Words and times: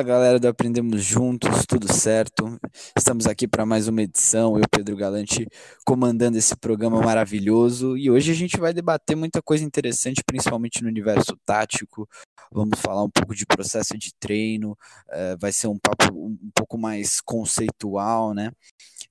Fala 0.00 0.08
galera 0.08 0.40
do 0.40 0.48
Aprendemos 0.48 1.04
Juntos, 1.04 1.66
tudo 1.68 1.92
certo? 1.92 2.58
Estamos 2.96 3.26
aqui 3.26 3.46
para 3.46 3.66
mais 3.66 3.86
uma 3.86 4.00
edição, 4.00 4.56
eu, 4.56 4.64
Pedro 4.70 4.96
Galante, 4.96 5.46
comandando 5.84 6.38
esse 6.38 6.56
programa 6.56 7.02
maravilhoso 7.02 7.98
e 7.98 8.10
hoje 8.10 8.30
a 8.30 8.34
gente 8.34 8.58
vai 8.58 8.72
debater 8.72 9.14
muita 9.14 9.42
coisa 9.42 9.62
interessante, 9.62 10.24
principalmente 10.24 10.82
no 10.82 10.88
universo 10.88 11.36
tático. 11.44 12.08
Vamos 12.50 12.80
falar 12.80 13.04
um 13.04 13.10
pouco 13.10 13.34
de 13.34 13.44
processo 13.44 13.98
de 13.98 14.10
treino, 14.18 14.70
uh, 14.72 15.36
vai 15.38 15.52
ser 15.52 15.66
um 15.66 15.76
papo 15.78 16.14
um, 16.14 16.28
um 16.44 16.50
pouco 16.54 16.78
mais 16.78 17.20
conceitual, 17.20 18.32
né? 18.32 18.50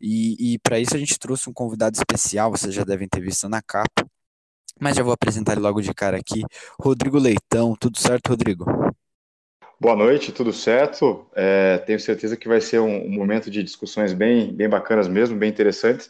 E, 0.01 0.53
e 0.53 0.57
para 0.57 0.79
isso 0.79 0.95
a 0.95 0.99
gente 0.99 1.19
trouxe 1.19 1.47
um 1.51 1.53
convidado 1.53 1.97
especial, 1.97 2.49
vocês 2.49 2.73
já 2.73 2.83
devem 2.83 3.07
ter 3.07 3.21
visto 3.21 3.47
na 3.47 3.61
capa, 3.61 4.07
mas 4.81 4.95
já 4.95 5.03
vou 5.03 5.13
apresentar 5.13 5.51
ele 5.51 5.61
logo 5.61 5.81
de 5.83 5.93
cara 5.93 6.17
aqui, 6.17 6.41
Rodrigo 6.81 7.19
Leitão. 7.19 7.75
Tudo 7.79 7.99
certo, 7.99 8.29
Rodrigo? 8.29 8.65
Boa 9.81 9.95
noite, 9.95 10.33
tudo 10.33 10.51
certo? 10.51 11.25
É, 11.33 11.77
tenho 11.77 11.97
certeza 12.01 12.35
que 12.35 12.49
vai 12.49 12.59
ser 12.59 12.79
um, 12.79 13.05
um, 13.05 13.11
momento 13.11 13.49
de 13.49 13.63
discussões 13.63 14.11
bem, 14.11 14.53
bem 14.53 14.67
bacanas 14.67 15.07
mesmo, 15.07 15.37
bem 15.37 15.49
interessantes. 15.49 16.09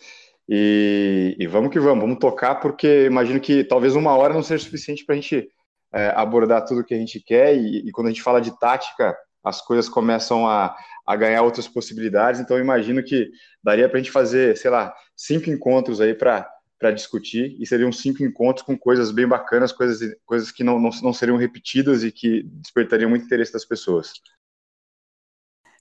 E, 0.50 1.36
e, 1.38 1.46
vamos 1.46 1.70
que 1.72 1.80
vamos, 1.80 2.02
vamos 2.02 2.18
tocar, 2.18 2.56
porque 2.56 3.06
imagino 3.06 3.40
que 3.40 3.64
talvez 3.64 3.96
uma 3.96 4.16
hora 4.16 4.34
não 4.34 4.42
seja 4.42 4.64
suficiente 4.64 5.06
para 5.06 5.14
a 5.14 5.18
gente 5.18 5.48
é, 5.94 6.08
abordar 6.16 6.66
tudo 6.66 6.84
que 6.84 6.96
a 6.96 6.98
gente 6.98 7.20
quer. 7.20 7.56
E, 7.56 7.88
e, 7.88 7.92
quando 7.92 8.08
a 8.08 8.10
gente 8.10 8.24
fala 8.24 8.42
de 8.42 8.58
tática, 8.60 9.16
as 9.44 9.62
coisas 9.62 9.88
começam 9.88 10.48
a, 10.48 10.76
a 11.06 11.16
ganhar 11.16 11.44
outras 11.44 11.68
possibilidades. 11.68 12.42
Então, 12.42 12.58
imagino 12.58 13.04
que 13.04 13.30
daria 13.64 13.88
para 13.88 14.00
a 14.00 14.02
gente 14.02 14.12
fazer, 14.12 14.58
sei 14.58 14.72
lá, 14.72 14.92
cinco 15.16 15.48
encontros 15.52 16.02
aí 16.02 16.16
para 16.16 16.50
para 16.80 16.92
discutir 16.92 17.58
e 17.60 17.68
seriam 17.68 17.92
cinco 17.92 18.24
encontros 18.24 18.66
com 18.66 18.78
coisas 18.78 19.12
bem 19.12 19.28
bacanas, 19.28 19.74
coisas, 19.74 20.16
coisas 20.26 20.50
que 20.50 20.64
não, 20.64 20.80
não, 20.80 20.90
não 21.04 21.14
seriam 21.14 21.38
repetidas 21.38 22.04
e 22.04 22.12
que 22.12 22.44
despertariam 22.44 23.10
muito 23.10 23.26
interesse 23.26 23.52
das 23.52 23.66
pessoas. 23.66 24.14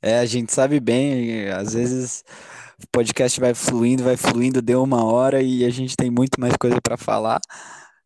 É, 0.02 0.18
a 0.18 0.26
gente 0.26 0.52
sabe 0.52 0.80
bem, 0.80 1.48
às 1.50 1.74
vezes 1.74 2.24
o 2.82 2.86
podcast 2.92 3.38
vai 3.38 3.54
fluindo, 3.54 4.02
vai 4.02 4.16
fluindo, 4.16 4.60
deu 4.60 4.82
uma 4.82 5.04
hora 5.04 5.40
e 5.40 5.64
a 5.64 5.70
gente 5.70 5.96
tem 5.96 6.10
muito 6.10 6.40
mais 6.40 6.54
coisa 6.56 6.80
para 6.82 6.96
falar. 6.96 7.40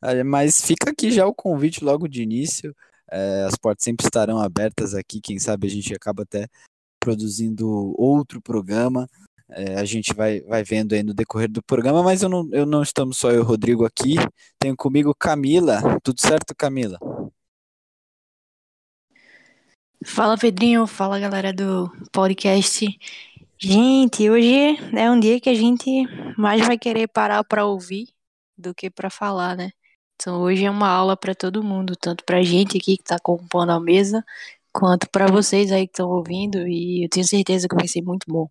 É, 0.03 0.23
mas 0.23 0.61
fica 0.61 0.91
aqui 0.91 1.11
já 1.11 1.27
o 1.27 1.35
convite 1.35 1.83
logo 1.83 2.07
de 2.07 2.23
início. 2.23 2.75
É, 3.11 3.45
as 3.45 3.57
portas 3.57 3.85
sempre 3.85 4.05
estarão 4.05 4.39
abertas 4.39 4.95
aqui. 4.95 5.21
Quem 5.21 5.39
sabe 5.39 5.67
a 5.67 5.71
gente 5.71 5.95
acaba 5.95 6.25
até 6.25 6.47
produzindo 6.99 7.95
outro 7.99 8.41
programa. 8.41 9.07
É, 9.55 9.77
a 9.79 9.85
gente 9.85 10.15
vai, 10.15 10.41
vai 10.43 10.65
vendo 10.65 10.95
aí 10.95 11.03
no 11.03 11.15
decorrer 11.15 11.51
do 11.51 11.63
programa, 11.63 12.03
mas 12.03 12.23
eu 12.23 12.29
não, 12.29 12.49
eu 12.53 12.67
não 12.67 12.83
estamos 12.83 13.19
só 13.19 13.31
eu 13.31 13.37
e 13.37 13.41
o 13.41 13.45
Rodrigo 13.45 13.85
aqui. 13.85 14.17
Tenho 14.59 14.77
comigo 14.77 15.15
Camila. 15.15 15.81
Tudo 16.03 16.21
certo, 16.21 16.55
Camila? 16.57 16.99
Fala, 20.05 20.37
Pedrinho. 20.39 20.87
Fala, 20.87 21.19
galera 21.19 21.53
do 21.53 21.91
podcast. 22.13 22.87
Gente, 23.59 24.29
hoje 24.29 24.77
é 24.97 25.11
um 25.11 25.21
dia 25.21 25.41
que 25.41 25.49
a 25.49 25.55
gente 25.55 25.89
mais 26.37 26.67
vai 26.67 26.77
querer 26.79 27.07
parar 27.09 27.45
para 27.45 27.65
ouvir 27.65 28.09
do 28.59 28.75
que 28.75 28.91
para 28.91 29.11
falar, 29.11 29.57
né? 29.57 29.71
Então 30.17 30.41
hoje 30.43 30.65
é 30.65 30.71
uma 30.71 30.89
aula 30.89 31.17
para 31.17 31.35
todo 31.35 31.63
mundo, 31.63 31.95
tanto 31.97 32.25
para 32.25 32.39
a 32.39 32.43
gente 32.43 32.79
aqui 32.79 32.97
que 32.97 33.03
está 33.03 33.19
compondo 33.21 33.71
a 33.73 33.81
mesa, 33.81 34.25
quanto 34.73 35.09
para 35.11 35.27
vocês 35.27 35.73
aí 35.73 35.87
que 35.87 35.93
estão 35.93 36.11
ouvindo, 36.11 36.67
e 36.67 37.05
eu 37.05 37.09
tenho 37.09 37.27
certeza 37.27 37.69
que 37.69 37.75
vai 37.75 37.89
ser 37.89 38.03
muito 38.03 38.27
bom. 38.29 38.49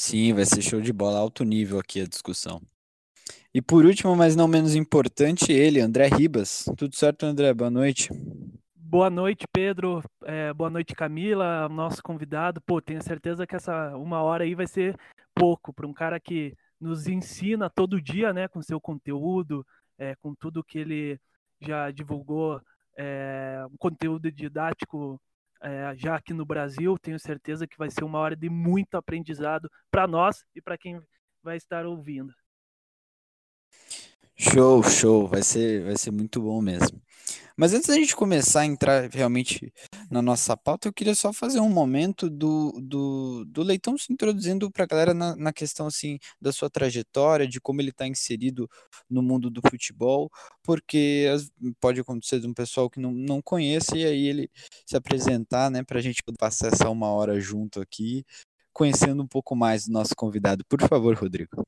Sim, 0.00 0.32
vai 0.32 0.44
ser 0.44 0.62
show 0.62 0.80
de 0.80 0.92
bola, 0.92 1.18
alto 1.18 1.42
nível 1.42 1.76
aqui 1.76 2.00
a 2.00 2.06
discussão. 2.06 2.62
E 3.52 3.60
por 3.60 3.84
último, 3.84 4.14
mas 4.14 4.36
não 4.36 4.46
menos 4.46 4.76
importante, 4.76 5.50
ele, 5.50 5.80
André 5.80 6.06
Ribas. 6.06 6.66
Tudo 6.76 6.94
certo, 6.94 7.26
André? 7.26 7.52
Boa 7.52 7.68
noite. 7.68 8.10
Boa 8.76 9.10
noite, 9.10 9.44
Pedro. 9.52 10.00
É, 10.22 10.54
boa 10.54 10.70
noite, 10.70 10.94
Camila, 10.94 11.68
nosso 11.68 12.00
convidado. 12.00 12.60
Pô, 12.60 12.80
tenho 12.80 13.02
certeza 13.02 13.44
que 13.44 13.56
essa 13.56 13.96
uma 13.96 14.22
hora 14.22 14.44
aí 14.44 14.54
vai 14.54 14.68
ser 14.68 14.96
pouco 15.34 15.72
para 15.72 15.84
um 15.84 15.92
cara 15.92 16.20
que 16.20 16.54
nos 16.80 17.08
ensina 17.08 17.68
todo 17.68 18.00
dia, 18.00 18.32
né, 18.32 18.46
com 18.46 18.62
seu 18.62 18.80
conteúdo, 18.80 19.66
é, 19.98 20.14
com 20.22 20.32
tudo 20.32 20.62
que 20.62 20.78
ele 20.78 21.20
já 21.60 21.90
divulgou, 21.90 22.62
é, 22.96 23.66
um 23.68 23.76
conteúdo 23.76 24.30
didático 24.30 25.20
é, 25.62 25.94
já 25.96 26.16
aqui 26.16 26.32
no 26.32 26.44
Brasil. 26.44 26.98
Tenho 26.98 27.18
certeza 27.18 27.66
que 27.66 27.78
vai 27.78 27.90
ser 27.90 28.04
uma 28.04 28.18
hora 28.18 28.36
de 28.36 28.48
muito 28.48 28.96
aprendizado 28.96 29.70
para 29.90 30.06
nós 30.06 30.44
e 30.54 30.60
para 30.60 30.78
quem 30.78 31.00
vai 31.42 31.56
estar 31.56 31.86
ouvindo. 31.86 32.32
Show, 34.36 34.82
show, 34.84 35.26
vai 35.26 35.42
ser, 35.42 35.84
vai 35.84 35.96
ser 35.96 36.12
muito 36.12 36.40
bom 36.40 36.62
mesmo. 36.62 37.02
Mas 37.58 37.74
antes 37.74 37.88
da 37.88 37.94
gente 37.94 38.14
começar 38.14 38.60
a 38.60 38.66
entrar 38.66 39.10
realmente 39.10 39.72
na 40.08 40.22
nossa 40.22 40.56
pauta, 40.56 40.86
eu 40.86 40.92
queria 40.92 41.14
só 41.16 41.32
fazer 41.32 41.58
um 41.58 41.68
momento 41.68 42.30
do, 42.30 42.70
do, 42.80 43.44
do 43.46 43.62
Leitão 43.64 43.98
se 43.98 44.12
introduzindo 44.12 44.70
para 44.70 44.84
a 44.84 44.86
galera 44.86 45.12
na, 45.12 45.34
na, 45.34 45.52
questão 45.52 45.88
assim 45.88 46.20
da 46.40 46.52
sua 46.52 46.70
trajetória, 46.70 47.48
de 47.48 47.60
como 47.60 47.80
ele 47.80 47.90
está 47.90 48.06
inserido 48.06 48.70
no 49.10 49.20
mundo 49.22 49.50
do 49.50 49.60
futebol, 49.68 50.30
porque 50.62 51.26
pode 51.80 52.00
acontecer 52.00 52.38
de 52.38 52.46
um 52.46 52.54
pessoal 52.54 52.88
que 52.88 53.00
não, 53.00 53.10
não 53.10 53.42
conhece 53.42 53.96
e 53.96 54.04
aí 54.04 54.28
ele 54.28 54.48
se 54.86 54.96
apresentar, 54.96 55.68
né, 55.68 55.82
para 55.82 55.98
a 55.98 56.02
gente 56.02 56.22
passar 56.38 56.68
essa 56.68 56.88
uma 56.88 57.08
hora 57.08 57.40
junto 57.40 57.80
aqui, 57.80 58.24
conhecendo 58.72 59.20
um 59.20 59.26
pouco 59.26 59.56
mais 59.56 59.86
do 59.86 59.92
nosso 59.92 60.14
convidado. 60.14 60.64
Por 60.68 60.80
favor, 60.82 61.16
Rodrigo. 61.16 61.66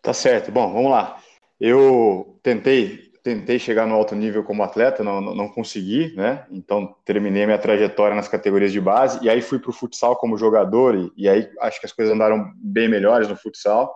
Tá 0.00 0.14
certo. 0.14 0.52
Bom, 0.52 0.72
vamos 0.72 0.92
lá. 0.92 1.20
Eu 1.58 2.38
tentei 2.42 3.05
tentei 3.26 3.58
chegar 3.58 3.88
no 3.88 3.94
alto 3.96 4.14
nível 4.14 4.44
como 4.44 4.62
atleta, 4.62 5.02
não, 5.02 5.20
não 5.20 5.48
consegui, 5.48 6.14
né? 6.14 6.46
Então 6.48 6.94
terminei 7.04 7.44
minha 7.44 7.58
trajetória 7.58 8.14
nas 8.14 8.28
categorias 8.28 8.70
de 8.70 8.80
base 8.80 9.18
e 9.20 9.28
aí 9.28 9.42
fui 9.42 9.58
para 9.58 9.70
o 9.70 9.72
futsal 9.72 10.14
como 10.14 10.38
jogador 10.38 10.94
e, 10.94 11.12
e, 11.16 11.28
aí 11.28 11.50
acho 11.60 11.80
que 11.80 11.86
as 11.86 11.92
coisas 11.92 12.14
andaram 12.14 12.52
bem 12.54 12.88
melhores 12.88 13.28
no 13.28 13.36
futsal. 13.36 13.92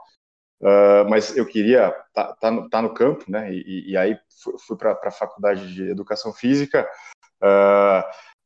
Uh, 0.60 1.08
mas 1.08 1.36
eu 1.36 1.46
queria 1.46 1.94
estar 2.08 2.24
tá, 2.24 2.34
tá 2.34 2.50
no, 2.50 2.68
tá 2.68 2.82
no, 2.82 2.92
campo, 2.92 3.24
né? 3.28 3.54
E, 3.54 3.92
e 3.92 3.96
aí 3.96 4.18
fui, 4.66 4.76
para 4.76 4.98
a 5.00 5.12
faculdade 5.12 5.72
de 5.72 5.88
educação 5.88 6.32
física, 6.32 6.84
uh, 7.40 8.02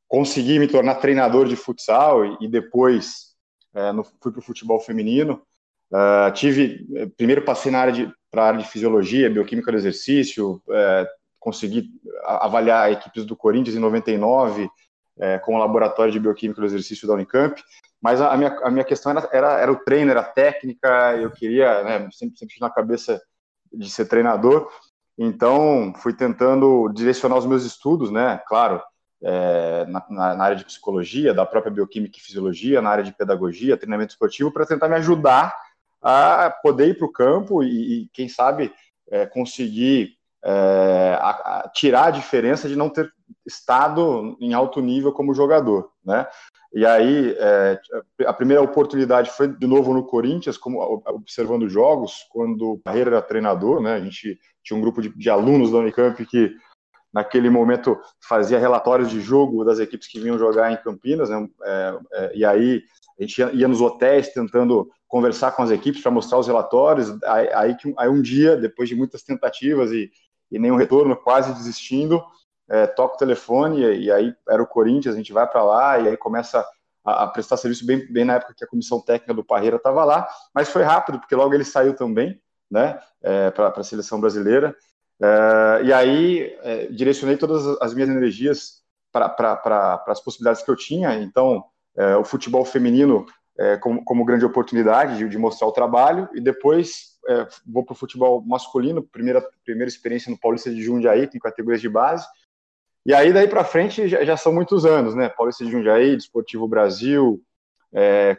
consegui 0.06 0.58
me 0.58 0.68
tornar 0.68 0.96
treinador 0.96 1.48
de 1.48 1.56
futsal 1.56 2.26
e, 2.26 2.36
e 2.42 2.48
depois 2.48 3.34
uh, 3.74 3.90
no, 3.94 4.04
fui 4.04 4.30
para 4.30 4.38
o 4.38 4.44
futebol 4.44 4.78
feminino. 4.80 5.42
tive 6.34 6.86
primeiro 7.16 7.42
passei 7.42 7.72
na 7.72 7.80
área 7.80 7.92
de 7.92 8.12
para 8.34 8.42
a 8.42 8.46
área 8.48 8.58
de 8.58 8.68
fisiologia, 8.68 9.30
bioquímica 9.30 9.70
do 9.70 9.78
exercício, 9.78 10.60
é, 10.68 11.08
consegui 11.38 11.88
avaliar 12.24 12.90
equipes 12.90 13.24
do 13.24 13.36
Corinthians 13.36 13.76
em 13.76 13.78
99, 13.78 14.68
é, 15.16 15.38
com 15.38 15.54
o 15.54 15.58
laboratório 15.58 16.12
de 16.12 16.18
bioquímica 16.18 16.60
do 16.60 16.66
exercício 16.66 17.06
da 17.06 17.14
Unicamp, 17.14 17.62
mas 18.02 18.20
a, 18.20 18.36
minha, 18.36 18.58
a 18.64 18.70
minha 18.70 18.84
questão 18.84 19.12
era, 19.12 19.28
era, 19.32 19.60
era 19.60 19.72
o 19.72 19.76
treino, 19.76 20.10
era 20.10 20.20
a 20.20 20.24
técnica, 20.24 21.16
eu 21.16 21.30
queria, 21.30 21.84
né, 21.84 22.08
sempre, 22.10 22.36
sempre 22.36 22.56
na 22.60 22.68
cabeça 22.68 23.22
de 23.72 23.88
ser 23.88 24.06
treinador, 24.06 24.68
então 25.16 25.92
fui 25.98 26.12
tentando 26.12 26.88
direcionar 26.92 27.36
os 27.36 27.46
meus 27.46 27.64
estudos, 27.64 28.10
né, 28.10 28.42
claro, 28.48 28.82
é, 29.22 29.86
na, 29.86 30.04
na, 30.10 30.44
área 30.44 30.56
de 30.56 30.64
psicologia, 30.64 31.32
da 31.32 31.46
própria 31.46 31.72
bioquímica 31.72 32.18
e 32.18 32.20
fisiologia, 32.20 32.82
na 32.82 32.90
área 32.90 33.04
de 33.04 33.12
pedagogia, 33.12 33.76
treinamento 33.76 34.10
esportivo, 34.10 34.50
para 34.50 34.66
tentar 34.66 34.88
me 34.88 34.96
ajudar 34.96 35.54
a 36.04 36.50
poder 36.50 36.88
ir 36.88 36.98
para 36.98 37.06
o 37.06 37.12
campo 37.12 37.62
e, 37.62 38.02
e, 38.02 38.08
quem 38.12 38.28
sabe, 38.28 38.70
é, 39.10 39.24
conseguir 39.24 40.18
é, 40.44 41.18
a, 41.18 41.30
a 41.30 41.70
tirar 41.70 42.08
a 42.08 42.10
diferença 42.10 42.68
de 42.68 42.76
não 42.76 42.90
ter 42.90 43.10
estado 43.46 44.36
em 44.38 44.52
alto 44.52 44.82
nível 44.82 45.12
como 45.12 45.34
jogador, 45.34 45.90
né? 46.04 46.26
E 46.74 46.84
aí, 46.84 47.34
é, 47.38 47.80
a 48.26 48.32
primeira 48.32 48.60
oportunidade 48.60 49.30
foi 49.30 49.48
de 49.48 49.66
novo 49.66 49.94
no 49.94 50.04
Corinthians, 50.04 50.58
como 50.58 51.02
observando 51.06 51.68
jogos, 51.68 52.26
quando 52.30 52.72
o 52.72 52.80
Barreira 52.84 53.10
era 53.10 53.22
treinador, 53.22 53.80
né? 53.80 53.94
A 53.94 54.00
gente 54.00 54.38
tinha 54.62 54.76
um 54.76 54.80
grupo 54.80 55.00
de, 55.00 55.08
de 55.10 55.30
alunos 55.30 55.70
da 55.70 55.78
Unicamp 55.78 56.26
que 56.26 56.54
naquele 57.14 57.48
momento 57.48 57.96
fazia 58.20 58.58
relatórios 58.58 59.08
de 59.08 59.20
jogo 59.20 59.64
das 59.64 59.78
equipes 59.78 60.08
que 60.08 60.18
vinham 60.18 60.36
jogar 60.36 60.72
em 60.72 60.76
Campinas, 60.76 61.30
né? 61.30 61.48
é, 61.62 61.98
é, 62.12 62.32
e 62.34 62.44
aí 62.44 62.82
a 63.16 63.22
gente 63.22 63.38
ia, 63.38 63.52
ia, 63.52 63.68
nos 63.68 63.80
hotéis 63.80 64.30
tentando 64.30 64.90
conversar 65.06 65.52
com 65.52 65.62
as 65.62 65.70
equipes 65.70 66.02
para 66.02 66.10
mostrar 66.10 66.38
os 66.38 66.48
relatórios, 66.48 67.16
aí, 67.22 67.48
aí, 67.54 67.76
aí, 67.96 68.08
um 68.08 68.20
dia, 68.20 68.56
depois 68.56 68.88
de 68.88 68.96
muitas 68.96 69.22
tentativas 69.22 69.92
e, 69.92 70.10
e 70.50 70.58
nenhum 70.58 70.74
retorno, 70.74 71.14
quase 71.14 71.54
desistindo, 71.54 72.20
é, 72.68 72.88
toca 72.88 73.14
o 73.14 73.18
telefone 73.18 73.80
e, 73.80 74.06
e, 74.06 74.10
aí 74.10 74.34
era 74.48 74.60
o 74.60 74.66
Corinthians, 74.66 75.14
a 75.14 75.18
gente 75.18 75.32
vai 75.32 75.46
para 75.46 75.62
lá 75.62 76.00
e 76.00 76.08
aí 76.08 76.16
começa 76.16 76.66
a, 77.04 77.22
a, 77.22 77.26
prestar 77.28 77.56
serviço 77.58 77.86
bem, 77.86 78.04
bem 78.12 78.24
na 78.24 78.34
época 78.34 78.54
que 78.56 78.64
a 78.64 78.68
comissão 78.68 79.00
técnica 79.00 79.32
do 79.32 79.44
Parreira 79.44 79.76
estava 79.76 80.04
lá, 80.04 80.26
mas 80.52 80.68
foi 80.68 80.82
rápido, 80.82 81.20
porque 81.20 81.36
logo 81.36 81.54
ele 81.54 81.64
saiu 81.64 81.94
também, 81.94 82.40
né, 82.68 82.98
é, 83.22 83.52
para 83.52 83.68
a 83.68 83.84
seleção 83.84 84.20
brasileira, 84.20 84.74
é, 85.22 85.84
e 85.84 85.92
aí 85.92 86.56
é, 86.62 86.86
direcionei 86.86 87.36
todas 87.36 87.66
as 87.80 87.94
minhas 87.94 88.10
energias 88.10 88.82
para 89.12 90.02
as 90.08 90.20
possibilidades 90.20 90.62
que 90.62 90.70
eu 90.70 90.76
tinha, 90.76 91.14
então 91.14 91.64
é, 91.96 92.16
o 92.16 92.24
futebol 92.24 92.64
feminino 92.64 93.24
é, 93.56 93.76
como, 93.76 94.04
como, 94.04 94.24
grande 94.24 94.44
oportunidade 94.44 95.16
de, 95.16 95.28
de, 95.28 95.38
mostrar 95.38 95.68
o 95.68 95.72
trabalho, 95.72 96.28
e 96.34 96.40
depois 96.40 97.14
vou 97.64 97.82
para 97.82 97.94
o 97.94 97.96
futebol 97.96 98.44
masculino, 98.44 99.02
primeira, 99.02 99.42
primeira 99.64 99.88
experiência 99.88 100.30
no 100.30 100.38
Paulista 100.38 100.70
de 100.70 100.82
Jundiaí, 100.82 101.26
com 101.26 101.38
categorias 101.38 101.80
de 101.80 101.88
base, 101.88 102.26
e 103.06 103.14
aí, 103.14 103.32
daí 103.32 103.48
para 103.48 103.64
frente, 103.64 104.08
já, 104.08 104.24
já, 104.24 104.36
são 104.36 104.52
muitos 104.52 104.84
anos, 104.84 105.14
né? 105.14 105.28
Paulista 105.28 105.64
de 105.64 105.70
Jundiaí, 105.70 106.16
Desportivo 106.16 106.66
Brasil, 106.66 107.40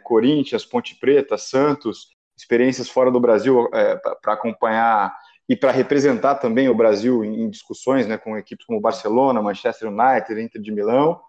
Corinthians, 0.02 0.64
Ponte 0.64 0.96
Preta, 1.00 1.38
Santos, 1.38 2.08
experiências 2.36 2.88
fora 2.88 3.10
do 3.10 3.20
Brasil 3.20 3.68
para 4.22 4.34
acompanhar 4.34 5.16
e 5.48 5.54
para 5.56 5.70
representar 5.70 6.36
também 6.36 6.68
o 6.68 6.74
Brasil 6.74 7.24
em, 7.24 7.42
em, 7.42 7.50
discussões, 7.50 8.06
né? 8.06 8.18
Com 8.18 8.36
equipes 8.36 8.66
como 8.66 8.80
Barcelona, 8.80 9.42
Manchester 9.42 9.88
United, 9.88 10.40
Inter 10.40 10.60
de 10.60 10.72
Milão. 10.72 11.20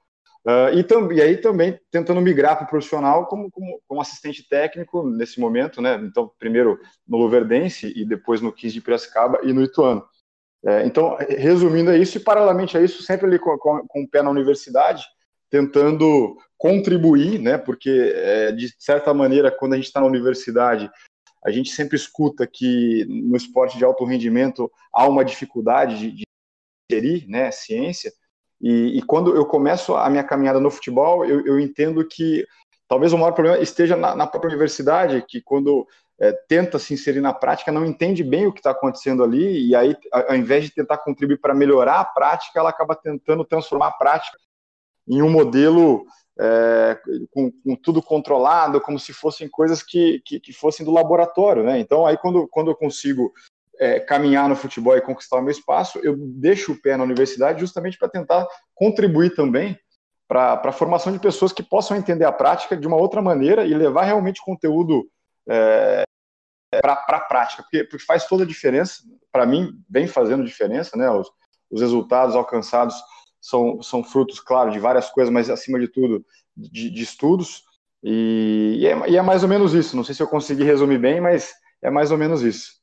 Uh, 0.45 0.73
e, 0.77 0.83
tam, 0.83 1.11
e, 1.11 1.21
aí 1.21 1.37
também 1.37 1.77
tentando 1.91 2.21
migrar 2.21 2.55
para 2.55 2.65
o 2.65 2.69
profissional 2.69 3.25
como, 3.27 3.51
como, 3.51 3.81
como, 3.85 4.01
assistente 4.01 4.47
técnico 4.47 5.07
nesse 5.07 5.39
momento, 5.39 5.81
né? 5.81 5.95
Então, 6.03 6.31
primeiro 6.39 6.79
no 7.07 7.17
Luverdense 7.17 7.91
e 7.95 8.05
depois 8.05 8.41
no 8.41 8.53
15 8.53 8.73
de 8.73 8.81
Piracicaba 8.81 9.39
e 9.43 9.51
no 9.51 9.61
Ituano. 9.61 10.03
É, 10.65 10.85
então, 10.85 11.17
resumindo 11.29 11.91
é 11.91 11.97
isso, 11.97 12.17
e 12.17 12.21
paralelamente 12.21 12.77
a 12.77 12.81
isso, 12.81 13.03
sempre 13.03 13.27
ali 13.27 13.37
com, 13.37 13.57
com, 13.57 13.85
com 13.87 14.03
o 14.03 14.09
pé 14.09 14.21
na 14.21 14.29
universidade, 14.29 15.05
tentando 15.49 16.35
contribuir, 16.57 17.39
né, 17.39 17.57
porque, 17.57 18.13
é, 18.15 18.51
de 18.51 18.73
certa 18.79 19.13
maneira, 19.13 19.51
quando 19.51 19.73
a 19.73 19.75
gente 19.75 19.85
está 19.85 20.01
na 20.01 20.07
universidade, 20.07 20.89
a 21.45 21.51
gente 21.51 21.69
sempre 21.71 21.95
escuta 21.95 22.47
que 22.47 23.05
no 23.05 23.35
esporte 23.35 23.77
de 23.77 23.85
alto 23.85 24.03
rendimento 24.05 24.71
há 24.93 25.07
uma 25.07 25.23
dificuldade 25.23 25.97
de, 25.97 26.11
de 26.11 26.23
gerir 26.91 27.27
né, 27.27 27.51
ciência, 27.51 28.11
e, 28.61 28.97
e, 28.97 29.01
quando 29.03 29.35
eu 29.35 29.45
começo 29.45 29.95
a 29.95 30.09
minha 30.09 30.23
caminhada 30.23 30.59
no 30.59 30.71
futebol, 30.71 31.23
eu, 31.23 31.45
eu 31.45 31.59
entendo 31.59 32.03
que 32.03 32.45
talvez 32.87 33.13
o 33.13 33.17
maior 33.17 33.33
problema 33.33 33.61
esteja 33.61 33.95
na, 33.95 34.15
na 34.15 34.25
própria 34.25 34.49
universidade, 34.49 35.23
que 35.27 35.41
quando 35.41 35.87
é, 36.19 36.31
tenta 36.47 36.79
se 36.79 36.93
inserir 36.93 37.21
na 37.21 37.33
prática, 37.33 37.71
não 37.71 37.85
entende 37.85 38.23
bem 38.23 38.47
o 38.47 38.51
que 38.51 38.59
está 38.59 38.71
acontecendo 38.71 39.23
ali, 39.23 39.67
e 39.67 39.75
aí, 39.75 39.95
ao 40.11 40.35
invés 40.35 40.63
de 40.63 40.71
tentar 40.71 40.97
contribuir 40.97 41.37
para 41.37 41.53
melhorar 41.53 41.99
a 41.99 42.05
prática, 42.05 42.59
ela 42.59 42.69
acaba 42.69 42.95
tentando 42.95 43.45
transformar 43.45 43.87
a 43.87 43.91
prática 43.91 44.37
em 45.07 45.21
um 45.21 45.29
modelo 45.29 46.05
é, 46.39 46.99
com, 47.31 47.51
com, 47.51 47.75
tudo 47.75 48.01
controlado, 48.01 48.81
como 48.81 48.99
se 48.99 49.13
fossem 49.13 49.49
coisas 49.49 49.81
que, 49.81 50.21
que, 50.25 50.39
que, 50.39 50.53
fossem 50.53 50.85
do 50.85 50.91
laboratório, 50.91 51.63
né? 51.63 51.79
Então, 51.79 52.05
aí 52.05 52.17
quando, 52.17 52.47
quando 52.47 52.69
eu 52.69 52.75
consigo 52.75 53.33
é, 53.79 53.99
caminhar 53.99 54.47
no 54.47 54.55
futebol 54.55 54.95
e 54.95 55.01
conquistar 55.01 55.37
o 55.37 55.41
meu 55.41 55.51
espaço, 55.51 55.99
eu 56.03 56.15
deixo 56.17 56.73
o 56.73 56.81
pé 56.81 56.95
na 56.95 57.03
universidade 57.03 57.59
justamente 57.59 57.97
para 57.97 58.09
tentar 58.09 58.47
contribuir 58.75 59.35
também 59.35 59.77
para 60.27 60.61
a 60.63 60.71
formação 60.71 61.11
de 61.11 61.19
pessoas 61.19 61.53
que 61.53 61.63
possam 61.63 61.95
entender 61.95 62.25
a 62.25 62.31
prática 62.31 62.75
de 62.75 62.85
uma 62.85 62.97
outra 62.97 63.21
maneira 63.21 63.65
e 63.65 63.73
levar 63.73 64.03
realmente 64.03 64.43
conteúdo 64.43 65.07
é, 65.49 66.03
para 66.81 66.93
a 66.93 67.21
prática, 67.21 67.63
porque, 67.63 67.83
porque, 67.85 68.05
faz 68.05 68.27
toda 68.27 68.43
a 68.43 68.47
diferença. 68.47 69.03
Para 69.31 69.45
mim, 69.45 69.71
vem 69.89 70.05
fazendo 70.05 70.43
diferença, 70.43 70.97
né? 70.97 71.09
Os, 71.09 71.29
os 71.71 71.81
resultados 71.81 72.35
alcançados 72.35 72.95
são, 73.41 73.81
são 73.81 74.03
frutos, 74.03 74.39
claro, 74.39 74.71
de 74.71 74.79
várias 74.79 75.09
coisas, 75.09 75.31
mas 75.31 75.49
acima 75.49 75.79
de 75.79 75.87
tudo, 75.87 76.25
de, 76.55 76.89
de 76.89 77.03
estudos. 77.03 77.63
E, 78.03 78.77
e, 78.79 78.87
é, 78.87 79.09
e 79.09 79.17
é 79.17 79.21
mais 79.21 79.43
ou 79.43 79.49
menos 79.49 79.73
isso. 79.73 79.95
Não 79.95 80.03
sei 80.03 80.15
se 80.15 80.21
eu 80.21 80.27
consegui 80.27 80.63
resumir 80.63 80.99
bem, 80.99 81.21
mas 81.21 81.53
é 81.81 81.89
mais 81.89 82.11
ou 82.11 82.17
menos 82.17 82.41
isso. 82.41 82.77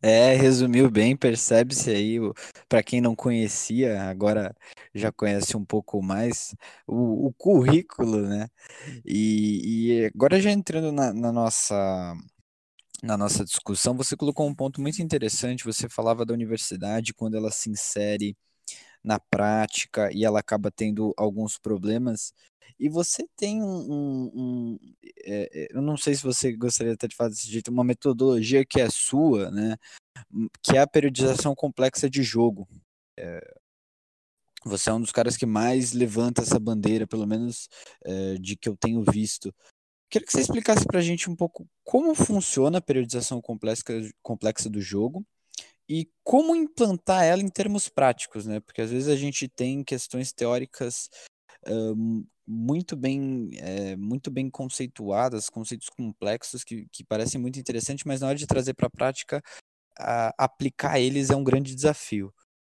É, 0.00 0.32
resumiu 0.34 0.88
bem, 0.88 1.16
percebe-se 1.16 1.90
aí, 1.90 2.18
para 2.68 2.84
quem 2.84 3.00
não 3.00 3.16
conhecia, 3.16 4.00
agora 4.04 4.54
já 4.94 5.10
conhece 5.10 5.56
um 5.56 5.64
pouco 5.64 6.00
mais, 6.00 6.54
o, 6.86 7.26
o 7.26 7.32
currículo, 7.32 8.22
né? 8.22 8.48
E, 9.04 10.02
e, 10.02 10.06
agora 10.14 10.40
já 10.40 10.52
entrando 10.52 10.92
na, 10.92 11.12
na, 11.12 11.32
nossa, 11.32 12.14
na 13.02 13.16
nossa 13.16 13.44
discussão, 13.44 13.96
você 13.96 14.16
colocou 14.16 14.46
um 14.48 14.54
ponto 14.54 14.80
muito 14.80 15.02
interessante, 15.02 15.64
você 15.64 15.88
falava 15.88 16.24
da 16.24 16.34
universidade, 16.34 17.14
quando 17.14 17.36
ela 17.36 17.50
se 17.50 17.68
insere 17.70 18.36
na 19.02 19.18
prática 19.18 20.10
e 20.12 20.24
ela 20.24 20.40
acaba 20.40 20.70
tendo 20.70 21.14
alguns 21.16 21.58
problemas, 21.58 22.32
e 22.78 22.88
você 22.88 23.26
tem 23.36 23.62
um. 23.62 23.66
um, 23.66 24.30
um 24.34 24.78
é, 25.24 25.64
é, 25.64 25.68
eu 25.76 25.82
não 25.82 25.96
sei 25.96 26.14
se 26.14 26.22
você 26.22 26.52
gostaria 26.52 26.92
até 26.92 27.08
de 27.08 27.16
falar 27.16 27.30
desse 27.30 27.50
jeito, 27.50 27.70
uma 27.70 27.84
metodologia 27.84 28.64
que 28.64 28.80
é 28.80 28.88
sua, 28.88 29.50
né? 29.50 29.76
Hum, 30.32 30.48
que 30.62 30.76
é 30.76 30.80
a 30.80 30.86
periodização 30.86 31.54
complexa 31.54 32.08
de 32.08 32.22
jogo. 32.22 32.68
É, 33.18 33.40
você 34.64 34.90
é 34.90 34.92
um 34.92 35.00
dos 35.00 35.12
caras 35.12 35.36
que 35.36 35.46
mais 35.46 35.92
levanta 35.92 36.42
essa 36.42 36.58
bandeira, 36.58 37.06
pelo 37.06 37.26
menos 37.26 37.68
é, 38.04 38.34
de 38.34 38.56
que 38.56 38.68
eu 38.68 38.76
tenho 38.76 39.02
visto. 39.02 39.54
Queria 40.10 40.26
que 40.26 40.32
você 40.32 40.40
explicasse 40.40 40.86
para 40.86 41.00
a 41.00 41.02
gente 41.02 41.28
um 41.30 41.36
pouco 41.36 41.66
como 41.84 42.14
funciona 42.14 42.78
a 42.78 42.82
periodização 42.82 43.40
complexa, 43.42 43.84
complexa 44.22 44.70
do 44.70 44.80
jogo 44.80 45.26
e 45.88 46.10
como 46.22 46.54
implantar 46.54 47.24
ela 47.24 47.42
em 47.42 47.48
termos 47.48 47.88
práticos, 47.88 48.46
né? 48.46 48.60
Porque 48.60 48.82
às 48.82 48.90
vezes 48.90 49.08
a 49.08 49.16
gente 49.16 49.48
tem 49.48 49.82
questões 49.82 50.32
teóricas 50.32 51.08
muito 52.46 52.96
bem 52.96 53.50
é, 53.58 53.94
muito 53.96 54.30
bem 54.30 54.48
conceituadas, 54.48 55.50
conceitos 55.50 55.88
complexos 55.90 56.64
que, 56.64 56.86
que 56.90 57.04
parecem 57.04 57.40
muito 57.40 57.58
interessantes, 57.58 58.04
mas 58.04 58.20
na 58.20 58.28
hora 58.28 58.38
de 58.38 58.46
trazer 58.46 58.74
para 58.74 58.86
a 58.86 58.90
prática, 58.90 59.42
aplicar 60.38 60.98
eles 60.98 61.30
é 61.30 61.36
um 61.36 61.44
grande 61.44 61.74
desafio. 61.74 62.32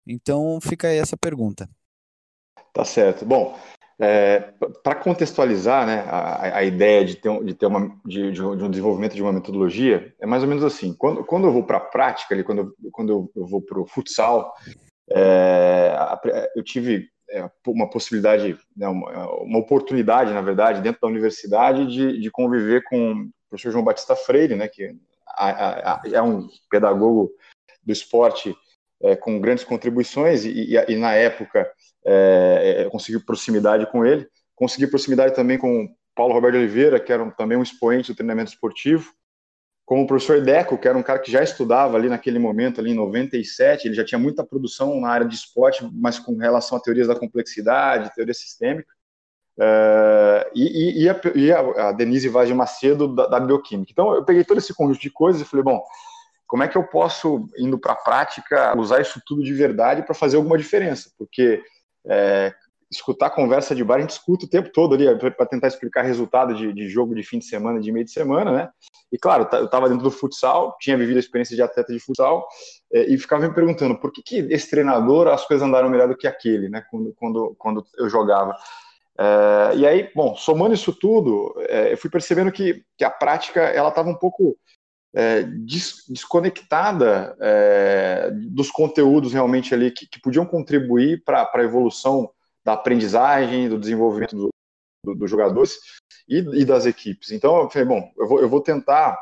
Então 0.06 0.58
fica 0.60 0.88
aí 0.88 0.98
essa 0.98 1.16
pergunta. 1.16 1.68
Tá 2.72 2.84
certo. 2.84 3.24
Bom, 3.24 3.58
é, 4.00 4.52
para 4.82 4.94
contextualizar 4.94 5.86
né, 5.86 6.04
a, 6.06 6.58
a, 6.58 6.64
ideia 6.64 7.04
de 7.04 7.16
ter, 7.16 7.44
de, 7.44 7.54
ter 7.54 7.66
uma, 7.66 7.94
de, 8.04 8.32
de, 8.32 8.42
um 8.42 8.70
desenvolvimento 8.70 9.14
de 9.14 9.22
uma 9.22 9.32
metodologia, 9.32 10.14
é 10.18 10.26
mais 10.26 10.42
ou 10.42 10.48
menos 10.48 10.64
assim. 10.64 10.94
Quando, 10.94 11.22
quando 11.22 11.46
eu 11.46 11.52
vou 11.52 11.64
para 11.64 11.76
a 11.76 11.80
prática, 11.80 12.34
ali, 12.34 12.42
quando, 12.42 12.74
eu, 12.82 12.90
quando 12.90 13.30
eu 13.36 13.46
vou 13.46 13.60
para 13.60 13.78
o 13.78 13.86
futsal, 13.86 14.54
é, 15.12 15.94
eu 16.56 16.64
tive 16.64 17.08
é, 17.30 17.48
uma 17.66 17.90
possibilidade, 17.90 18.58
né, 18.74 18.88
uma, 18.88 19.32
uma, 19.42 19.58
oportunidade, 19.58 20.32
na 20.32 20.40
verdade, 20.40 20.80
dentro 20.80 21.02
da 21.02 21.08
universidade, 21.08 21.86
de, 21.86 22.18
de 22.18 22.30
conviver 22.30 22.82
com 22.84 23.12
o 23.12 23.30
professor 23.50 23.70
João 23.70 23.84
Batista 23.84 24.16
Freire, 24.16 24.56
né, 24.56 24.66
que 24.66 24.96
é 26.12 26.22
um 26.22 26.48
pedagogo 26.70 27.30
do 27.84 27.92
esporte 27.92 28.56
é, 29.02 29.16
com 29.16 29.40
grandes 29.40 29.64
contribuições, 29.64 30.44
e, 30.44 30.74
e, 30.74 30.92
e 30.92 30.96
na 30.96 31.14
época 31.14 31.70
é, 32.04 32.84
é 32.86 32.90
consegui 32.90 33.18
proximidade 33.18 33.90
com 33.90 34.04
ele, 34.04 34.26
consegui 34.54 34.86
proximidade 34.86 35.34
também 35.34 35.58
com 35.58 35.88
Paulo 36.14 36.34
Roberto 36.34 36.56
Oliveira, 36.56 37.00
que 37.00 37.12
era 37.12 37.22
um, 37.22 37.30
também 37.30 37.56
um 37.56 37.62
expoente 37.62 38.12
do 38.12 38.16
treinamento 38.16 38.52
esportivo, 38.52 39.10
como 39.90 40.04
o 40.04 40.06
professor 40.06 40.40
Deco, 40.40 40.78
que 40.78 40.86
era 40.86 40.96
um 40.96 41.02
cara 41.02 41.18
que 41.18 41.32
já 41.32 41.42
estudava 41.42 41.96
ali 41.96 42.08
naquele 42.08 42.38
momento, 42.38 42.80
ali 42.80 42.92
em 42.92 42.94
97, 42.94 43.88
ele 43.88 43.94
já 43.94 44.04
tinha 44.04 44.20
muita 44.20 44.44
produção 44.44 45.00
na 45.00 45.08
área 45.08 45.26
de 45.26 45.34
esporte, 45.34 45.84
mas 45.92 46.16
com 46.16 46.36
relação 46.36 46.78
a 46.78 46.80
teorias 46.80 47.08
da 47.08 47.16
complexidade, 47.16 48.14
teoria 48.14 48.32
sistêmica, 48.32 48.92
uh, 49.58 50.48
e, 50.54 51.02
e, 51.02 51.08
a, 51.08 51.20
e, 51.34 51.52
a, 51.52 51.90
Denise 51.90 52.28
Vaz 52.28 52.46
de 52.46 52.54
Macedo, 52.54 53.12
da, 53.12 53.26
da, 53.26 53.40
bioquímica. 53.40 53.90
Então, 53.90 54.14
eu 54.14 54.24
peguei 54.24 54.44
todo 54.44 54.58
esse 54.58 54.72
conjunto 54.72 55.00
de 55.00 55.10
coisas 55.10 55.42
e 55.42 55.44
falei, 55.44 55.64
bom, 55.64 55.82
como 56.50 56.64
é 56.64 56.68
que 56.68 56.76
eu 56.76 56.82
posso, 56.82 57.46
indo 57.56 57.78
para 57.78 57.92
a 57.92 57.96
prática, 57.96 58.76
usar 58.76 59.00
isso 59.00 59.22
tudo 59.24 59.40
de 59.40 59.54
verdade 59.54 60.02
para 60.02 60.16
fazer 60.16 60.36
alguma 60.36 60.58
diferença? 60.58 61.08
Porque 61.16 61.62
é, 62.04 62.52
escutar 62.90 63.30
conversa 63.30 63.72
de 63.72 63.84
bar, 63.84 63.98
a 63.98 64.00
gente 64.00 64.10
escuta 64.10 64.46
o 64.46 64.48
tempo 64.48 64.68
todo 64.72 64.96
ali 64.96 65.06
para 65.30 65.46
tentar 65.46 65.68
explicar 65.68 66.02
resultado 66.02 66.52
de, 66.52 66.72
de, 66.72 66.88
jogo 66.88 67.14
de 67.14 67.22
fim 67.22 67.38
de 67.38 67.44
semana, 67.44 67.78
de 67.78 67.92
meio 67.92 68.04
de 68.04 68.10
semana, 68.10 68.50
né? 68.50 68.68
E 69.12 69.16
claro, 69.16 69.48
eu 69.52 69.66
estava 69.66 69.88
dentro 69.88 70.02
do 70.02 70.10
futsal, 70.10 70.76
tinha 70.80 70.98
vivido 70.98 71.18
a 71.18 71.20
experiência 71.20 71.54
de 71.54 71.62
atleta 71.62 71.92
de 71.92 72.00
futsal 72.00 72.44
é, 72.92 73.04
e 73.04 73.16
ficava 73.16 73.46
me 73.46 73.54
perguntando 73.54 73.96
por 74.00 74.10
que, 74.10 74.20
que 74.20 74.38
esse 74.52 74.68
treinador 74.68 75.28
as 75.28 75.46
coisas 75.46 75.64
andaram 75.64 75.88
melhor 75.88 76.08
do 76.08 76.16
que 76.16 76.26
aquele, 76.26 76.68
né? 76.68 76.82
Quando, 76.90 77.14
quando, 77.14 77.54
quando 77.56 77.86
eu 77.96 78.08
jogava. 78.08 78.56
É, 79.16 79.76
e 79.76 79.86
aí, 79.86 80.10
bom, 80.16 80.34
somando 80.34 80.74
isso 80.74 80.92
tudo, 80.92 81.54
é, 81.68 81.92
eu 81.92 81.96
fui 81.96 82.10
percebendo 82.10 82.50
que, 82.50 82.82
que 82.98 83.04
a 83.04 83.10
prática 83.10 83.60
ela 83.60 83.90
estava 83.90 84.08
um 84.08 84.18
pouco 84.18 84.58
é, 85.14 85.42
des, 85.42 86.04
desconectada 86.08 87.36
é, 87.40 88.30
dos 88.32 88.70
conteúdos 88.70 89.32
realmente 89.32 89.74
ali 89.74 89.90
que, 89.90 90.06
que 90.06 90.20
podiam 90.20 90.46
contribuir 90.46 91.22
para 91.24 91.50
a 91.52 91.62
evolução 91.62 92.30
da 92.64 92.74
aprendizagem, 92.74 93.68
do 93.68 93.78
desenvolvimento 93.78 94.36
dos 94.36 94.50
do, 95.04 95.14
do 95.14 95.26
jogadores 95.26 95.78
e, 96.28 96.38
e, 96.38 96.64
das 96.64 96.86
equipes. 96.86 97.30
Então, 97.30 97.62
eu 97.62 97.70
falei, 97.70 97.88
bom, 97.88 98.12
eu 98.16 98.28
vou, 98.28 98.40
eu 98.40 98.48
vou 98.48 98.60
tentar 98.60 99.18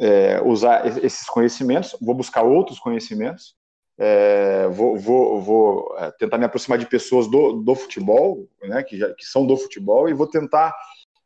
é, 0.00 0.40
usar 0.42 0.86
esses 1.04 1.26
conhecimentos, 1.28 1.96
vou 2.00 2.14
buscar 2.14 2.42
outros 2.42 2.78
conhecimentos, 2.78 3.54
é, 3.98 4.66
vou, 4.68 4.98
vou, 4.98 5.40
vou, 5.40 5.96
é, 5.98 6.10
tentar 6.12 6.38
me 6.38 6.44
aproximar 6.44 6.78
de 6.78 6.86
pessoas 6.86 7.28
do, 7.28 7.62
do 7.62 7.74
futebol, 7.74 8.48
né, 8.62 8.82
que, 8.82 8.98
já, 8.98 9.12
que 9.14 9.24
são 9.24 9.46
do 9.46 9.56
futebol, 9.56 10.08
e 10.08 10.14
vou 10.14 10.26
tentar 10.26 10.74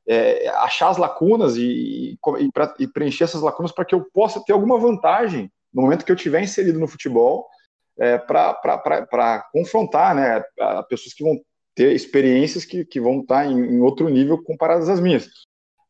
é, 0.09 0.49
achar 0.49 0.89
as 0.89 0.97
lacunas 0.97 1.57
e, 1.57 2.19
e, 2.39 2.53
pra, 2.53 2.75
e 2.79 2.89
preencher 2.89 3.25
essas 3.25 3.43
lacunas 3.43 3.71
para 3.71 3.85
que 3.85 3.95
eu 3.95 4.07
possa 4.13 4.43
ter 4.45 4.55
alguma 4.55 4.79
vantagem 4.79 5.53
no 5.73 5.83
momento 5.83 6.05
que 6.05 6.11
eu 6.11 6.17
estiver 6.17 6.43
inserido 6.43 6.79
no 6.79 6.89
futebol 6.89 7.47
é, 7.99 8.17
para 8.17 9.45
confrontar 9.53 10.15
né, 10.15 10.43
pessoas 10.89 11.13
que 11.13 11.23
vão 11.23 11.39
ter 11.75 11.93
experiências 11.93 12.65
que, 12.65 12.85
que 12.85 13.01
vão 13.01 13.21
estar 13.21 13.45
em, 13.45 13.59
em 13.59 13.81
outro 13.81 14.09
nível 14.09 14.43
comparadas 14.43 14.89
às 14.89 14.99
minhas. 14.99 15.29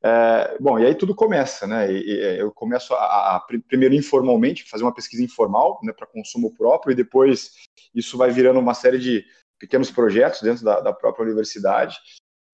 É, 0.03 0.57
bom, 0.61 0.79
e 0.79 0.87
aí 0.87 0.95
tudo 0.95 1.15
começa, 1.15 1.67
né? 1.67 1.91
E, 1.91 1.99
e 1.99 2.39
eu 2.39 2.53
começo 2.53 2.95
a, 2.95 3.37
a, 3.37 3.47
primeiro 3.67 3.95
informalmente 3.95 4.69
fazer 4.69 4.85
uma 4.85 4.95
pesquisa 4.95 5.23
informal, 5.23 5.79
né, 5.83 5.93
para 5.93 6.07
consumo 6.07 6.55
próprio, 6.55 6.93
e 6.93 6.97
depois 6.97 7.53
isso 7.95 8.17
vai 8.17 8.31
virando 8.31 8.61
uma 8.61 8.75
série 8.75 8.99
de 8.99 9.25
pequenos 9.59 9.91
projetos 9.91 10.41
dentro 10.41 10.65
da, 10.65 10.81
da 10.81 10.93
própria 10.93 11.25
universidade. 11.25 11.99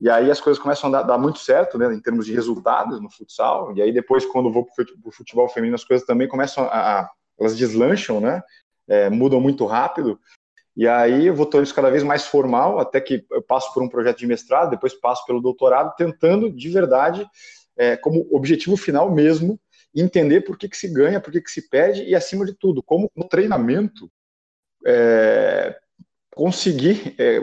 E 0.01 0.11
aí 0.11 0.31
as 0.31 0.41
coisas 0.41 0.63
começam 0.63 0.89
a 0.91 0.93
dar, 0.93 1.03
dar, 1.03 1.19
muito 1.19 1.39
certo, 1.39 1.79
né, 1.79 1.93
em 1.93 2.01
termos 2.01 2.27
de 2.27 2.35
resultados 2.35 3.01
no 3.01 3.11
futsal. 3.11 3.75
E 3.77 3.81
aí 3.81 3.93
depois, 3.93 4.27
quando 4.27 4.53
vou 4.53 4.67
para 4.67 4.85
o 5.05 5.11
futebol 5.11 5.49
feminino, 5.49 5.77
as 5.77 5.85
coisas 5.85 6.07
também 6.07 6.29
começam 6.29 6.65
a, 6.65 7.01
a 7.01 7.11
elas 7.39 7.57
deslancham, 7.57 8.21
né? 8.21 8.43
é, 8.89 9.09
mudam 9.11 9.41
muito 9.41 9.65
rápido. 9.67 10.19
E 10.77 10.89
aí 10.89 11.27
eu 11.27 11.35
vou 11.35 11.47
tornando 11.47 11.67
isso 11.67 11.75
cada 11.75 11.91
vez 11.91 12.03
mais 12.03 12.27
formal, 12.27 12.81
até 12.81 13.01
que 13.01 13.25
eu 13.31 13.43
passo 13.43 13.73
por 13.73 13.83
um 13.83 13.89
projeto 13.89 14.19
de 14.19 14.27
mestrado, 14.27 14.71
depois 14.71 14.93
passo 14.93 15.25
pelo 15.25 15.41
doutorado, 15.41 15.95
tentando 15.97 16.51
de 16.51 16.69
verdade, 16.69 17.27
é, 17.77 17.97
como 17.97 18.27
objetivo 18.35 18.77
final 18.77 19.11
mesmo, 19.11 19.59
entender 19.95 20.41
por 20.41 20.59
que, 20.59 20.69
que 20.69 20.77
se 20.77 20.89
ganha, 20.89 21.21
por 21.21 21.31
que, 21.31 21.41
que 21.41 21.51
se 21.51 21.69
perde 21.69 22.03
e, 22.03 22.15
acima 22.15 22.45
de 22.45 22.53
tudo, 22.53 22.83
como 22.83 23.09
no 23.15 23.29
treinamento 23.29 24.11
é, 24.85 25.79
conseguir 26.35 27.15
é, 27.19 27.39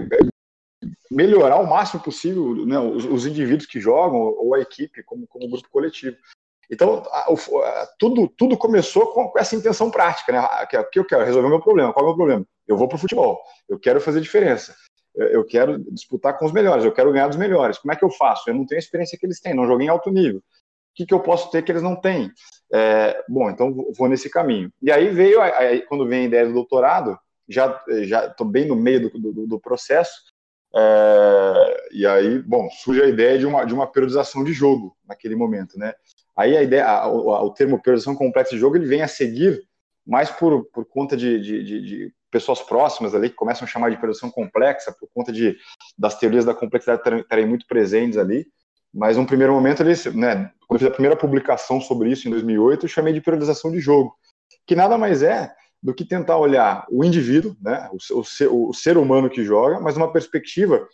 melhorar 1.09 1.57
o 1.57 1.69
máximo 1.69 2.01
possível 2.01 2.65
né, 2.65 2.79
os, 2.79 3.05
os, 3.05 3.25
indivíduos 3.25 3.65
que 3.65 3.79
jogam 3.79 4.19
ou 4.19 4.55
a 4.55 4.59
equipe 4.59 5.03
como, 5.03 5.27
como 5.27 5.49
grupo 5.49 5.69
coletivo. 5.69 6.17
Então, 6.69 7.03
a, 7.11 7.31
a, 7.31 7.87
tudo, 7.99 8.27
tudo 8.29 8.57
começou 8.57 9.07
com, 9.07 9.31
essa 9.37 9.55
intenção 9.55 9.91
prática, 9.91 10.31
né? 10.31 10.47
Que, 10.69 10.83
que 10.85 10.99
eu 10.99 11.05
quero 11.05 11.25
resolver 11.25 11.47
o 11.47 11.51
meu 11.51 11.61
problema. 11.61 11.91
Qual 11.91 12.03
é 12.03 12.07
o 12.07 12.09
meu 12.09 12.17
problema? 12.17 12.45
Eu 12.67 12.77
vou 12.77 12.87
para 12.87 12.95
o 12.95 12.99
futebol, 12.99 13.41
eu 13.67 13.77
quero 13.77 13.99
fazer 13.99 14.21
diferença, 14.21 14.73
eu, 15.13 15.27
eu 15.27 15.45
quero 15.45 15.77
disputar 15.91 16.37
com 16.37 16.45
os 16.45 16.53
melhores, 16.53 16.85
eu 16.85 16.91
quero 16.93 17.11
ganhar 17.11 17.27
dos 17.27 17.37
melhores. 17.37 17.77
Como 17.77 17.91
é 17.91 17.95
que 17.95 18.05
eu 18.05 18.09
faço? 18.09 18.49
Eu 18.49 18.53
não 18.53 18.65
tenho 18.65 18.79
a 18.79 18.83
experiência 18.83 19.17
que 19.17 19.25
eles 19.25 19.41
têm, 19.41 19.53
não 19.53 19.67
joguei 19.67 19.87
em 19.87 19.89
alto 19.89 20.09
nível. 20.09 20.39
O 20.39 20.43
que, 20.95 21.05
que 21.05 21.13
eu 21.13 21.19
posso 21.19 21.51
ter 21.51 21.63
que 21.63 21.71
eles 21.71 21.81
não 21.81 21.95
têm? 21.95 22.31
É, 22.73 23.23
bom, 23.27 23.49
então 23.49 23.73
vou 23.97 24.07
nesse 24.07 24.29
caminho. 24.29 24.71
E 24.81 24.91
aí 24.91 25.09
veio, 25.09 25.41
aí, 25.41 25.81
quando 25.87 26.07
vem 26.07 26.21
a 26.21 26.27
ideia 26.27 26.47
do 26.47 26.53
doutorado, 26.53 27.17
já 27.47 27.83
já 28.03 28.27
estou 28.27 28.47
bem 28.47 28.65
no 28.65 28.75
meio 28.75 29.09
do, 29.09 29.19
do, 29.19 29.47
do 29.47 29.59
processo, 29.59 30.30
é, 30.75 31.87
e 31.91 32.07
aí, 32.07 32.39
bom, 32.39 32.69
surge 32.69 33.01
a 33.01 33.07
ideia 33.07 33.37
de 33.37 33.45
uma, 33.45 33.65
de 33.65 33.73
uma 33.73 33.87
periodização 33.87 34.43
de 34.43 34.53
jogo 34.53 34.95
naquele 35.07 35.35
momento, 35.35 35.77
né? 35.77 35.93
Aí 36.35 36.55
a 36.55 36.63
ideia, 36.63 36.87
a, 36.87 37.07
o, 37.07 37.29
o 37.29 37.49
termo 37.51 37.81
periodização 37.81 38.15
complexa 38.15 38.51
de 38.51 38.59
jogo, 38.59 38.77
ele 38.77 38.87
vem 38.87 39.01
a 39.01 39.07
seguir 39.07 39.61
mais 40.05 40.29
por, 40.29 40.65
por 40.71 40.85
conta 40.85 41.15
de, 41.15 41.39
de, 41.39 41.63
de, 41.63 41.81
de 41.81 42.13
pessoas 42.31 42.61
próximas 42.61 43.13
ali 43.13 43.29
que 43.29 43.35
começam 43.35 43.65
a 43.65 43.67
chamar 43.67 43.89
de 43.89 43.97
periodização 43.97 44.31
complexa 44.31 44.95
por 44.97 45.09
conta 45.13 45.31
de 45.31 45.57
das 45.97 46.17
teorias 46.17 46.45
da 46.45 46.53
complexidade 46.53 47.01
estarem 47.19 47.45
muito 47.45 47.67
presentes 47.67 48.17
ali. 48.17 48.47
Mas 48.93 49.17
num 49.17 49.25
primeiro 49.25 49.53
momento, 49.53 49.83
ele, 49.83 49.93
né, 50.17 50.51
quando 50.67 50.75
eu 50.75 50.79
fiz 50.79 50.87
a 50.87 50.91
primeira 50.91 51.15
publicação 51.15 51.79
sobre 51.79 52.09
isso 52.09 52.27
em 52.27 52.31
2008, 52.31 52.85
eu 52.85 52.89
chamei 52.89 53.13
de 53.13 53.21
periodização 53.21 53.71
de 53.71 53.79
jogo, 53.79 54.15
que 54.65 54.75
nada 54.75 54.97
mais 54.97 55.21
é 55.21 55.53
do 55.81 55.93
que 55.93 56.05
tentar 56.05 56.37
olhar 56.37 56.85
o 56.89 57.03
indivíduo, 57.03 57.55
né, 57.61 57.89
o, 57.91 58.19
o, 58.19 58.23
ser, 58.23 58.47
o 58.47 58.73
ser 58.73 58.97
humano 58.97 59.29
que 59.29 59.43
joga, 59.43 59.79
mas 59.79 59.97
uma 59.97 60.11
perspectiva 60.11 60.87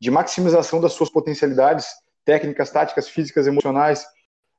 de 0.00 0.10
maximização 0.10 0.80
das 0.80 0.92
suas 0.92 1.10
potencialidades 1.10 1.86
técnicas, 2.24 2.70
táticas, 2.70 3.08
físicas, 3.08 3.46
emocionais, 3.46 4.06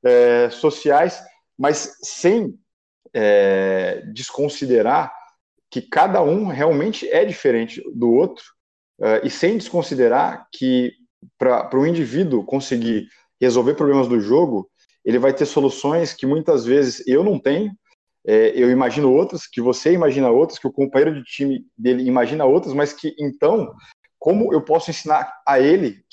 é, 0.03 0.49
sociais, 0.49 1.21
mas 1.57 1.97
sem 2.03 2.59
é, 3.13 4.03
desconsiderar 4.13 5.13
que 5.69 5.81
cada 5.81 6.21
um 6.21 6.47
realmente 6.47 7.09
é 7.09 7.23
diferente 7.23 7.81
do 7.93 8.11
outro 8.11 8.43
é, 8.99 9.25
e 9.25 9.29
sem 9.29 9.57
desconsiderar 9.57 10.47
que 10.51 10.93
para 11.37 11.77
o 11.77 11.85
indivíduo 11.85 12.43
conseguir 12.43 13.07
resolver 13.39 13.75
problemas 13.75 14.07
do 14.07 14.19
jogo, 14.19 14.69
ele 15.05 15.19
vai 15.19 15.33
ter 15.33 15.45
soluções 15.45 16.13
que 16.13 16.25
muitas 16.25 16.65
vezes 16.65 17.05
eu 17.07 17.23
não 17.23 17.39
tenho, 17.39 17.71
é, 18.29 18.51
eu 18.55 18.69
imagino 18.69 19.11
outras, 19.11 19.47
que 19.47 19.59
você 19.59 19.91
imagina 19.91 20.29
outras, 20.29 20.59
que 20.59 20.67
o 20.67 20.71
companheiro 20.71 21.15
de 21.15 21.23
time 21.23 21.65
dele 21.75 22.03
imagina 22.03 22.45
outras, 22.45 22.75
mas 22.75 22.93
que 22.93 23.15
então, 23.17 23.73
como 24.19 24.53
eu 24.53 24.61
posso 24.61 24.91
ensinar 24.91 25.41
a 25.47 25.59
ele 25.59 26.05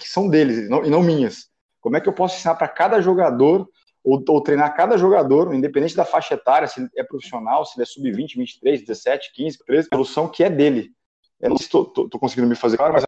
que 0.00 0.08
são 0.08 0.28
deles 0.28 0.58
e 0.58 0.68
não, 0.68 0.84
e 0.84 0.90
não 0.90 1.00
minhas? 1.00 1.48
Como 1.80 1.96
é 1.96 2.00
que 2.00 2.08
eu 2.08 2.12
posso 2.12 2.34
ensinar 2.34 2.56
para 2.56 2.66
cada 2.66 3.00
jogador 3.00 3.68
ou, 4.02 4.20
ou, 4.26 4.42
treinar 4.42 4.74
cada 4.74 4.98
jogador, 4.98 5.54
independente 5.54 5.94
da 5.94 6.04
faixa 6.04 6.34
etária, 6.34 6.66
se 6.66 6.84
é 6.96 7.04
profissional, 7.04 7.64
se 7.64 7.78
ele 7.78 7.84
é 7.84 7.86
sub-20, 7.86 8.36
23, 8.36 8.80
17, 8.80 9.32
15, 9.32 9.58
13, 9.64 9.88
a 9.92 9.94
solução 9.94 10.26
que 10.26 10.42
é 10.42 10.50
dele. 10.50 10.90
Eu 11.38 11.50
não 11.50 11.56
estou 11.56 12.08
conseguindo 12.18 12.48
me 12.48 12.56
fazer 12.56 12.76
claro, 12.76 12.94
mas 12.94 13.04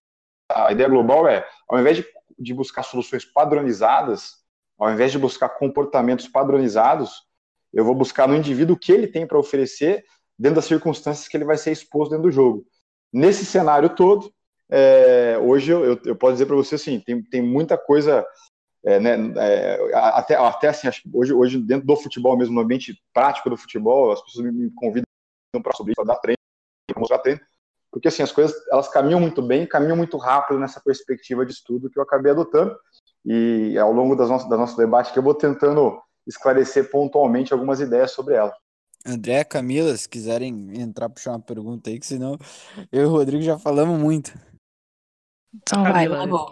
a 0.49 0.71
ideia 0.71 0.89
global 0.89 1.27
é, 1.27 1.45
ao 1.69 1.81
invés 1.81 1.97
de, 1.97 2.07
de 2.39 2.55
buscar 2.55 2.85
soluções 2.85 3.25
padronizadas, 3.25 4.37
ao 4.79 4.93
invés 4.93 5.11
de 5.11 5.19
buscar 5.19 5.49
comportamentos 5.49 6.29
padronizados, 6.29 7.32
eu 7.73 7.85
vou 7.85 7.95
buscar 7.95 8.29
no 8.29 8.37
indivíduo 8.37 8.77
o 8.77 8.79
que 8.79 8.93
ele 8.93 9.07
tem 9.07 9.27
para 9.27 9.39
oferecer 9.39 10.05
dentro 10.39 10.57
das 10.57 10.67
circunstâncias 10.67 11.29
que 11.29 11.37
ele 11.37 11.45
vai 11.45 11.57
ser 11.57 11.73
exposto 11.73 12.11
dentro 12.11 12.25
do 12.25 12.33
jogo. 12.33 12.65
Nesse 13.13 13.45
cenário 13.45 13.95
todo, 13.95 14.33
é, 14.71 15.39
hoje 15.39 15.71
eu, 15.71 15.85
eu, 15.85 16.01
eu, 16.05 16.17
posso 16.17 16.33
dizer 16.35 16.47
para 16.47 16.57
você 16.57 16.77
assim, 16.77 16.99
tem, 17.01 17.23
tem 17.23 17.43
muita 17.43 17.77
coisa 17.77 18.27
é, 18.85 18.99
né, 18.99 19.17
é, 19.37 19.79
até, 19.95 20.35
até 20.35 20.69
assim, 20.69 20.89
hoje, 21.13 21.33
hoje 21.33 21.59
dentro 21.59 21.87
do 21.87 21.97
futebol 21.97 22.37
mesmo, 22.37 22.55
no 22.55 22.63
ambiente 22.63 23.01
prático 23.13 23.49
do 23.49 23.57
futebol, 23.57 24.11
as 24.11 24.23
pessoas 24.23 24.53
me, 24.53 24.71
convidam 24.75 25.05
para 25.63 25.73
isso, 25.73 25.85
para 25.95 26.05
dar 26.05 26.17
treino, 26.17 26.39
para 26.89 27.01
mostrar 27.01 27.19
treino, 27.19 27.41
porque 27.93 28.09
assim, 28.09 28.23
as 28.23 28.33
coisas, 28.33 28.57
elas 28.73 28.89
caminham 28.89 29.21
muito 29.21 29.41
bem, 29.41 29.67
caminham 29.67 29.97
muito 29.97 30.17
rápido 30.17 30.59
nessa 30.59 30.81
perspectiva 30.81 31.47
de 31.47 31.53
estudo 31.53 31.91
que 31.91 31.99
eu 31.99 32.03
acabei 32.03 32.33
adotando, 32.33 32.77
e 33.25 33.79
ao 33.79 33.93
longo 33.93 34.17
das 34.17 34.29
nossas, 34.29 34.49
da 34.49 34.57
nosso 34.57 34.77
debate 34.77 35.13
que 35.13 35.19
eu 35.19 35.23
vou 35.23 35.35
tentando 35.35 36.01
esclarecer 36.27 36.91
pontualmente 36.91 37.53
algumas 37.53 37.81
ideias 37.81 38.11
sobre 38.11 38.35
ela. 38.35 38.55
André, 39.05 39.43
Camila, 39.43 39.97
se 39.97 40.09
quiserem 40.09 40.81
entrar 40.81 41.09
puxar 41.09 41.33
uma 41.33 41.41
pergunta 41.41 41.91
aí, 41.91 41.99
que 41.99 42.07
senão 42.07 42.39
eu 42.91 43.03
e 43.03 43.05
o 43.05 43.11
Rodrigo 43.11 43.43
já 43.43 43.59
falamos 43.59 43.99
muito. 43.99 44.33
Então 45.55 45.83
vai, 45.83 46.09
tá 46.09 46.27
bom. 46.27 46.51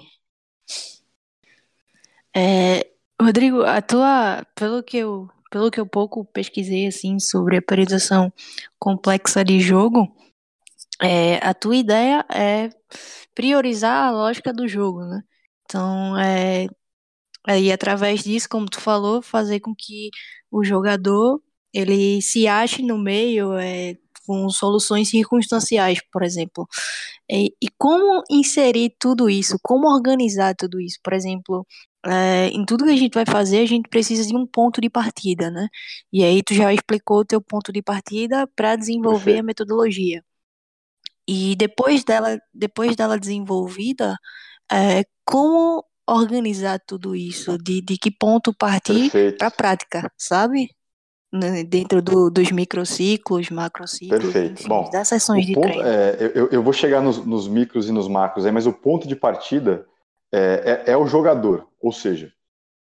É, 2.36 2.90
Rodrigo, 3.20 3.62
a 3.62 3.80
tua, 3.80 4.44
pelo 4.54 4.82
que 4.82 4.98
eu, 4.98 5.28
pelo 5.50 5.70
que 5.70 5.80
eu 5.80 5.86
pouco 5.86 6.24
pesquisei 6.24 6.86
assim 6.86 7.18
sobre 7.18 7.56
a 7.56 7.62
periodização 7.62 8.32
complexa 8.78 9.44
de 9.44 9.60
jogo, 9.60 10.12
é, 11.00 11.36
a 11.36 11.54
tua 11.54 11.76
ideia 11.76 12.24
é 12.30 12.70
priorizar 13.34 14.08
a 14.08 14.10
lógica 14.10 14.52
do 14.52 14.68
jogo, 14.68 15.04
né? 15.04 15.22
Então, 15.64 16.18
é, 16.18 16.66
Aí, 17.46 17.72
através 17.72 18.22
disso, 18.24 18.48
como 18.48 18.66
tu 18.66 18.80
falou, 18.80 19.22
fazer 19.22 19.60
com 19.60 19.74
que 19.74 20.10
o 20.50 20.64
jogador 20.64 21.42
ele 21.72 22.20
se 22.22 22.48
ache 22.48 22.82
no 22.82 22.98
meio 22.98 23.54
é, 23.56 23.96
com 24.26 24.48
soluções 24.50 25.08
circunstanciais, 25.10 26.00
por 26.12 26.22
exemplo. 26.22 26.68
E, 27.30 27.54
e, 27.62 27.68
como 27.78 28.22
inserir 28.30 28.94
tudo 28.98 29.28
isso? 29.30 29.58
Como 29.62 29.88
organizar 29.88 30.54
tudo 30.54 30.80
isso? 30.80 30.98
Por 31.02 31.12
exemplo, 31.12 31.66
é, 32.06 32.48
em 32.48 32.64
tudo 32.64 32.84
que 32.84 32.90
a 32.92 32.96
gente 32.96 33.14
vai 33.14 33.26
fazer, 33.26 33.60
a 33.60 33.66
gente 33.66 33.88
precisa 33.88 34.26
de 34.26 34.36
um 34.36 34.46
ponto 34.46 34.80
de 34.80 34.90
partida, 34.90 35.50
né? 35.50 35.68
E 36.12 36.24
aí 36.24 36.42
tu 36.42 36.54
já 36.54 36.72
explicou 36.72 37.20
o 37.20 37.24
teu 37.24 37.40
ponto 37.40 37.72
de 37.72 37.82
partida 37.82 38.46
para 38.48 38.76
desenvolver 38.76 39.38
a 39.40 39.42
metodologia. 39.42 40.24
E 41.26 41.54
depois 41.56 42.04
dela, 42.04 42.38
depois 42.52 42.96
dela 42.96 43.18
desenvolvida, 43.18 44.16
é, 44.72 45.04
como 45.24 45.84
organizar 46.12 46.80
tudo 46.86 47.14
isso? 47.14 47.56
De, 47.58 47.80
de 47.80 47.96
que 47.96 48.10
ponto 48.10 48.52
partir 48.54 49.10
para 49.38 49.48
a 49.48 49.50
prática, 49.50 50.12
sabe? 50.16 50.70
Né, 51.32 51.62
dentro 51.62 52.02
do, 52.02 52.28
dos 52.28 52.50
microciclos, 52.50 53.50
macrociclos, 53.50 54.20
Perfeito. 54.20 54.52
Enfim, 54.54 54.68
Bom, 54.68 54.90
das 54.90 55.06
sessões 55.06 55.46
de 55.46 55.54
ponto, 55.54 55.68
treino. 55.68 55.86
É, 55.86 56.32
eu, 56.34 56.48
eu 56.48 56.60
vou 56.60 56.72
chegar 56.72 57.00
nos, 57.00 57.24
nos, 57.24 57.46
micros 57.46 57.88
e 57.88 57.92
nos 57.92 58.08
macros, 58.08 58.44
aí, 58.44 58.50
mas 58.50 58.66
o 58.66 58.72
ponto 58.72 59.06
de 59.06 59.14
partida 59.14 59.86
é, 60.32 60.82
é, 60.86 60.92
é 60.92 60.96
o 60.96 61.06
jogador. 61.06 61.68
Ou 61.80 61.92
seja, 61.92 62.32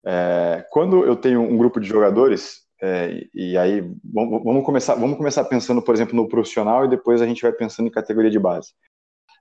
é, 0.05 0.63
quando 0.70 1.03
eu 1.03 1.15
tenho 1.15 1.41
um 1.41 1.58
grupo 1.58 1.79
de 1.79 1.88
jogadores, 1.88 2.60
é, 2.79 3.25
e 3.34 3.58
aí 3.58 3.82
vamos, 4.03 4.44
vamos, 4.44 4.63
começar, 4.63 4.94
vamos 4.94 5.17
começar 5.17 5.44
pensando, 5.46 5.82
por 5.82 5.96
exemplo, 5.96 6.15
no 6.15 6.29
profissional 6.29 6.86
e 6.86 6.89
depois 6.89 7.24
a 7.24 7.25
gente 7.25 7.41
vai 7.41 7.51
pensando 7.51 7.88
em 7.88 7.91
categoria 7.91 8.29
de 8.29 8.38
base. 8.38 8.74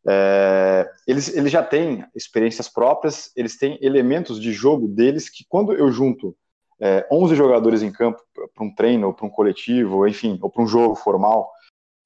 É, 0.06 0.90
eles, 1.06 1.34
eles 1.34 1.50
já 1.50 1.62
têm 1.62 2.04
experiências 2.14 2.68
próprias, 2.68 3.32
eles 3.34 3.56
têm 3.56 3.78
elementos 3.80 4.40
de 4.40 4.52
jogo 4.52 4.86
deles 4.86 5.28
que 5.28 5.44
quando 5.48 5.72
eu 5.72 5.90
junto 5.90 6.36
é, 6.80 7.06
11 7.10 7.34
jogadores 7.34 7.82
em 7.82 7.90
campo 7.90 8.22
para 8.32 8.64
um 8.64 8.74
treino, 8.74 9.06
ou 9.06 9.14
para 9.14 9.26
um 9.26 9.30
coletivo, 9.30 10.06
enfim, 10.06 10.38
ou 10.42 10.50
para 10.50 10.62
um 10.62 10.66
jogo 10.66 10.94
formal, 10.94 11.50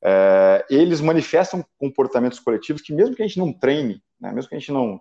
é, 0.02 0.64
eles 0.70 1.00
manifestam 1.00 1.64
comportamentos 1.76 2.38
coletivos 2.38 2.82
que 2.82 2.92
mesmo 2.92 3.16
que 3.16 3.22
a 3.22 3.26
gente 3.26 3.38
não 3.38 3.52
treine, 3.52 4.02
né, 4.20 4.30
mesmo 4.32 4.48
que 4.48 4.54
a 4.54 4.58
gente 4.58 4.70
não, 4.70 5.00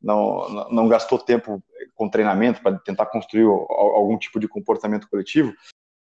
não, 0.00 0.70
não 0.70 0.88
gastou 0.88 1.18
tempo 1.18 1.62
com 1.94 2.08
treinamento 2.08 2.62
para 2.62 2.78
tentar 2.78 3.06
construir 3.06 3.44
algum 3.44 4.16
tipo 4.16 4.38
de 4.40 4.48
comportamento 4.48 5.08
coletivo, 5.10 5.52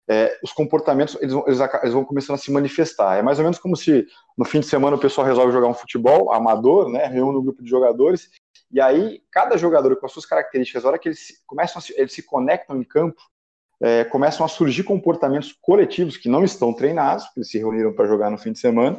é, 0.08 0.38
os 0.42 0.52
comportamentos 0.52 1.16
eles 1.20 1.32
vão, 1.32 1.44
eles, 1.46 1.60
eles 1.60 1.94
vão, 1.94 2.04
começando 2.04 2.34
a 2.34 2.38
se 2.38 2.50
manifestar. 2.50 3.16
É 3.16 3.22
mais 3.22 3.38
ou 3.38 3.44
menos 3.44 3.58
como 3.58 3.76
se 3.76 4.06
no 4.36 4.44
fim 4.44 4.60
de 4.60 4.66
semana 4.66 4.96
o 4.96 5.00
pessoal 5.00 5.26
resolve 5.26 5.52
jogar 5.52 5.68
um 5.68 5.74
futebol 5.74 6.32
amador, 6.32 6.88
né, 6.90 7.06
reúne 7.06 7.38
um 7.38 7.42
grupo 7.42 7.62
de 7.62 7.70
jogadores 7.70 8.28
e 8.72 8.80
aí, 8.80 9.22
cada 9.30 9.58
jogador 9.58 9.94
com 9.96 10.06
as 10.06 10.12
suas 10.12 10.24
características, 10.24 10.82
na 10.82 10.88
hora 10.88 10.98
que 10.98 11.10
eles 11.10 11.42
começam 11.46 11.80
a, 11.80 12.00
eles 12.00 12.12
se 12.12 12.22
conectam 12.22 12.80
em 12.80 12.82
campo, 12.82 13.20
é, 13.82 14.02
começam 14.04 14.46
a 14.46 14.48
surgir 14.48 14.82
comportamentos 14.82 15.52
coletivos 15.60 16.16
que 16.16 16.28
não 16.28 16.42
estão 16.42 16.72
treinados, 16.72 17.24
porque 17.26 17.40
eles 17.40 17.50
se 17.50 17.58
reuniram 17.58 17.92
para 17.92 18.08
jogar 18.08 18.30
no 18.30 18.38
fim 18.38 18.52
de 18.52 18.58
semana, 18.58 18.98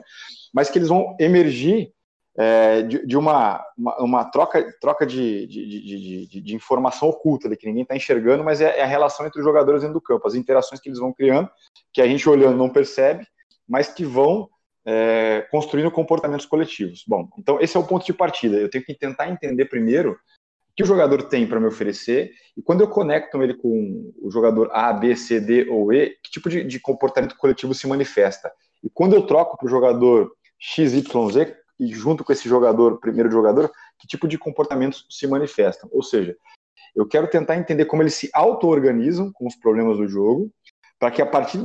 mas 0.54 0.70
que 0.70 0.78
eles 0.78 0.90
vão 0.90 1.16
emergir 1.20 1.92
é, 2.36 2.82
de, 2.82 3.06
de, 3.06 3.16
uma, 3.16 3.64
uma, 3.78 3.98
uma, 4.02 4.26
troca, 4.26 4.74
troca 4.82 5.06
de, 5.06 5.46
de, 5.46 6.42
de, 6.42 6.56
informação 6.56 7.10
oculta, 7.10 7.56
que 7.56 7.68
ninguém 7.68 7.84
está 7.84 7.96
enxergando, 7.96 8.44
mas 8.44 8.60
é, 8.60 8.80
é, 8.80 8.84
a 8.84 8.88
relação 8.88 9.26
entre 9.26 9.40
os 9.40 9.46
jogadores 9.46 9.82
dentro 9.82 9.94
do 9.94 10.02
campo, 10.02 10.28
as 10.28 10.34
interações 10.34 10.82
que 10.82 10.90
eles 10.90 11.00
vão 11.00 11.14
criando, 11.14 11.50
que 11.94 12.02
a 12.02 12.08
gente 12.08 12.28
olhando 12.28 12.58
não 12.58 12.70
percebe, 12.70 13.26
mas 13.68 13.90
que 13.90 14.04
vão 14.04 14.50
é, 14.86 15.48
construindo 15.52 15.92
comportamentos 15.92 16.46
coletivos. 16.46 17.04
Bom, 17.08 17.28
então 17.38 17.60
esse 17.62 17.78
é 17.78 17.80
o 17.80 17.86
ponto 17.86 18.06
de 18.06 18.14
partida. 18.14 18.58
Eu 18.58 18.70
tenho 18.70 18.84
que 18.84 18.96
tentar 18.96 19.30
entender 19.30 19.66
primeiro 19.66 20.12
o 20.12 20.76
que 20.76 20.84
o 20.84 20.88
jogador 20.88 21.24
tem 21.24 21.48
para 21.48 21.60
me 21.60 21.68
oferecer 21.68 22.32
e 22.58 22.62
quando 22.62 22.82
eu 22.82 22.88
conecto 22.88 23.42
ele 23.44 23.54
com 23.54 24.12
o 24.20 24.32
jogador 24.32 24.72
A, 24.74 24.92
B, 24.92 25.16
C, 25.16 25.40
D 25.40 25.70
ou 25.70 25.94
E, 25.94 26.18
que 26.24 26.32
tipo 26.32 26.50
de, 26.50 26.80
comportamento 26.80 27.38
coletivo 27.38 27.76
se 27.76 27.88
manifesta. 27.88 28.52
E 28.84 28.90
quando 28.90 29.14
eu 29.14 29.26
troco 29.26 29.56
para 29.56 29.68
o 29.68 29.70
jogador 29.70 30.32
X, 30.60 30.94
Y, 30.94 31.32
Z 31.32 31.63
e 31.80 31.88
junto 31.88 32.24
com 32.24 32.32
esse 32.32 32.48
jogador, 32.48 33.00
primeiro 33.00 33.32
jogador, 33.32 33.72
que 34.00 34.08
tipo 34.08 34.28
de 34.28 34.38
comportamentos 34.38 35.06
se 35.10 35.28
manifestam. 35.28 35.90
Ou 35.92 36.04
seja, 36.04 36.36
eu 36.96 37.08
quero 37.08 37.28
tentar 37.28 37.58
entender 37.58 37.86
como 37.86 38.02
eles 38.02 38.14
se 38.14 38.30
auto-organizam 38.34 39.32
com 39.32 39.48
os 39.48 39.56
problemas 39.56 39.98
do 39.98 40.08
jogo, 40.08 40.52
para 41.00 41.12
que 41.12 41.22
a 41.22 41.26
partir 41.26 41.60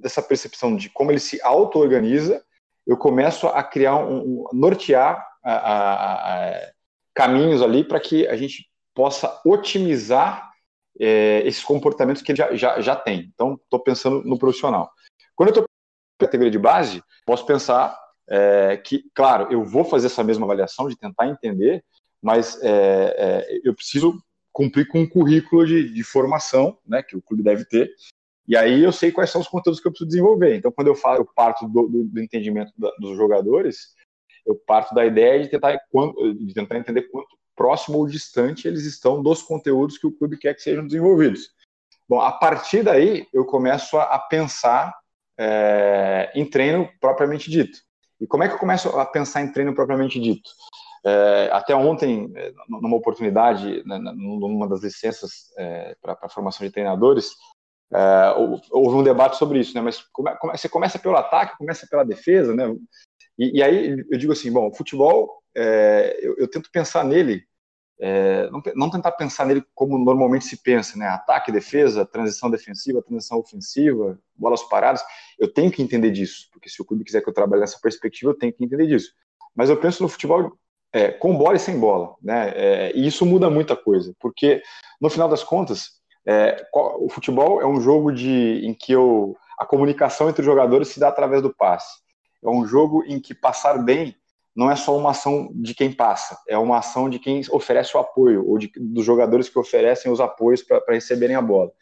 dessa 0.00 0.22
percepção 0.22 0.76
de 0.76 0.88
como 0.88 1.10
ele 1.10 1.20
se 1.20 1.40
auto-organiza, 1.42 2.42
eu 2.86 2.96
começo 2.96 3.46
a 3.46 3.62
criar 3.62 3.96
um, 3.96 4.20
um 4.20 4.44
nortear 4.52 5.26
a, 5.44 5.52
a, 5.52 6.54
a, 6.54 6.70
caminhos 7.14 7.62
ali 7.62 7.84
para 7.84 8.00
que 8.00 8.26
a 8.26 8.36
gente 8.36 8.68
possa 8.94 9.40
otimizar 9.44 10.50
é, 10.98 11.42
esses 11.46 11.62
comportamentos 11.62 12.22
que 12.22 12.32
ele 12.32 12.38
já, 12.38 12.54
já, 12.54 12.80
já 12.80 12.96
tem. 12.96 13.30
Então, 13.34 13.60
estou 13.62 13.80
pensando 13.80 14.22
no 14.24 14.38
profissional. 14.38 14.90
Quando 15.34 15.48
eu 15.48 15.52
estou 15.52 15.64
categoria 16.18 16.50
de 16.50 16.58
base, 16.58 17.02
posso 17.24 17.46
pensar 17.46 17.98
é, 18.30 18.76
que, 18.76 19.04
claro, 19.14 19.52
eu 19.52 19.64
vou 19.64 19.84
fazer 19.84 20.06
essa 20.06 20.22
mesma 20.22 20.46
avaliação 20.46 20.88
de 20.88 20.96
tentar 20.96 21.26
entender, 21.26 21.84
mas 22.22 22.58
é, 22.62 23.46
é 23.48 23.60
eu 23.64 23.74
preciso 23.74 24.22
cumprir 24.52 24.86
com 24.88 25.00
um 25.00 25.08
currículo 25.08 25.66
de, 25.66 25.92
de 25.92 26.02
formação, 26.02 26.78
né, 26.86 27.02
que 27.02 27.16
o 27.16 27.22
clube 27.22 27.42
deve 27.42 27.64
ter, 27.64 27.90
e 28.46 28.56
aí 28.56 28.82
eu 28.82 28.92
sei 28.92 29.12
quais 29.12 29.30
são 29.30 29.40
os 29.40 29.48
conteúdos 29.48 29.80
que 29.80 29.86
eu 29.86 29.92
preciso 29.92 30.08
desenvolver. 30.08 30.56
Então, 30.56 30.72
quando 30.72 30.88
eu 30.88 30.94
falo, 30.94 31.18
eu 31.20 31.24
parto 31.24 31.68
do, 31.68 31.86
do, 31.86 32.04
do 32.04 32.20
entendimento 32.20 32.72
da, 32.76 32.90
dos 32.98 33.16
jogadores, 33.16 33.94
eu 34.44 34.56
parto 34.66 34.94
da 34.94 35.06
ideia 35.06 35.42
de 35.42 35.48
tentar, 35.48 35.72
de 35.76 36.54
tentar 36.54 36.76
entender 36.76 37.02
quanto 37.02 37.38
próximo 37.54 37.98
ou 37.98 38.08
distante 38.08 38.66
eles 38.66 38.84
estão 38.86 39.22
dos 39.22 39.42
conteúdos 39.42 39.98
que 39.98 40.06
o 40.06 40.12
clube 40.12 40.38
quer 40.38 40.54
que 40.54 40.62
sejam 40.62 40.86
desenvolvidos. 40.86 41.50
Bom, 42.08 42.20
a 42.20 42.32
partir 42.32 42.82
daí 42.82 43.28
eu 43.32 43.44
começo 43.44 43.96
a, 43.98 44.04
a 44.04 44.18
pensar 44.18 44.98
é, 45.38 46.32
em 46.34 46.48
treino 46.48 46.88
propriamente 47.00 47.50
dito. 47.50 47.78
E 48.20 48.26
como 48.26 48.42
é 48.42 48.48
que 48.48 48.54
eu 48.54 48.58
começo 48.58 48.88
a 48.90 49.06
pensar 49.06 49.42
em 49.42 49.52
treino 49.52 49.74
propriamente 49.74 50.20
dito? 50.20 50.50
É, 51.04 51.48
até 51.52 51.74
ontem, 51.74 52.30
é, 52.36 52.52
numa 52.68 52.96
oportunidade, 52.96 53.82
né, 53.86 53.98
numa 53.98 54.68
das 54.68 54.82
licenças 54.82 55.50
é, 55.56 55.96
para 56.02 56.18
a 56.20 56.28
formação 56.28 56.66
de 56.66 56.72
treinadores, 56.72 57.30
é, 57.92 58.34
houve 58.70 58.96
um 58.96 59.02
debate 59.02 59.36
sobre 59.36 59.58
isso, 59.58 59.74
né? 59.74 59.80
Mas 59.80 60.00
come, 60.12 60.30
come, 60.36 60.56
você 60.56 60.68
começa 60.68 60.98
pelo 60.98 61.16
ataque, 61.16 61.56
começa 61.56 61.86
pela 61.90 62.04
defesa, 62.04 62.54
né? 62.54 62.72
E, 63.38 63.58
e 63.58 63.62
aí 63.62 64.04
eu 64.10 64.18
digo 64.18 64.32
assim, 64.32 64.52
bom, 64.52 64.72
futebol, 64.72 65.42
é, 65.56 66.18
eu, 66.20 66.36
eu, 66.36 66.48
tento 66.48 66.70
pensar 66.70 67.04
nele, 67.04 67.42
é, 68.02 68.48
não, 68.50 68.62
não, 68.74 68.90
tentar 68.90 69.12
pensar 69.12 69.44
nele 69.44 69.62
como 69.74 69.98
normalmente 69.98 70.46
se 70.46 70.56
pensa, 70.56 70.98
né? 70.98 71.06
Ataque, 71.06 71.52
defesa, 71.52 72.06
transição 72.06 72.50
defensiva, 72.50 73.02
transição 73.02 73.38
ofensiva, 73.38 74.18
bolas 74.34 74.62
paradas. 74.62 75.02
Eu 75.38 75.52
tenho 75.52 75.70
que 75.70 75.82
entender 75.82 76.10
disso, 76.10 76.48
porque 76.50 76.70
se 76.70 76.80
o 76.80 76.84
clube 76.84 77.04
quiser 77.04 77.20
que 77.22 77.28
eu 77.28 77.34
trabalhe 77.34 77.60
nessa 77.60 77.78
perspectiva, 77.78 78.30
eu 78.30 78.38
tenho 78.38 78.52
que 78.54 78.64
entender 78.64 78.86
disso. 78.86 79.12
Mas 79.54 79.68
eu 79.68 79.76
penso 79.76 80.02
no 80.02 80.08
futebol 80.08 80.56
é, 80.92 81.10
com 81.10 81.36
bola 81.36 81.56
e 81.56 81.60
sem 81.60 81.78
bola, 81.78 82.14
né? 82.22 82.52
É, 82.54 82.92
e 82.96 83.06
isso 83.06 83.26
muda 83.26 83.50
muita 83.50 83.76
coisa, 83.76 84.14
porque 84.18 84.62
no 84.98 85.10
final 85.10 85.28
das 85.28 85.44
contas 85.44 86.00
é, 86.26 86.66
o 86.72 87.08
futebol 87.10 87.60
é 87.60 87.66
um 87.66 87.80
jogo 87.80 88.12
de, 88.12 88.64
em 88.64 88.72
que 88.72 88.92
eu, 88.92 89.36
a 89.58 89.66
comunicação 89.66 90.28
entre 90.28 90.40
os 90.40 90.46
jogadores 90.46 90.88
se 90.88 91.00
dá 91.00 91.08
através 91.08 91.42
do 91.42 91.54
passe. 91.54 91.98
É 92.42 92.48
um 92.48 92.66
jogo 92.66 93.04
em 93.06 93.20
que 93.20 93.34
passar 93.34 93.78
bem 93.82 94.16
não 94.60 94.70
é 94.70 94.76
só 94.76 94.94
uma 94.94 95.12
ação 95.12 95.50
de 95.54 95.74
quem 95.74 95.90
passa, 95.90 96.38
é 96.46 96.58
uma 96.58 96.76
ação 96.76 97.08
de 97.08 97.18
quem 97.18 97.40
oferece 97.50 97.96
o 97.96 98.00
apoio, 98.00 98.46
ou 98.46 98.58
de, 98.58 98.70
dos 98.76 99.06
jogadores 99.06 99.48
que 99.48 99.58
oferecem 99.58 100.12
os 100.12 100.20
apoios 100.20 100.62
para 100.62 100.82
receberem 100.90 101.34
a 101.34 101.40
bola. 101.40 101.72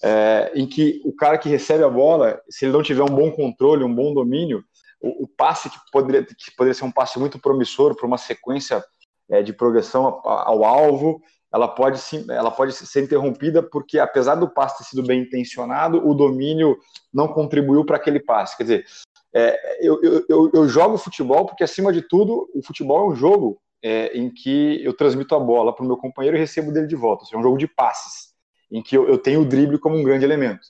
É, 0.00 0.52
em 0.54 0.64
que 0.64 1.02
o 1.04 1.12
cara 1.12 1.36
que 1.36 1.48
recebe 1.48 1.82
a 1.82 1.88
bola, 1.88 2.40
se 2.48 2.64
ele 2.64 2.72
não 2.72 2.84
tiver 2.84 3.02
um 3.02 3.12
bom 3.12 3.32
controle, 3.32 3.82
um 3.82 3.92
bom 3.92 4.14
domínio, 4.14 4.62
o, 5.00 5.24
o 5.24 5.26
passe 5.26 5.68
que 5.68 5.76
poderia, 5.90 6.24
que 6.24 6.54
poderia 6.56 6.72
ser 6.72 6.84
um 6.84 6.92
passe 6.92 7.18
muito 7.18 7.36
promissor 7.36 7.96
para 7.96 8.06
uma 8.06 8.16
sequência 8.16 8.80
é, 9.28 9.42
de 9.42 9.52
progressão 9.52 10.20
ao, 10.24 10.64
alvo, 10.64 11.20
ela 11.52 11.66
pode, 11.66 11.98
sim, 11.98 12.24
ela 12.30 12.52
pode 12.52 12.72
ser 12.74 13.02
interrompida 13.02 13.60
porque, 13.60 13.98
apesar 13.98 14.36
do 14.36 14.48
passe 14.48 14.78
ter 14.78 14.84
sido 14.84 15.02
bem 15.02 15.22
intencionado, 15.22 16.08
o 16.08 16.14
domínio 16.14 16.78
não 17.12 17.26
contribuiu 17.26 17.84
para 17.84 17.96
aquele 17.96 18.20
passe. 18.20 18.56
Quer 18.56 18.62
dizer, 18.62 18.86
é, 19.34 19.86
eu, 19.86 20.00
eu, 20.28 20.50
eu, 20.52 20.68
jogo 20.68 20.98
futebol 20.98 21.46
porque, 21.46 21.64
acima 21.64 21.92
de 21.92 22.02
tudo, 22.02 22.50
o 22.54 22.62
futebol 22.62 23.10
é 23.10 23.12
um 23.12 23.16
jogo 23.16 23.60
é, 23.82 24.16
em 24.16 24.28
que 24.28 24.84
eu 24.84 24.92
transmito 24.92 25.34
a 25.34 25.40
bola 25.40 25.74
para 25.74 25.84
o 25.84 25.86
meu 25.86 25.96
companheiro 25.96 26.36
e 26.36 26.40
recebo 26.40 26.72
dele 26.72 26.86
de 26.86 26.96
volta. 26.96 27.24
Seja, 27.24 27.36
é 27.36 27.38
um 27.38 27.42
jogo 27.42 27.58
de 27.58 27.68
passes, 27.68 28.34
em 28.70 28.82
que 28.82 28.96
eu, 28.96 29.08
eu 29.08 29.18
tenho 29.18 29.42
o 29.42 29.44
drible 29.44 29.78
como 29.78 29.96
um 29.96 30.02
grande 30.02 30.24
elemento. 30.24 30.66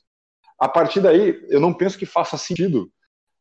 A 0.59 0.69
partir 0.69 1.01
daí, 1.01 1.43
eu 1.49 1.61
não 1.61 1.73
penso 1.73 1.99
que 1.99 2.05
faça 2.05 2.37
sentido 2.37 2.91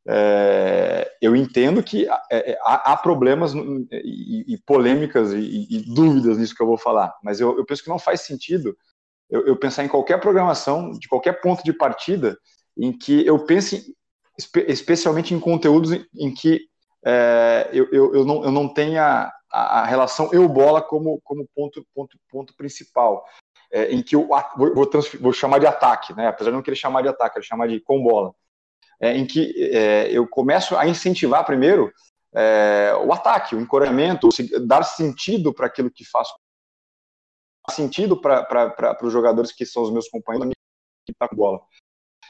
é, 0.08 1.12
eu 1.22 1.36
entendo 1.36 1.84
que 1.84 2.08
é, 2.10 2.52
é, 2.52 2.58
há, 2.64 2.94
há 2.94 2.98
problemas 2.98 3.54
e, 3.54 4.54
e 4.54 4.58
polêmicas 4.66 5.34
e, 5.34 5.68
e, 5.70 5.94
dúvidas 5.94 6.38
nisso 6.38 6.56
que 6.56 6.64
eu 6.64 6.68
vou 6.68 6.78
falar, 6.78 7.14
mas 7.24 7.40
eu, 7.40 7.56
eu 7.58 7.66
penso 7.66 7.84
que 7.84 7.90
não 7.90 8.00
faz 8.00 8.22
sentido 8.22 8.76
eu, 9.30 9.56
pensar 9.56 9.84
em 9.84 9.88
qualquer 9.88 10.20
programação, 10.20 10.92
de 10.92 11.08
qualquer 11.08 11.42
ponto 11.42 11.64
de 11.64 11.72
partida, 11.72 12.36
em 12.76 12.92
que 12.92 13.24
eu 13.24 13.46
pense 13.46 13.96
espe 14.40 14.66
especialmente 14.68 15.34
em 15.34 15.40
conteúdos 15.40 15.92
em, 15.92 16.06
em 16.16 16.34
que 16.34 16.62
é, 17.06 17.70
eu, 17.72 17.88
eu, 17.92 18.16
eu, 18.16 18.26
não, 18.26 18.44
eu 18.44 18.52
não 18.52 18.74
tenha 18.74 19.32
a, 19.52 19.82
a 19.82 19.86
relação 19.86 20.30
eu-bola 20.34 20.82
como, 20.82 21.20
como 21.24 21.48
ponto, 21.56 21.86
ponto, 21.94 22.18
ponto 22.30 22.56
principal. 22.56 23.26
é, 23.72 23.92
em 23.92 24.02
que 24.02 24.16
eu 24.16 24.28
vou, 24.58 24.90
vou, 25.20 25.34
chamar 25.34 25.60
de 25.60 25.68
ataque, 25.68 26.14
né? 26.14 26.28
apesar 26.28 26.50
de 26.50 26.56
não 26.56 26.64
querer 26.64 26.76
chamar 26.76 27.02
de 27.02 27.10
ataque, 27.10 27.38
eu 27.38 27.44
chamar 27.44 27.68
de 27.68 27.80
com 27.82 28.02
bola, 28.02 28.34
é, 29.00 29.16
em 29.16 29.26
que 29.26 29.72
é, 29.72 30.10
eu 30.12 30.28
começo 30.28 30.76
a 30.76 30.88
incentivar 30.88 31.46
primeiro 31.46 31.92
é, 32.34 32.94
o 33.06 33.14
ataque, 33.14 33.56
o 33.56 33.62
encorajamento, 33.62 34.30
dar 34.66 34.84
sentido 34.84 35.54
para 35.54 35.68
aquilo 35.68 35.92
que 35.92 36.04
faço, 36.04 36.34
sentido 37.70 38.20
para 38.20 38.98
os 39.04 39.14
jogadores 39.14 39.52
que 39.52 39.66
são 39.66 39.84
os 39.84 39.92
meus 39.92 40.08
companheiros 40.10 40.54
que 41.06 41.14
tá 41.14 41.28
com 41.28 41.36
bola. 41.36 41.62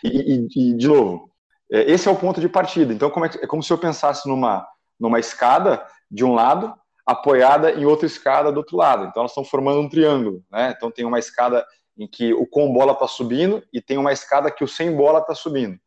E, 0.03 0.07
e, 0.07 0.47
e, 0.55 0.73
de 0.73 0.87
novo, 0.87 1.31
esse 1.69 2.07
é 2.07 2.11
o 2.11 2.15
ponto 2.15 2.41
de 2.41 2.49
partida. 2.49 2.93
Então, 2.93 3.09
como 3.09 3.25
é, 3.25 3.29
é 3.41 3.47
como 3.47 3.61
se 3.61 3.71
eu 3.71 3.77
pensasse 3.77 4.27
numa, 4.27 4.67
numa 4.99 5.19
escada 5.19 5.85
de 6.09 6.25
um 6.25 6.33
lado 6.33 6.73
apoiada 7.09 7.71
em 7.71 7.85
outra 7.85 8.05
escada 8.05 8.51
do 8.51 8.57
outro 8.57 8.77
lado. 8.77 9.05
Então 9.05 9.21
elas 9.21 9.31
estão 9.31 9.43
formando 9.43 9.79
um 9.79 9.89
triângulo, 9.89 10.43
né? 10.51 10.73
Então 10.75 10.91
tem 10.91 11.05
uma 11.05 11.17
escada 11.17 11.65
em 11.97 12.07
que 12.07 12.33
o 12.33 12.45
com 12.45 12.71
bola 12.71 12.93
está 12.93 13.07
subindo 13.07 13.63
e 13.73 13.81
tem 13.81 13.97
uma 13.97 14.13
escada 14.13 14.51
que 14.51 14.63
o 14.63 14.67
sem 14.67 14.95
bola 14.95 15.19
está 15.19 15.33
subindo. 15.33 15.77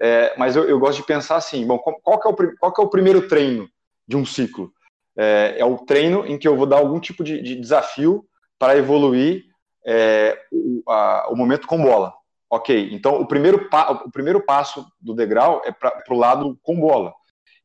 É, 0.00 0.34
mas 0.38 0.56
eu, 0.56 0.64
eu, 0.64 0.78
gosto 0.78 0.96
de 0.96 1.06
pensar 1.06 1.36
assim, 1.36 1.66
bom, 1.66 1.78
qual 1.78 2.18
que, 2.18 2.26
é 2.26 2.30
o, 2.30 2.56
qual 2.58 2.72
que 2.72 2.80
é 2.80 2.84
o 2.84 2.88
primeiro 2.88 3.28
treino 3.28 3.68
de 4.08 4.16
um 4.16 4.24
ciclo? 4.24 4.72
É, 5.16 5.56
é 5.58 5.64
o 5.64 5.76
treino 5.76 6.26
em 6.26 6.38
que 6.38 6.48
eu 6.48 6.56
vou 6.56 6.64
dar 6.64 6.78
algum 6.78 6.98
tipo 6.98 7.22
de, 7.22 7.42
de 7.42 7.54
desafio 7.54 8.24
para 8.58 8.78
evoluir 8.78 9.44
é, 9.86 10.38
o, 10.50 10.82
a, 10.90 11.28
o 11.30 11.36
momento 11.36 11.66
com 11.66 11.82
bola. 11.82 12.14
Ok, 12.50 12.90
então 12.92 13.20
o 13.20 13.26
primeiro, 13.26 13.68
o 14.04 14.10
primeiro 14.10 14.44
passo 14.44 14.84
do 15.00 15.14
degrau 15.14 15.62
é 15.64 15.70
para 15.70 16.02
o 16.10 16.18
lado 16.18 16.58
com 16.62 16.80
bola, 16.80 17.14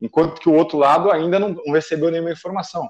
enquanto 0.00 0.40
que 0.40 0.48
o 0.48 0.54
outro 0.54 0.78
lado 0.78 1.10
ainda 1.10 1.40
não, 1.40 1.48
não 1.48 1.72
recebeu 1.72 2.10
nenhuma 2.10 2.30
informação. 2.30 2.88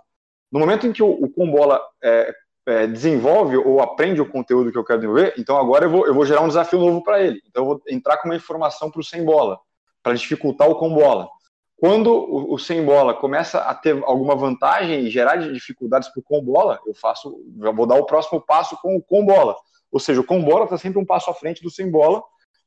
No 0.51 0.61
momento 0.61 0.87
em 0.87 0.93
que 0.93 1.03
o, 1.03 1.11
o 1.11 1.29
Combola 1.31 1.81
é, 2.03 2.35
é, 2.67 2.87
desenvolve 2.87 3.57
ou 3.57 3.81
aprende 3.81 4.21
o 4.21 4.31
conteúdo 4.31 4.71
que 4.71 4.79
eu 4.79 4.85
quero 4.85 5.01
desenvolver, 5.01 5.35
então 5.39 5.57
agora 5.57 5.87
eu 5.87 5.91
vou, 5.91 6.07
eu 6.07 6.15
vou 6.15 6.25
gerar 6.25 6.43
um 6.43 6.49
desafio 6.49 6.79
novo 6.79 7.03
para 7.03 7.23
ele. 7.23 7.41
Então 7.49 7.63
eu 7.63 7.67
vou 7.67 7.83
entrar 7.89 8.19
com 8.19 8.29
uma 8.29 8.37
informação 8.37 8.91
para 8.91 9.01
o 9.01 9.05
sem 9.05 9.25
bola, 9.25 9.59
para 10.03 10.15
dificultar 10.15 10.69
o 10.69 10.77
com 10.77 10.93
bola. 10.93 11.29
Quando 11.77 12.11
o, 12.11 12.55
o, 12.55 12.59
sem 12.59 12.85
bola 12.85 13.13
começa 13.13 13.59
a 13.59 13.75
ter 13.75 14.03
alguma 14.05 14.35
vantagem 14.35 15.01
e 15.01 15.11
gerar 15.11 15.37
dificuldades 15.37 16.09
para 16.09 16.21
o 16.21 16.23
com 16.23 16.43
bola, 16.43 16.81
eu 16.87 16.95
faço, 16.95 17.39
já 17.61 17.71
vou 17.71 17.87
dar 17.87 17.97
o 17.97 18.07
próximo 18.07 18.41
passo 18.41 18.77
com 18.81 18.97
o 18.97 19.03
com 19.03 19.27
bola. 19.27 19.55
Ou 19.97 20.01
seja, 20.01 20.21
o 20.21 20.25
com 20.25 20.43
bola 20.45 20.65
está 20.65 20.79
sempre 20.79 20.99
um 20.99 21.05
passo 21.05 21.31
à 21.31 21.35
frente 21.35 21.63
do 21.63 21.71
sem 21.71 21.91
bola, 21.91 22.23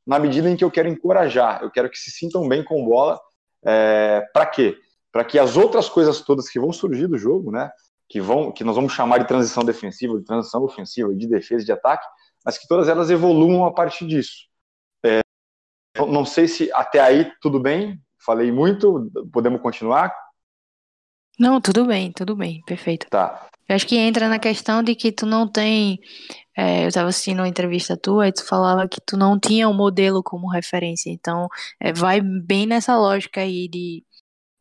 na 0.06 0.18
medida 0.18 0.50
em 0.50 0.56
que 0.56 0.64
eu 0.64 0.70
quero 0.70 0.88
encorajar, 0.88 1.62
eu 1.62 1.70
quero 1.70 1.88
que 1.88 1.98
se 1.98 2.10
sintam 2.10 2.48
bem 2.48 2.64
com 2.64 2.84
bola. 2.84 3.20
É, 3.64 4.26
para 4.32 4.46
quê? 4.46 4.76
para 5.12 5.24
que 5.24 5.38
as 5.38 5.56
outras 5.56 5.88
coisas 5.88 6.20
todas 6.20 6.48
que 6.48 6.60
vão 6.60 6.72
surgir 6.72 7.06
do 7.06 7.18
jogo, 7.18 7.50
né, 7.50 7.70
que 8.08 8.20
vão, 8.20 8.52
que 8.52 8.64
nós 8.64 8.76
vamos 8.76 8.92
chamar 8.92 9.18
de 9.18 9.26
transição 9.26 9.64
defensiva, 9.64 10.18
de 10.18 10.24
transição 10.24 10.62
ofensiva, 10.62 11.14
de 11.14 11.26
defesa, 11.26 11.64
de 11.64 11.72
ataque, 11.72 12.06
mas 12.44 12.58
que 12.58 12.66
todas 12.66 12.88
elas 12.88 13.10
evoluam 13.10 13.64
a 13.64 13.72
partir 13.72 14.06
disso. 14.06 14.48
É, 15.04 15.20
não 15.96 16.24
sei 16.24 16.48
se 16.48 16.72
até 16.72 17.00
aí 17.00 17.30
tudo 17.40 17.60
bem, 17.60 18.00
falei 18.24 18.50
muito, 18.50 19.10
podemos 19.32 19.60
continuar? 19.60 20.14
Não, 21.38 21.60
tudo 21.60 21.86
bem, 21.86 22.12
tudo 22.12 22.36
bem, 22.36 22.62
perfeito. 22.66 23.06
Tá. 23.08 23.48
Eu 23.70 23.76
acho 23.76 23.86
que 23.86 23.96
entra 23.96 24.28
na 24.28 24.40
questão 24.40 24.82
de 24.82 24.96
que 24.96 25.12
tu 25.12 25.24
não 25.26 25.46
tem. 25.46 26.00
É, 26.58 26.84
eu 26.84 26.88
estava 26.88 27.08
assistindo 27.08 27.38
uma 27.38 27.48
entrevista 27.48 27.96
tua 27.96 28.26
e 28.28 28.32
tu 28.32 28.44
falava 28.44 28.88
que 28.88 29.00
tu 29.06 29.16
não 29.16 29.38
tinha 29.38 29.68
um 29.68 29.74
modelo 29.74 30.22
como 30.24 30.50
referência. 30.50 31.08
Então, 31.10 31.48
é, 31.80 31.92
vai 31.92 32.20
bem 32.20 32.66
nessa 32.66 32.96
lógica 32.98 33.42
aí 33.42 33.68
de 33.68 34.04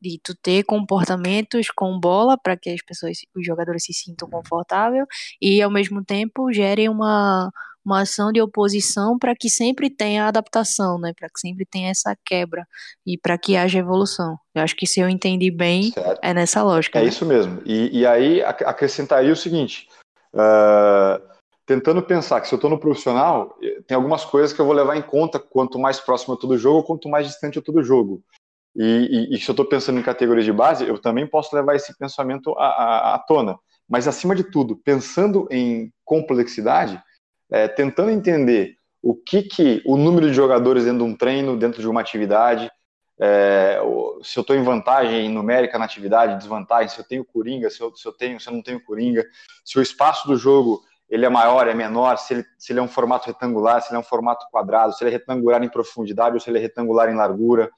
de 0.02 0.20
tu 0.24 0.34
ter 0.36 0.64
comportamentos 0.64 1.70
com 1.72 2.00
bola 2.00 2.38
para 2.38 2.56
que 2.58 2.70
as 2.70 2.82
pessoas, 2.82 3.18
os 3.36 3.46
jogadores 3.46 3.84
se 3.84 3.94
sintam 3.94 4.30
confortável 4.30 5.06
e 5.42 5.62
ao 5.62 5.70
mesmo 5.72 6.04
tempo 6.06 6.54
gerem 6.54 6.88
uma, 6.90 7.52
uma 7.86 8.02
ação 8.02 8.32
de 8.32 8.42
oposição 8.42 9.18
para 9.18 9.36
que 9.36 9.50
sempre 9.50 9.90
tenha 9.90 10.28
adaptação, 10.28 11.00
né? 11.00 11.14
Para 11.18 11.30
que 11.30 11.40
sempre 11.40 11.66
tenha 11.66 11.90
essa 11.90 12.16
quebra 12.26 12.68
e 13.06 13.18
para 13.18 13.38
que 13.38 13.56
haja 13.56 13.80
evolução. 13.80 14.38
Eu 14.54 14.62
acho 14.62 14.76
que 14.76 14.86
se 14.86 15.00
eu 15.00 15.10
entendi 15.10 15.50
bem, 15.50 15.92
certo. 15.92 16.20
é 16.22 16.34
nessa 16.34 16.62
lógica. 16.64 17.00
É 17.00 17.04
né? 17.04 17.10
isso 17.10 17.26
mesmo. 17.26 17.62
E, 17.66 18.00
e 18.00 18.06
aí 18.06 18.44
acrescentaria 18.44 19.32
o 19.32 19.36
seguinte. 19.36 19.88
Uh, 20.34 21.22
tentando 21.66 22.02
pensar 22.02 22.42
que 22.42 22.48
se 22.48 22.54
eu 22.54 22.58
estou 22.58 22.70
no 22.70 22.80
profissional, 22.80 23.58
tem 23.88 23.96
algumas 23.96 24.26
coisas 24.26 24.54
que 24.54 24.60
eu 24.60 24.66
vou 24.66 24.74
levar 24.74 24.96
em 24.98 25.02
conta 25.02 25.40
quanto 25.40 25.80
mais 25.80 26.00
próximo 26.00 26.34
eu 26.34 26.36
estou 26.36 26.50
do 26.50 26.58
jogo, 26.58 26.84
quanto 26.84 27.10
mais 27.10 27.28
distante 27.28 27.58
eu 27.58 27.62
estou 27.62 27.76
do 27.76 27.84
jogo. 27.84 28.24
E, 28.76 29.30
e, 29.32 29.36
e 29.36 29.40
se 29.40 29.50
eu 29.50 29.54
estou 29.54 29.66
pensando 29.66 30.00
em 30.00 30.04
categorias 30.04 30.46
de 30.46 30.54
base, 30.54 30.88
eu 30.88 31.00
também 31.00 31.28
posso 31.28 31.56
levar 31.56 31.76
esse 31.76 31.98
pensamento 31.98 32.58
à, 32.58 32.66
à, 32.66 33.16
à 33.16 33.20
tona. 33.20 33.58
Mas, 33.90 34.08
acima 34.08 34.36
de 34.36 34.44
tudo, 34.44 34.76
pensando 34.76 35.48
em 35.50 35.92
complexidade, 36.06 37.02
é, 37.52 37.68
tentando 37.68 38.12
entender 38.12 38.76
o 39.02 39.16
que, 39.16 39.44
que 39.44 39.82
o 39.86 39.98
número 39.98 40.28
de 40.28 40.34
jogadores 40.34 40.84
dentro 40.84 41.00
de 41.00 41.04
um 41.12 41.16
treino, 41.16 41.58
dentro 41.58 41.82
de 41.82 41.88
uma 41.88 42.02
atividade, 42.02 42.70
é, 43.20 43.80
se 44.24 44.38
eu 44.38 44.42
estou 44.42 44.56
em 44.56 44.64
vantagem 44.64 45.30
numérica 45.30 45.78
na 45.78 45.86
atividade, 45.86 46.38
desvantagem, 46.38 46.90
se 46.90 47.00
eu 47.00 47.06
tenho 47.06 47.26
coringa, 47.26 47.70
se 47.70 47.82
eu, 47.82 47.96
se 47.96 48.08
eu 48.08 48.14
tenho, 48.14 48.40
se 48.40 48.48
eu 48.48 48.54
não 48.54 48.62
tenho 48.62 48.84
coringa, 48.84 49.26
se 49.66 49.78
o 49.78 49.82
espaço 49.82 50.28
do 50.28 50.38
jogo 50.38 50.82
ele 51.10 51.26
é 51.26 51.30
maior, 51.30 51.68
é 51.68 51.74
menor, 51.74 52.18
se 52.18 52.36
ele, 52.36 52.46
se 52.58 52.72
ele 52.72 52.80
é 52.80 52.84
um 52.84 52.88
formato 52.88 53.28
retangular, 53.28 53.82
se 53.82 53.90
ele 53.90 53.98
é 53.98 54.00
um 54.00 54.04
formato 54.04 54.46
quadrado, 54.52 54.94
se 54.94 55.04
ele 55.04 55.10
é 55.10 55.14
retangular 55.14 55.64
em 55.64 55.70
profundidade 55.70 56.36
ou 56.36 56.40
se 56.40 56.50
ele 56.50 56.60
é 56.60 56.62
retangular 56.62 57.10
em 57.10 57.16
largura, 57.16 57.70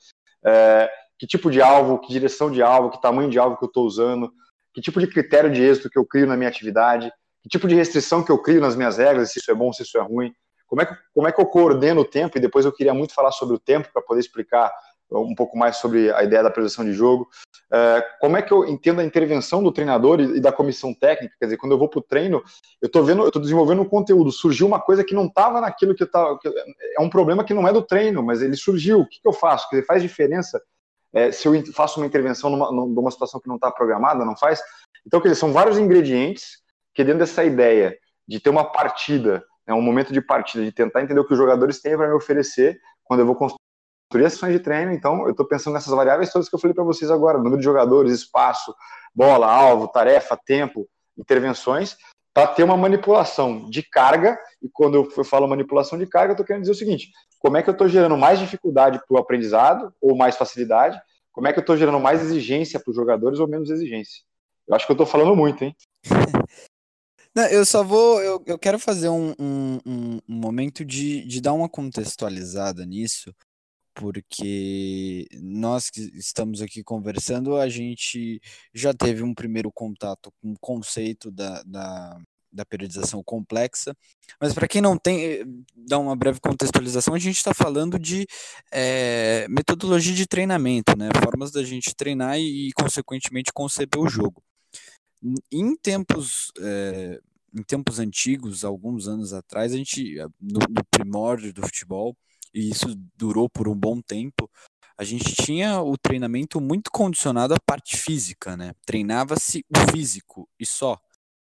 é, 0.46 0.90
que 1.18 1.26
tipo 1.26 1.50
de 1.50 1.62
alvo, 1.62 2.00
que 2.00 2.12
direção 2.12 2.52
de 2.52 2.62
alvo, 2.62 2.90
que 2.90 3.02
tamanho 3.02 3.30
de 3.30 3.40
alvo 3.40 3.58
que 3.58 3.64
eu 3.64 3.68
estou 3.68 3.86
usando, 3.86 4.32
que 4.74 4.82
tipo 4.82 5.00
de 5.00 5.08
critério 5.08 5.50
de 5.50 5.64
êxito 5.64 5.90
que 5.90 5.98
eu 5.98 6.06
crio 6.06 6.28
na 6.28 6.36
minha 6.36 6.50
atividade, 6.50 7.12
que 7.42 7.50
tipo 7.50 7.68
de 7.68 7.76
restrição 7.76 8.24
que 8.24 8.32
eu 8.32 8.38
crio 8.38 8.62
nas 8.62 8.76
minhas 8.76 8.98
regras, 8.98 9.32
se 9.32 9.40
isso 9.40 9.52
é 9.52 9.54
bom, 9.54 9.72
se 9.74 9.84
isso 9.84 9.98
é 9.98 10.02
ruim, 10.02 10.34
como 10.68 10.82
é 10.82 10.86
que, 10.86 10.96
como 11.14 11.28
é 11.28 11.32
que 11.32 11.42
eu 11.42 11.46
coordeno 11.46 12.02
o 12.02 12.06
tempo, 12.06 12.38
e 12.38 12.42
depois 12.42 12.66
eu 12.66 12.72
queria 12.72 12.94
muito 12.94 13.14
falar 13.14 13.32
sobre 13.32 13.56
o 13.56 13.60
tempo 13.60 13.90
para 13.92 14.02
poder 14.02 14.22
explicar 14.22 14.72
um 15.12 15.36
pouco 15.36 15.58
mais 15.58 15.78
sobre 15.78 16.12
a 16.14 16.24
ideia 16.24 16.42
da 16.42 16.50
previsão 16.50 16.86
de 16.86 16.94
jogo. 16.94 17.28
É, 17.72 18.02
como 18.20 18.38
é 18.38 18.42
que 18.42 18.54
eu 18.54 18.66
entendo 18.66 19.02
a 19.02 19.04
intervenção 19.04 19.62
do 19.62 19.72
treinador 19.72 20.22
e, 20.22 20.40
da 20.40 20.52
comissão 20.52 20.94
técnica? 20.94 21.36
Quer 21.38 21.46
dizer, 21.46 21.58
quando 21.58 21.74
eu 21.74 21.78
vou 21.78 21.90
para 21.90 22.00
o 22.00 22.02
treino, 22.02 22.42
eu 22.82 22.88
estou 22.88 23.42
desenvolvendo 23.42 23.82
um 23.82 23.90
conteúdo. 23.90 24.32
Surgiu 24.32 24.66
uma 24.66 24.80
coisa 24.80 25.04
que 25.04 25.14
não 25.14 25.26
estava 25.26 25.60
naquilo 25.60 25.94
que 25.94 26.04
eu 26.04 26.06
estava. 26.06 26.40
É 26.98 27.02
um 27.02 27.10
problema 27.10 27.44
que 27.44 27.54
não 27.54 27.68
é 27.68 27.74
do 27.74 27.82
treino, 27.82 28.24
mas 28.24 28.42
ele 28.42 28.56
surgiu. 28.56 29.02
O 29.02 29.08
que, 29.08 29.22
que 29.22 29.28
eu 29.28 29.34
faço? 29.34 29.70
Quer 29.70 29.78
dizer, 29.78 29.88
faz 29.88 30.02
diferença 30.02 30.62
é, 31.14 31.32
se 31.32 31.48
eu 31.48 31.74
faço 31.74 32.00
uma 32.00 32.06
intervenção 32.06 32.50
numa, 32.50 32.72
numa 32.72 33.12
situação 33.12 33.40
que 33.40 33.48
não 33.48 33.56
está 33.56 33.70
programada, 33.70 34.24
não 34.24 34.38
faz? 34.38 34.62
Então, 35.06 35.20
quer 35.20 35.30
dizer, 35.30 35.40
são 35.40 35.52
vários 35.52 35.78
ingredientes 35.78 36.62
que 36.94 37.04
dentro 37.04 37.20
dessa 37.20 37.44
ideia 37.44 37.98
de 38.28 38.40
ter 38.40 38.50
uma 38.50 38.64
partida, 38.64 39.44
né, 39.68 39.74
um 39.74 39.82
momento 39.82 40.14
de 40.14 40.22
partida, 40.22 40.64
de 40.64 40.72
tentar 40.72 41.02
entender 41.02 41.20
o 41.20 41.26
que 41.26 41.34
os 41.34 41.40
jogadores 41.40 41.82
têm 41.82 41.98
para 41.98 42.08
me 42.08 42.14
oferecer 42.14 42.80
quando 43.04 43.22
eu 43.22 43.26
vou 43.26 43.36
construir 43.36 44.26
as 44.26 44.34
sessões 44.34 44.54
de 44.54 44.60
treino. 44.60 44.92
Então, 44.92 45.24
eu 45.24 45.32
estou 45.32 45.46
pensando 45.46 45.74
nessas 45.74 45.94
variáveis 45.94 46.32
todas 46.32 46.50
que 46.50 46.56
eu 46.56 46.60
falei 46.60 46.74
para 46.74 46.84
vocês 46.84 47.10
agora: 47.12 47.38
número 47.38 47.58
de 47.58 47.64
jogadores, 47.64 48.14
espaço, 48.14 48.74
bola, 49.14 49.48
alvo, 49.48 49.88
tarefa, 49.88 50.38
tempo, 50.38 50.88
intervenções, 51.18 51.98
para 52.34 52.48
ter 52.48 52.64
uma 52.64 52.78
manipulação 52.78 53.70
de 53.70 53.84
carga. 53.84 54.38
E 54.62 54.70
quando 54.72 54.96
eu 54.96 55.24
falo 55.24 55.48
manipulação 55.48 55.98
de 55.98 56.08
carga, 56.08 56.32
eu 56.32 56.34
estou 56.34 56.46
querendo 56.46 56.62
dizer 56.62 56.74
o 56.74 56.76
seguinte: 56.76 57.12
como 57.40 57.58
é 57.58 57.64
que 57.64 57.70
eu 57.70 57.74
estou 57.74 57.88
gerando 57.88 58.18
mais 58.18 58.40
dificuldade 58.40 59.00
para 59.08 59.16
o 59.16 59.20
aprendizado 59.20 59.94
ou 60.02 60.16
mais 60.16 60.38
facilidade? 60.38 61.00
Como 61.32 61.48
é 61.48 61.54
que 61.54 61.60
eu 61.60 61.62
estou 61.62 61.78
gerando 61.78 62.00
mais 62.00 62.22
exigência 62.22 62.80
para 62.80 62.92
os 62.92 62.96
jogadores 62.96 63.40
ou 63.40 63.48
menos 63.48 63.70
exigência? 63.70 64.22
Eu 64.68 64.76
acho 64.76 64.86
que 64.86 64.92
eu 64.92 64.96
estou 64.96 65.08
falando 65.08 65.36
muito, 65.36 65.64
hein? 65.64 65.76
Não, 67.36 67.46
eu 67.48 67.66
só 67.66 67.84
vou. 67.84 68.22
Eu, 68.22 68.44
eu 68.46 68.60
quero 68.60 68.78
fazer 68.78 69.10
um, 69.10 69.34
um, 69.40 69.80
um, 69.86 70.20
momento 70.28 70.84
de, 70.84 71.26
de 71.26 71.40
dar 71.42 71.54
uma 71.54 71.70
contextualizada 71.70 72.86
nisso, 72.86 73.34
porque 73.94 75.28
nós 75.42 75.90
que 75.90 76.02
estamos 76.16 76.62
aqui 76.62 76.84
conversando, 76.84 77.56
a 77.58 77.70
gente 77.70 78.42
já 78.74 78.94
teve 78.94 79.24
um 79.24 79.34
primeiro 79.34 79.72
contato 79.72 80.32
com 80.42 80.52
o 80.54 80.60
conceito 80.60 81.32
da, 81.32 81.64
da, 81.64 82.20
da 82.52 82.66
periodização 82.66 83.24
complexa, 83.24 83.96
mas 84.40 84.54
para 84.54 84.68
quem 84.68 84.82
não 84.82 84.98
tem, 84.98 85.24
eh, 85.24 85.46
dar 85.76 86.00
uma 86.00 86.16
breve 86.16 86.40
contextualização, 86.42 87.14
a 87.14 87.20
gente 87.20 87.38
está 87.38 87.54
falando 87.54 87.98
de 87.98 88.28
é, 88.72 89.48
metodologia 89.50 90.14
de 90.14 90.28
treinamento, 90.28 90.98
né? 90.98 91.10
formas 91.24 91.52
da 91.52 91.64
gente 91.64 91.96
treinar 91.96 92.38
e 92.40 92.72
consequentemente, 92.74 93.54
conceber 93.54 94.00
o 94.02 94.10
jogo. 94.10 94.44
Em 95.52 95.76
tempos, 95.76 96.52
é, 96.60 97.20
em 97.54 97.64
tempos 97.64 98.00
antigos, 98.00 98.64
alguns 98.64 99.08
anos 99.08 99.34
atrás, 99.34 99.74
a 99.74 99.78
gente, 99.78 100.16
no, 100.40 100.60
no 100.70 100.84
primórdio 100.90 101.54
do 101.54 101.62
futebol, 101.62 102.16
e 102.54 102.70
isso 102.70 102.96
durou 103.16 103.50
por 103.50 103.68
um 103.68 103.76
bom 103.76 104.02
tempo, 104.02 104.50
a 104.98 105.04
gente 105.04 105.34
tinha 105.34 105.82
o 105.82 105.98
treinamento 105.98 106.60
muito 106.62 106.92
condicionado 106.92 107.54
à 107.54 107.58
parte 107.66 107.98
física, 107.98 108.56
né? 108.56 108.74
Treinava-se 108.86 109.66
o 109.70 109.92
físico 109.92 110.48
e 110.60 110.66
só. 110.66 111.00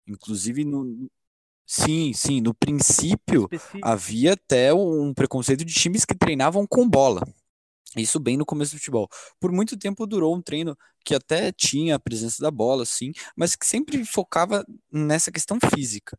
Inclusive 0.07 0.65
no 0.65 1.09
Sim, 1.67 2.13
sim, 2.13 2.41
no 2.41 2.53
princípio 2.53 3.49
Específico. 3.51 3.87
havia 3.87 4.35
até 4.35 4.75
um 4.75 5.15
preconceito 5.15 5.65
de 5.65 5.73
times 5.73 6.05
que 6.05 6.15
treinavam 6.15 6.67
com 6.67 6.89
bola. 6.89 7.23
Isso 7.97 8.19
bem 8.19 8.37
no 8.37 8.47
começo 8.47 8.73
do 8.73 8.79
futebol. 8.79 9.09
Por 9.39 9.53
muito 9.53 9.77
tempo 9.79 10.07
durou 10.07 10.35
um 10.35 10.43
treino 10.43 10.77
que 11.05 11.15
até 11.15 11.53
tinha 11.53 11.97
a 11.97 11.99
presença 11.99 12.43
da 12.43 12.51
bola, 12.51 12.87
sim, 12.87 13.13
mas 13.37 13.55
que 13.55 13.67
sempre 13.67 14.05
focava 14.05 14.65
nessa 14.91 15.31
questão 15.31 15.59
física. 15.75 16.19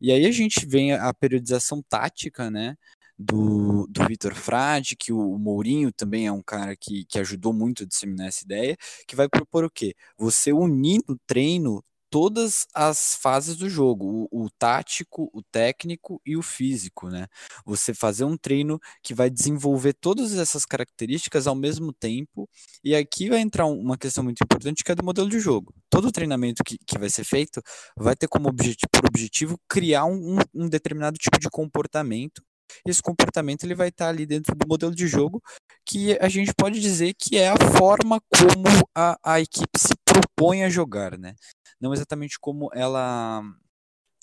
E 0.00 0.12
aí 0.12 0.26
a 0.26 0.32
gente 0.32 0.66
vem 0.66 0.92
a 0.92 1.12
periodização 1.14 1.82
tática, 1.88 2.50
né? 2.50 2.76
Do, 3.16 3.86
do 3.88 4.04
Vitor 4.08 4.34
Frade, 4.34 4.96
que 4.96 5.12
o, 5.12 5.38
Mourinho 5.38 5.92
também 5.92 6.26
é 6.26 6.32
um 6.32 6.42
cara 6.42 6.74
que, 6.76 7.04
que 7.04 7.18
ajudou 7.20 7.52
muito 7.52 7.84
a 7.84 7.86
disseminar 7.86 8.26
essa 8.26 8.44
ideia, 8.44 8.76
que 9.06 9.14
vai 9.14 9.28
propor 9.28 9.64
o 9.64 9.70
quê? 9.70 9.94
Você 10.18 10.52
unir 10.52 11.00
no 11.08 11.16
treino 11.24 11.82
todas 12.14 12.68
as 12.72 13.16
fases 13.16 13.56
do 13.56 13.68
jogo, 13.68 14.28
o, 14.30 14.44
o, 14.44 14.48
tático, 14.48 15.28
o 15.32 15.42
técnico 15.42 16.22
e 16.24 16.36
o 16.36 16.42
físico, 16.42 17.08
né? 17.08 17.26
Você 17.66 17.92
fazer 17.92 18.22
um 18.22 18.36
treino 18.36 18.78
que 19.02 19.12
vai 19.12 19.28
desenvolver 19.28 19.94
todas 19.94 20.32
essas 20.38 20.64
características 20.64 21.48
ao 21.48 21.56
mesmo 21.56 21.92
tempo, 21.92 22.48
e 22.84 22.94
aqui 22.94 23.28
vai 23.28 23.40
entrar 23.40 23.66
uma 23.66 23.98
questão 23.98 24.22
muito 24.22 24.40
importante 24.44 24.84
que 24.84 24.92
é 24.92 24.94
do 24.94 25.04
modelo 25.04 25.28
de 25.28 25.40
jogo. 25.40 25.74
Todo 25.90 26.12
treinamento 26.12 26.62
que, 26.62 26.78
que 26.86 26.96
vai 26.96 27.10
ser 27.10 27.24
feito 27.24 27.60
vai 27.96 28.14
ter 28.14 28.28
como 28.28 28.48
objetivo, 28.48 28.88
por 28.92 29.08
objetivo 29.08 29.58
criar 29.68 30.04
um, 30.04 30.38
um 30.54 30.68
determinado 30.68 31.18
tipo 31.18 31.40
de 31.40 31.50
comportamento 31.50 32.40
esse 32.86 33.02
comportamento 33.02 33.62
ele 33.64 33.74
vai 33.74 33.88
estar 33.88 34.08
ali 34.08 34.24
dentro 34.26 34.54
do 34.54 34.66
modelo 34.66 34.94
de 34.94 35.06
jogo 35.06 35.42
que 35.84 36.18
a 36.20 36.28
gente 36.28 36.52
pode 36.54 36.80
dizer 36.80 37.14
que 37.14 37.36
é 37.36 37.50
a 37.50 37.56
forma 37.78 38.20
como 38.36 38.88
a, 38.94 39.18
a 39.22 39.40
equipe 39.40 39.78
se 39.78 39.94
propõe 40.36 40.64
a 40.64 40.68
jogar, 40.68 41.18
né? 41.18 41.34
não 41.80 41.92
exatamente 41.92 42.38
como 42.38 42.70
ela 42.72 43.42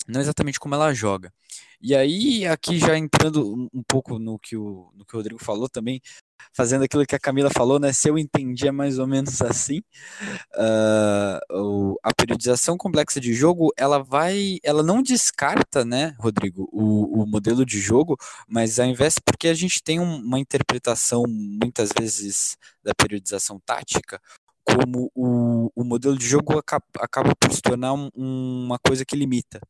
não 0.08 0.20
exatamente 0.20 0.58
como 0.58 0.74
ela 0.74 0.92
joga. 0.92 1.32
E 1.80 1.94
aí, 1.94 2.44
aqui 2.46 2.78
já 2.78 2.96
entrando 2.98 3.68
um 3.72 3.82
pouco 3.86 4.18
no 4.18 4.36
que 4.36 4.56
o, 4.56 4.90
no 4.94 5.04
que 5.04 5.14
o 5.14 5.18
Rodrigo 5.18 5.42
falou 5.42 5.68
também, 5.68 6.00
fazendo 6.52 6.82
aquilo 6.84 7.06
que 7.06 7.14
a 7.14 7.20
Camila 7.20 7.50
falou, 7.50 7.78
né? 7.78 7.92
Se 7.92 8.08
eu 8.08 8.18
entendi 8.18 8.66
é 8.66 8.72
mais 8.72 8.98
ou 8.98 9.06
menos 9.06 9.40
assim. 9.42 9.80
Uh, 10.56 11.56
o, 11.56 11.98
a 12.02 12.12
periodização 12.12 12.76
complexa 12.76 13.20
de 13.20 13.32
jogo, 13.32 13.72
ela 13.76 14.02
vai, 14.02 14.58
ela 14.64 14.82
não 14.82 15.02
descarta, 15.02 15.84
né, 15.84 16.16
Rodrigo, 16.18 16.68
o, 16.72 17.22
o 17.22 17.26
modelo 17.26 17.64
de 17.64 17.80
jogo, 17.80 18.16
mas 18.48 18.80
ao 18.80 18.86
invés, 18.86 19.14
porque 19.24 19.48
a 19.48 19.54
gente 19.54 19.82
tem 19.82 20.00
um, 20.00 20.16
uma 20.16 20.38
interpretação 20.40 21.24
muitas 21.28 21.90
vezes 21.96 22.56
da 22.82 22.92
periodização 22.94 23.60
tática, 23.64 24.20
como 24.64 25.10
o, 25.14 25.70
o 25.74 25.84
modelo 25.84 26.16
de 26.16 26.26
jogo 26.26 26.58
acaba, 26.58 26.84
acaba 26.98 27.34
por 27.36 27.52
se 27.52 27.60
tornar 27.62 27.92
um, 27.92 28.10
uma 28.14 28.78
coisa 28.78 29.04
que 29.04 29.16
limita. 29.16 29.60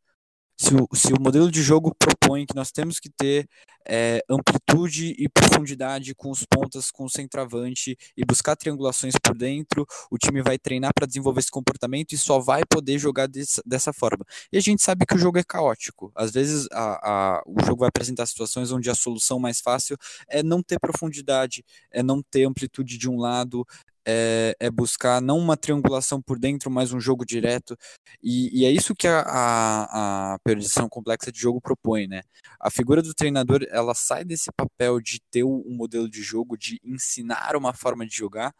Se 0.59 0.75
o, 0.75 0.89
se 0.95 1.13
o 1.13 1.21
modelo 1.21 1.51
de 1.51 1.61
jogo 1.63 1.93
propõe 1.99 2.47
que 2.47 2.55
nós 2.55 2.71
temos 2.71 3.01
que 3.01 3.11
ter 3.11 3.49
é, 3.89 4.23
amplitude 4.29 5.15
e 5.19 5.29
profundidade 5.29 6.15
com 6.15 6.31
os 6.31 6.45
pontas, 6.45 6.91
com 6.91 7.05
o 7.05 7.11
centroavante 7.11 7.97
e 8.17 8.25
buscar 8.25 8.55
triangulações 8.55 9.15
por 9.21 9.37
dentro, 9.37 9.85
o 10.11 10.17
time 10.17 10.41
vai 10.41 10.59
treinar 10.59 10.93
para 10.95 11.07
desenvolver 11.07 11.41
esse 11.41 11.51
comportamento 11.51 12.13
e 12.13 12.19
só 12.19 12.39
vai 12.39 12.63
poder 12.65 12.99
jogar 12.99 13.29
dessa 13.67 13.93
forma. 13.93 14.25
E 14.53 14.57
a 14.57 14.61
gente 14.61 14.83
sabe 14.83 15.05
que 15.05 15.17
o 15.17 15.19
jogo 15.19 15.39
é 15.39 15.43
caótico. 15.43 16.13
Às 16.15 16.31
vezes 16.31 16.69
a, 16.71 17.11
a, 17.11 17.43
o 17.45 17.65
jogo 17.65 17.81
vai 17.81 17.89
apresentar 17.89 18.27
situações 18.27 18.71
onde 18.71 18.89
a 18.89 18.95
solução 18.95 19.41
mais 19.41 19.61
fácil 19.61 19.97
é 20.29 20.43
não 20.43 20.63
ter 20.63 20.79
profundidade, 20.79 21.65
é 21.91 22.03
não 22.03 22.23
ter 22.23 22.45
amplitude 22.45 22.99
de 22.99 23.11
um 23.11 23.19
lado, 23.19 23.67
é, 24.07 24.55
é, 24.59 24.71
buscar 24.71 25.21
não 25.21 25.39
uma 25.39 25.57
triangulação 25.57 26.21
por 26.21 26.39
dentro, 26.39 26.71
mas 26.71 26.93
um 26.93 27.01
jogo 27.01 27.25
direto. 27.25 27.77
E, 28.23 28.61
e 28.61 28.65
é 28.65 28.71
isso 28.71 28.95
que 28.95 29.07
a, 29.07 29.21
a, 29.21 30.35
a, 30.35 30.89
complexa 30.91 31.31
de 31.31 31.39
jogo 31.39 31.61
propõe, 31.61 32.07
né? 32.07 32.23
A 32.61 32.71
figura 32.71 33.03
do 33.03 33.15
treinador, 33.15 33.65
ela 33.71 33.95
sai 33.95 34.25
desse 34.25 34.51
papel 34.57 35.01
de 35.01 35.21
ter 35.31 35.45
um 35.45 35.63
modelo 35.69 36.09
de 36.09 36.23
jogo, 36.23 36.57
de 36.57 36.81
ensinar 36.85 37.57
uma 37.57 37.73
forma 37.73 38.07
de 38.07 38.15
jogar, 38.15 38.53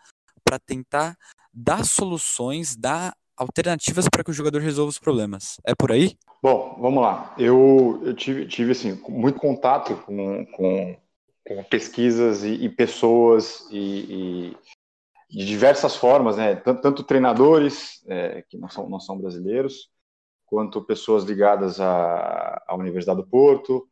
para 0.45 0.59
tentar 0.59 1.17
dar 1.53 1.85
soluções, 1.85 2.77
dar 2.77 3.15
alternativas 3.37 4.09
para 4.09 4.25
que 4.25 4.31
o 4.31 4.35
jogador 4.35 4.61
resolva 4.61 4.91
os 4.91 4.99
problemas. 4.99 5.57
É 5.65 5.75
por 5.75 5.93
aí? 5.93 6.17
Bom, 6.43 6.77
vamos 6.81 7.03
lá. 7.03 7.35
Eu, 7.39 8.01
eu 8.05 8.15
tive, 8.15 8.47
tive 8.47 8.73
assim, 8.73 9.01
muito 9.09 9.39
contato 9.39 9.97
com, 10.05 10.47
com, 10.47 10.97
com 11.47 11.65
pesquisas 11.65 12.45
e, 12.45 12.65
e 12.65 12.69
pessoas 12.69 13.67
e, 13.71 14.51
e 14.51 14.57
de 15.33 15.47
diversas 15.47 15.97
formas, 15.97 16.37
né? 16.37 16.57
Tanto, 16.57 16.83
tanto 16.83 17.03
treinadores 17.03 18.05
é, 18.07 18.45
que 18.51 18.59
não 18.59 18.69
são, 18.69 18.89
não 18.89 19.01
são 19.01 19.19
brasileiros, 19.19 19.89
quanto 20.45 20.85
pessoas 20.85 21.25
ligadas 21.25 21.81
à, 21.81 22.63
à 22.69 22.75
Universidade 22.75 23.23
do 23.23 23.27
Porto, 23.27 23.89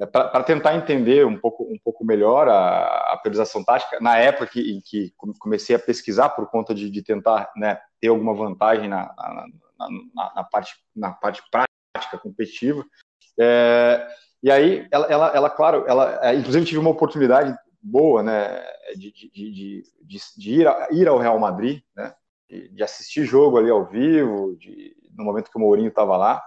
é, 0.00 0.04
para 0.04 0.42
tentar 0.42 0.74
entender 0.74 1.24
um 1.24 1.38
pouco, 1.38 1.62
um 1.62 1.78
pouco 1.78 2.04
melhor 2.04 2.48
a, 2.48 3.12
a 3.12 3.18
priorização 3.18 3.62
tática. 3.62 4.00
Na 4.00 4.18
época 4.18 4.48
que, 4.48 4.72
em 4.72 4.80
que 4.80 5.14
comecei 5.38 5.76
a 5.76 5.78
pesquisar 5.78 6.30
por 6.30 6.50
conta 6.50 6.74
de, 6.74 6.90
de 6.90 7.02
tentar 7.02 7.52
né, 7.54 7.78
ter 8.00 8.08
alguma 8.08 8.34
vantagem 8.34 8.88
na, 8.88 9.14
na, 9.16 9.46
na, 9.78 10.32
na, 10.34 10.44
parte, 10.44 10.74
na 10.96 11.12
parte 11.12 11.40
prática 11.52 12.18
competitiva. 12.18 12.84
É, 13.38 14.08
e 14.42 14.50
aí, 14.50 14.88
ela, 14.90 15.06
ela, 15.06 15.28
ela, 15.28 15.50
claro, 15.50 15.84
ela, 15.86 16.18
é, 16.20 16.34
inclusive 16.34 16.66
tive 16.66 16.80
uma 16.80 16.90
oportunidade 16.90 17.56
boa, 17.82 18.22
né, 18.22 18.62
de, 18.96 19.12
de, 19.12 19.30
de, 20.02 20.20
de 20.36 20.60
ir, 20.60 20.68
a, 20.68 20.88
ir, 20.90 21.08
ao 21.08 21.18
Real 21.18 21.38
Madrid, 21.38 21.82
né, 21.96 22.14
de, 22.48 22.82
assistir 22.82 23.24
jogo 23.24 23.58
ali 23.58 23.70
ao 23.70 23.86
vivo, 23.86 24.56
no 25.16 25.24
momento 25.24 25.50
que 25.50 25.56
o 25.56 25.60
Mourinho 25.60 25.88
estava 25.88 26.16
lá, 26.16 26.42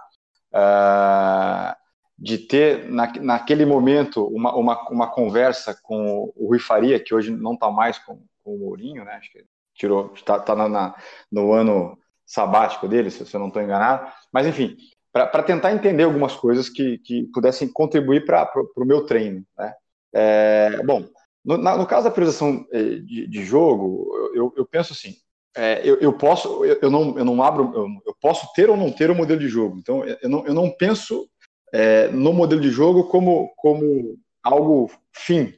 uh, 0.54 1.74
de 2.16 2.38
ter 2.38 2.88
na, 2.90 3.12
naquele 3.20 3.64
momento 3.64 4.24
uma, 4.26 4.54
uma, 4.54 4.88
uma, 4.88 5.10
conversa 5.10 5.76
com 5.82 6.32
o 6.36 6.48
Rui 6.48 6.58
Faria, 6.58 7.00
que 7.00 7.14
hoje 7.14 7.30
não 7.30 7.54
está 7.54 7.70
mais 7.70 7.98
com, 7.98 8.22
com, 8.42 8.54
o 8.54 8.58
Mourinho, 8.58 9.04
né, 9.04 9.14
acho 9.14 9.32
que 9.32 9.44
tirou, 9.74 10.12
está 10.14 10.38
tá 10.38 10.54
na, 10.54 10.94
no 11.30 11.52
ano 11.52 11.98
sabático 12.24 12.86
dele, 12.86 13.10
se 13.10 13.34
eu 13.34 13.40
não 13.40 13.48
estou 13.48 13.62
enganado, 13.62 14.10
mas 14.32 14.46
enfim, 14.46 14.76
para 15.12 15.42
tentar 15.42 15.72
entender 15.72 16.04
algumas 16.04 16.34
coisas 16.34 16.68
que, 16.68 16.98
que 16.98 17.28
pudessem 17.32 17.68
contribuir 17.72 18.24
para 18.24 18.50
o 18.76 18.84
meu 18.84 19.04
treino, 19.04 19.44
né. 19.58 19.74
É, 20.16 20.80
bom, 20.84 21.04
no, 21.44 21.58
na, 21.58 21.76
no 21.76 21.86
caso 21.86 22.04
da 22.04 22.10
priorização 22.10 22.66
eh, 22.72 22.96
de, 23.00 23.26
de 23.26 23.44
jogo, 23.44 24.10
eu, 24.34 24.52
eu, 24.56 24.64
penso 24.64 24.92
assim, 24.92 25.14
é, 25.56 25.80
eu, 25.84 25.96
eu, 25.96 26.12
posso, 26.12 26.64
eu, 26.64 26.78
eu, 26.80 26.90
não, 26.90 27.18
eu 27.18 27.24
não 27.24 27.42
abro, 27.42 28.00
eu, 28.06 28.14
posso 28.20 28.52
ter 28.54 28.70
ou 28.70 28.76
não 28.76 28.90
ter 28.90 29.10
o 29.10 29.12
um 29.12 29.16
modelo 29.16 29.38
de 29.38 29.48
jogo. 29.48 29.78
Então, 29.78 30.02
eu 30.04 30.28
não, 30.28 30.46
eu 30.46 30.54
não 30.54 30.70
penso 30.70 31.28
é, 31.72 32.08
no 32.08 32.32
modelo 32.32 32.60
de 32.60 32.70
jogo 32.70 33.04
como, 33.04 33.52
como 33.56 34.16
algo 34.42 34.90
fim. 35.12 35.52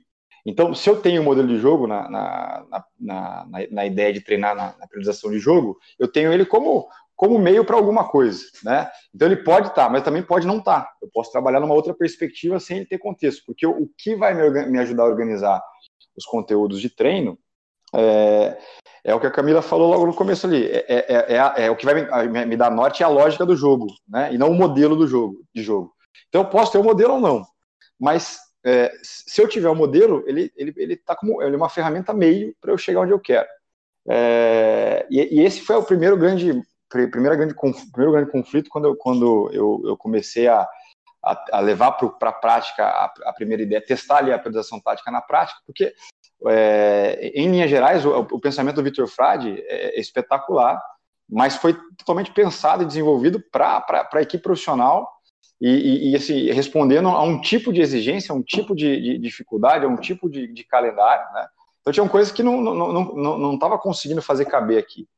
Então, 0.44 0.74
se 0.74 0.88
eu 0.88 1.00
tenho 1.00 1.22
um 1.22 1.24
modelo 1.24 1.48
de 1.48 1.58
jogo 1.58 1.86
na, 1.86 2.08
na, 2.08 2.66
na, 2.70 2.84
na, 3.00 3.66
na 3.70 3.86
ideia 3.86 4.12
de 4.12 4.20
treinar 4.20 4.54
na, 4.54 4.76
na 4.78 4.86
priorização 4.86 5.30
de 5.30 5.38
jogo, 5.38 5.78
eu 5.98 6.06
tenho 6.06 6.32
ele 6.32 6.44
como 6.44 6.88
como 7.16 7.38
meio 7.38 7.64
para 7.64 7.76
alguma 7.76 8.04
coisa, 8.08 8.44
né? 8.62 8.88
Então 9.12 9.26
ele 9.26 9.42
pode 9.42 9.68
estar, 9.68 9.86
tá, 9.86 9.90
mas 9.90 10.04
também 10.04 10.22
pode 10.22 10.46
não 10.46 10.58
estar. 10.58 10.82
Tá. 10.82 10.90
Eu 11.02 11.08
posso 11.12 11.32
trabalhar 11.32 11.60
numa 11.60 11.74
outra 11.74 11.94
perspectiva 11.94 12.60
sem 12.60 12.76
ele 12.76 12.86
ter 12.86 12.98
contexto, 12.98 13.42
porque 13.46 13.66
o, 13.66 13.88
que 13.96 14.14
vai 14.14 14.34
me, 14.68 14.78
ajudar 14.78 15.04
a 15.04 15.06
organizar 15.06 15.62
os 16.16 16.26
conteúdos 16.26 16.80
de 16.80 16.90
treino, 16.90 17.38
é, 17.94 18.58
é, 19.02 19.14
o 19.14 19.20
que 19.20 19.26
a 19.26 19.30
Camila 19.30 19.62
falou 19.62 19.88
logo 19.88 20.06
no 20.06 20.14
começo 20.14 20.46
ali. 20.46 20.66
É, 20.66 20.84
é, 20.88 21.36
é, 21.36 21.64
é 21.66 21.70
o 21.70 21.76
que 21.76 21.86
vai 21.86 21.94
me, 21.94 22.44
me, 22.44 22.56
dar 22.56 22.70
norte 22.70 23.02
é 23.02 23.06
a 23.06 23.08
lógica 23.08 23.46
do 23.46 23.56
jogo, 23.56 23.86
né? 24.06 24.32
E 24.34 24.38
não 24.38 24.50
o 24.50 24.54
modelo 24.54 24.94
do 24.94 25.06
jogo, 25.06 25.42
de 25.54 25.62
jogo. 25.62 25.92
Então 26.28 26.42
eu 26.42 26.48
posso 26.48 26.72
ter 26.72 26.78
o 26.78 26.82
um 26.82 26.84
modelo 26.84 27.14
ou 27.14 27.20
não, 27.20 27.42
mas 27.98 28.38
é, 28.64 28.92
se 29.02 29.40
eu 29.40 29.48
tiver 29.48 29.68
o 29.68 29.72
um 29.72 29.76
modelo, 29.76 30.22
ele 30.26 30.52
ele 30.54 30.74
ele 30.76 30.96
tá 30.96 31.16
como 31.16 31.40
ele 31.40 31.54
é 31.54 31.56
uma 31.56 31.70
ferramenta 31.70 32.12
meio 32.12 32.54
para 32.60 32.72
eu 32.72 32.78
chegar 32.78 33.00
onde 33.00 33.12
eu 33.12 33.20
quero. 33.20 33.48
É, 34.08 35.06
e, 35.10 35.38
e, 35.38 35.44
esse 35.44 35.62
foi 35.62 35.76
o 35.76 35.82
primeiro 35.82 36.16
grande 36.16 36.62
primeiro 36.88 37.36
grande 37.36 37.54
primeiro 37.54 38.12
grande 38.12 38.30
conflito 38.30 38.70
quando 38.70 38.86
eu 38.86 38.96
quando 38.96 39.50
eu, 39.52 39.82
eu 39.84 39.96
comecei 39.96 40.46
a 40.48 40.66
a, 41.26 41.58
a 41.58 41.60
levar 41.60 41.92
para 41.92 42.30
a 42.30 42.32
prática 42.32 42.86
a, 42.86 43.32
primeira 43.32 43.62
ideia, 43.64 43.84
testar 43.84 44.18
ali 44.18 44.32
a 44.32 44.38
periodização 44.38 44.80
tática 44.80 45.10
na 45.10 45.20
prática, 45.20 45.60
porque 45.66 45.92
é, 46.46 47.32
em 47.34 47.50
linhas 47.50 47.68
gerais 47.68 48.06
o, 48.06 48.20
o 48.20 48.40
pensamento 48.40 48.76
do 48.76 48.84
Vitor 48.84 49.08
Frade 49.08 49.60
é, 49.66 49.96
é, 49.96 50.00
espetacular, 50.00 50.80
mas 51.28 51.56
foi 51.56 51.74
totalmente 51.98 52.30
pensado 52.30 52.84
e 52.84 52.86
desenvolvido 52.86 53.42
para 53.50 53.84
a 54.12 54.22
equipe 54.22 54.42
profissional 54.42 55.10
e, 55.60 55.68
e, 55.68 56.10
e, 56.10 56.16
assim, 56.16 56.52
respondendo 56.52 57.08
a 57.08 57.22
um 57.22 57.40
tipo 57.40 57.72
de 57.72 57.80
exigência, 57.80 58.32
a 58.32 58.36
um 58.36 58.42
tipo 58.42 58.76
de, 58.76 59.00
de 59.00 59.18
dificuldade, 59.18 59.84
a 59.84 59.88
um 59.88 59.96
tipo 59.96 60.28
de, 60.30 60.46
de 60.46 60.64
calendário, 60.64 61.32
né? 61.32 61.48
Então 61.80 61.92
tinha 61.92 62.08
coisas 62.08 62.32
que 62.32 62.42
não 62.42 62.60
não 62.60 62.92
não 62.92 63.38
não 63.38 63.54
estava 63.54 63.78
conseguindo 63.78 64.20
fazer 64.20 64.44
caber 64.44 64.78
aqui. 64.78 65.08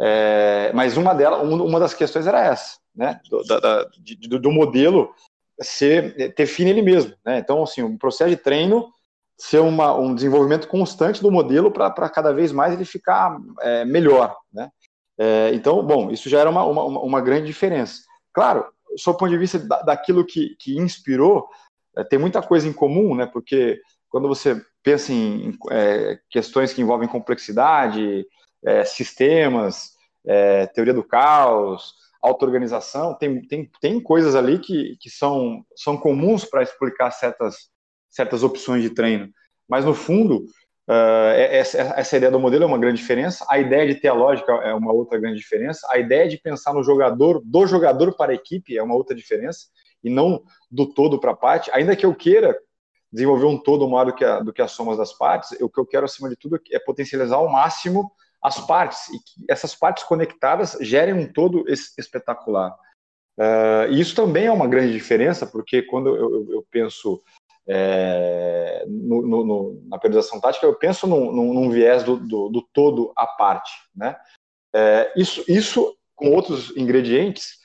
É, 0.00 0.70
mas 0.74 0.96
uma 0.96 1.14
delas, 1.14 1.42
uma 1.42 1.80
das 1.80 1.92
questões 1.92 2.26
era 2.26 2.44
essa, 2.44 2.78
né? 2.94 3.20
Do, 3.28 3.42
da, 3.42 3.84
do, 4.28 4.38
do 4.38 4.52
modelo 4.52 5.12
ser 5.60 6.34
ter 6.34 6.46
fim 6.46 6.64
nele 6.64 6.82
mesmo, 6.82 7.14
né? 7.24 7.38
Então, 7.38 7.62
assim, 7.62 7.82
um 7.82 7.98
processo 7.98 8.30
de 8.30 8.36
treino 8.36 8.88
ser 9.36 9.60
uma, 9.60 9.94
um 9.96 10.14
desenvolvimento 10.14 10.66
constante 10.66 11.22
do 11.22 11.30
modelo 11.30 11.70
para 11.70 12.10
cada 12.10 12.32
vez 12.32 12.50
mais 12.50 12.74
ele 12.74 12.84
ficar 12.84 13.38
é, 13.60 13.84
melhor, 13.84 14.36
né? 14.52 14.70
É, 15.16 15.50
então, 15.52 15.82
bom, 15.84 16.10
isso 16.10 16.28
já 16.28 16.40
era 16.40 16.50
uma, 16.50 16.64
uma, 16.64 17.00
uma, 17.00 17.20
grande 17.20 17.46
diferença. 17.46 18.02
Claro, 18.32 18.64
sob 18.96 19.16
o 19.16 19.18
ponto 19.18 19.30
de 19.30 19.38
vista 19.38 19.58
da, 19.58 19.82
daquilo 19.82 20.24
que, 20.24 20.56
que 20.60 20.78
inspirou, 20.78 21.48
é, 21.96 22.04
tem 22.04 22.18
muita 22.18 22.40
coisa 22.40 22.68
em 22.68 22.72
comum, 22.72 23.14
né? 23.14 23.26
Porque 23.26 23.80
quando 24.08 24.28
você 24.28 24.60
pensa 24.82 25.12
em 25.12 25.56
é, 25.70 26.18
questões 26.30 26.72
que 26.72 26.80
envolvem 26.80 27.08
complexidade, 27.08 28.24
é, 28.64 28.84
sistemas, 28.84 29.92
é, 30.26 30.66
teoria 30.66 30.94
do 30.94 31.04
caos, 31.04 31.94
auto-organização, 32.22 33.14
tem, 33.14 33.40
tem, 33.42 33.70
tem 33.80 34.00
coisas 34.00 34.34
ali 34.34 34.58
que, 34.58 34.96
que 35.00 35.08
são, 35.08 35.64
são 35.76 35.96
comuns 35.96 36.44
para 36.44 36.62
explicar 36.62 37.10
certas, 37.10 37.70
certas 38.10 38.42
opções 38.42 38.82
de 38.82 38.90
treino. 38.90 39.30
Mas, 39.68 39.84
no 39.84 39.94
fundo, 39.94 40.44
uh, 40.88 41.32
essa, 41.34 41.78
essa 41.78 42.16
ideia 42.16 42.32
do 42.32 42.40
modelo 42.40 42.64
é 42.64 42.66
uma 42.66 42.78
grande 42.78 43.00
diferença, 43.00 43.46
a 43.48 43.58
ideia 43.58 43.86
de 43.86 44.00
ter 44.00 44.08
a 44.08 44.14
lógica 44.14 44.52
é 44.52 44.74
uma 44.74 44.92
outra 44.92 45.18
grande 45.18 45.38
diferença, 45.38 45.86
a 45.90 45.98
ideia 45.98 46.28
de 46.28 46.38
pensar 46.38 46.74
no 46.74 46.82
jogador, 46.82 47.40
do 47.44 47.66
jogador 47.66 48.16
para 48.16 48.32
a 48.32 48.34
equipe 48.34 48.76
é 48.76 48.82
uma 48.82 48.94
outra 48.94 49.14
diferença, 49.14 49.66
e 50.02 50.10
não 50.10 50.42
do 50.70 50.86
todo 50.92 51.20
para 51.20 51.32
a 51.32 51.36
parte, 51.36 51.70
ainda 51.72 51.94
que 51.94 52.06
eu 52.06 52.14
queira 52.14 52.58
desenvolver 53.12 53.46
um 53.46 53.58
todo 53.58 53.88
maior 53.88 54.06
do 54.06 54.14
que, 54.14 54.24
a, 54.24 54.40
do 54.40 54.52
que 54.52 54.62
as 54.62 54.72
somas 54.72 54.98
das 54.98 55.12
partes, 55.12 55.58
o 55.60 55.68
que 55.68 55.80
eu 55.80 55.86
quero, 55.86 56.04
acima 56.04 56.28
de 56.28 56.36
tudo, 56.36 56.60
é 56.70 56.78
potencializar 56.78 57.36
ao 57.36 57.48
máximo 57.48 58.10
as 58.42 58.60
partes, 58.66 59.08
e 59.08 59.18
que 59.18 59.44
essas 59.48 59.74
partes 59.74 60.04
conectadas 60.04 60.76
gerem 60.80 61.14
um 61.14 61.32
todo 61.32 61.64
espetacular. 61.68 62.76
Uh, 63.38 63.90
e 63.90 64.00
isso 64.00 64.14
também 64.14 64.46
é 64.46 64.52
uma 64.52 64.66
grande 64.66 64.92
diferença, 64.92 65.46
porque 65.46 65.82
quando 65.82 66.08
eu, 66.08 66.34
eu, 66.34 66.52
eu 66.54 66.66
penso 66.70 67.22
é, 67.68 68.84
no, 68.88 69.20
no, 69.22 69.44
no, 69.44 69.82
na 69.86 69.98
periodização 69.98 70.40
tática, 70.40 70.64
eu 70.64 70.74
penso 70.74 71.06
num, 71.06 71.30
num, 71.30 71.52
num 71.52 71.70
viés 71.70 72.02
do, 72.02 72.16
do, 72.16 72.48
do, 72.48 72.62
todo 72.72 73.12
à 73.14 73.26
parte. 73.26 73.70
Né? 73.94 74.16
É, 74.74 75.12
isso, 75.14 75.44
isso 75.46 75.94
com 76.16 76.30
outros 76.30 76.74
ingredientes, 76.76 77.58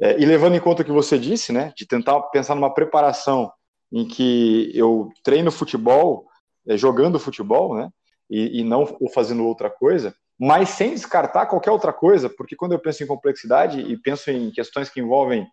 é, 0.00 0.18
e 0.18 0.24
levando 0.24 0.56
em 0.56 0.60
conta 0.60 0.80
o 0.80 0.84
que 0.84 0.90
você 0.90 1.18
disse, 1.18 1.52
né, 1.52 1.72
de 1.76 1.86
tentar 1.86 2.18
pensar 2.22 2.54
numa 2.54 2.72
preparação 2.72 3.52
em 3.92 4.08
que 4.08 4.72
eu 4.74 5.10
treino 5.22 5.52
futebol, 5.52 6.26
jogando 6.70 7.20
futebol, 7.20 7.76
né, 7.76 7.90
e, 8.30 8.60
e 8.60 8.64
não 8.64 8.86
fazendo 9.12 9.46
outra 9.46 9.68
coisa, 9.68 10.14
mas 10.40 10.70
sem 10.70 10.94
descartar 10.94 11.44
qualquer 11.44 11.70
outra 11.70 11.92
coisa, 11.92 12.30
porque 12.30 12.56
quando 12.56 12.72
eu 12.72 12.78
penso 12.78 13.04
em 13.04 13.06
complexidade 13.06 13.78
e 13.78 13.94
penso 13.98 14.30
em 14.30 14.50
questões 14.50 14.88
que 14.88 14.98
envolvem 14.98 15.46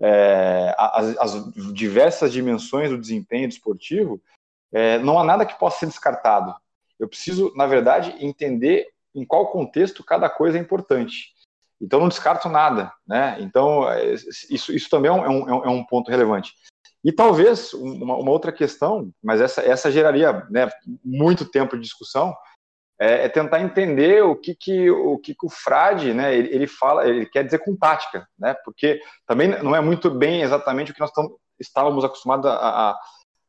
é, 0.00 0.74
as, 0.76 1.16
as, 1.16 1.72
diversas 1.72 2.32
dimensões 2.32 2.90
do 2.90 2.98
desempenho 2.98 3.48
esportivo, 3.48 4.20
é, 4.72 4.98
não 4.98 5.16
há 5.16 5.22
nada 5.22 5.46
que 5.46 5.56
possa 5.56 5.78
ser 5.78 5.86
descartado. 5.86 6.52
Eu 6.98 7.08
preciso, 7.08 7.52
na 7.54 7.66
verdade, 7.66 8.16
entender 8.18 8.88
em 9.14 9.24
qual 9.24 9.46
contexto 9.46 10.02
cada 10.02 10.28
coisa 10.28 10.58
é 10.58 10.60
importante. 10.60 11.32
Então, 11.80 12.00
não 12.00 12.08
descarto 12.08 12.48
nada. 12.48 12.92
Né? 13.06 13.36
Então, 13.40 13.88
é, 13.88 14.12
isso, 14.12 14.72
isso 14.72 14.90
também 14.90 15.08
é 15.08 15.14
um, 15.14 15.24
é 15.24 15.28
um, 15.28 15.64
é 15.66 15.68
um 15.68 15.84
ponto 15.84 16.10
relevante. 16.10 16.52
E 17.04 17.12
talvez 17.12 17.72
uma, 17.74 18.16
uma 18.16 18.30
outra 18.32 18.50
questão, 18.50 19.12
mas 19.22 19.40
essa, 19.40 19.60
essa 19.60 19.90
geraria 19.90 20.46
né, 20.50 20.68
muito 21.04 21.44
tempo 21.44 21.76
de 21.76 21.82
discussão, 21.82 22.34
é, 23.00 23.24
é, 23.24 23.28
tentar 23.28 23.60
entender 23.60 24.22
o 24.22 24.36
que, 24.36 24.54
que 24.54 24.90
o 24.90 25.18
que, 25.18 25.34
que 25.34 25.46
o 25.46 25.50
frade, 25.50 26.12
né, 26.14 26.34
ele, 26.34 26.54
ele, 26.54 26.66
fala, 26.66 27.06
ele 27.06 27.26
quer 27.26 27.44
dizer 27.44 27.58
com 27.58 27.76
tática, 27.76 28.26
né, 28.38 28.54
porque 28.64 29.00
também 29.26 29.48
não 29.62 29.74
é 29.74 29.80
muito 29.80 30.10
bem 30.10 30.42
exatamente 30.42 30.90
o 30.90 30.94
que 30.94 31.00
nós 31.00 31.10
tam, 31.10 31.28
estávamos 31.58 32.04
acostumados 32.04 32.46
a, 32.46 32.54
a, 32.54 32.98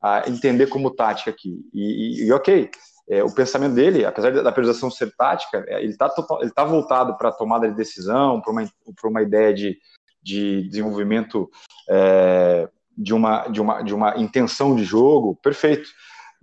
a, 0.01 0.29
entender 0.29 0.67
como 0.67 0.95
tática 0.95 1.29
aqui. 1.29 1.59
E, 1.73 2.23
e, 2.23 2.27
e 2.27 2.31
ok, 2.31 2.69
é, 3.09 3.23
o 3.23 3.33
pensamento 3.33 3.75
dele, 3.75 4.05
apesar 4.05 4.31
da 4.31 4.51
periodização 4.51 4.89
ser 4.89 5.13
tática, 5.15 5.63
é, 5.67 5.83
ele 5.83 5.91
está 5.91 6.11
ele 6.41 6.51
tá 6.51 6.63
voltado 6.63 7.17
para 7.17 7.29
a 7.29 7.33
tomada 7.33 7.67
de 7.67 7.75
decisão, 7.75 8.41
para 8.41 8.51
uma, 8.51 8.63
uma 9.03 9.21
ideia 9.21 9.53
de, 9.53 9.77
de 10.21 10.67
desenvolvimento 10.69 11.49
é, 11.89 12.69
de 12.97 13.13
uma, 13.13 13.47
de, 13.47 13.61
uma, 13.61 13.81
de 13.81 13.93
uma 13.93 14.17
intenção 14.17 14.75
de 14.75 14.83
jogo, 14.83 15.35
perfeito. 15.43 15.89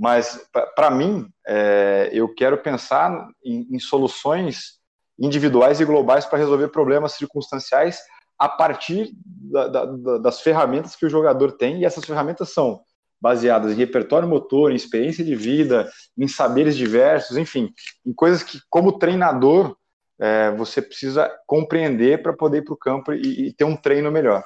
Mas, 0.01 0.49
para 0.75 0.91
mim, 0.91 1.29
é, 1.47 2.09
eu 2.11 2.33
quero 2.35 2.57
pensar 2.57 3.29
em, 3.45 3.67
em 3.71 3.79
soluções 3.79 4.79
individuais 5.19 5.79
e 5.79 5.85
globais 5.85 6.25
para 6.25 6.39
resolver 6.39 6.69
problemas 6.69 7.13
circunstanciais 7.13 8.01
a 8.39 8.49
partir 8.49 9.13
da, 9.15 9.69
da, 9.69 9.85
das 10.17 10.41
ferramentas 10.41 10.97
que 10.97 11.05
o 11.05 11.11
jogador 11.11 11.53
tem, 11.53 11.81
e 11.81 11.85
essas 11.85 12.07
ferramentas 12.07 12.49
são 12.55 12.81
baseadas 13.21 13.73
em 13.73 13.77
repertório 13.77 14.27
motor, 14.27 14.73
em 14.73 14.75
experiência 14.75 15.23
de 15.23 15.37
vida, 15.37 15.87
em 16.17 16.27
saberes 16.27 16.75
diversos, 16.79 17.37
enfim, 17.37 17.71
em 18.07 18.15
coisas 18.15 18.43
que, 18.43 18.59
como 18.71 18.99
treinador, 18.99 19.77
é, 20.19 20.51
você 20.53 20.81
precisa 20.81 21.31
compreender 21.47 22.23
para 22.23 22.33
poder 22.33 22.59
ir 22.59 22.65
para 22.65 22.73
o 22.73 22.79
campo 22.79 23.13
e, 23.13 23.49
e, 23.49 23.53
ter 23.53 23.65
um 23.65 23.77
treino 23.77 24.11
melhor. 24.11 24.43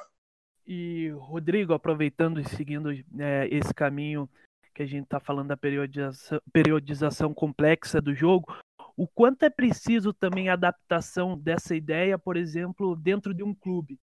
E, 0.67 1.11
Rodrigo, 1.17 1.71
aproveitando 1.71 2.41
e 2.41 2.49
seguindo 2.49 2.91
é, 2.91 3.47
esse 3.49 3.73
caminho 3.73 4.29
que 4.75 4.83
a 4.83 4.85
gente 4.85 5.05
está 5.05 5.21
falando 5.21 5.47
da 5.47 5.57
periodização, 5.57 6.39
periodização 6.51 7.33
complexa 7.33 8.01
do 8.01 8.13
jogo, 8.13 8.53
o 8.97 9.07
quanto 9.07 9.43
é 9.43 9.49
preciso 9.49 10.13
também 10.13 10.49
a 10.49 10.53
adaptação 10.53 11.37
dessa 11.37 11.73
ideia, 11.75 12.19
por 12.19 12.35
exemplo, 12.35 12.95
dentro 12.95 13.33
de 13.33 13.41
um 13.41 13.55
clube. 13.55 13.97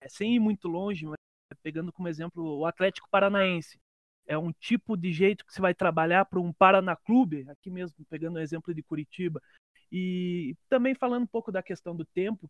É, 0.00 0.08
sem 0.08 0.36
ir 0.36 0.38
muito 0.38 0.68
longe, 0.68 1.06
mas 1.06 1.16
pegando 1.62 1.92
como 1.92 2.08
exemplo 2.08 2.58
o 2.58 2.66
Atlético 2.66 3.08
Paranaense. 3.10 3.80
É 4.26 4.36
um 4.36 4.52
tipo 4.52 4.96
de 4.96 5.10
jeito 5.10 5.44
que 5.46 5.52
se 5.52 5.60
vai 5.60 5.74
trabalhar 5.74 6.26
para 6.26 6.38
um 6.38 6.52
Paraná 6.52 6.94
Clube, 6.94 7.46
aqui 7.48 7.70
mesmo, 7.70 8.04
pegando 8.10 8.36
o 8.36 8.40
exemplo 8.40 8.74
de 8.74 8.82
Curitiba. 8.82 9.40
E 9.90 10.54
também 10.68 10.94
falando 10.94 11.22
um 11.22 11.26
pouco 11.26 11.50
da 11.50 11.62
questão 11.62 11.96
do 11.96 12.04
tempo, 12.04 12.48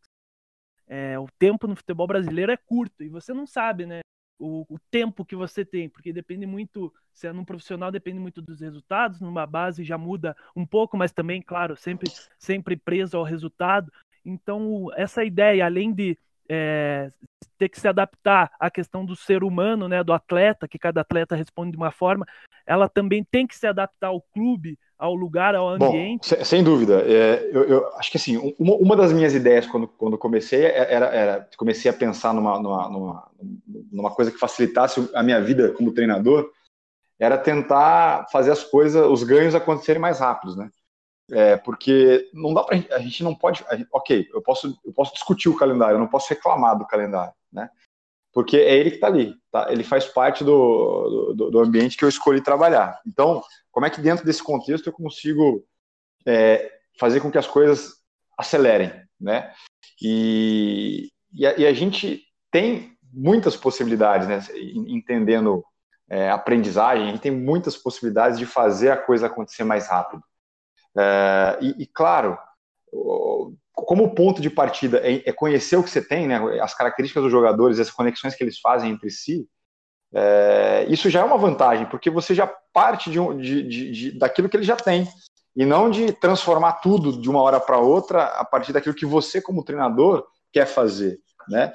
é, 0.88 1.16
o 1.16 1.28
tempo 1.38 1.68
no 1.68 1.76
futebol 1.76 2.08
brasileiro 2.08 2.50
é 2.50 2.56
curto 2.56 3.04
e 3.04 3.08
você 3.08 3.32
não 3.32 3.46
sabe, 3.46 3.86
né? 3.86 4.00
O, 4.38 4.64
o, 4.68 4.78
tempo 4.90 5.24
que 5.24 5.34
você 5.34 5.64
tem, 5.64 5.88
porque 5.88 6.12
depende 6.12 6.46
muito, 6.46 6.92
se 7.12 7.26
é 7.26 7.32
num 7.32 7.44
profissional, 7.44 7.90
depende 7.90 8.20
muito 8.20 8.40
dos 8.40 8.60
resultados, 8.60 9.20
numa 9.20 9.44
base 9.44 9.82
já 9.82 9.98
muda 9.98 10.36
um 10.54 10.64
pouco, 10.64 10.96
mas 10.96 11.10
também, 11.10 11.42
claro, 11.42 11.76
sempre, 11.76 12.08
sempre 12.38 12.76
preso 12.76 13.16
ao 13.16 13.24
resultado. 13.24 13.92
Então, 14.24 14.88
essa 14.94 15.24
ideia, 15.24 15.66
além 15.66 15.92
de 15.92 16.16
é, 16.48 17.12
ter 17.58 17.68
que 17.68 17.80
se 17.80 17.88
adaptar 17.88 18.50
à 18.58 18.70
questão 18.70 19.04
do 19.04 19.14
ser 19.14 19.42
humano, 19.44 19.88
né, 19.88 20.02
do 20.02 20.12
atleta, 20.12 20.68
que 20.68 20.78
cada 20.78 21.00
atleta 21.00 21.36
responde 21.36 21.72
de 21.72 21.76
uma 21.76 21.90
forma, 21.90 22.26
ela 22.66 22.88
também 22.88 23.24
tem 23.24 23.46
que 23.46 23.56
se 23.56 23.66
adaptar 23.66 24.08
ao 24.08 24.22
clube, 24.22 24.78
ao 24.98 25.14
lugar, 25.14 25.54
ao 25.54 25.68
ambiente. 25.68 26.34
Bom, 26.34 26.44
sem 26.44 26.64
dúvida. 26.64 27.02
É, 27.06 27.50
eu, 27.52 27.64
eu, 27.64 27.96
acho 27.96 28.10
que 28.10 28.16
assim, 28.16 28.54
uma, 28.58 28.74
uma, 28.74 28.96
das 28.96 29.12
minhas 29.12 29.32
ideias 29.32 29.66
quando, 29.66 29.86
quando 29.86 30.18
comecei 30.18 30.64
é, 30.64 30.92
era, 30.92 31.06
era 31.06 31.48
comecei 31.56 31.88
a 31.88 31.94
pensar 31.94 32.34
numa, 32.34 32.60
numa, 32.60 32.88
numa, 32.88 33.30
numa 33.92 34.10
coisa 34.10 34.32
que 34.32 34.38
facilitasse 34.38 35.08
a 35.14 35.22
minha 35.22 35.40
vida 35.40 35.72
como 35.72 35.94
treinador, 35.94 36.50
era 37.18 37.38
tentar 37.38 38.26
fazer 38.32 38.50
as 38.50 38.64
coisas, 38.64 39.06
os 39.06 39.22
ganhos 39.22 39.54
acontecerem 39.54 40.02
mais 40.02 40.18
rápidos, 40.18 40.56
né? 40.56 40.68
É, 41.30 41.56
porque 41.58 42.28
não 42.32 42.54
dá 42.54 42.64
para 42.64 42.78
a 42.90 42.98
gente 43.00 43.22
não 43.22 43.34
pode, 43.34 43.62
gente, 43.72 43.88
ok, 43.92 44.26
eu 44.32 44.40
posso 44.40 44.78
eu 44.84 44.92
posso 44.92 45.12
discutir 45.12 45.48
o 45.48 45.56
calendário, 45.56 45.94
eu 45.94 46.00
não 46.00 46.08
posso 46.08 46.28
reclamar 46.30 46.76
do 46.76 46.86
calendário? 46.86 47.32
Porque 48.32 48.56
é 48.56 48.76
ele 48.76 48.90
que 48.90 48.96
está 48.96 49.06
ali, 49.06 49.34
tá? 49.50 49.68
Ele 49.70 49.82
faz 49.82 50.06
parte 50.06 50.44
do, 50.44 51.32
do, 51.34 51.50
do 51.50 51.60
ambiente 51.60 51.96
que 51.96 52.04
eu 52.04 52.08
escolhi 52.08 52.42
trabalhar. 52.42 53.00
Então, 53.06 53.42
como 53.70 53.86
é 53.86 53.90
que 53.90 54.00
dentro 54.00 54.24
desse 54.24 54.42
contexto 54.42 54.86
eu 54.86 54.92
consigo 54.92 55.64
é, 56.26 56.70
fazer 56.98 57.20
com 57.20 57.30
que 57.30 57.38
as 57.38 57.46
coisas 57.46 57.94
acelerem, 58.36 58.92
né? 59.20 59.52
E, 60.00 61.08
e, 61.32 61.46
a, 61.46 61.56
e 61.58 61.66
a 61.66 61.72
gente 61.72 62.22
tem 62.50 62.96
muitas 63.12 63.56
possibilidades, 63.56 64.28
né? 64.28 64.40
Entendendo 64.86 65.64
é, 66.08 66.30
aprendizagem, 66.30 67.08
a 67.08 67.10
gente 67.10 67.20
tem 67.20 67.32
muitas 67.32 67.76
possibilidades 67.76 68.38
de 68.38 68.46
fazer 68.46 68.90
a 68.90 68.96
coisa 68.96 69.26
acontecer 69.26 69.64
mais 69.64 69.88
rápido. 69.88 70.22
É, 70.96 71.58
e, 71.60 71.82
e, 71.82 71.86
claro, 71.86 72.38
como 73.86 74.14
ponto 74.14 74.40
de 74.40 74.50
partida 74.50 74.98
é, 74.98 75.22
é, 75.28 75.32
conhecer 75.32 75.76
o 75.76 75.82
que 75.82 75.90
você 75.90 76.02
tem, 76.02 76.26
né? 76.26 76.38
As 76.60 76.74
características 76.74 77.22
dos 77.22 77.32
jogadores, 77.32 77.78
as 77.78 77.90
conexões 77.90 78.34
que 78.34 78.42
eles 78.42 78.58
fazem 78.58 78.90
entre 78.90 79.10
si. 79.10 79.46
É, 80.12 80.86
isso 80.88 81.10
já 81.10 81.20
é 81.20 81.24
uma 81.24 81.36
vantagem, 81.36 81.86
porque 81.86 82.10
você 82.10 82.34
já 82.34 82.46
parte 82.72 83.10
de, 83.10 83.18
de, 83.36 83.62
de, 83.62 83.90
de, 83.90 84.18
daquilo 84.18 84.48
que 84.48 84.56
ele 84.56 84.64
já 84.64 84.76
tem, 84.76 85.06
e 85.54 85.66
não 85.66 85.90
de 85.90 86.12
transformar 86.12 86.74
tudo 86.74 87.20
de 87.20 87.28
uma 87.28 87.42
hora 87.42 87.60
para 87.60 87.78
outra 87.78 88.24
a 88.24 88.44
partir 88.44 88.72
daquilo 88.72 88.94
que 88.94 89.04
você, 89.04 89.40
como 89.40 89.64
treinador, 89.64 90.26
quer 90.52 90.66
fazer. 90.66 91.18
Né? 91.48 91.72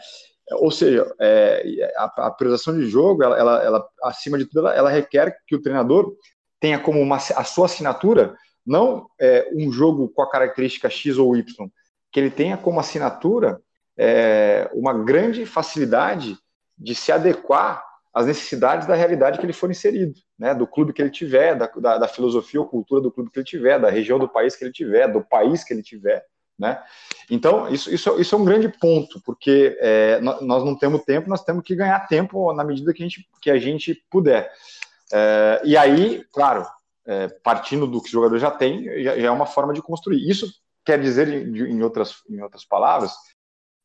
Ou 0.54 0.72
seja, 0.72 1.14
é, 1.20 1.94
a, 1.98 2.28
a, 2.28 2.32
priorização 2.32 2.78
de 2.78 2.88
jogo, 2.88 3.24
ela, 3.24 3.38
ela, 3.38 3.64
ela 3.64 3.88
acima 4.04 4.38
de 4.38 4.46
tudo, 4.46 4.60
ela, 4.60 4.76
ela, 4.76 4.90
requer 4.90 5.36
que 5.48 5.56
o 5.56 5.62
treinador 5.62 6.16
tenha 6.60 6.80
como 6.80 7.00
uma, 7.00 7.18
a 7.18 7.44
sua 7.44 7.66
assinatura 7.66 8.36
não 8.66 9.08
é, 9.20 9.50
um 9.54 9.72
jogo 9.72 10.10
com 10.10 10.22
a 10.22 10.30
característica 10.30 10.90
X 10.90 11.18
ou 11.18 11.36
Y, 11.36 11.70
que 12.14 12.20
ele 12.20 12.30
tenha 12.30 12.56
como 12.56 12.80
assinatura 12.80 13.60
é, 13.98 14.70
uma 14.74 14.94
grande 14.94 15.46
facilidade 15.46 16.38
de 16.78 16.94
se 16.94 17.12
adequar 17.12 17.84
as 18.14 18.28
necessidades 18.28 18.88
da 18.88 18.94
realidade 18.94 19.40
que 19.40 19.46
ele 19.46 19.54
for 19.54 19.72
inserido, 19.72 20.14
né? 20.38 20.54
do 20.54 20.68
clube 20.68 20.94
que 20.94 21.02
ele 21.02 21.10
tiver, 21.10 21.56
da, 21.56 21.66
da, 21.66 21.98
da, 21.98 22.08
filosofia 22.08 22.62
ou 22.62 22.68
cultura 22.68 23.02
do 23.02 23.12
clube 23.12 23.32
que 23.32 23.40
ele 23.40 23.46
tiver, 23.46 23.80
da 23.80 23.90
região 23.90 24.20
do 24.20 24.30
país 24.30 24.56
que 24.56 24.64
ele 24.64 24.72
tiver, 24.72 25.12
do 25.12 25.24
país 25.24 25.64
que 25.64 25.74
ele 25.74 25.82
tiver. 25.82 26.24
Né? 26.58 26.80
Então, 27.32 27.68
isso, 27.70 27.92
isso, 27.92 28.22
isso 28.22 28.36
é 28.36 28.38
um 28.38 28.46
grande 28.46 28.70
ponto, 28.70 29.20
porque 29.26 29.76
é, 29.80 30.20
nós 30.22 30.64
não 30.64 30.78
temos 30.78 31.02
tempo, 31.04 31.28
nós 31.28 31.44
temos 31.44 31.64
que 31.64 31.76
ganhar 31.76 32.08
tempo 32.08 32.54
na 32.54 32.64
medida 32.64 32.94
que 32.94 33.02
a 33.02 33.08
gente, 33.08 33.28
que 33.42 33.50
a 33.50 33.58
gente 33.58 34.06
puder. 34.12 34.52
É, 35.12 35.62
e 35.64 35.76
aí, 35.76 36.24
claro, 36.32 36.64
é, 37.08 37.28
partindo 37.44 37.88
do 37.88 38.00
que 38.00 38.10
o 38.10 38.12
jogador 38.12 38.38
já 38.38 38.52
tem, 38.52 38.84
já, 39.04 39.20
já, 39.20 39.28
é 39.28 39.32
uma 39.32 39.48
forma 39.48 39.74
de 39.74 39.82
construir. 39.82 40.30
Isso 40.30 40.48
quer 40.86 41.00
dizer, 41.00 41.28
em, 41.30 41.82
outras, 41.82 42.16
em 42.30 42.42
outras 42.42 42.66
palavras, 42.66 43.14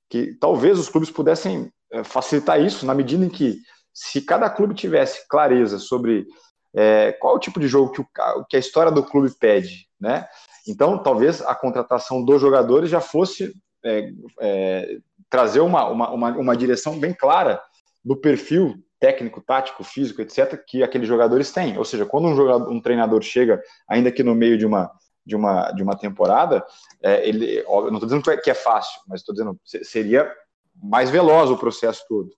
que 0.09 0.35
talvez 0.35 0.79
os 0.79 0.89
clubes 0.89 1.11
pudessem 1.11 1.73
é, 1.93 2.03
facilitar 2.05 2.61
isso 2.61 2.87
na 2.87 2.95
medida 2.95 3.25
em 3.25 3.29
que, 3.29 3.59
se 3.93 4.23
cada 4.23 4.49
clube 4.49 4.75
tivesse 4.75 5.27
clareza 5.29 5.79
sobre 5.79 6.27
é, 6.75 7.13
qual 7.13 7.37
o 7.37 7.41
tipo 7.41 7.59
de 7.59 7.67
jogo 7.67 7.93
que, 7.93 8.01
o, 8.01 8.45
que 8.49 8.57
a 8.57 8.61
história 8.61 8.93
do 8.93 9.03
clube 9.03 9.31
pede, 9.39 9.89
né? 10.01 10.27
Então, 10.67 11.03
talvez 11.03 11.41
a 11.43 11.55
contratação 11.55 12.23
dos 12.25 12.41
jogadores 12.41 12.91
já 12.91 13.01
fosse 13.01 13.53
é, 13.85 14.11
é, 14.41 14.99
trazer 15.31 15.61
uma, 15.61 15.89
uma, 15.89 16.11
uma, 16.11 16.31
uma, 16.37 16.57
direção 16.57 16.99
bem 16.99 17.13
clara 17.13 17.61
do 18.05 18.17
perfil 18.17 18.77
técnico, 19.01 19.41
tático, 19.41 19.83
físico, 19.83 20.21
etc., 20.21 20.63
que 20.67 20.83
aqueles 20.83 21.09
jogadores 21.09 21.51
têm. 21.53 21.79
Ou 21.79 21.85
seja, 21.85 22.05
quando 22.05 22.29
um, 22.29 22.37
jogador, 22.37 22.71
um 22.71 22.81
treinador 22.81 23.23
chega, 23.23 23.63
ainda 23.89 24.13
que 24.13 24.23
no 24.23 24.35
meio 24.35 24.59
de 24.59 24.67
uma, 24.67 24.91
de 25.29 25.37
uma, 25.37 25.71
de 25.73 25.83
uma 25.83 25.95
temporada, 25.95 26.65
é, 27.03 27.29
ele, 27.29 27.63
ó, 27.67 27.83
não 27.83 27.99
estou 27.99 28.09
dizendo 28.09 28.31
é, 28.31 28.37
que 28.39 28.51
é 28.51 28.55
fácil, 28.55 28.99
mas 29.07 29.21
estou 29.21 29.35
dizendo 29.35 29.61
seria 29.85 30.33
mais 30.75 31.11
veloz 31.11 31.51
o 31.51 31.59
processo 31.59 32.03
todo. 32.09 32.31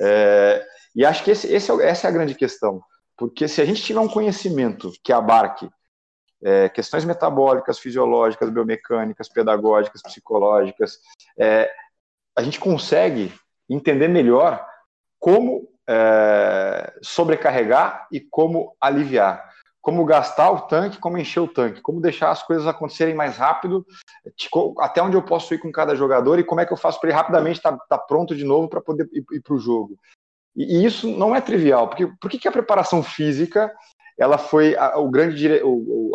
É, 0.00 0.64
e 0.96 1.04
acho 1.04 1.22
que 1.22 1.30
esse, 1.30 1.46
esse 1.52 1.70
é, 1.70 1.88
essa 1.88 2.06
é 2.06 2.10
a 2.10 2.12
grande 2.12 2.34
questão, 2.34 2.82
porque 3.18 3.46
se 3.46 3.60
a 3.60 3.66
gente 3.66 3.82
tiver 3.82 4.00
um 4.00 4.08
conhecimento 4.08 4.90
que 5.04 5.12
abarque 5.12 5.68
é, 6.42 6.70
questões 6.70 7.04
metabólicas, 7.04 7.78
fisiológicas, 7.78 8.48
biomecânicas, 8.48 9.28
pedagógicas, 9.28 10.02
psicológicas, 10.02 10.98
é, 11.38 11.70
a 12.34 12.42
gente 12.42 12.58
consegue 12.58 13.30
entender 13.68 14.08
melhor 14.08 14.66
como 15.18 15.68
é, 15.86 16.94
sobrecarregar 17.02 18.08
e 18.10 18.20
como 18.20 18.74
aliviar. 18.80 19.51
Como 19.82 20.04
gastar 20.04 20.50
o 20.52 20.60
tanque, 20.60 20.98
como 20.98 21.18
encher 21.18 21.40
o 21.40 21.48
tanque, 21.48 21.80
como 21.80 22.00
deixar 22.00 22.30
as 22.30 22.42
coisas 22.42 22.66
acontecerem 22.66 23.14
mais 23.14 23.36
rápido, 23.36 23.84
até 24.78 25.02
onde 25.02 25.16
eu 25.16 25.22
posso 25.22 25.52
ir 25.52 25.58
com 25.58 25.72
cada 25.72 25.94
jogador 25.96 26.38
e 26.38 26.44
como 26.44 26.60
é 26.60 26.66
que 26.66 26.72
eu 26.72 26.76
faço 26.76 27.00
para 27.00 27.10
ele 27.10 27.16
rapidamente 27.16 27.58
estar 27.58 27.72
tá, 27.72 27.84
tá 27.88 27.98
pronto 27.98 28.34
de 28.34 28.44
novo 28.44 28.68
para 28.68 28.80
poder 28.80 29.08
ir, 29.12 29.24
ir 29.32 29.40
para 29.40 29.54
o 29.54 29.58
jogo. 29.58 29.98
E, 30.56 30.76
e, 30.76 30.84
isso 30.84 31.08
não 31.08 31.34
é 31.34 31.40
trivial, 31.40 31.88
porque 31.88 32.06
por 32.06 32.30
que, 32.30 32.46
a 32.46 32.52
preparação 32.52 33.02
física 33.02 33.74
ela 34.18 34.38
foi 34.38 34.76
a, 34.76 34.98
o 34.98 35.10
grande, 35.10 35.48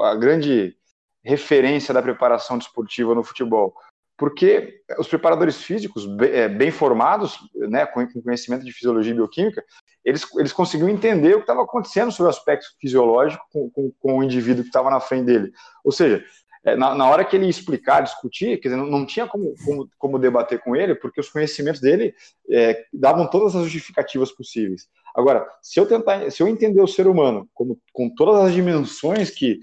a 0.02 0.16
grande 0.16 0.78
referência 1.24 1.94
da 1.94 2.02
preparação 2.02 2.58
desportiva 2.58 3.14
no 3.14 3.24
futebol. 3.24 3.76
Porque 4.18 4.82
os 4.98 5.08
preparadores 5.08 5.62
físicos, 5.62 6.08
é, 6.22 6.50
bem 6.50 6.72
formados, 6.72 7.38
né, 7.54 7.86
com 7.86 8.06
conhecimento 8.22 8.66
de 8.66 8.72
fisiologia 8.72 9.12
e 9.12 9.16
bioquímica, 9.16 9.64
eles, 10.04 10.26
eles 10.38 10.54
conseguiam 10.54 10.90
entender 10.90 11.34
o 11.34 11.38
que 11.38 11.44
estava 11.44 11.64
acontecendo 11.64 12.12
sobre 12.12 12.28
o 12.28 12.36
aspecto 12.36 12.66
fisiológico 12.82 13.46
com, 13.52 13.70
com, 13.70 13.92
com 14.00 14.18
o 14.18 14.24
indivíduo 14.24 14.64
que 14.64 14.70
estava 14.70 14.90
na 14.90 15.00
frente 15.00 15.26
dele. 15.26 15.52
Ou 15.84 15.92
seja, 15.92 16.24
é, 16.68 16.76
na, 16.76 16.96
na, 16.96 17.10
hora 17.10 17.24
que 17.24 17.36
ele 17.36 17.48
explicar, 17.48 18.02
discutir, 18.02 18.60
quer 18.60 18.70
dizer, 18.70 18.76
não, 18.76 18.88
não 18.88 19.06
tinha 19.06 19.28
como, 19.28 19.54
como, 19.64 19.90
como, 19.98 20.20
debater 20.20 20.60
com 20.60 20.76
ele, 20.76 20.96
porque 20.96 21.22
os 21.22 21.30
conhecimentos 21.30 21.80
dele 21.80 22.14
é, 22.50 22.86
davam 22.92 23.30
todas 23.30 23.56
as 23.56 23.70
justificativas 23.70 24.32
possíveis. 24.32 24.88
Agora, 25.16 25.48
se 25.62 25.80
eu 25.80 25.86
tentar, 25.86 26.30
se 26.32 26.42
eu 26.42 26.48
entender 26.48 26.82
o 26.82 26.88
ser 26.88 27.08
humano 27.08 27.48
como, 27.54 27.80
com 27.94 28.14
todas 28.14 28.48
as 28.48 28.54
dimensões 28.54 29.30
que, 29.30 29.60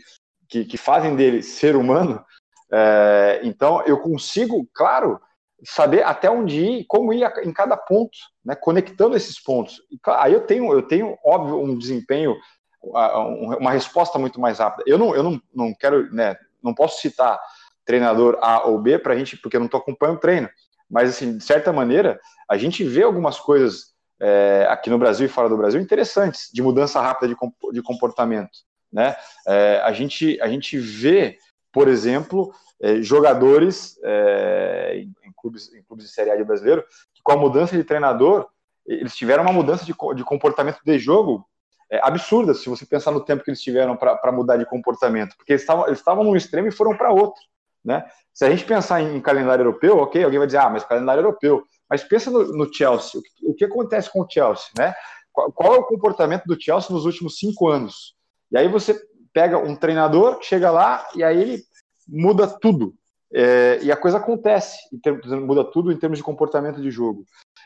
que, 0.49 0.65
que 0.65 0.77
fazem 0.77 1.15
dele 1.15 1.43
ser 1.43 1.77
humano, 1.77 2.25
é, 2.73 3.41
então 3.43 3.83
eu 3.87 4.01
consigo, 4.01 4.69
claro, 4.75 5.21
saber 5.65 6.03
até 6.03 6.31
onde 6.31 6.61
ir, 6.61 6.85
como 6.87 7.13
ir 7.13 7.25
em 7.43 7.53
cada 7.53 7.77
ponto, 7.77 8.17
né, 8.45 8.55
conectando 8.55 9.17
esses 9.17 9.41
pontos. 9.41 9.81
E, 9.91 9.99
aí 10.19 10.33
eu 10.33 10.41
tenho, 10.43 10.73
eu 10.73 10.83
tenho 10.83 11.17
óbvio 11.25 11.61
um 11.61 11.77
desempenho, 11.77 12.37
uma 12.83 13.71
resposta 13.71 14.19
muito 14.19 14.41
mais 14.41 14.59
rápida. 14.59 14.85
Eu 14.87 14.99
não, 14.99 15.15
eu 15.15 15.23
não, 15.23 15.41
não 15.55 15.75
quero, 15.75 16.13
né, 16.13 16.37
não 16.63 16.75
posso 16.75 17.01
citar 17.01 17.41
treinador 17.85 18.39
A 18.43 18.67
ou 18.67 18.79
B 18.79 18.99
para 18.99 19.15
a 19.15 19.17
gente, 19.17 19.37
porque 19.37 19.57
eu 19.57 19.61
não 19.61 19.67
estou 19.67 19.81
acompanhando 19.81 20.17
o 20.17 20.21
treino. 20.21 20.49
Mas 20.91 21.11
assim, 21.11 21.37
de 21.37 21.45
certa 21.45 21.73
maneira, 21.73 22.21
a 22.49 22.57
gente 22.57 22.85
vê 22.85 23.03
algumas 23.03 23.39
coisas 23.39 23.95
é, 24.21 24.67
aqui 24.71 24.91
no 24.91 24.99
Brasil 24.99 25.27
e 25.27 25.31
fora 25.31 25.49
do 25.49 25.57
Brasil 25.57 25.81
interessantes, 25.81 26.51
de 26.53 26.63
mudança 26.63 27.01
rápida 27.01 27.35
de, 27.35 27.73
de 27.73 27.83
comportamento. 27.83 28.51
Né? 28.93 29.17
É, 29.47 29.81
a, 29.83 29.93
gente, 29.93 30.41
a 30.41 30.49
gente 30.49 30.79
vê, 30.79 31.37
por 31.75 31.89
exemplo, 31.89 32.55
é, 32.81 33.03
jogadores 33.03 33.99
é, 34.05 34.99
em, 34.99 35.33
clubes, 35.37 35.75
em 35.75 35.83
clubes 35.83 36.07
de 36.07 36.13
Série 36.13 36.31
A 36.31 36.37
de 36.37 36.45
brasileiro, 36.45 36.85
que 37.13 37.21
com 37.23 37.33
a 37.33 37.37
mudança 37.37 37.77
de 37.77 37.83
treinador, 37.83 38.47
eles 38.87 39.17
tiveram 39.17 39.43
uma 39.43 39.53
mudança 39.53 39.85
de, 39.85 39.93
de 40.15 40.25
comportamento 40.25 40.79
de 40.85 40.99
jogo 40.99 41.45
é, 41.91 42.01
absurda, 42.03 42.55
se 42.55 42.69
você 42.69 42.87
pensar 42.87 43.11
no 43.11 43.25
tempo 43.25 43.43
que 43.43 43.51
eles 43.51 43.61
tiveram 43.61 43.97
para 43.97 44.33
mudar 44.33 44.57
de 44.57 44.65
comportamento, 44.65 45.37
porque 45.37 45.53
eles 45.53 45.63
estavam 45.63 45.87
eles 45.89 46.03
num 46.07 46.37
extremo 46.37 46.69
e 46.69 46.73
foram 46.73 46.97
para 46.97 47.11
outro. 47.11 47.43
Né? 47.85 48.05
Se 48.33 48.45
a 48.45 48.51
gente 48.51 48.65
pensar 48.65 49.03
em, 49.03 49.17
em 49.17 49.21
calendário 49.21 49.63
europeu, 49.63 49.99
ok, 49.99 50.23
alguém 50.23 50.39
vai 50.39 50.47
dizer, 50.47 50.59
ah, 50.59 50.71
mas 50.71 50.85
calendário 50.85 51.21
europeu. 51.21 51.65
Mas 51.91 52.05
pensa 52.05 52.31
no, 52.31 52.45
no 52.57 52.73
Chelsea. 52.73 53.21
O 53.21 53.23
que, 53.23 53.47
o 53.49 53.55
que, 53.55 53.65
acontece 53.65 54.11
com 54.11 54.23
o 54.23 54.27
Chelsea, 54.29 54.69
né? 54.79 54.95
Qual, 55.33 55.53
qual, 55.53 55.75
é 55.75 55.79
o 55.79 55.85
comportamento 55.85 56.45
do 56.45 56.61
Chelsea 56.61 56.95
nos 56.95 57.05
últimos 57.05 57.37
cinco 57.37 57.69
anos? 57.69 58.17
E 58.51 58.57
aí 58.57 58.69
você 58.69 58.99
pega 59.35 59.59
um 59.59 59.75
treinador 59.75 60.39
chega 60.41 60.71
lá 60.71 61.07
e 61.15 61.23
aí 61.23 61.39
ele 61.39 61.63
muda 62.09 62.47
tudo. 62.47 62.95
É, 63.37 63.81
e 63.83 63.91
a 63.91 63.97
coisa 63.97 64.19
acontece, 64.19 64.79
termos, 65.03 65.27
muda 65.27 65.65
tudo 65.65 65.91
em 65.91 65.97
termos 65.97 66.19
de 66.19 66.25
comportamento 66.25 66.81
de 66.81 66.89
jogo. 66.89 67.25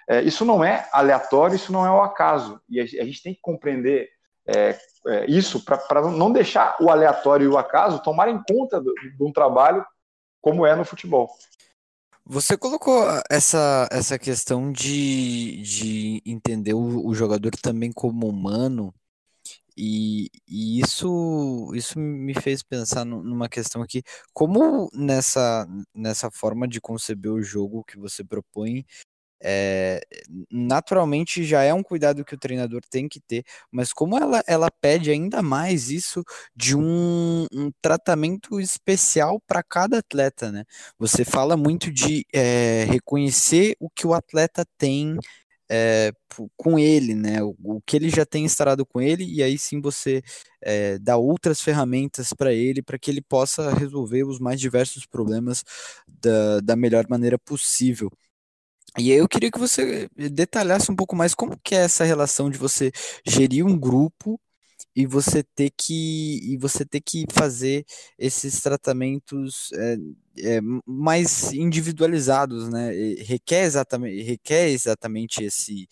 É, 0.09 0.23
isso 0.23 0.43
não 0.45 0.65
é 0.65 0.89
aleatório, 0.91 1.55
isso 1.55 1.71
não 1.71 1.85
é 1.85 1.91
o 1.91 2.01
acaso. 2.01 2.59
E 2.71 2.81
a, 2.81 2.85
a 2.85 3.05
gente 3.05 3.23
tem 3.23 3.35
que 3.35 3.41
compreender 3.43 4.09
é, 4.47 4.79
é 5.07 5.27
isso 5.31 5.63
para 5.63 6.11
não 6.11 6.33
deixar 6.33 6.75
o 6.81 6.91
aleatório 6.91 7.45
e 7.45 7.49
o 7.49 7.59
acaso 7.59 8.03
tomarem 8.03 8.43
conta 8.49 8.81
de 8.81 9.23
um 9.23 9.31
trabalho 9.31 9.85
como 10.41 10.65
é 10.65 10.75
no 10.75 10.87
futebol. 10.87 11.29
Você 12.25 12.57
colocou 12.57 13.05
essa, 13.31 13.87
essa 13.91 14.19
questão 14.19 14.73
de, 14.73 15.61
de 15.63 16.23
entender 16.25 16.73
o, 16.73 17.07
o 17.07 17.15
jogador 17.15 17.53
também 17.57 17.93
como 17.93 18.27
humano, 18.27 18.95
e, 19.79 20.29
e, 20.49 20.68
isso, 20.89 21.71
isso 21.75 21.99
me 21.99 22.35
fez 22.35 22.63
pensar 22.63 23.05
numa 23.05 23.49
questão 23.49 23.83
aqui, 23.83 24.03
como 24.33 24.91
nessa, 24.93 25.67
nessa 25.95 26.31
forma 26.31 26.67
de 26.67 26.81
conceber 26.81 27.33
o 27.33 27.43
jogo 27.43 27.85
que 27.85 27.99
você 27.99 28.25
propõe, 28.25 28.85
é, 29.41 30.01
naturalmente 30.51 31.45
já 31.45 31.63
é 31.63 31.73
um 31.73 31.83
cuidado 31.83 32.25
que 32.25 32.35
o 32.35 32.39
treinador 32.39 32.81
tem 32.91 33.09
que 33.09 33.21
ter, 33.21 33.45
mas 33.71 33.93
como 33.93 34.19
ela, 34.19 34.43
ela 34.49 34.71
pede 34.81 35.11
ainda 35.13 35.43
mais 35.43 35.91
isso 35.91 36.25
de 36.57 36.77
um, 36.77 37.47
um 37.53 37.71
tratamento 37.81 38.61
especial 38.61 39.41
para 39.47 39.63
cada 39.63 39.99
atleta, 39.99 40.51
né? 40.51 40.65
Você 40.99 41.25
fala 41.25 41.57
muito 41.57 41.93
de 41.93 42.25
é, 42.33 42.85
reconhecer 42.85 43.77
o 43.79 43.89
que 43.91 44.07
o 44.07 44.15
atleta 44.15 44.65
tem 44.77 45.17
é, 45.71 46.13
com 46.57 46.79
ele, 46.79 47.15
né? 47.15 47.43
O, 47.43 47.57
o, 47.63 47.81
que 47.83 47.97
ele 47.97 48.09
já 48.11 48.25
tem 48.25 48.45
instalado 48.45 48.87
com 48.87 49.01
ele, 49.01 49.25
e 49.25 49.43
aí 49.43 49.59
sim 49.59 49.81
você 49.81 50.23
é, 50.63 50.99
dá 50.99 51.17
outras 51.17 51.61
ferramentas 51.61 52.33
para 52.33 52.53
ele 52.53 52.83
para 52.83 52.99
que 52.99 53.11
ele 53.11 53.21
possa 53.23 53.73
resolver 53.75 54.25
os 54.25 54.39
mais 54.39 54.61
diversos 54.61 55.07
problemas 55.07 55.65
da, 56.07 56.61
da 56.61 56.77
melhor 56.77 57.07
maneira 57.09 57.39
possível. 57.39 58.11
E 58.99 59.13
aí 59.13 59.19
eu 59.19 59.29
queria 59.29 59.51
que 59.51 59.59
você 59.59 60.09
detalhasse 60.17 60.91
um 60.91 60.97
pouco 60.97 61.15
mais 61.15 61.35
como 61.35 61.59
que 61.63 61.75
é 61.75 61.79
essa 61.79 62.05
relação 62.05 62.51
de 62.51 62.59
você 62.59 62.91
gerir 63.27 63.65
um 63.65 63.79
grupo 63.79 64.41
e 64.95 65.07
você 65.07 65.43
ter 65.43 65.71
que 65.77 66.41
e 66.53 66.57
você 66.57 66.85
ter 66.85 67.01
que 67.01 67.25
fazer 67.33 67.85
esses 68.19 68.61
tratamentos 68.61 69.71
é, 69.75 69.97
é, 70.43 70.61
mais 70.87 71.53
individualizados, 71.53 72.69
né? 72.69 72.91
requer 73.23 73.65
exatamente 73.65 74.23
requer 74.23 74.69
exatamente 74.69 75.43
esse 75.45 75.89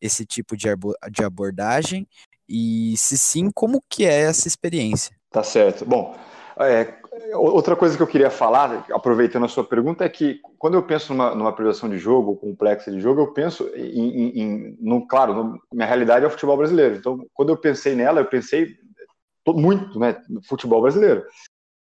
esse 0.00 0.24
tipo 0.24 0.56
de, 0.56 0.68
de 1.10 1.24
abordagem 1.24 2.06
e 2.48 2.96
se 2.96 3.18
sim 3.18 3.50
como 3.50 3.82
que 3.88 4.04
é 4.04 4.22
essa 4.22 4.48
experiência? 4.48 5.16
Tá 5.30 5.42
certo. 5.42 5.84
Bom, 5.84 6.16
é, 6.58 6.94
outra 7.34 7.76
coisa 7.76 7.96
que 7.96 8.02
eu 8.02 8.06
queria 8.06 8.30
falar, 8.30 8.86
aproveitando 8.90 9.44
a 9.44 9.48
sua 9.48 9.64
pergunta, 9.64 10.04
é 10.04 10.08
que 10.08 10.40
quando 10.58 10.74
eu 10.74 10.82
penso 10.82 11.12
numa, 11.12 11.34
numa 11.34 11.52
priorização 11.52 11.88
de 11.88 11.98
jogo, 11.98 12.36
complexa 12.36 12.90
de 12.90 13.00
jogo, 13.00 13.20
eu 13.20 13.32
penso 13.32 13.68
em, 13.74 14.08
em, 14.08 14.40
em 14.40 14.76
no, 14.80 15.06
claro, 15.06 15.34
no, 15.34 15.60
minha 15.72 15.86
realidade 15.86 16.24
é 16.24 16.28
o 16.28 16.30
futebol 16.30 16.56
brasileiro. 16.56 16.96
Então, 16.96 17.18
quando 17.34 17.50
eu 17.50 17.56
pensei 17.56 17.94
nela, 17.94 18.20
eu 18.20 18.26
pensei 18.26 18.76
muito, 19.46 19.98
né, 19.98 20.20
no 20.28 20.42
futebol 20.42 20.82
brasileiro. 20.82 21.24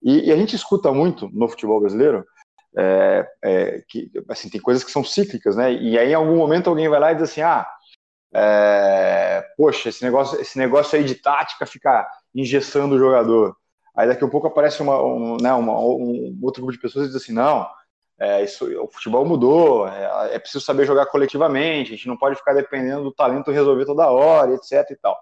E, 0.02 0.28
e 0.28 0.32
a 0.32 0.36
gente 0.36 0.56
escuta 0.56 0.92
muito 0.92 1.28
no 1.32 1.48
futebol 1.48 1.80
brasileiro 1.80 2.24
é, 2.76 3.28
é, 3.42 3.82
que 3.88 4.10
assim 4.28 4.48
tem 4.48 4.60
coisas 4.60 4.84
que 4.84 4.90
são 4.90 5.04
cíclicas, 5.04 5.56
né? 5.56 5.72
E 5.72 5.98
aí 5.98 6.10
em 6.10 6.14
algum 6.14 6.36
momento 6.36 6.70
alguém 6.70 6.88
vai 6.88 7.00
lá 7.00 7.12
e 7.12 7.16
diz 7.16 7.24
assim, 7.24 7.42
ah, 7.42 7.68
é, 8.32 9.44
poxa, 9.56 9.88
esse 9.88 10.02
negócio, 10.04 10.40
esse 10.40 10.56
negócio 10.56 10.96
aí 10.98 11.04
de 11.04 11.16
tática 11.16 11.66
fica 11.66 12.06
engessando 12.34 12.94
o 12.94 12.98
jogador. 12.98 13.56
Aí 13.96 14.06
daqui 14.06 14.24
a 14.24 14.28
pouco 14.28 14.46
aparece 14.46 14.80
uma, 14.82 15.02
um, 15.02 15.36
né, 15.40 15.52
uma, 15.52 15.78
um 15.78 16.38
outro 16.42 16.62
grupo 16.62 16.72
de 16.72 16.80
pessoas 16.80 17.06
e 17.06 17.08
diz 17.08 17.16
assim, 17.20 17.32
não, 17.32 17.68
é, 18.18 18.44
isso, 18.44 18.66
o 18.80 18.88
futebol 18.88 19.24
mudou, 19.24 19.88
é, 19.88 20.34
é, 20.34 20.38
preciso 20.38 20.64
saber 20.64 20.86
jogar 20.86 21.06
coletivamente, 21.06 21.92
a 21.92 21.96
gente 21.96 22.06
não 22.06 22.16
pode 22.16 22.36
ficar 22.36 22.54
dependendo 22.54 23.02
do 23.02 23.12
talento 23.12 23.50
resolver 23.50 23.84
toda 23.84 24.10
hora, 24.10 24.54
etc 24.54 24.90
e 24.90 24.96
tal. 24.96 25.18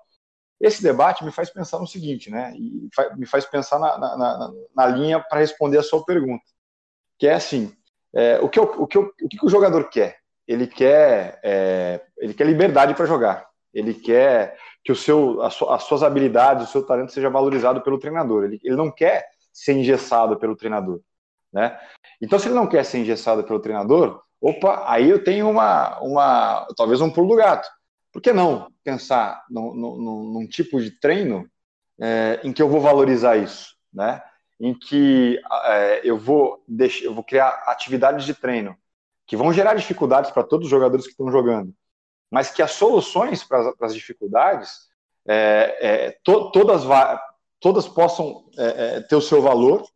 Esse 0.61 0.83
debate 0.83 1.25
me 1.25 1.31
faz 1.31 1.51
pensar 1.51 1.79
no 1.79 1.87
seguinte, 1.87 2.31
né, 2.31 2.53
e 2.57 2.89
me 3.17 3.27
faz 3.27 3.45
pensar 3.45 3.79
na, 3.79 3.97
na, 3.97 4.17
na, 4.17 4.53
na 4.75 4.87
linha 4.87 5.21
para 5.21 5.39
responder 5.39 5.79
a 5.79 5.83
sua 5.83 6.05
pergunta, 6.05 6.45
que 7.17 7.29
é 7.29 7.35
assim, 7.35 7.73
é, 8.15 8.39
o, 8.41 8.49
que, 8.49 8.59
o, 8.59 8.87
que, 8.87 8.99
o 8.99 9.13
que 9.13 9.47
o 9.47 9.49
jogador 9.49 9.89
quer? 9.89 10.19
Ele 10.47 10.67
quer, 10.67 11.39
é, 11.43 12.01
ele 12.17 12.33
quer 12.33 12.47
liberdade 12.47 12.95
para 12.95 13.07
jogar. 13.07 13.47
Ele 13.73 13.93
quer 13.93 14.57
que 14.83 14.91
o 14.91 14.97
seu, 14.97 15.43
as 15.43 15.83
suas 15.83 16.03
habilidades, 16.03 16.69
o 16.69 16.73
seu 16.73 16.83
talento 16.87 17.13
seja 17.13 17.29
valorizado 17.29 17.83
pelo 17.83 17.99
treinador. 17.99 18.45
Ele, 18.45 18.59
ele 18.65 18.77
não 18.77 18.91
quer 18.91 19.29
ser 19.53 19.75
engessado 19.75 20.39
pelo 20.39 20.57
treinador. 20.57 21.01
Né? 21.53 21.79
Então, 22.21 22.39
se 22.39 22.49
ele 22.49 22.55
não 22.55 22.67
quer 22.67 22.85
ser 22.85 22.99
engessado 22.99 23.45
pelo 23.45 23.61
treinador, 23.61 24.23
opa, 24.41 24.85
aí 24.87 25.11
eu 25.11 25.23
tenho 25.23 25.51
uma, 25.51 25.99
uma 26.01 26.67
talvez 26.77 27.01
um 27.01 27.11
pulo 27.11 27.29
do 27.29 27.37
gato. 27.37 27.69
Por 28.13 28.23
que 28.23 28.33
não 28.33 28.73
pensar 28.83 29.45
no, 29.51 29.75
no, 29.75 30.33
num 30.33 30.47
tipo 30.47 30.81
de 30.81 30.91
treino 30.91 31.49
é, 32.01 32.41
em 32.45 32.53
que 32.53 32.63
eu 32.63 32.69
vou 32.69 32.81
valorizar 32.81 33.37
isso, 33.37 33.77
né? 33.93 34.23
Em 34.61 34.77
que 34.77 35.41
é, 35.65 36.01
eu 36.05 36.19
vou 36.19 36.63
deixar, 36.67 37.05
eu 37.05 37.15
vou 37.15 37.23
criar 37.23 37.49
atividades 37.67 38.25
de 38.25 38.35
treino 38.35 38.77
que 39.27 39.37
vão 39.37 39.53
gerar 39.53 39.75
dificuldades 39.75 40.31
para 40.31 40.43
todos 40.43 40.67
os 40.67 40.71
jogadores 40.71 41.05
que 41.05 41.13
estão 41.13 41.31
jogando, 41.31 41.75
mas 42.31 42.51
que 42.51 42.63
as 42.63 42.73
soluções 42.73 43.45
para 43.45 43.73
as 43.81 43.95
dificuldades 43.95 44.89
é, 45.29 45.77
é, 45.81 46.19
to, 46.25 46.51
todas 46.51 46.83
todas 47.61 47.87
possam 47.87 48.49
é, 48.57 48.97
é, 48.97 49.01
ter 49.01 49.17
o 49.17 49.21
seu 49.21 49.43
valor 49.43 49.87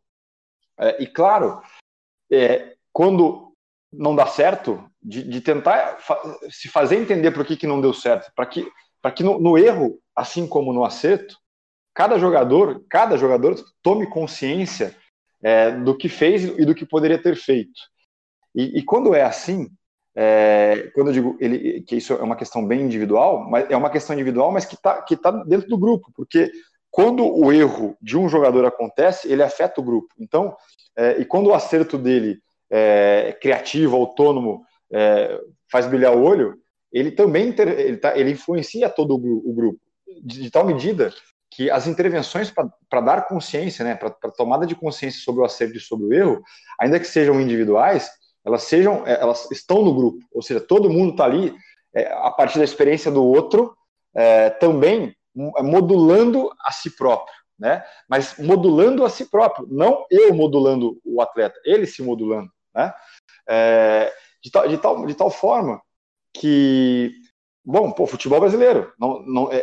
e 0.98 1.06
claro 1.06 1.62
quando 2.92 3.51
não 3.93 4.14
dá 4.16 4.26
certo 4.26 4.82
de, 5.03 5.22
de 5.22 5.40
tentar 5.40 5.99
fa 5.99 6.18
se 6.51 6.68
fazer 6.68 6.97
entender 6.97 7.30
por 7.32 7.45
que, 7.45 7.57
que 7.57 7.66
não 7.66 7.80
deu 7.80 7.93
certo, 7.93 8.32
para 8.34 8.47
que, 8.47 8.66
para 9.01 9.11
que 9.11 9.22
no, 9.22 9.38
no, 9.38 9.59
erro, 9.59 9.99
assim 10.16 10.47
como 10.47 10.72
no 10.72 10.84
acerto, 10.84 11.36
cada 11.95 12.18
jogador, 12.18 12.84
cada 12.88 13.16
jogador 13.16 13.62
tome 13.82 14.07
consciência 14.07 14.97
é, 15.43 15.70
do 15.72 15.97
que 15.97 16.09
fez 16.09 16.45
e 16.45 16.64
do 16.64 16.74
que 16.74 16.86
poderia 16.86 17.20
ter 17.20 17.36
feito. 17.36 17.80
E, 18.55 18.78
e 18.78 18.82
quando 18.82 19.14
é 19.14 19.22
assim, 19.22 19.68
é, 20.14 20.90
quando 20.95 21.09
eu 21.09 21.12
digo 21.12 21.36
ele, 21.40 21.82
que 21.82 21.97
isso 21.97 22.14
é 22.14 22.22
uma 22.22 22.36
questão 22.36 22.66
bem 22.66 22.80
individual, 22.82 23.49
mas 23.51 23.70
é 23.70 23.76
uma 23.76 23.90
questão 23.90 24.14
individual, 24.14 24.53
mas 24.53 24.64
que 24.64 24.74
está 24.74 25.03
que 25.03 25.16
tá 25.16 25.30
dentro 25.30 25.68
do 25.68 25.78
grupo, 25.78 26.11
porque 26.14 26.51
quando 26.90 27.24
o 27.24 27.51
erro 27.51 27.97
de 28.01 28.18
um 28.18 28.28
jogador 28.28 28.66
acontece, 28.66 29.30
ele 29.30 29.43
afeta 29.43 29.80
o 29.80 29.84
grupo. 29.84 30.14
Então, 30.18 30.55
é, 30.97 31.20
e 31.20 31.24
quando 31.24 31.47
o 31.47 31.55
acerto 31.55 31.97
dele 31.97 32.38
é 32.73 33.37
criativo, 33.41 33.97
autônomo, 33.97 34.64
é, 34.91 35.39
faz 35.70 35.87
brilhar 35.87 36.16
o 36.16 36.23
olho, 36.23 36.57
ele 36.93 37.11
também 37.11 37.49
inter, 37.49 37.68
ele, 37.68 37.97
tá, 37.97 38.16
ele 38.16 38.31
influencia 38.31 38.89
todo 38.89 39.14
o, 39.14 39.51
o 39.51 39.55
grupo, 39.55 39.81
de, 40.23 40.43
de, 40.43 40.51
tal 40.51 40.64
medida 40.64 41.12
que 41.51 41.70
as 41.70 41.87
intervenções 41.87 42.51
para 42.51 43.01
dar 43.01 43.27
consciência, 43.27 43.85
né, 43.85 43.95
para 43.95 44.11
tomada 44.31 44.66
de 44.66 44.75
consciência 44.75 45.20
sobre 45.23 45.43
o 45.43 45.45
acerto 45.45 45.77
e 45.77 45.81
sobre 45.81 46.07
o 46.07 46.12
erro, 46.12 46.43
ainda 46.81 46.99
que 46.99 47.07
sejam 47.07 47.41
individuais, 47.41 48.11
elas 48.45 48.62
sejam, 48.64 49.07
é, 49.07 49.20
elas 49.20 49.51
estão 49.51 49.83
no 49.83 49.95
grupo, 49.95 50.18
ou 50.33 50.43
seja, 50.43 50.61
todo 50.61 50.91
mundo 50.91 51.12
está 51.12 51.25
ali 51.25 51.55
é, 51.95 52.11
a 52.12 52.31
partir 52.31 52.59
da 52.59 52.64
experiência 52.64 53.11
do 53.11 53.25
outro, 53.25 53.77
é, 54.14 54.51
também 54.51 55.14
modulando 55.35 56.51
a 56.61 56.73
si 56.73 56.91
próprio, 56.95 57.35
né? 57.59 57.83
Mas 58.09 58.37
modulando 58.39 59.05
a 59.05 59.09
si 59.09 59.31
próprio, 59.31 59.66
não 59.70 60.05
eu 60.11 60.35
modulando 60.35 61.01
o 61.05 61.23
atleta, 61.23 61.59
ele 61.64 61.87
se 61.87 62.03
modulando, 62.03 62.51
né? 62.75 62.93
É, 63.49 64.12
de 64.43 64.51
tal, 64.51 64.68
de 64.68 64.79
tal, 64.79 65.07
de 65.07 65.14
tal 65.14 65.31
forma 65.31 65.81
que, 66.35 67.12
bom, 67.64 67.91
pô, 67.93 68.07
futebol 68.07 68.41
brasileiro, 68.41 68.93
não, 68.99 69.23
não, 69.23 69.53
é, 69.53 69.61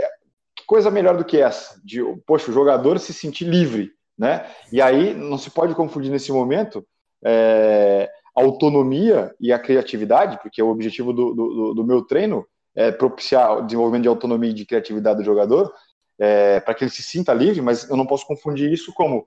que 0.56 0.66
coisa 0.66 0.92
melhor 0.92 1.18
do 1.18 1.26
que 1.26 1.40
essa? 1.40 1.80
De, 1.84 2.02
poxa, 2.26 2.52
o 2.52 2.54
jogador 2.54 3.00
se 3.00 3.14
sentir 3.14 3.46
livre, 3.46 3.92
né? 4.18 4.50
E 4.72 4.82
aí 4.82 5.14
não 5.14 5.38
se 5.38 5.50
pode 5.50 5.74
confundir 5.76 6.12
nesse 6.12 6.32
momento 6.32 6.86
é, 7.24 8.10
a 8.36 8.42
autonomia 8.42 9.34
e 9.40 9.52
a 9.52 9.60
criatividade, 9.60 10.40
porque 10.42 10.62
o 10.62 10.70
objetivo 10.70 11.12
do, 11.12 11.34
do, 11.34 11.74
do 11.74 11.84
meu 11.84 12.04
treino 12.04 12.46
é 12.76 12.92
propiciar 12.92 13.58
o 13.58 13.62
desenvolvimento 13.64 14.04
de 14.04 14.10
autonomia 14.10 14.52
e 14.52 14.54
de 14.54 14.66
criatividade 14.66 15.20
do 15.20 15.26
jogador, 15.26 15.74
é, 16.20 16.60
para 16.60 16.74
que 16.74 16.84
ele 16.84 16.92
se 16.92 17.02
sinta 17.02 17.34
livre, 17.34 17.62
mas 17.62 17.90
eu 17.90 17.98
não 17.98 18.06
posso 18.06 18.26
confundir 18.26 18.72
isso 18.72 18.94
como 18.94 19.26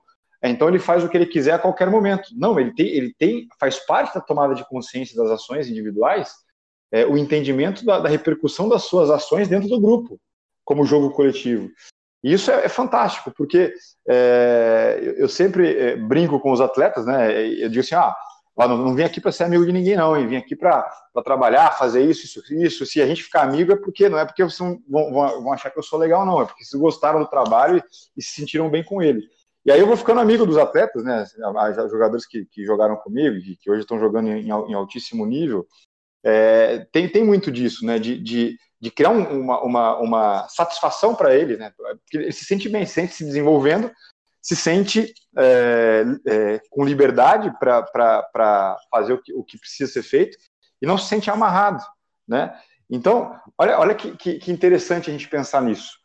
então 0.49 0.67
ele 0.67 0.79
faz 0.79 1.03
o 1.03 1.09
que 1.09 1.15
ele 1.15 1.25
quiser 1.25 1.53
a 1.53 1.59
qualquer 1.59 1.89
momento. 1.89 2.29
Não, 2.35 2.59
ele 2.59 2.73
tem, 2.73 2.87
ele 2.87 3.13
tem 3.17 3.47
faz 3.59 3.79
parte 3.79 4.13
da 4.13 4.21
tomada 4.21 4.53
de 4.53 4.67
consciência 4.67 5.15
das 5.15 5.31
ações 5.31 5.69
individuais 5.69 6.33
é, 6.93 7.07
o 7.07 7.17
entendimento 7.17 7.83
da, 7.83 7.99
da, 7.99 8.07
repercussão 8.07 8.69
das 8.69 8.83
suas 8.83 9.09
ações 9.09 9.47
dentro 9.47 9.67
do 9.67 9.81
grupo, 9.81 10.19
como 10.63 10.85
jogo 10.85 11.09
coletivo. 11.09 11.67
E 12.23 12.31
isso 12.31 12.51
é, 12.51 12.65
é 12.65 12.69
fantástico, 12.69 13.33
porque 13.35 13.73
é, 14.07 14.99
eu, 15.01 15.13
eu, 15.13 15.27
sempre 15.27 15.75
é, 15.75 15.95
brinco 15.95 16.39
com 16.39 16.51
os 16.51 16.61
atletas, 16.61 17.03
né? 17.07 17.35
Eu 17.43 17.67
digo 17.67 17.79
assim, 17.79 17.95
ah, 17.95 18.15
não, 18.55 18.77
não 18.77 18.93
vim 18.93 19.01
aqui 19.01 19.19
para 19.19 19.31
ser 19.31 19.45
amigo 19.45 19.65
de 19.65 19.71
ninguém, 19.71 19.95
não, 19.95 20.15
e 20.15 20.27
vim 20.27 20.35
aqui 20.35 20.55
para 20.55 20.87
trabalhar, 21.25 21.71
fazer 21.71 22.03
isso, 22.03 22.25
isso, 22.25 22.53
isso. 22.53 22.85
Se 22.85 23.01
a 23.01 23.07
gente 23.07 23.23
ficar 23.23 23.41
amigo 23.41 23.73
é 23.73 23.75
porque 23.75 24.07
não 24.07 24.19
é 24.19 24.25
porque 24.25 24.43
vocês 24.43 24.59
vão, 24.87 25.11
vão, 25.11 25.43
vão 25.43 25.51
achar 25.51 25.71
que 25.71 25.79
eu 25.79 25.83
sou 25.83 25.97
legal, 25.97 26.23
não, 26.23 26.43
é 26.43 26.45
porque 26.45 26.63
vocês 26.63 26.79
gostaram 26.79 27.19
do 27.19 27.27
trabalho 27.27 27.77
e, 27.77 27.83
e 28.17 28.21
se 28.21 28.35
sentiram 28.35 28.69
bem 28.69 28.83
com 28.83 29.01
ele. 29.01 29.27
E 29.65 29.71
aí 29.71 29.79
eu 29.79 29.87
vou 29.87 29.95
ficando 29.95 30.19
amigo 30.19 30.45
dos 30.45 30.57
atletas, 30.57 31.03
né? 31.03 31.25
Jogadores 31.89 32.25
que, 32.25 32.45
que 32.45 32.65
jogaram 32.65 32.97
comigo, 32.97 33.41
que, 33.41 33.55
que 33.55 33.71
hoje 33.71 33.81
estão 33.81 33.97
jogando 33.97 34.29
em, 34.29 34.47
em, 34.47 34.73
altíssimo 34.73 35.25
nível. 35.25 35.65
É, 36.23 36.85
tem, 36.91 37.07
tem 37.07 37.23
muito 37.23 37.51
disso, 37.51 37.85
né? 37.85 37.97
De, 37.97 38.19
de, 38.19 38.57
de 38.79 38.91
criar 38.91 39.11
um, 39.11 39.41
uma, 39.41 39.61
uma, 39.61 39.97
uma 39.99 40.47
satisfação 40.49 41.15
para 41.15 41.33
ele, 41.33 41.55
né? 41.55 41.71
Porque 41.77 42.17
ele 42.17 42.31
se 42.33 42.43
sente 42.43 42.67
bem, 42.67 42.85
se 42.85 42.93
sente 42.93 43.13
se 43.13 43.23
desenvolvendo, 43.23 43.89
se 44.41 44.57
sente 44.57 45.13
é, 45.37 46.03
é, 46.27 46.61
com 46.69 46.83
liberdade 46.83 47.49
para 47.59 48.77
fazer 48.91 49.13
o 49.13 49.21
que, 49.21 49.33
o 49.33 49.43
que 49.43 49.57
precisa 49.57 49.89
ser 49.91 50.03
feito 50.03 50.37
e 50.81 50.85
não 50.85 50.97
se 50.97 51.07
sente 51.07 51.29
amarrado, 51.29 51.81
né? 52.27 52.53
Então, 52.89 53.39
olha, 53.57 53.79
olha 53.79 53.95
que, 53.95 54.15
que, 54.17 54.39
que 54.39 54.51
interessante 54.51 55.09
a 55.09 55.13
gente 55.13 55.29
pensar 55.29 55.61
nisso. 55.61 55.97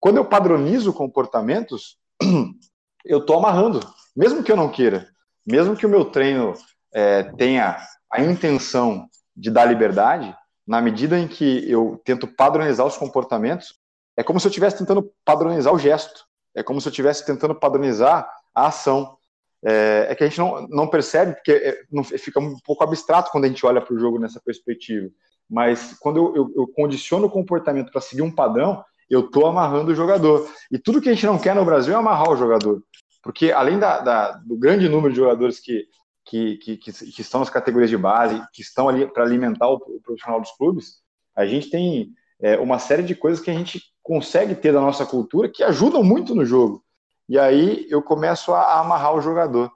Quando 0.00 0.16
eu 0.16 0.24
padronizo 0.24 0.92
comportamentos, 0.92 1.96
eu 3.04 3.18
estou 3.18 3.38
amarrando, 3.38 3.80
mesmo 4.16 4.42
que 4.42 4.50
eu 4.50 4.56
não 4.56 4.70
queira, 4.70 5.08
mesmo 5.46 5.76
que 5.76 5.84
o 5.84 5.88
meu 5.88 6.04
treino 6.06 6.54
é, 6.92 7.24
tenha 7.36 7.76
a 8.10 8.22
intenção 8.22 9.08
de 9.36 9.50
dar 9.50 9.64
liberdade, 9.64 10.34
na 10.66 10.80
medida 10.80 11.18
em 11.18 11.28
que 11.28 11.70
eu 11.70 12.00
tento 12.04 12.26
padronizar 12.26 12.86
os 12.86 12.96
comportamentos, 12.96 13.78
é 14.16 14.22
como 14.22 14.40
se 14.40 14.46
eu 14.46 14.50
estivesse 14.50 14.78
tentando 14.78 15.12
padronizar 15.24 15.74
o 15.74 15.78
gesto, 15.78 16.24
é 16.54 16.62
como 16.62 16.80
se 16.80 16.88
eu 16.88 16.90
estivesse 16.90 17.26
tentando 17.26 17.54
padronizar 17.54 18.30
a 18.54 18.68
ação. 18.68 19.18
É, 19.66 20.08
é, 20.10 20.14
que 20.14 20.22
a 20.22 20.28
gente 20.28 20.38
não, 20.38 20.68
não 20.68 20.86
percebe, 20.86 21.34
porque 21.34 21.52
é, 21.52 21.82
não, 21.90 22.04
fica 22.04 22.38
um 22.38 22.58
pouco 22.66 22.84
abstrato 22.84 23.30
quando 23.30 23.44
a 23.44 23.48
gente 23.48 23.64
olha 23.64 23.80
para 23.80 23.94
o 23.94 23.98
jogo 23.98 24.18
nessa 24.18 24.38
perspectiva. 24.38 25.08
Mas 25.48 25.94
quando 26.00 26.18
eu, 26.18 26.36
eu, 26.36 26.52
eu 26.54 26.68
condiciono 26.68 27.26
o 27.26 27.30
comportamento 27.30 27.90
para 27.90 28.02
seguir 28.02 28.20
um 28.20 28.30
padrão, 28.30 28.84
eu 29.08 29.20
estou 29.20 29.46
amarrando 29.46 29.92
o 29.92 29.94
jogador. 29.94 30.48
E 30.70 30.78
tudo 30.78 31.00
que 31.00 31.08
a 31.08 31.14
gente 31.14 31.26
não 31.26 31.38
quer 31.38 31.54
no 31.54 31.64
Brasil 31.64 31.94
é 31.94 31.96
amarrar 31.96 32.30
o 32.30 32.36
jogador. 32.36 32.82
Porque 33.22 33.50
além 33.52 33.78
da, 33.78 34.00
da, 34.00 34.32
do 34.32 34.56
grande 34.56 34.88
número 34.88 35.12
de 35.12 35.18
jogadores 35.18 35.58
que, 35.58 35.86
que, 36.24 36.56
que, 36.58 36.76
que, 36.76 37.20
estão 37.20 37.40
nas 37.40 37.50
categorias 37.50 37.90
de 37.90 37.96
base, 37.96 38.42
que 38.52 38.60
estão 38.62 38.88
ali 38.88 39.06
para 39.06 39.24
alimentar 39.24 39.68
o, 39.68 39.76
o, 39.76 40.00
profissional 40.02 40.40
dos 40.40 40.50
clubes, 40.52 40.96
a 41.34 41.46
gente 41.46 41.70
tem 41.70 42.12
é, 42.40 42.58
uma 42.58 42.78
série 42.78 43.02
de 43.02 43.14
coisas 43.14 43.42
que 43.42 43.50
a 43.50 43.54
gente 43.54 43.82
consegue 44.02 44.54
ter 44.54 44.72
da 44.72 44.80
nossa 44.80 45.06
cultura 45.06 45.48
que 45.48 45.62
ajudam 45.62 46.02
muito 46.04 46.34
no 46.34 46.44
jogo. 46.44 46.84
E 47.26 47.38
aí 47.38 47.86
eu 47.88 48.02
começo 48.02 48.52
a, 48.52 48.60
a 48.60 48.80
amarrar 48.80 49.14
o 49.14 49.22
jogador. 49.22 49.72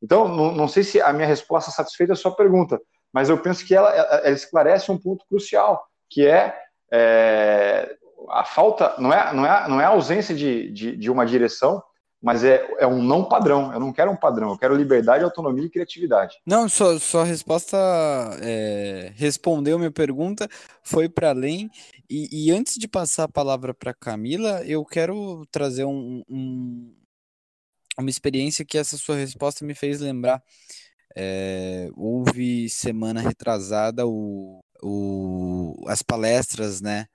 Então, 0.00 0.28
não, 0.28 0.52
não, 0.52 0.68
sei 0.68 0.84
se 0.84 1.00
a 1.00 1.12
minha 1.12 1.26
resposta 1.26 1.70
satisfeita 1.70 2.12
a 2.12 2.16
sua 2.16 2.34
pergunta, 2.34 2.80
mas 3.12 3.28
eu 3.28 3.38
penso 3.38 3.66
que 3.66 3.74
ela, 3.74 3.90
ela 3.90 4.30
esclarece 4.30 4.90
um 4.90 4.98
ponto 4.98 5.24
crucial, 5.28 5.84
que 6.08 6.26
é, 6.26 6.56
é 6.92 7.96
a 8.30 8.44
falta, 8.44 8.94
não 8.98 9.12
é, 9.12 9.32
não 9.34 9.46
é, 9.46 9.68
não 9.68 9.80
é 9.80 9.84
a 9.84 9.88
ausência 9.88 10.34
de, 10.34 10.70
de, 10.70 10.96
de 10.96 11.10
uma 11.10 11.24
direção, 11.24 11.82
mas 12.22 12.44
é, 12.44 12.64
é 12.78 12.86
um 12.86 13.02
não 13.02 13.24
padrão. 13.24 13.72
Eu 13.72 13.80
não 13.80 13.92
quero 13.92 14.12
um 14.12 14.16
padrão, 14.16 14.50
eu 14.50 14.58
quero 14.58 14.76
liberdade, 14.76 15.24
autonomia 15.24 15.66
e 15.66 15.70
criatividade. 15.70 16.36
Não, 16.46 16.68
sua, 16.68 16.98
sua 17.00 17.24
resposta 17.24 17.76
é, 18.40 19.12
respondeu 19.16 19.78
minha 19.78 19.90
pergunta, 19.90 20.48
foi 20.82 21.08
para 21.08 21.30
além. 21.30 21.68
E, 22.08 22.46
e, 22.46 22.52
antes 22.52 22.74
de 22.74 22.86
passar 22.86 23.24
a 23.24 23.28
palavra 23.28 23.74
para 23.74 23.94
Camila, 23.94 24.62
eu 24.64 24.84
quero 24.84 25.44
trazer 25.50 25.84
um, 25.84 26.22
um, 26.28 26.94
uma 27.98 28.10
experiência 28.10 28.64
que 28.64 28.78
essa 28.78 28.96
sua 28.96 29.16
resposta 29.16 29.64
me 29.64 29.74
fez 29.74 29.98
lembrar. 30.00 30.40
É, 31.16 31.90
houve 31.96 32.68
semana 32.68 33.20
retrasada 33.20 34.06
o, 34.06 34.60
o, 34.82 35.84
as 35.88 36.02
palestras 36.02 36.80
né, 36.80 37.06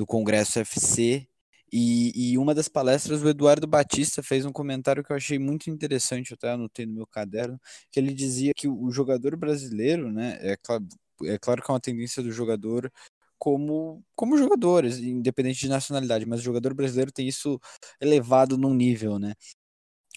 do 0.00 0.06
Congresso 0.06 0.58
FC 0.60 1.28
e, 1.70 2.32
e, 2.32 2.38
uma 2.38 2.54
das 2.54 2.68
palestras, 2.68 3.22
o 3.22 3.28
Eduardo 3.28 3.66
Batista 3.66 4.22
fez 4.22 4.46
um 4.46 4.52
comentário 4.52 5.04
que 5.04 5.12
eu 5.12 5.16
achei 5.16 5.38
muito 5.38 5.68
interessante, 5.68 6.30
eu 6.30 6.36
até 6.36 6.50
anotei 6.50 6.86
no 6.86 6.94
meu 6.94 7.06
caderno, 7.06 7.60
que 7.92 8.00
ele 8.00 8.14
dizia 8.14 8.52
que 8.56 8.66
o 8.66 8.90
jogador 8.90 9.36
brasileiro, 9.36 10.10
né, 10.10 10.38
é 10.40 10.56
claro, 10.56 10.88
é 11.24 11.38
claro 11.38 11.62
que 11.62 11.70
é 11.70 11.74
uma 11.74 11.80
tendência 11.80 12.22
do 12.22 12.32
jogador 12.32 12.90
como, 13.38 14.02
como 14.16 14.38
jogadores, 14.38 14.98
independente 14.98 15.60
de 15.60 15.68
nacionalidade, 15.68 16.24
mas 16.26 16.40
o 16.40 16.42
jogador 16.42 16.72
brasileiro 16.72 17.12
tem 17.12 17.28
isso 17.28 17.60
elevado 18.00 18.56
num 18.56 18.74
nível, 18.74 19.18
né? 19.18 19.34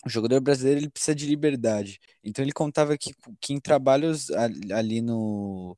o 0.05 0.09
jogador 0.09 0.41
brasileiro 0.41 0.79
ele 0.81 0.89
precisa 0.89 1.15
de 1.15 1.25
liberdade. 1.25 1.99
Então 2.23 2.43
ele 2.43 2.51
contava 2.51 2.97
que, 2.97 3.13
que 3.39 3.53
em 3.53 3.59
trabalhos 3.59 4.29
ali 4.71 5.01
no, 5.01 5.77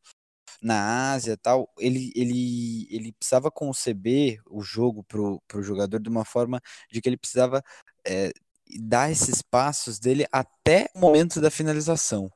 na 0.62 1.12
Ásia 1.14 1.38
tal, 1.38 1.72
ele, 1.80 2.12
ele, 2.16 2.88
ele 2.90 3.12
precisava 3.14 3.52
conceber 3.52 4.40
o 4.50 4.62
jogo 4.62 5.04
pro, 5.04 5.42
pro 5.48 5.64
jogador 5.64 6.00
de 6.00 6.10
uma 6.10 6.26
forma 6.26 6.62
de 6.92 7.02
que 7.02 7.10
ele 7.10 7.18
precisava 7.18 7.64
é, 8.06 8.32
dar 8.80 9.12
esses 9.12 9.42
passos 9.42 10.00
dele 10.00 10.26
até 10.32 10.90
o 10.96 11.00
momento 11.00 11.40
da 11.40 11.52
finalização. 11.52 12.32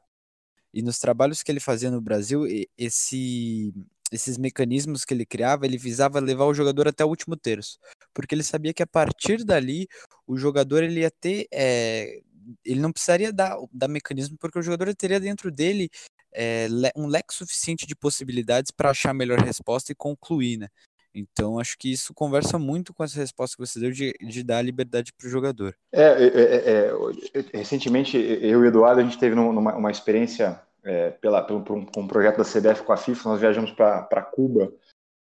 E 0.73 0.81
nos 0.81 0.99
trabalhos 0.99 1.41
que 1.41 1.51
ele 1.51 1.59
fazia 1.59 1.89
no 1.89 2.01
Brasil, 2.01 2.45
esse, 2.77 3.73
esses 4.11 4.37
mecanismos 4.37 5.03
que 5.03 5.13
ele 5.13 5.25
criava, 5.25 5.65
ele 5.65 5.77
visava 5.77 6.19
levar 6.19 6.45
o 6.45 6.53
jogador 6.53 6.87
até 6.87 7.03
o 7.03 7.07
último 7.07 7.35
terço, 7.35 7.79
porque 8.13 8.35
ele 8.35 8.43
sabia 8.43 8.73
que 8.73 8.83
a 8.83 8.87
partir 8.87 9.43
dali 9.43 9.87
o 10.27 10.37
jogador 10.37 10.83
ele 10.83 11.01
ia 11.01 11.11
ter, 11.11 11.47
é, 11.51 12.21
ele 12.63 12.79
não 12.79 12.91
precisaria 12.91 13.33
dar, 13.33 13.57
dar 13.73 13.87
mecanismo, 13.87 14.37
porque 14.39 14.59
o 14.59 14.61
jogador 14.61 14.93
teria 14.95 15.19
dentro 15.19 15.51
dele 15.51 15.89
é, 16.33 16.67
um 16.95 17.07
leque 17.07 17.33
suficiente 17.33 17.85
de 17.85 17.95
possibilidades 17.95 18.71
para 18.71 18.91
achar 18.91 19.11
a 19.11 19.13
melhor 19.13 19.39
resposta 19.39 19.91
e 19.91 19.95
concluir, 19.95 20.57
né? 20.57 20.67
Então, 21.13 21.59
acho 21.59 21.77
que 21.77 21.91
isso 21.91 22.13
conversa 22.13 22.59
muito 22.59 22.93
com 22.93 23.03
essa 23.03 23.19
resposta 23.19 23.55
que 23.55 23.65
você 23.65 23.79
deu 23.79 23.91
de, 23.91 24.13
de 24.21 24.43
dar 24.43 24.61
liberdade 24.61 25.11
para 25.11 25.27
o 25.27 25.29
jogador. 25.29 25.75
É, 25.91 26.03
é, 26.03 26.27
é, 26.27 26.91
é, 27.33 27.57
recentemente, 27.57 28.17
eu 28.17 28.63
e 28.63 28.63
o 28.63 28.65
Eduardo, 28.65 29.01
a 29.01 29.03
gente 29.03 29.17
teve 29.17 29.35
numa, 29.35 29.75
uma 29.75 29.91
experiência 29.91 30.61
é, 30.83 31.09
pela, 31.11 31.41
pelo, 31.41 31.61
por 31.61 31.77
um, 31.77 31.85
um, 31.97 32.07
projeto 32.07 32.37
da 32.37 32.43
CBF 32.43 32.83
com 32.83 32.93
a 32.93 32.97
FIFA, 32.97 33.29
nós 33.29 33.39
viajamos 33.39 33.71
para 33.71 34.21
Cuba, 34.21 34.71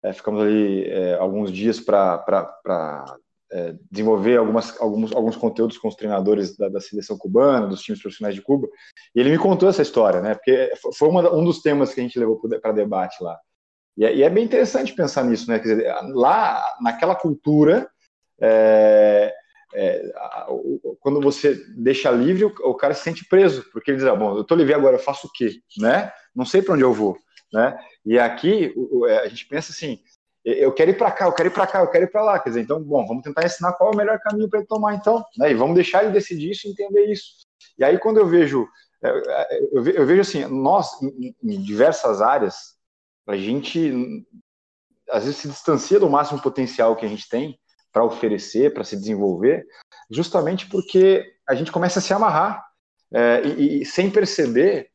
é, 0.03 0.11
ficamos 0.11 0.41
ali 0.41 0.87
alguns 1.19 1.51
dias 1.51 1.79
para 1.79 2.17
é, 3.51 3.75
desenvolver 3.91 4.37
algumas, 4.37 4.79
alguns, 4.81 5.13
alguns 5.13 5.35
conteúdos 5.35 5.77
com 5.77 5.87
os 5.87 5.95
treinadores 5.95 6.57
da, 6.57 6.67
da, 6.67 6.81
seleção 6.81 7.17
cubana, 7.17 7.67
dos 7.67 7.81
times 7.81 8.01
profissionais 8.01 8.35
de 8.35 8.41
Cuba, 8.41 8.67
e 9.15 9.19
ele 9.19 9.31
me 9.31 9.37
contou 9.37 9.69
essa 9.69 9.81
história, 9.81 10.21
né? 10.21 10.33
Porque 10.33 10.73
foi 10.97 11.09
uma, 11.09 11.33
um 11.33 11.43
dos 11.43 11.61
temas 11.61 11.93
que 11.93 11.99
a 11.99 12.03
gente 12.03 12.19
levou 12.19 12.39
para 12.61 12.71
debate 12.71 13.23
lá. 13.23 13.37
E 13.97 14.05
é, 14.05 14.15
e 14.15 14.23
é, 14.23 14.29
bem 14.29 14.43
interessante 14.43 14.93
pensar 14.93 15.23
nisso, 15.23 15.49
né? 15.49 15.59
Quer 15.59 15.75
dizer, 15.75 15.95
lá 16.13 16.63
naquela 16.81 17.15
cultura, 17.15 17.89
é, 18.41 19.33
é, 19.73 20.13
quando 20.99 21.21
você 21.21 21.55
deixa 21.77 22.11
livre, 22.11 22.45
o, 22.45 22.53
o, 22.63 22.75
cara 22.75 22.93
se 22.93 23.03
sente 23.03 23.27
preso, 23.27 23.63
porque 23.71 23.91
ele 23.91 23.97
diz: 23.97 24.07
ah, 24.07 24.15
bom, 24.15 24.35
eu 24.35 24.41
estou 24.41 24.57
livre 24.57 24.73
agora, 24.73 24.95
eu 24.95 25.01
faço 25.01 25.27
o 25.27 25.31
quê, 25.31 25.59
né? 25.77 26.11
Não 26.35 26.45
sei 26.45 26.61
para 26.61 26.73
onde 26.73 26.83
eu 26.83 26.93
vou, 26.93 27.17
né? 27.53 27.77
E 28.05 28.19
aqui 28.19 28.73
é, 29.07 29.19
a 29.19 29.27
gente 29.27 29.47
pensa 29.47 29.71
assim: 29.71 29.99
eu 30.45 30.71
quero 30.71 30.91
ir 30.91 30.97
para 30.97 31.11
cá, 31.11 31.25
eu 31.25 31.33
quero 31.33 31.49
ir 31.49 31.51
para 31.51 31.65
cá, 31.65 31.79
eu 31.79 31.89
quero 31.89 32.05
ir 32.05 32.11
para 32.11 32.23
lá. 32.23 32.39
Quer 32.39 32.49
dizer, 32.49 32.61
então, 32.61 32.81
bom, 32.81 33.05
vamos 33.07 33.23
tentar 33.23 33.43
ensinar 33.43 33.73
qual 33.73 33.91
é 33.91 33.93
o 33.93 33.97
melhor 33.97 34.19
caminho 34.19 34.47
para 34.47 34.59
ele 34.59 34.67
tomar, 34.67 34.93
então, 34.93 35.25
né? 35.37 35.51
E 35.51 35.55
vamos 35.55 35.73
deixar 35.75 36.03
ele 36.03 36.13
decidir 36.13 36.51
isso 36.51 36.67
e 36.67 36.71
entender 36.71 37.05
isso. 37.05 37.45
E 37.77 37.83
aí, 37.83 37.97
quando 37.97 38.17
eu 38.17 38.27
vejo, 38.27 38.67
é, 39.03 39.59
eu 39.73 40.05
vejo 40.05 40.21
assim, 40.21 40.45
nós, 40.45 40.91
em 41.01 41.61
diversas 41.61 42.21
áreas, 42.21 42.75
a 43.27 43.35
gente, 43.35 44.23
às 45.09 45.23
vezes, 45.23 45.39
se 45.39 45.47
distancia 45.47 45.99
do 45.99 46.09
máximo 46.09 46.39
potencial 46.39 46.95
que 46.95 47.05
a 47.05 47.09
gente 47.09 47.27
tem 47.27 47.59
para 47.91 48.03
oferecer, 48.03 48.73
para 48.73 48.83
se 48.83 48.95
desenvolver, 48.95 49.65
justamente 50.11 50.67
porque 50.69 51.25
a 51.47 51.55
gente 51.55 51.71
começa 51.71 51.99
a 51.99 52.01
se 52.01 52.13
amarrar 52.13 52.63
é, 53.11 53.41
e, 53.45 53.81
e, 53.81 53.85
sem 53.85 54.11
perceber 54.11 54.89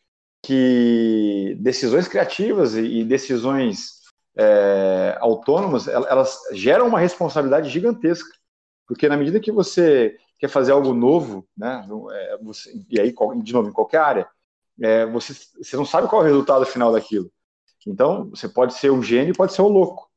que 0.45 1.57
decisões 1.61 2.07
criativas 2.07 2.75
e, 2.75 3.01
e 3.01 3.05
decisões 3.05 4.00
é, 4.37 5.17
autônomas, 5.21 5.89
elas 5.89 6.39
geram 6.53 6.87
uma 6.87 6.99
responsabilidade 6.99 7.69
gigantesca, 7.69 8.31
porque 8.87 9.09
na 9.09 9.17
medida 9.17 9.41
que 9.41 9.53
você 9.53 10.17
quer 10.39 10.49
fazer 10.49 10.73
algo 10.73 10.95
novo, 10.95 11.47
né, 11.57 11.87
é, 12.13 12.39
você, 12.39 12.73
e 12.89 13.01
aí, 13.01 13.15
de 13.43 13.53
novo, 13.53 13.69
em 13.69 13.73
qualquer 13.73 13.99
área, 13.99 14.29
é, 14.81 15.05
você, 15.07 15.35
você 15.63 15.77
não 15.77 15.85
sabe 15.85 16.09
qual 16.09 16.23
é 16.23 16.25
o 16.25 16.29
resultado 16.29 16.65
final 16.65 16.93
daquilo. 16.93 17.31
Então, 17.87 18.31
você 18.31 18.49
pode 18.49 18.75
ser 18.75 18.91
um 18.91 19.03
gênio 19.03 19.35
pode 19.35 19.53
ser 19.53 19.63
um 19.63 19.69
louco. 19.69 20.09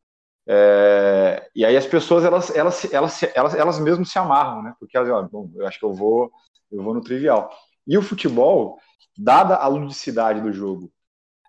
É, 0.47 1.49
e 1.55 1.65
aí 1.65 1.75
as 1.75 1.85
pessoas, 1.85 2.23
elas, 2.23 2.53
elas, 2.55 2.93
elas, 2.93 3.23
elas, 3.35 3.55
elas 3.55 3.79
mesmas 3.79 4.09
se 4.09 4.19
amarram, 4.19 4.61
né, 4.63 4.73
porque 4.79 4.95
elas, 4.95 5.09
ó, 5.09 5.21
bom, 5.23 5.49
eu 5.55 5.65
acho 5.67 5.79
que 5.79 5.85
eu 5.85 5.93
vou, 5.93 6.31
eu 6.71 6.81
vou 6.81 6.93
no 6.93 7.01
trivial. 7.01 7.49
E 7.85 7.97
o 7.97 8.01
futebol, 8.01 8.79
dada 9.17 9.55
a 9.57 9.67
ludicidade 9.67 10.41
do 10.41 10.51
jogo, 10.51 10.91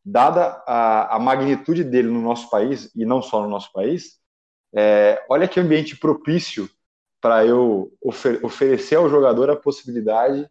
dada 0.04 0.62
a, 0.66 1.16
a, 1.16 1.18
magnitude 1.18 1.82
dele 1.82 2.08
no 2.08 2.20
nosso 2.20 2.50
país, 2.50 2.90
e 2.94 3.06
não 3.06 3.22
só 3.22 3.42
no 3.42 3.48
nosso 3.48 3.72
país, 3.72 4.20
é, 4.74 5.24
olha 5.28 5.48
que 5.48 5.58
ambiente 5.58 5.96
propício 5.96 6.68
para 7.20 7.46
eu 7.46 7.90
ofer 8.02 8.44
oferecer 8.44 8.96
ao 8.96 9.08
jogador 9.08 9.48
a 9.48 9.56
possibilidade 9.56 10.48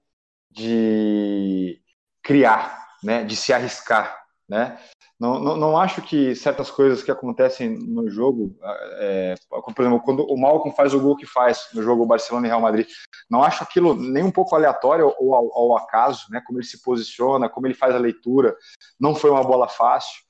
de 0.49 1.80
criar, 2.24 2.95
né, 3.04 3.24
de 3.24 3.36
se 3.36 3.54
arriscar. 3.54 4.22
Né? 4.48 4.78
Não, 5.20 5.39
não, 5.39 5.56
não 5.56 5.78
acho 5.78 6.02
que 6.02 6.36
certas 6.36 6.70
coisas 6.70 7.02
que 7.02 7.10
acontecem 7.10 7.70
no 7.70 8.10
jogo, 8.10 8.58
é, 9.00 9.36
por 9.50 9.74
exemplo, 9.80 10.02
quando 10.02 10.26
o 10.26 10.38
Malcom 10.38 10.72
faz 10.72 10.94
o 10.94 11.00
gol 11.00 11.16
que 11.16 11.26
faz 11.26 11.70
no 11.74 11.82
jogo 11.82 12.06
Barcelona 12.06 12.48
e 12.48 12.50
Real 12.50 12.60
Madrid, 12.60 12.88
não 13.30 13.41
acho 13.41 13.64
aquilo 13.64 13.96
nem 13.96 14.24
um 14.24 14.32
pouco 14.32 14.56
aleatório 14.56 15.14
ou 15.18 15.34
ao, 15.34 15.58
ao 15.58 15.78
acaso, 15.78 16.26
né? 16.30 16.41
Como 16.46 16.60
ele 16.60 16.66
se 16.66 16.82
posiciona, 16.82 17.48
como 17.48 17.68
ele 17.68 17.74
faz 17.74 17.96
a 17.96 18.00
leitura, 18.00 18.56
não 19.00 19.16
foi 19.16 19.30
uma 19.30 19.44
bola 19.44 19.70
fácil, 19.70 20.22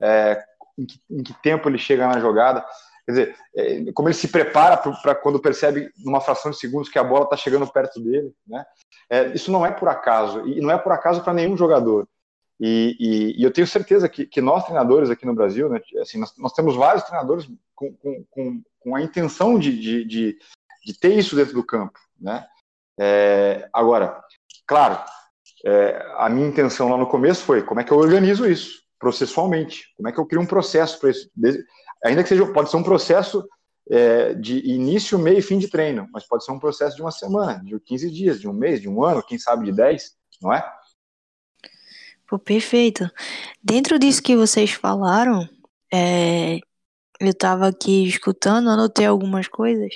é, 0.00 0.42
em, 0.76 0.86
que, 0.86 1.00
em, 1.10 1.22
que, 1.22 1.34
tempo 1.42 1.68
ele 1.68 1.78
chega 1.78 2.08
na 2.08 2.18
jogada, 2.18 2.66
quer 3.06 3.12
dizer, 3.12 3.36
é, 3.54 3.92
como 3.92 4.08
ele 4.08 4.14
se 4.14 4.26
prepara 4.28 4.76
para 4.76 5.14
quando 5.14 5.38
percebe 5.38 5.92
numa 5.98 6.20
fração 6.20 6.50
de 6.50 6.58
segundos 6.58 6.88
que 6.88 6.98
a 6.98 7.04
bola 7.04 7.24
está 7.24 7.36
chegando 7.36 7.70
perto 7.70 8.00
dele, 8.00 8.32
né? 8.44 8.64
É, 9.08 9.26
isso 9.28 9.52
não 9.52 9.64
é 9.64 9.70
por 9.70 9.88
acaso 9.88 10.46
e 10.46 10.60
não 10.60 10.72
é 10.72 10.78
por 10.78 10.90
acaso 10.90 11.22
para 11.22 11.34
nenhum 11.34 11.56
jogador. 11.56 12.08
E, 12.60 12.96
e, 13.00 13.40
e, 13.40 13.42
eu 13.42 13.50
tenho 13.50 13.66
certeza 13.66 14.06
que, 14.06 14.26
que, 14.26 14.40
nós, 14.42 14.64
treinadores 14.64 15.08
aqui 15.08 15.24
no 15.24 15.34
Brasil, 15.34 15.70
né, 15.70 15.80
assim, 16.02 16.18
nós, 16.18 16.36
nós 16.36 16.52
temos 16.52 16.76
vários 16.76 17.04
treinadores 17.04 17.48
com, 17.74 17.94
com, 18.30 18.62
com 18.78 18.94
a 18.94 19.00
intenção 19.00 19.58
de, 19.58 19.78
de, 19.80 20.04
de, 20.04 20.38
de, 20.84 20.98
ter 20.98 21.16
isso 21.16 21.34
dentro 21.34 21.54
do 21.54 21.64
campo. 21.64 21.98
Né? 22.20 22.46
É, 22.98 23.66
agora, 23.72 24.22
claro, 24.66 25.02
é, 25.64 26.06
a 26.18 26.28
minha 26.28 26.48
intenção 26.48 26.90
lá 26.90 26.98
no 26.98 27.06
começo 27.06 27.42
foi 27.44 27.62
como 27.62 27.80
é 27.80 27.84
que 27.84 27.92
eu 27.92 27.96
organizo 27.96 28.46
isso 28.46 28.80
processualmente, 28.98 29.94
como 29.96 30.10
é 30.10 30.12
que 30.12 30.20
eu 30.20 30.26
crio 30.26 30.42
um 30.42 30.46
processo 30.46 31.00
para 31.00 31.08
isso, 31.08 31.30
ainda 32.04 32.22
que 32.22 32.28
seja, 32.28 32.44
pode 32.52 32.70
ser 32.70 32.76
um 32.76 32.82
processo 32.82 33.48
é, 33.90 34.34
de 34.34 34.58
início, 34.70 35.18
meio 35.18 35.38
e 35.38 35.42
fim 35.42 35.58
de 35.58 35.68
treino, 35.68 36.06
mas 36.12 36.26
pode 36.26 36.44
ser 36.44 36.52
um 36.52 36.58
processo 36.58 36.94
de 36.94 37.02
uma 37.02 37.10
semana, 37.10 37.62
de 37.64 37.80
15 37.80 38.10
dias, 38.10 38.38
de 38.38 38.46
um 38.46 38.52
mês, 38.52 38.82
de 38.82 38.88
um 38.88 39.02
ano, 39.02 39.22
quem 39.22 39.38
sabe 39.38 39.64
de 39.64 39.72
10, 39.72 40.14
não 40.42 40.52
é? 40.52 40.62
Pô, 42.30 42.38
perfeito. 42.38 43.10
Dentro 43.60 43.98
disso 43.98 44.22
que 44.22 44.36
vocês 44.36 44.70
falaram, 44.70 45.48
é, 45.92 46.58
eu 47.20 47.30
estava 47.30 47.66
aqui 47.66 48.06
escutando, 48.06 48.70
anotei 48.70 49.04
algumas 49.04 49.48
coisas, 49.48 49.90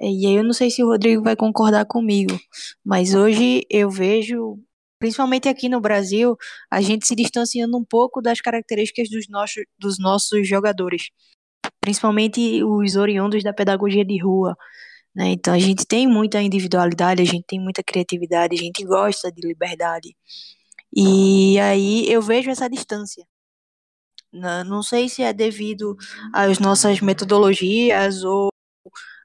é, 0.00 0.06
e 0.08 0.26
aí 0.26 0.34
eu 0.36 0.44
não 0.44 0.52
sei 0.52 0.70
se 0.70 0.84
o 0.84 0.86
Rodrigo 0.86 1.24
vai 1.24 1.34
concordar 1.34 1.84
comigo, 1.86 2.38
mas 2.84 3.12
hoje 3.14 3.62
eu 3.68 3.90
vejo, 3.90 4.56
principalmente 5.00 5.48
aqui 5.48 5.68
no 5.68 5.80
Brasil, 5.80 6.36
a 6.70 6.80
gente 6.80 7.08
se 7.08 7.16
distanciando 7.16 7.76
um 7.76 7.84
pouco 7.84 8.22
das 8.22 8.40
características 8.40 9.10
dos 9.10 9.28
nossos, 9.28 9.64
dos 9.76 9.98
nossos 9.98 10.46
jogadores, 10.48 11.10
principalmente 11.80 12.62
os 12.62 12.94
oriundos 12.96 13.42
da 13.42 13.52
pedagogia 13.52 14.04
de 14.04 14.22
rua. 14.22 14.56
Né? 15.14 15.30
Então 15.32 15.52
a 15.54 15.58
gente 15.58 15.86
tem 15.86 16.06
muita 16.06 16.40
individualidade, 16.40 17.22
a 17.22 17.26
gente 17.26 17.44
tem 17.48 17.60
muita 17.60 17.82
criatividade, 17.82 18.54
a 18.54 18.58
gente 18.58 18.84
gosta 18.84 19.32
de 19.32 19.46
liberdade. 19.46 20.14
E 20.96 21.58
aí 21.60 22.10
eu 22.10 22.22
vejo 22.22 22.50
essa 22.50 22.68
distância. 22.68 23.26
Não 24.66 24.82
sei 24.82 25.08
se 25.08 25.22
é 25.22 25.32
devido 25.32 25.96
às 26.32 26.58
nossas 26.58 27.00
metodologias 27.00 28.24
ou 28.24 28.50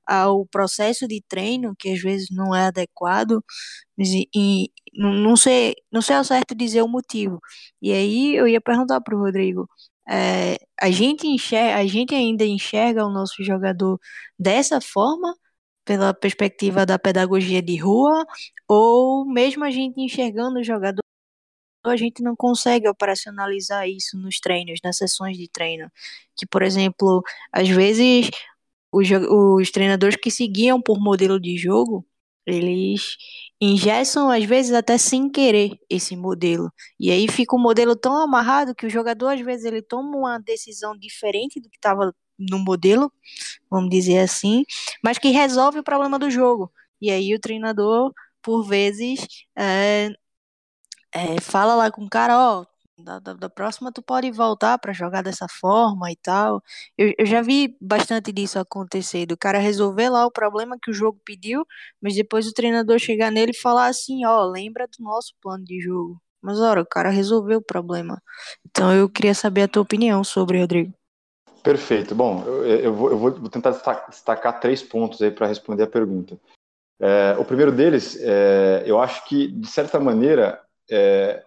ao 0.08 0.46
processo 0.48 1.08
de 1.08 1.22
treino, 1.28 1.76
que 1.78 1.90
às 1.92 2.02
vezes 2.02 2.30
não 2.32 2.56
é 2.56 2.68
adequado, 2.68 3.44
e, 3.98 4.72
não 4.96 5.38
sei, 5.38 5.76
não 5.92 6.02
sei 6.02 6.16
ao 6.18 6.24
certo 6.26 6.56
dizer 6.56 6.82
o 6.84 6.88
motivo. 6.88 7.40
E 7.82 7.92
aí 7.94 8.36
eu 8.36 8.48
ia 8.48 8.62
perguntar 8.62 9.02
para 9.02 9.16
o 9.16 9.20
Rodrigo, 9.20 9.70
é, 10.10 10.58
a 10.82 10.92
gente 10.92 11.28
enxerga, 11.28 11.78
a 11.80 11.86
gente 11.88 12.16
ainda 12.16 12.46
enxerga 12.46 13.06
o 13.06 13.12
nosso 13.12 13.44
jogador 13.44 14.00
dessa 14.40 14.82
forma, 14.82 15.36
pela 15.86 16.14
perspectiva 16.14 16.86
da 16.86 17.00
pedagogia 17.00 17.62
de 17.62 17.78
rua, 17.78 18.26
ou 18.68 19.26
mesmo 19.26 19.64
a 19.66 19.72
gente 19.72 20.02
enxergando 20.02 20.60
o 20.60 20.64
jogador 20.64 21.02
a 21.86 21.96
gente 21.96 22.22
não 22.22 22.36
consegue 22.36 22.88
operacionalizar 22.88 23.88
isso 23.88 24.18
nos 24.18 24.40
treinos, 24.40 24.80
nas 24.84 24.98
sessões 24.98 25.38
de 25.38 25.48
treino. 25.48 25.90
Que, 26.36 26.46
por 26.46 26.62
exemplo, 26.62 27.24
às 27.52 27.70
vezes 27.70 28.30
os, 28.92 29.08
os 29.12 29.72
treinadores 29.72 30.16
que 30.16 30.32
seguiam 30.32 30.82
por 30.82 31.00
modelo 31.00 31.40
de 31.40 31.58
jogo, 31.58 32.06
eles 32.46 33.16
ingessam, 33.62 34.30
às 34.32 34.44
vezes, 34.46 34.74
até 34.74 34.98
sem 34.98 35.30
querer 35.30 35.78
esse 35.90 36.16
modelo. 36.16 36.72
E 37.00 37.12
aí 37.12 37.28
fica 37.28 37.56
o 37.56 37.60
modelo 37.60 37.96
tão 37.96 38.16
amarrado 38.18 38.76
que 38.76 38.86
o 38.86 38.90
jogador, 38.90 39.30
às 39.30 39.42
vezes, 39.42 39.66
ele 39.66 39.82
toma 39.82 40.18
uma 40.18 40.40
decisão 40.40 40.98
diferente 40.98 41.60
do 41.60 41.70
que 41.70 41.78
estava 41.78 42.14
no 42.38 42.58
modelo, 42.60 43.12
vamos 43.70 43.90
dizer 43.90 44.20
assim, 44.20 44.64
mas 45.04 45.18
que 45.18 45.30
resolve 45.30 45.80
o 45.80 45.84
problema 45.84 46.18
do 46.18 46.32
jogo. 46.32 46.72
E 47.02 47.12
aí 47.12 47.36
o 47.36 47.40
treinador 47.40 48.14
por 48.42 48.64
vezes, 48.64 49.20
é, 49.58 50.10
é, 51.14 51.40
fala 51.42 51.76
lá 51.76 51.92
com 51.92 52.04
o 52.04 52.10
cara, 52.10 52.38
ó, 52.38 52.66
da, 52.98 53.20
da, 53.20 53.34
da, 53.34 53.50
próxima 53.50 53.92
tu 53.92 54.02
pode 54.02 54.30
voltar 54.32 54.78
para 54.78 54.94
jogar 54.94 55.22
dessa 55.22 55.48
forma 55.48 56.12
e 56.12 56.16
tal. 56.16 56.62
Eu, 56.98 57.14
eu 57.18 57.26
já 57.26 57.42
vi 57.42 57.78
bastante 57.82 58.32
disso 58.32 58.60
acontecer, 58.60 59.26
do 59.26 59.38
cara 59.38 59.58
resolver 59.60 60.10
lá 60.10 60.26
o 60.26 60.32
problema 60.32 60.78
que 60.82 60.92
o 60.92 60.94
jogo 60.94 61.20
pediu, 61.26 61.66
mas 62.02 62.16
depois 62.16 62.48
o 62.48 62.54
treinador 62.54 63.00
chegar 63.00 63.32
nele 63.32 63.52
e 63.52 63.58
falar 63.60 63.88
assim, 63.88 64.26
ó, 64.26 64.44
lembra 64.46 64.88
do 64.88 65.04
nosso 65.04 65.34
plano 65.42 65.64
de 65.64 65.80
jogo. 65.80 66.22
Mas, 66.42 66.60
ora, 66.60 66.82
o 66.82 66.86
cara 66.86 67.10
resolveu 67.10 67.60
o 67.60 67.66
problema. 67.66 68.22
Então 68.66 68.94
eu 68.94 69.10
queria 69.10 69.34
saber 69.34 69.64
a 69.64 69.68
tua 69.68 69.82
opinião 69.82 70.24
sobre, 70.24 70.60
Rodrigo. 70.60 70.94
Perfeito. 71.62 72.16
Bom, 72.16 72.44
eu, 72.46 72.66
eu, 72.66 72.94
vou, 72.94 73.10
eu 73.12 73.18
vou, 73.18 73.50
tentar 73.50 73.72
destacar 74.08 74.60
três 74.60 74.82
pontos 74.82 75.22
aí 75.22 75.32
para 75.32 75.48
responder 75.48 75.84
a 75.84 75.88
pergunta. 75.88 76.40
É, 77.02 77.36
o 77.38 77.44
primeiro 77.44 77.72
deles, 77.72 78.18
é, 78.22 78.84
eu 78.86 79.00
acho 79.00 79.26
que, 79.26 79.48
de 79.48 79.68
certa 79.68 80.00
maneira, 80.00 80.62
é, 80.92 81.44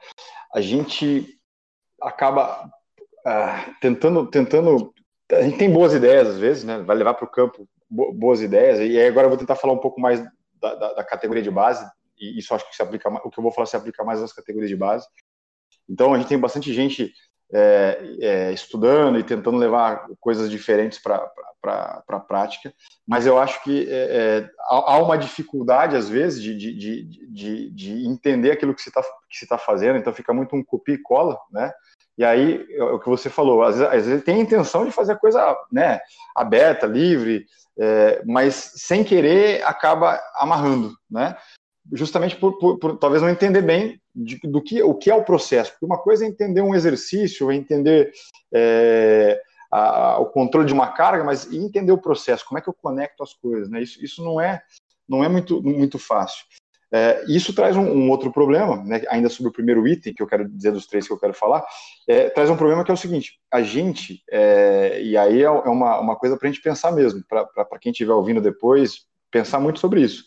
a 0.55 0.61
gente 0.61 1.39
acaba 2.01 2.71
uh, 3.27 3.75
tentando, 3.81 4.27
tentando. 4.27 4.93
A 5.31 5.43
gente 5.43 5.59
tem 5.59 5.73
boas 5.73 5.95
ideias 5.95 6.29
às 6.29 6.39
vezes, 6.39 6.65
né? 6.65 6.79
Vai 6.83 6.97
levar 6.97 7.15
para 7.15 7.25
o 7.25 7.31
campo 7.31 7.69
boas 7.91 8.41
ideias. 8.41 8.79
E 8.81 9.01
agora 9.01 9.27
eu 9.27 9.31
vou 9.31 9.39
tentar 9.39 9.57
falar 9.57 9.73
um 9.73 9.79
pouco 9.79 10.01
mais 10.01 10.23
da, 10.61 10.75
da, 10.75 10.95
da, 10.95 11.05
categoria 11.05 11.43
de 11.43 11.51
base. 11.51 11.85
E 12.19 12.39
isso 12.39 12.55
acho 12.55 12.69
que 12.69 12.77
se 12.77 12.83
aplica. 12.83 13.09
O 13.09 13.31
que 13.31 13.39
eu 13.39 13.43
vou 13.43 13.53
falar 13.53 13.67
se 13.67 13.77
aplica 13.77 14.05
mais 14.05 14.23
às 14.23 14.33
categorias 14.33 14.71
de 14.71 14.77
base. 14.77 15.07
Então 15.89 16.15
a 16.15 16.19
gente 16.19 16.29
tem 16.29 16.39
bastante 16.39 16.73
gente 16.73 17.13
é, 17.53 17.99
é, 18.21 18.53
estudando 18.53 19.19
e 19.19 19.23
tentando 19.23 19.59
levar 19.59 20.07
coisas 20.19 20.51
diferentes 20.51 20.99
para 20.99 21.31
a 22.09 22.21
prática, 22.21 22.73
mas 23.07 23.27
eu 23.27 23.39
acho 23.39 23.63
que 23.63 23.87
é, 23.91 24.47
é 24.47 24.51
há 24.69 24.99
uma 24.99 25.19
dificuldade, 25.19 25.97
às 25.97 26.09
vezes, 26.09 26.43
de, 26.43 26.57
de, 26.57 27.05
de, 27.05 27.71
de 27.71 28.07
entender 28.07 28.53
aquilo 28.53 28.75
que 28.75 28.83
se 28.83 28.89
está 28.89 29.03
tá 29.49 29.59
fazendo, 29.59 29.99
então 29.99 30.13
fica 30.13 30.33
muito 30.33 30.57
um 30.57 30.65
copia 30.65 30.95
e 30.95 30.99
cola, 30.99 31.39
né? 31.51 31.73
E 32.17 32.25
aí, 32.25 32.67
é 32.71 32.83
o 32.83 32.99
que 32.99 33.09
você 33.09 33.31
falou, 33.31 33.63
às 33.63 33.79
vezes, 33.79 33.93
às 33.93 34.07
vezes 34.07 34.25
tem 34.25 34.37
a 34.37 34.43
intenção 34.43 34.85
de 34.85 34.91
fazer 34.91 35.19
coisa 35.19 35.57
né, 35.71 36.01
aberta, 36.37 36.87
livre, 36.87 37.47
é, 37.79 38.23
mas 38.27 38.55
sem 38.77 39.03
querer 39.03 39.63
acaba 39.65 40.21
amarrando, 40.37 40.95
né? 41.11 41.37
Justamente 41.91 42.37
por, 42.37 42.59
por, 42.59 42.79
por 42.79 42.97
talvez 42.99 43.23
não 43.23 43.29
entender 43.29 43.63
bem 43.63 44.01
de, 44.15 44.39
do 44.45 44.63
que 44.63 44.83
o 44.83 44.95
que 44.95 45.11
é 45.11 45.15
o 45.15 45.25
processo. 45.25 45.73
Porque 45.73 45.87
uma 45.87 45.99
coisa 45.99 46.25
é 46.25 46.29
entender 46.29 46.61
um 46.61 46.75
exercício, 46.75 47.51
é 47.51 47.55
entender 47.55 48.13
é, 48.55 49.41
a, 49.71 50.19
o 50.21 50.27
controle 50.27 50.67
de 50.67 50.73
uma 50.73 50.93
carga, 50.93 51.25
mas 51.25 51.51
entender 51.53 51.93
o 51.93 52.01
processo, 52.01 52.45
como 52.47 52.59
é 52.59 52.61
que 52.61 52.69
eu 52.69 52.75
conecto 52.75 53.23
as 53.23 53.33
coisas, 53.33 53.69
né? 53.69 53.83
Isso, 53.83 54.05
isso 54.05 54.25
não 54.25 54.41
é 54.41 54.63
não 55.09 55.25
é 55.25 55.29
muito 55.29 55.63
muito 55.63 55.99
fácil. 55.99 56.45
É, 56.95 57.25
isso 57.27 57.55
traz 57.55 57.75
um, 57.75 57.85
um 57.85 58.11
outro 58.11 58.31
problema, 58.31 58.77
né, 58.85 59.03
ainda 59.09 59.31
sobre 59.31 59.49
o 59.49 59.53
primeiro 59.53 59.89
item 59.89 60.13
que 60.13 60.23
eu 60.23 60.27
quero 60.27 60.47
dizer 60.47 60.73
dos 60.73 60.87
três 60.87 61.07
que 61.07 61.13
eu 61.13 61.19
quero 61.19 61.33
falar, 61.33 61.65
é, 62.07 62.29
traz 62.29 62.51
um 62.51 62.57
problema 62.57 62.85
que 62.85 62.91
é 62.91 62.95
o 62.95 62.99
seguinte: 62.99 63.41
a 63.51 63.63
gente, 63.63 64.23
é, 64.31 65.01
e 65.03 65.17
aí 65.17 65.41
é, 65.41 65.47
é 65.47 65.49
uma, 65.49 65.99
uma 65.99 66.17
coisa 66.17 66.37
para 66.37 66.47
a 66.47 66.53
gente 66.53 66.63
pensar 66.63 66.93
mesmo, 66.93 67.25
para 67.27 67.79
quem 67.81 67.93
estiver 67.93 68.13
ouvindo 68.13 68.43
depois, 68.43 69.07
pensar 69.31 69.59
muito 69.59 69.79
sobre 69.81 70.03
isso. 70.03 70.23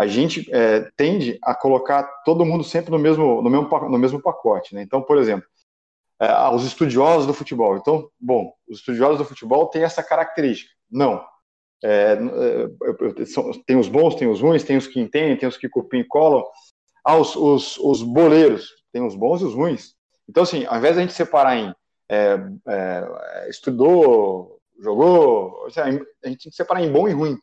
A 0.00 0.06
gente 0.06 0.48
é, 0.50 0.90
tende 0.96 1.38
a 1.42 1.54
colocar 1.54 2.02
todo 2.24 2.46
mundo 2.46 2.64
sempre 2.64 2.90
no 2.90 2.98
mesmo, 2.98 3.42
no 3.42 3.50
mesmo, 3.50 3.68
no 3.68 3.98
mesmo 3.98 4.22
pacote. 4.22 4.74
Né? 4.74 4.80
Então, 4.80 5.02
por 5.02 5.18
exemplo, 5.18 5.46
é, 6.18 6.48
os 6.54 6.64
estudiosos 6.64 7.26
do 7.26 7.34
futebol. 7.34 7.76
Então, 7.76 8.08
bom, 8.18 8.50
os 8.66 8.78
estudiosos 8.78 9.18
do 9.18 9.26
futebol 9.26 9.66
têm 9.66 9.82
essa 9.82 10.02
característica. 10.02 10.72
Não, 10.90 11.22
é, 11.84 12.12
é 12.14 13.24
tem 13.66 13.76
os 13.76 13.88
bons, 13.88 14.14
tem 14.14 14.26
os 14.26 14.40
ruins, 14.40 14.64
tem 14.64 14.78
os 14.78 14.86
que 14.86 14.98
entendem, 14.98 15.36
tem 15.36 15.46
os 15.46 15.58
que 15.58 15.68
copiam 15.68 16.00
e 16.00 16.08
colam. 16.08 16.46
Ah, 17.04 17.18
os, 17.18 17.36
os, 17.36 17.76
os 17.76 18.02
boleiros, 18.02 18.70
tem 18.90 19.04
os 19.06 19.14
bons 19.14 19.42
e 19.42 19.44
os 19.44 19.54
ruins. 19.54 19.94
Então, 20.26 20.44
assim, 20.44 20.64
ao 20.64 20.78
invés 20.78 20.94
de 20.94 21.00
a 21.00 21.02
gente 21.02 21.12
separar 21.12 21.58
em 21.58 21.74
é, 22.08 22.38
é, 22.66 23.50
estudou, 23.50 24.58
jogou, 24.80 25.66
a 25.76 25.90
gente 25.90 26.06
tem 26.22 26.34
que 26.34 26.50
separar 26.52 26.82
em 26.82 26.90
bom 26.90 27.06
e 27.06 27.12
ruim. 27.12 27.38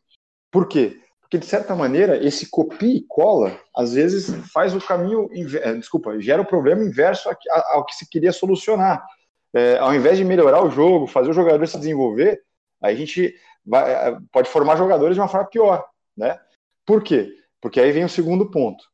Por 0.52 0.68
quê? 0.68 1.00
Porque, 1.28 1.40
de 1.40 1.46
certa 1.46 1.76
maneira, 1.76 2.26
esse 2.26 2.50
copia 2.50 2.96
e 2.96 3.04
cola, 3.06 3.60
às 3.76 3.94
vezes, 3.94 4.34
faz 4.54 4.74
o 4.74 4.80
caminho, 4.80 5.30
é, 5.62 5.74
desculpa, 5.74 6.18
gera 6.22 6.42
o 6.42 6.46
problema 6.46 6.82
inverso 6.82 7.30
ao 7.72 7.86
que 7.86 7.96
se 7.96 8.10
queria 8.10 8.32
solucionar. 8.32 9.06
É, 9.54 9.78
ao 9.78 9.94
invés 9.94 10.18
de 10.18 10.24
melhorar 10.24 10.64
o 10.64 10.70
jogo, 10.70 11.06
fazer 11.06 11.30
o 11.30 11.34
jogador 11.34 11.68
se 11.68 11.78
desenvolver, 11.78 12.42
a 12.82 12.94
gente 12.94 13.36
vai, 13.66 13.92
é, 13.92 14.18
pode 14.32 14.50
formar 14.50 14.78
jogadores 14.78 15.16
de 15.16 15.20
uma 15.20 15.28
forma 15.28 15.50
pior, 15.50 15.86
né? 16.16 16.40
Por 16.86 17.04
quê? 17.04 17.34
Porque 17.60 17.82
aí 17.82 17.92
vem 17.92 18.06
o 18.06 18.10
segundo 18.10 18.50
ponto. 18.50 18.86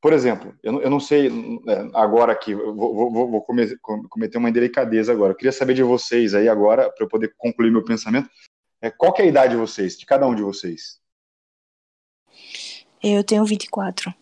Por 0.00 0.12
exemplo, 0.12 0.54
eu, 0.62 0.80
eu 0.80 0.90
não 0.90 1.00
sei 1.00 1.26
é, 1.26 1.90
agora 1.92 2.30
aqui, 2.32 2.54
vou, 2.54 3.10
vou, 3.10 3.30
vou 3.30 3.44
cometer 4.08 4.38
uma 4.38 4.48
indelicadeza 4.48 5.10
agora. 5.10 5.32
Eu 5.32 5.36
queria 5.36 5.50
saber 5.50 5.74
de 5.74 5.82
vocês 5.82 6.36
aí 6.36 6.48
agora, 6.48 6.88
para 6.88 7.04
eu 7.04 7.08
poder 7.08 7.34
concluir 7.36 7.72
meu 7.72 7.84
pensamento, 7.84 8.30
é, 8.80 8.90
qual 8.90 9.12
é 9.18 9.22
a 9.22 9.26
idade 9.26 9.54
de 9.54 9.60
vocês, 9.60 9.98
de 9.98 10.06
cada 10.06 10.24
um 10.28 10.36
de 10.36 10.42
vocês? 10.42 11.00
Eu 13.02 13.24
tenho 13.24 13.44
24. 13.44 14.14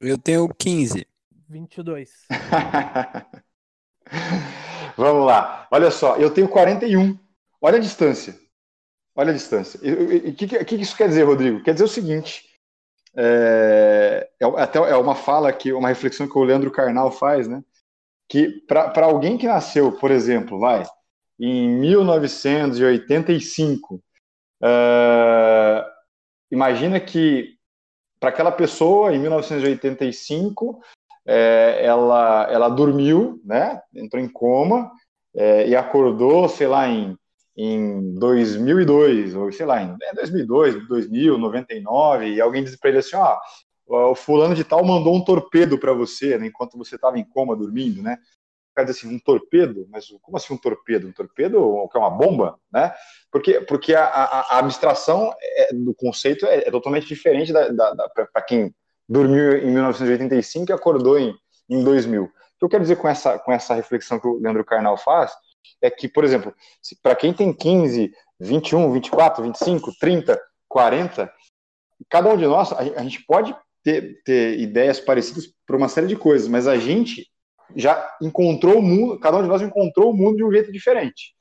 Eu 0.00 0.18
tenho 0.18 0.48
15. 0.48 1.06
22. 1.48 2.10
Vamos 4.96 5.26
lá. 5.26 5.66
Olha 5.70 5.90
só, 5.90 6.16
eu 6.16 6.32
tenho 6.32 6.48
41. 6.48 7.18
Olha 7.60 7.76
a 7.78 7.80
distância. 7.80 8.38
Olha 9.14 9.30
a 9.30 9.34
distância. 9.34 9.78
O 9.80 10.34
que, 10.34 10.64
que, 10.64 10.74
isso 10.76 10.96
quer 10.96 11.08
dizer, 11.08 11.24
Rodrigo? 11.24 11.62
Quer 11.62 11.74
dizer 11.74 11.84
o 11.84 11.88
seguinte: 11.88 12.44
é, 13.16 14.28
é, 14.40 14.46
até 14.60 14.78
é 14.78 14.96
uma 14.96 15.14
fala 15.14 15.52
que, 15.52 15.70
uma 15.72 15.88
reflexão 15.88 16.28
que 16.28 16.38
o 16.38 16.44
Leandro 16.44 16.70
Carnal 16.70 17.12
faz, 17.12 17.46
né? 17.46 17.62
Que 18.28 18.48
para 18.66 19.04
alguém 19.04 19.36
que 19.36 19.46
nasceu, 19.46 19.92
por 19.92 20.10
exemplo, 20.10 20.58
vai, 20.58 20.84
em 21.38 21.68
1985, 21.68 23.96
uh, 23.96 24.00
imagina 26.52 27.00
que 27.00 27.56
para 28.20 28.28
aquela 28.28 28.52
pessoa, 28.52 29.12
em 29.12 29.18
1985, 29.18 30.80
é, 31.26 31.80
ela, 31.84 32.48
ela 32.48 32.68
dormiu, 32.68 33.40
né? 33.44 33.80
Entrou 33.92 34.22
em 34.22 34.28
coma 34.28 34.92
é, 35.34 35.66
e 35.66 35.74
acordou, 35.74 36.48
sei 36.48 36.68
lá, 36.68 36.86
em 36.86 37.16
em 37.56 38.14
2002, 38.14 39.34
ou 39.34 39.52
sei 39.52 39.66
lá, 39.66 39.82
em 39.82 39.96
2002, 40.14 40.88
2000, 40.88 41.38
99, 41.38 42.34
e 42.34 42.40
alguém 42.40 42.64
diz 42.64 42.76
para 42.76 42.90
ele 42.90 42.98
assim, 42.98 43.16
ó, 43.16 43.38
o 43.86 44.14
fulano 44.14 44.54
de 44.54 44.64
tal 44.64 44.84
mandou 44.84 45.14
um 45.14 45.24
torpedo 45.24 45.78
para 45.78 45.92
você, 45.92 46.38
né, 46.38 46.46
enquanto 46.46 46.78
você 46.78 46.94
estava 46.94 47.18
em 47.18 47.24
coma 47.24 47.54
dormindo, 47.54 48.02
né? 48.02 48.18
Cara 48.74 48.86
diz 48.86 48.98
assim, 48.98 49.14
um 49.14 49.18
torpedo? 49.18 49.86
Mas 49.90 50.08
como 50.22 50.36
assim 50.36 50.54
um 50.54 50.58
torpedo? 50.58 51.06
Um 51.06 51.12
torpedo 51.12 51.88
que 51.90 51.96
é 51.96 52.00
uma 52.00 52.10
bomba, 52.10 52.58
né? 52.72 52.94
Porque, 53.30 53.60
porque 53.60 53.94
a, 53.94 54.04
a, 54.04 54.40
a 54.56 54.58
abstração 54.58 55.34
é, 55.40 55.74
do 55.74 55.94
conceito 55.94 56.46
é, 56.46 56.68
é, 56.68 56.70
totalmente 56.70 57.06
diferente 57.06 57.52
da, 57.52 57.68
da, 57.68 57.92
da 57.92 58.08
para 58.08 58.42
quem 58.42 58.74
dormiu 59.08 59.58
em 59.58 59.70
1985 59.70 60.70
e 60.70 60.72
acordou 60.72 61.18
em, 61.18 61.34
em 61.68 61.84
2000. 61.84 62.24
O 62.24 62.28
que 62.58 62.64
eu 62.64 62.68
quero 62.68 62.82
dizer 62.82 62.96
com 62.96 63.08
essa, 63.08 63.38
com 63.38 63.52
essa 63.52 63.74
reflexão 63.74 64.18
que 64.18 64.26
o 64.26 64.38
Leandro 64.38 64.64
Carnal 64.64 64.96
faz 64.96 65.32
é 65.82 65.90
que, 65.90 66.08
por 66.08 66.24
exemplo, 66.24 66.54
para 67.02 67.14
quem 67.14 67.34
tem 67.34 67.52
15, 67.52 68.12
21, 68.40 68.92
24, 68.92 69.42
25, 69.42 69.92
30, 69.98 70.40
40, 70.68 71.32
cada 72.08 72.30
um 72.30 72.36
de 72.36 72.46
nós, 72.46 72.72
a, 72.72 72.78
a 72.78 73.02
gente 73.02 73.24
pode 73.26 73.54
ter, 73.82 74.22
ter 74.24 74.58
ideias 74.60 75.00
parecidas 75.00 75.52
por 75.66 75.76
uma 75.76 75.88
série 75.88 76.06
de 76.06 76.16
coisas, 76.16 76.48
mas 76.48 76.66
a 76.66 76.76
gente 76.76 77.26
já 77.76 78.16
encontrou 78.20 78.78
o 78.78 78.82
mundo, 78.82 79.18
cada 79.18 79.38
um 79.38 79.42
de 79.42 79.48
nós 79.48 79.62
encontrou 79.62 80.10
o 80.10 80.16
mundo 80.16 80.36
de 80.36 80.44
um 80.44 80.52
jeito 80.52 80.72
diferente. 80.72 81.34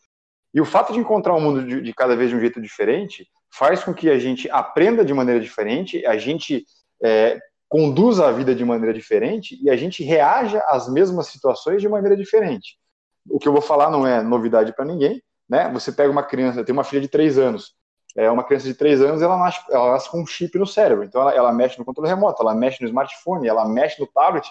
E 0.53 0.59
o 0.59 0.65
fato 0.65 0.93
de 0.93 0.99
encontrar 0.99 1.34
o 1.34 1.41
mundo 1.41 1.65
de, 1.65 1.82
de 1.82 1.93
cada 1.93 2.15
vez 2.15 2.29
de 2.29 2.36
um 2.36 2.39
jeito 2.39 2.61
diferente 2.61 3.27
faz 3.53 3.84
com 3.84 3.93
que 3.93 4.09
a 4.09 4.19
gente 4.19 4.49
aprenda 4.49 5.03
de 5.03 5.13
maneira 5.13 5.39
diferente, 5.39 6.05
a 6.05 6.17
gente 6.17 6.65
é, 7.03 7.39
conduza 7.67 8.27
a 8.27 8.32
vida 8.32 8.53
de 8.53 8.63
maneira 8.63 8.93
diferente 8.93 9.57
e 9.61 9.69
a 9.69 9.75
gente 9.75 10.03
reaja 10.03 10.63
às 10.67 10.91
mesmas 10.91 11.27
situações 11.27 11.82
de 11.82 11.88
maneira 11.88 12.15
diferente 12.15 12.82
o 13.29 13.39
que 13.39 13.47
eu 13.47 13.51
vou 13.51 13.61
falar 13.61 13.89
não 13.89 14.05
é 14.05 14.21
novidade 14.21 14.73
para 14.73 14.86
ninguém, 14.86 15.21
né? 15.49 15.69
Você 15.73 15.91
pega 15.91 16.11
uma 16.11 16.23
criança, 16.23 16.63
tem 16.63 16.73
uma 16.73 16.84
filha 16.84 17.01
de 17.01 17.07
3 17.07 17.38
anos, 17.38 17.75
é 18.15 18.29
uma 18.29 18.43
criança 18.43 18.67
de 18.67 18.73
3 18.73 19.01
anos, 19.01 19.21
ela 19.21 19.38
nasce, 19.38 19.59
ela 19.69 19.91
nasce 19.91 20.09
com 20.09 20.21
um 20.21 20.25
chip 20.25 20.57
no 20.57 20.65
cérebro, 20.65 21.03
então 21.03 21.21
ela, 21.21 21.34
ela 21.34 21.53
mexe 21.53 21.77
no 21.77 21.86
controle 21.86 22.09
remoto, 22.09 22.41
ela 22.41 22.55
mexe 22.55 22.82
no 22.82 22.88
smartphone, 22.88 23.47
ela 23.47 23.67
mexe 23.67 23.99
no 23.99 24.07
tablet, 24.07 24.49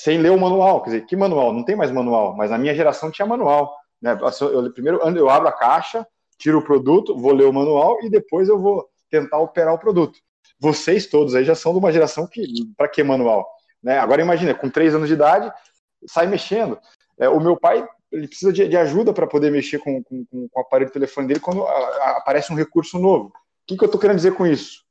sem 0.00 0.16
ler 0.16 0.30
o 0.30 0.38
manual, 0.38 0.80
quer 0.80 0.90
dizer, 0.90 1.06
que 1.06 1.16
manual? 1.16 1.52
Não 1.52 1.64
tem 1.64 1.74
mais 1.74 1.90
manual, 1.90 2.36
mas 2.36 2.52
na 2.52 2.56
minha 2.56 2.72
geração 2.72 3.10
tinha 3.10 3.26
manual, 3.26 3.76
né? 4.00 4.16
Eu, 4.40 4.72
primeiro 4.72 4.98
eu 4.98 5.28
abro 5.28 5.48
a 5.48 5.52
caixa, 5.52 6.06
tiro 6.38 6.58
o 6.58 6.62
produto, 6.62 7.18
vou 7.18 7.32
ler 7.32 7.46
o 7.46 7.52
manual 7.52 7.98
e 8.04 8.08
depois 8.08 8.48
eu 8.48 8.60
vou 8.60 8.88
tentar 9.10 9.38
operar 9.38 9.74
o 9.74 9.78
produto. 9.78 10.16
Vocês 10.60 11.06
todos 11.06 11.34
aí 11.34 11.44
já 11.44 11.56
são 11.56 11.72
de 11.72 11.80
uma 11.80 11.90
geração 11.90 12.28
que, 12.28 12.46
para 12.76 12.86
que 12.86 13.02
manual? 13.02 13.44
Né? 13.82 13.98
Agora 13.98 14.22
imagina, 14.22 14.54
com 14.54 14.70
3 14.70 14.94
anos 14.94 15.08
de 15.08 15.14
idade, 15.14 15.52
sai 16.06 16.28
mexendo. 16.28 16.78
É, 17.18 17.28
o 17.28 17.40
meu 17.40 17.56
pai 17.56 17.84
ele 18.12 18.28
precisa 18.28 18.52
de, 18.52 18.68
de 18.68 18.76
ajuda 18.76 19.12
para 19.12 19.26
poder 19.26 19.50
mexer 19.50 19.80
com, 19.80 20.00
com, 20.04 20.24
com, 20.26 20.48
o 20.54 20.60
aparelho 20.60 20.90
de 20.90 20.94
telefone 20.94 21.26
dele 21.26 21.40
quando 21.40 21.64
a, 21.64 21.72
a, 21.72 22.10
aparece 22.18 22.52
um 22.52 22.56
recurso 22.56 23.00
novo. 23.00 23.30
O 23.30 23.32
que, 23.66 23.76
que 23.76 23.82
eu 23.82 23.86
estou 23.86 24.00
querendo 24.00 24.18
dizer 24.18 24.34
com 24.34 24.46
isso? 24.46 24.86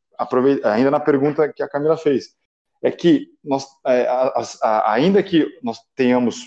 ainda 0.66 0.92
na 0.92 1.00
pergunta 1.00 1.48
que 1.54 1.64
a 1.64 1.70
Camila 1.70 1.96
fez, 1.96 2.36
é 2.84 2.92
que 2.92 3.28
nós, 3.44 3.66
é, 3.86 4.08
a, 4.08 4.44
a, 4.62 4.94
ainda 4.94 5.24
que 5.24 5.48
nós 5.64 5.80
tenhamos 5.96 6.42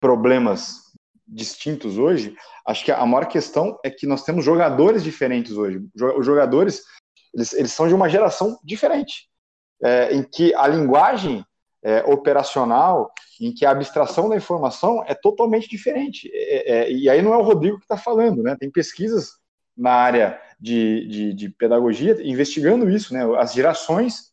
problemas 0.00 0.80
distintos 1.26 1.98
hoje, 1.98 2.34
acho 2.66 2.84
que 2.84 2.90
a 2.90 3.06
maior 3.06 3.26
questão 3.26 3.78
é 3.84 3.90
que 3.90 4.06
nós 4.06 4.24
temos 4.24 4.44
jogadores 4.44 5.02
diferentes 5.02 5.52
hoje. 5.52 5.80
Os 6.16 6.26
jogadores, 6.26 6.82
eles, 7.32 7.52
eles 7.52 7.72
são 7.72 7.86
de 7.86 7.94
uma 7.94 8.08
geração 8.08 8.58
diferente, 8.64 9.28
é, 9.82 10.14
em 10.14 10.22
que 10.22 10.54
a 10.54 10.66
linguagem 10.66 11.44
é, 11.82 12.02
operacional, 12.04 13.10
em 13.40 13.52
que 13.52 13.64
a 13.64 13.70
abstração 13.70 14.28
da 14.28 14.36
informação 14.36 15.02
é 15.06 15.14
totalmente 15.14 15.68
diferente. 15.68 16.30
É, 16.32 16.72
é 16.72 16.92
e 16.92 17.08
aí 17.08 17.22
não 17.22 17.32
é 17.32 17.36
o 17.36 17.42
Rodrigo 17.42 17.78
que 17.78 17.84
está 17.84 17.96
falando, 17.96 18.42
né? 18.42 18.56
Tem 18.58 18.70
pesquisas 18.70 19.30
na 19.76 19.92
área 19.92 20.40
de, 20.60 21.08
de, 21.08 21.34
de, 21.34 21.48
pedagogia 21.48 22.18
investigando 22.22 22.90
isso, 22.90 23.14
né? 23.14 23.22
As 23.38 23.54
gerações, 23.54 24.29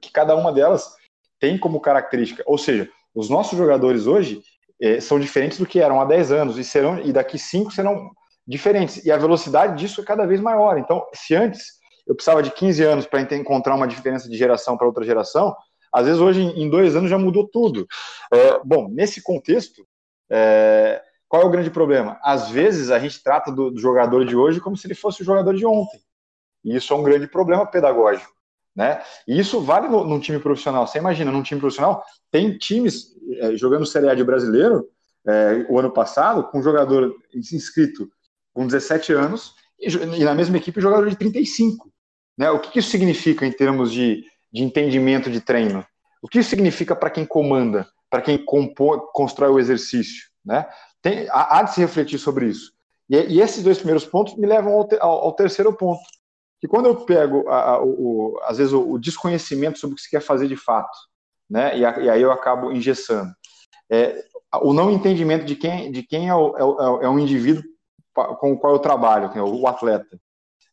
que 0.00 0.10
cada 0.12 0.34
uma 0.36 0.52
delas 0.52 0.94
tem 1.38 1.58
como 1.58 1.80
característica. 1.80 2.42
Ou 2.46 2.56
seja, 2.56 2.88
os 3.14 3.28
nossos 3.28 3.58
jogadores 3.58 4.06
hoje, 4.06 4.42
é, 4.80 5.00
são 5.00 5.20
diferentes 5.20 5.58
do 5.58 5.66
que 5.66 5.80
eram 5.80 6.00
há 6.00 6.04
10 6.04 6.32
anos 6.32 6.58
e 6.58 6.64
serão 6.64 6.98
e 7.00 7.12
daqui 7.12 7.38
5 7.38 7.70
serão 7.70 8.10
diferentes. 8.46 9.04
E 9.04 9.12
a 9.12 9.16
velocidade 9.16 9.78
disso 9.78 10.00
é 10.00 10.04
cada 10.04 10.26
vez 10.26 10.40
maior. 10.40 10.78
Então, 10.78 11.06
se 11.14 11.34
antes 11.34 11.80
eu 12.06 12.14
precisava 12.14 12.42
de 12.42 12.50
15 12.50 12.82
anos 12.82 13.06
para 13.06 13.22
encontrar 13.36 13.74
uma 13.74 13.86
diferença 13.86 14.28
de 14.28 14.36
geração 14.36 14.76
para 14.76 14.86
outra 14.86 15.04
geração, 15.04 15.54
às 15.92 16.06
vezes 16.06 16.20
hoje 16.20 16.40
em 16.40 16.68
dois 16.68 16.96
anos 16.96 17.10
já 17.10 17.18
mudou 17.18 17.46
tudo. 17.46 17.86
É, 18.32 18.60
bom, 18.64 18.88
nesse 18.88 19.22
contexto, 19.22 19.86
é, 20.30 21.00
qual 21.28 21.42
é 21.42 21.44
o 21.44 21.50
grande 21.50 21.70
problema? 21.70 22.18
Às 22.22 22.50
vezes 22.50 22.90
a 22.90 22.98
gente 22.98 23.22
trata 23.22 23.52
do, 23.52 23.70
do, 23.70 23.80
jogador 23.80 24.24
de 24.24 24.34
hoje 24.34 24.60
como 24.60 24.76
se 24.76 24.86
ele 24.86 24.94
fosse 24.94 25.22
o 25.22 25.24
jogador 25.24 25.54
de 25.54 25.66
ontem. 25.66 26.00
E 26.64 26.74
isso 26.74 26.92
é 26.92 26.96
um 26.96 27.02
grande 27.02 27.26
problema 27.26 27.66
pedagógico. 27.66 28.32
Né? 28.74 29.02
E 29.28 29.38
isso 29.38 29.60
vale 29.60 29.88
no, 29.88 30.04
num 30.04 30.18
time 30.18 30.38
profissional. 30.38 30.86
Você 30.86 30.98
imagina, 30.98 31.30
num 31.30 31.42
time 31.42 31.60
profissional, 31.60 32.02
tem 32.30 32.56
times 32.56 33.14
é, 33.38 33.56
jogando 33.56 33.86
Série 33.86 34.08
A 34.08 34.14
de 34.14 34.24
brasileiro 34.24 34.88
é, 35.26 35.66
o 35.68 35.78
ano 35.78 35.90
passado, 35.90 36.44
com 36.44 36.58
um 36.58 36.62
jogador 36.62 37.14
inscrito 37.34 38.10
com 38.52 38.66
17 38.66 39.12
anos 39.12 39.54
e, 39.78 39.88
e, 39.88 40.24
na 40.24 40.34
mesma 40.34 40.56
equipe 40.56 40.80
jogador 40.80 41.08
de 41.08 41.16
35. 41.16 41.92
Né? 42.36 42.50
O 42.50 42.58
que, 42.58 42.70
que 42.70 42.78
isso 42.78 42.90
significa 42.90 43.46
em 43.46 43.52
termos 43.52 43.92
de, 43.92 44.24
de 44.52 44.62
entendimento 44.62 45.30
de 45.30 45.40
treino? 45.40 45.84
O 46.22 46.28
que 46.28 46.38
isso 46.38 46.50
significa 46.50 46.94
para 46.94 47.10
quem 47.10 47.24
comanda, 47.24 47.86
para 48.08 48.22
quem 48.22 48.42
constrói 49.12 49.50
o 49.50 49.58
exercício? 49.58 50.30
Né? 50.44 50.66
Tem, 51.00 51.28
há, 51.30 51.58
há 51.58 51.62
de 51.62 51.74
se 51.74 51.80
refletir 51.80 52.18
sobre 52.18 52.46
isso. 52.46 52.72
E, 53.08 53.16
e, 53.16 53.40
esses 53.40 53.62
dois 53.62 53.78
primeiros 53.78 54.04
pontos 54.04 54.36
me 54.36 54.46
levam 54.46 54.72
ao, 54.72 54.86
te, 54.86 54.96
ao, 55.00 55.10
ao 55.10 55.32
terceiro 55.32 55.72
ponto, 55.72 56.00
que 56.62 56.68
quando 56.68 56.86
eu 56.86 56.94
pego, 56.94 57.48
a, 57.48 57.72
a, 57.72 57.82
o, 57.82 58.38
às 58.44 58.58
vezes, 58.58 58.72
o, 58.72 58.92
o, 58.92 58.96
desconhecimento 58.96 59.80
sobre 59.80 59.94
o 59.94 59.96
que 59.96 60.02
se 60.02 60.08
quer 60.08 60.20
fazer 60.20 60.46
de 60.46 60.54
fato, 60.54 60.96
né, 61.50 61.76
e, 61.76 61.84
a, 61.84 61.98
e 61.98 62.08
aí 62.08 62.22
eu 62.22 62.30
acabo 62.30 62.70
engessando, 62.70 63.32
é, 63.90 64.24
o 64.62 64.72
não 64.72 64.88
entendimento 64.88 65.44
de 65.44 65.56
quem, 65.56 65.90
de 65.90 66.04
quem 66.04 66.28
é, 66.28 66.34
o, 66.36 66.56
é, 66.56 66.62
o, 66.62 67.02
é 67.02 67.08
o 67.08 67.18
indivíduo 67.18 67.64
com 68.14 68.52
o 68.52 68.58
qual 68.58 68.74
eu 68.74 68.78
trabalho, 68.78 69.32
é 69.34 69.42
o 69.42 69.66
atleta, 69.66 70.16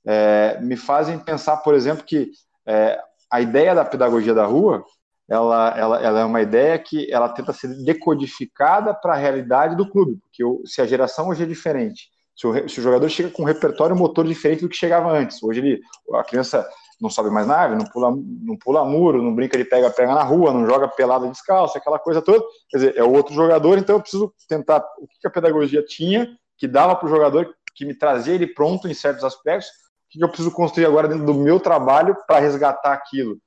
é, 0.05 0.59
me 0.61 0.77
fazem 0.77 1.17
pensar, 1.17 1.57
por 1.57 1.73
exemplo, 1.73 2.03
que 2.03 2.29
é, 2.67 3.01
a 3.31 3.41
ideia 3.41 3.73
da 3.73 3.83
pedagogia 3.83 4.35
da 4.35 4.45
rua, 4.45 4.85
ela, 5.27 5.75
ela, 5.75 6.01
ela 6.03 6.19
é 6.19 6.23
uma 6.23 6.41
ideia 6.41 6.77
que 6.77 7.11
ela 7.11 7.29
tenta 7.29 7.51
ser 7.51 7.69
decodificada 7.83 8.93
para 8.93 9.13
a 9.13 9.17
realidade 9.17 9.75
do 9.75 9.89
clube, 9.89 10.19
porque 10.21 10.43
se 10.67 10.83
a 10.83 10.85
geração 10.85 11.29
hoje 11.29 11.41
é 11.41 11.47
diferente, 11.47 12.11
se 12.39 12.47
o, 12.47 12.69
se 12.69 12.79
o, 12.79 12.83
jogador 12.83 13.09
chega 13.09 13.29
com 13.29 13.41
um 13.41 13.45
repertório 13.45 13.93
motor 13.93 14.25
diferente 14.25 14.61
do 14.61 14.69
que 14.69 14.75
chegava 14.77 15.11
antes. 15.11 15.43
Hoje 15.43 15.59
ele, 15.59 15.81
a 16.13 16.23
criança 16.23 16.65
não 16.99 17.09
sobe 17.09 17.29
mais 17.29 17.45
nave, 17.45 17.75
não 17.75 17.83
pula, 17.83 18.11
não 18.11 18.55
pula 18.57 18.85
muro, 18.85 19.21
não 19.21 19.35
brinca 19.35 19.57
de 19.57 19.65
pega-pega 19.65 20.15
na 20.15 20.23
rua, 20.23 20.53
não 20.53 20.65
joga 20.65 20.87
pelada 20.87 21.27
descalço, 21.27 21.77
aquela 21.77 21.99
coisa 21.99 22.21
toda. 22.21 22.41
Quer 22.69 22.77
dizer, 22.77 22.97
é 22.97 23.03
outro 23.03 23.33
jogador, 23.33 23.77
então 23.77 23.97
eu 23.97 24.01
preciso 24.01 24.33
tentar 24.47 24.79
o 24.99 25.05
que 25.19 25.27
a 25.27 25.29
pedagogia 25.29 25.83
tinha, 25.83 26.29
que 26.57 26.65
dava 26.65 26.95
para 26.95 27.07
o 27.07 27.09
jogador, 27.09 27.53
que 27.75 27.83
me 27.83 27.93
trazia 27.93 28.35
ele 28.35 28.47
pronto 28.47 28.87
em 28.87 28.93
certos 28.93 29.25
aspectos, 29.25 29.67
o 29.67 30.09
que 30.09 30.23
eu 30.23 30.29
preciso 30.29 30.51
construir 30.51 30.85
agora 30.85 31.09
dentro 31.09 31.25
do 31.25 31.33
meu 31.33 31.59
trabalho 31.59 32.15
para 32.25 32.39
resgatar 32.39 32.93
aquilo. 32.93 33.37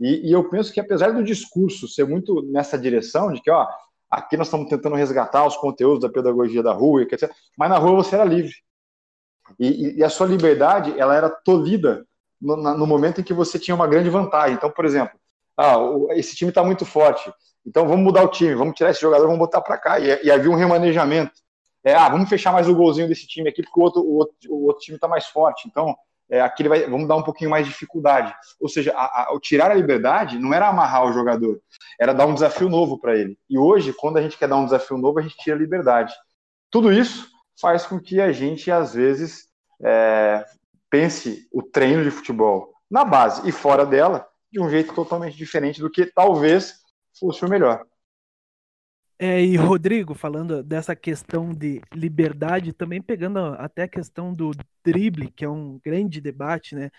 E, 0.00 0.28
e, 0.28 0.32
eu 0.32 0.48
penso 0.48 0.72
que 0.72 0.80
apesar 0.80 1.12
do 1.12 1.22
discurso 1.22 1.86
ser 1.86 2.04
muito 2.04 2.42
nessa 2.50 2.76
direção, 2.76 3.32
de 3.32 3.40
que 3.40 3.50
ó, 3.50 3.68
Aqui 4.10 4.36
nós 4.36 4.48
estamos 4.48 4.68
tentando 4.68 4.96
resgatar 4.96 5.46
os 5.46 5.56
conteúdos 5.56 6.00
da 6.00 6.08
pedagogia 6.08 6.62
da 6.62 6.72
rua, 6.72 7.02
etc. 7.02 7.30
Mas 7.56 7.70
na 7.70 7.78
rua 7.78 7.94
você 7.94 8.16
era 8.16 8.24
livre. 8.24 8.54
E, 9.58 9.98
e 9.98 10.04
a 10.04 10.08
sua 10.08 10.26
liberdade, 10.26 10.98
ela 10.98 11.14
era 11.14 11.28
tolhida 11.28 12.06
no, 12.40 12.56
no, 12.56 12.86
momento 12.86 13.20
em 13.20 13.24
que 13.24 13.34
você 13.34 13.58
tinha 13.58 13.74
uma 13.74 13.86
grande 13.86 14.08
vantagem. 14.08 14.56
Então, 14.56 14.70
por 14.70 14.84
exemplo, 14.84 15.18
ah, 15.56 15.76
esse 16.10 16.34
time 16.34 16.50
está 16.50 16.64
muito 16.64 16.84
forte. 16.84 17.32
Então 17.64 17.86
vamos 17.86 18.04
mudar 18.04 18.24
o 18.24 18.28
time, 18.28 18.54
vamos 18.54 18.74
tirar 18.74 18.90
esse 18.90 19.00
jogador, 19.00 19.24
vamos 19.24 19.38
botar 19.38 19.60
para 19.60 19.78
cá. 19.78 20.00
E, 20.00 20.24
e, 20.24 20.30
havia 20.30 20.50
um 20.50 20.56
remanejamento. 20.56 21.32
É, 21.84 21.94
ah, 21.94 22.08
vamos 22.08 22.28
fechar 22.28 22.52
mais 22.52 22.68
o 22.68 22.74
golzinho 22.74 23.08
desse 23.08 23.26
time 23.26 23.48
aqui, 23.48 23.62
porque 23.62 23.78
o 23.78 23.82
outro, 23.82 24.02
o 24.02 24.16
outro, 24.16 24.36
o 24.48 24.66
outro 24.66 24.82
time 24.82 24.96
está 24.96 25.08
mais 25.08 25.26
forte. 25.26 25.68
Então, 25.68 25.94
é, 26.30 26.40
aqui 26.40 26.68
vai, 26.68 26.88
vamos 26.88 27.08
dar 27.08 27.16
um 27.16 27.22
pouquinho 27.22 27.50
mais 27.50 27.66
de 27.66 27.72
dificuldade. 27.72 28.32
Ou 28.60 28.68
seja, 28.68 28.92
a, 28.94 29.22
a, 29.34 29.40
tirar 29.40 29.70
a 29.70 29.74
liberdade 29.74 30.38
não 30.38 30.54
era 30.54 30.68
amarrar 30.68 31.04
o 31.04 31.12
jogador, 31.12 31.60
era 31.98 32.14
dar 32.14 32.26
um 32.26 32.34
desafio 32.34 32.68
novo 32.68 32.98
para 32.98 33.16
ele. 33.16 33.36
E 33.48 33.58
hoje, 33.58 33.92
quando 33.92 34.18
a 34.18 34.22
gente 34.22 34.38
quer 34.38 34.48
dar 34.48 34.56
um 34.56 34.64
desafio 34.64 34.96
novo, 34.96 35.18
a 35.18 35.22
gente 35.22 35.36
tira 35.36 35.56
a 35.56 35.58
liberdade. 35.58 36.14
Tudo 36.70 36.92
isso 36.92 37.28
faz 37.60 37.84
com 37.84 37.98
que 37.98 38.20
a 38.20 38.30
gente, 38.30 38.70
às 38.70 38.94
vezes, 38.94 39.48
é, 39.82 40.44
pense 40.88 41.48
o 41.52 41.62
treino 41.62 42.04
de 42.04 42.10
futebol 42.10 42.72
na 42.88 43.04
base 43.04 43.48
e 43.48 43.52
fora 43.52 43.84
dela 43.84 44.26
de 44.52 44.60
um 44.60 44.70
jeito 44.70 44.94
totalmente 44.94 45.36
diferente 45.36 45.80
do 45.80 45.90
que 45.90 46.06
talvez 46.06 46.74
fosse 47.18 47.44
o 47.44 47.48
melhor. 47.48 47.84
É, 49.22 49.38
e 49.44 49.54
Rodrigo, 49.54 50.14
falando 50.14 50.62
dessa 50.62 50.96
questão 50.96 51.52
de 51.52 51.82
liberdade, 51.92 52.72
também 52.72 53.02
pegando 53.02 53.38
até 53.38 53.82
a 53.82 53.88
questão 53.88 54.32
do 54.32 54.52
drible, 54.82 55.30
que 55.30 55.44
é 55.44 55.48
um 55.48 55.78
grande 55.84 56.22
debate, 56.22 56.74
né? 56.74 56.90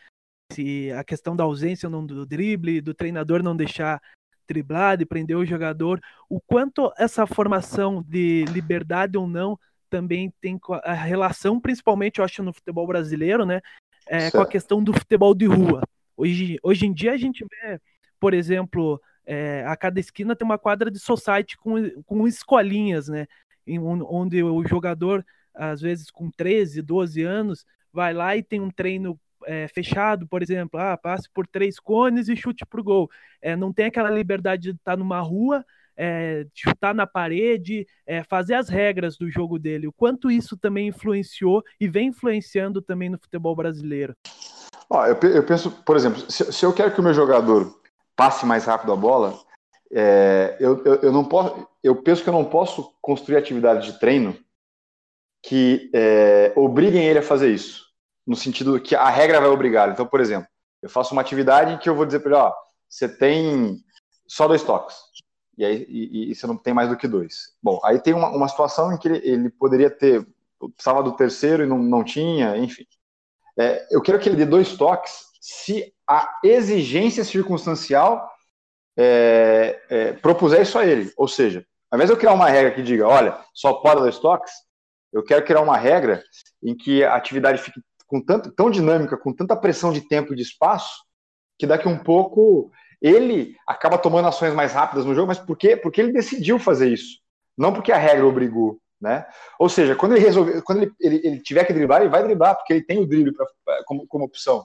Se 0.54 0.92
a 0.92 1.04
questão 1.04 1.36
da 1.36 1.44
ausência 1.44 1.88
ou 1.88 1.92
não 1.92 2.06
do 2.06 2.24
drible, 2.24 2.80
do 2.80 2.94
treinador 2.94 3.42
não 3.42 3.56
deixar 3.58 4.00
driblar, 4.48 4.98
de 4.98 5.06
prender 5.06 5.36
o 5.36 5.44
jogador, 5.44 6.00
o 6.30 6.40
quanto 6.40 6.94
essa 6.96 7.26
formação 7.26 8.04
de 8.08 8.46
liberdade 8.54 9.18
ou 9.18 9.26
não 9.26 9.58
também 9.90 10.32
tem 10.40 10.60
a 10.84 10.94
relação, 10.94 11.60
principalmente, 11.60 12.20
eu 12.20 12.26
acho, 12.26 12.44
no 12.44 12.54
futebol 12.54 12.86
brasileiro, 12.86 13.48
né? 13.48 13.62
É, 14.08 14.30
com 14.30 14.42
a 14.42 14.48
questão 14.48 14.84
do 14.84 14.94
futebol 14.94 15.34
de 15.34 15.48
rua. 15.48 15.82
Hoje, 16.16 16.60
hoje 16.62 16.86
em 16.86 16.94
dia 16.94 17.14
a 17.14 17.18
gente 17.18 17.44
vê, 17.44 17.82
por 18.20 18.36
exemplo, 18.36 19.02
é, 19.32 19.64
a 19.66 19.78
cada 19.78 19.98
esquina 19.98 20.36
tem 20.36 20.46
uma 20.46 20.58
quadra 20.58 20.92
de 20.92 21.00
society 21.00 21.58
com, 21.58 21.90
com 22.06 22.28
escolinhas, 22.28 23.08
né? 23.08 23.28
Em, 23.66 23.80
onde 23.80 24.44
o 24.44 24.68
jogador, 24.68 25.26
às 25.56 25.80
vezes 25.80 26.12
com 26.12 26.30
13, 26.30 26.82
12 26.82 27.24
anos, 27.24 27.66
vai 27.94 28.14
lá 28.14 28.36
e 28.36 28.44
tem 28.44 28.60
um 28.60 28.70
treino 28.70 29.18
é, 29.46 29.70
fechado, 29.70 30.28
por 30.28 30.44
exemplo, 30.44 30.78
ah, 30.78 30.98
passe 30.98 31.30
por 31.34 31.48
três 31.48 31.80
cones 31.80 32.28
e 32.28 32.36
chute 32.36 32.66
pro 32.66 32.84
gol. 32.84 33.10
É, 33.42 33.56
não 33.56 33.72
tem 33.72 33.86
aquela 33.86 34.10
liberdade 34.10 34.64
de 34.64 34.72
estar 34.72 34.98
numa 34.98 35.22
rua, 35.22 35.66
é, 35.96 36.46
chutar 36.54 36.94
na 36.94 37.08
parede, 37.08 37.88
é, 38.06 38.24
fazer 38.24 38.56
as 38.56 38.68
regras 38.68 39.18
do 39.18 39.32
jogo 39.32 39.58
dele. 39.58 39.88
O 39.88 39.94
quanto 39.94 40.30
isso 40.30 40.58
também 40.58 40.90
influenciou 40.90 41.64
e 41.80 41.88
vem 41.88 42.10
influenciando 42.10 42.82
também 42.82 43.08
no 43.08 43.18
futebol 43.18 43.56
brasileiro. 43.56 44.14
Ó, 44.90 45.06
eu, 45.06 45.18
eu 45.30 45.46
penso, 45.46 45.72
por 45.86 45.96
exemplo, 45.96 46.30
se, 46.30 46.52
se 46.52 46.66
eu 46.66 46.74
quero 46.74 46.94
que 46.94 47.00
o 47.00 47.04
meu 47.04 47.14
jogador 47.14 47.80
passe 48.16 48.46
mais 48.46 48.66
rápido 48.66 48.92
a 48.92 48.96
bola, 48.96 49.40
é, 49.94 50.58
eu, 50.60 50.84
eu, 50.86 50.96
eu, 51.02 51.12
não 51.12 51.26
posso, 51.26 51.68
eu 51.84 52.02
penso 52.02 52.24
que 52.24 52.30
eu 52.30 52.34
não 52.34 52.46
posso 52.46 52.94
construir 53.02 53.38
atividades 53.38 53.86
de 53.86 54.00
treino 54.00 54.38
que 55.44 55.90
é, 55.94 56.54
obriguem 56.56 57.04
ele 57.04 57.20
a 57.20 57.24
fazer 57.24 57.52
isso, 57.52 57.86
no 58.26 58.36
sentido 58.36 58.80
que 58.80 58.96
a 58.96 59.10
regra 59.10 59.42
vai 59.42 59.50
obrigar. 59.50 59.90
Então, 59.90 60.06
por 60.06 60.20
exemplo, 60.22 60.48
eu 60.82 60.90
faço 60.90 61.14
uma 61.14 61.22
atividade 61.22 61.74
em 61.74 61.78
que 61.78 61.90
eu 61.90 61.96
vou 61.96 62.06
dizer 62.06 62.20
para 62.20 62.32
ele, 62.32 62.40
ó, 62.40 62.54
você 62.88 63.10
tem 63.10 63.84
só 64.28 64.48
dois 64.48 64.64
toques, 64.64 64.96
e 65.58 65.66
aí 65.66 65.86
e, 65.90 66.32
e 66.32 66.36
você 66.36 66.48
não 66.48 66.56
tem 66.56 66.74
mais 66.74 66.90
do 66.90 66.98
que 66.98 67.08
dois. 67.08 67.54
Bom, 67.62 67.80
aí 67.84 68.00
tem 68.00 68.14
uma, 68.14 68.30
uma 68.30 68.48
situação 68.48 68.94
em 68.94 68.98
que 68.98 69.08
ele, 69.08 69.22
ele 69.28 69.50
poderia 69.50 69.90
ter, 69.90 70.26
precisava 70.76 71.04
do 71.04 71.16
terceiro 71.16 71.64
e 71.64 71.68
não, 71.68 71.80
não 71.80 72.04
tinha, 72.04 72.56
enfim. 72.58 72.86
É, 73.58 73.88
eu 73.92 74.02
quero 74.02 74.20
que 74.20 74.30
ele 74.30 74.38
dê 74.38 74.46
dois 74.46 74.78
toques 74.78 75.26
se 75.42 75.94
a 76.12 76.40
exigência 76.44 77.24
circunstancial 77.24 78.30
é, 78.98 79.82
é, 79.90 80.14
propuser 80.14 80.62
isso 80.62 80.78
a 80.78 80.86
ele. 80.86 81.10
Ou 81.16 81.26
seja, 81.26 81.66
ao 81.90 81.96
invés 81.96 82.10
de 82.10 82.14
eu 82.14 82.20
criar 82.20 82.34
uma 82.34 82.50
regra 82.50 82.72
que 82.72 82.84
diga, 82.84 83.08
olha, 83.08 83.40
só 83.54 83.76
pode 83.76 84.02
dois 84.02 84.20
toques, 84.20 84.52
eu 85.14 85.24
quero 85.24 85.46
criar 85.46 85.62
uma 85.62 85.78
regra 85.78 86.22
em 86.62 86.76
que 86.76 87.02
a 87.02 87.16
atividade 87.16 87.62
fique 87.62 87.80
com 88.08 88.22
tanto, 88.22 88.52
tão 88.52 88.70
dinâmica, 88.70 89.16
com 89.16 89.32
tanta 89.32 89.56
pressão 89.56 89.94
de 89.94 90.02
tempo 90.02 90.34
e 90.34 90.36
de 90.36 90.42
espaço, 90.42 91.02
que 91.58 91.66
daqui 91.66 91.88
um 91.88 91.98
pouco 91.98 92.70
ele 93.02 93.56
acaba 93.66 93.98
tomando 93.98 94.28
ações 94.28 94.54
mais 94.54 94.74
rápidas 94.74 95.06
no 95.06 95.16
jogo, 95.16 95.28
mas 95.28 95.40
por 95.40 95.58
quê? 95.58 95.78
Porque 95.78 96.02
ele 96.02 96.12
decidiu 96.12 96.60
fazer 96.60 96.90
isso, 96.90 97.20
não 97.58 97.72
porque 97.72 97.92
a 97.92 97.98
regra 97.98 98.28
obrigou. 98.28 98.80
Né? 99.00 99.26
Ou 99.58 99.68
seja, 99.68 99.96
quando 99.96 100.12
ele 100.12 100.24
resolver, 100.24 100.62
quando 100.62 100.84
ele, 100.84 100.92
ele, 101.00 101.22
ele 101.24 101.40
tiver 101.42 101.64
que 101.66 101.74
driblar, 101.74 102.02
ele 102.02 102.12
vai 102.12 102.22
driblar, 102.22 102.56
porque 102.56 102.74
ele 102.74 102.84
tem 102.84 103.00
o 103.00 103.08
drible 103.08 103.34
pra, 103.34 103.48
como, 103.86 104.06
como 104.06 104.26
opção. 104.26 104.64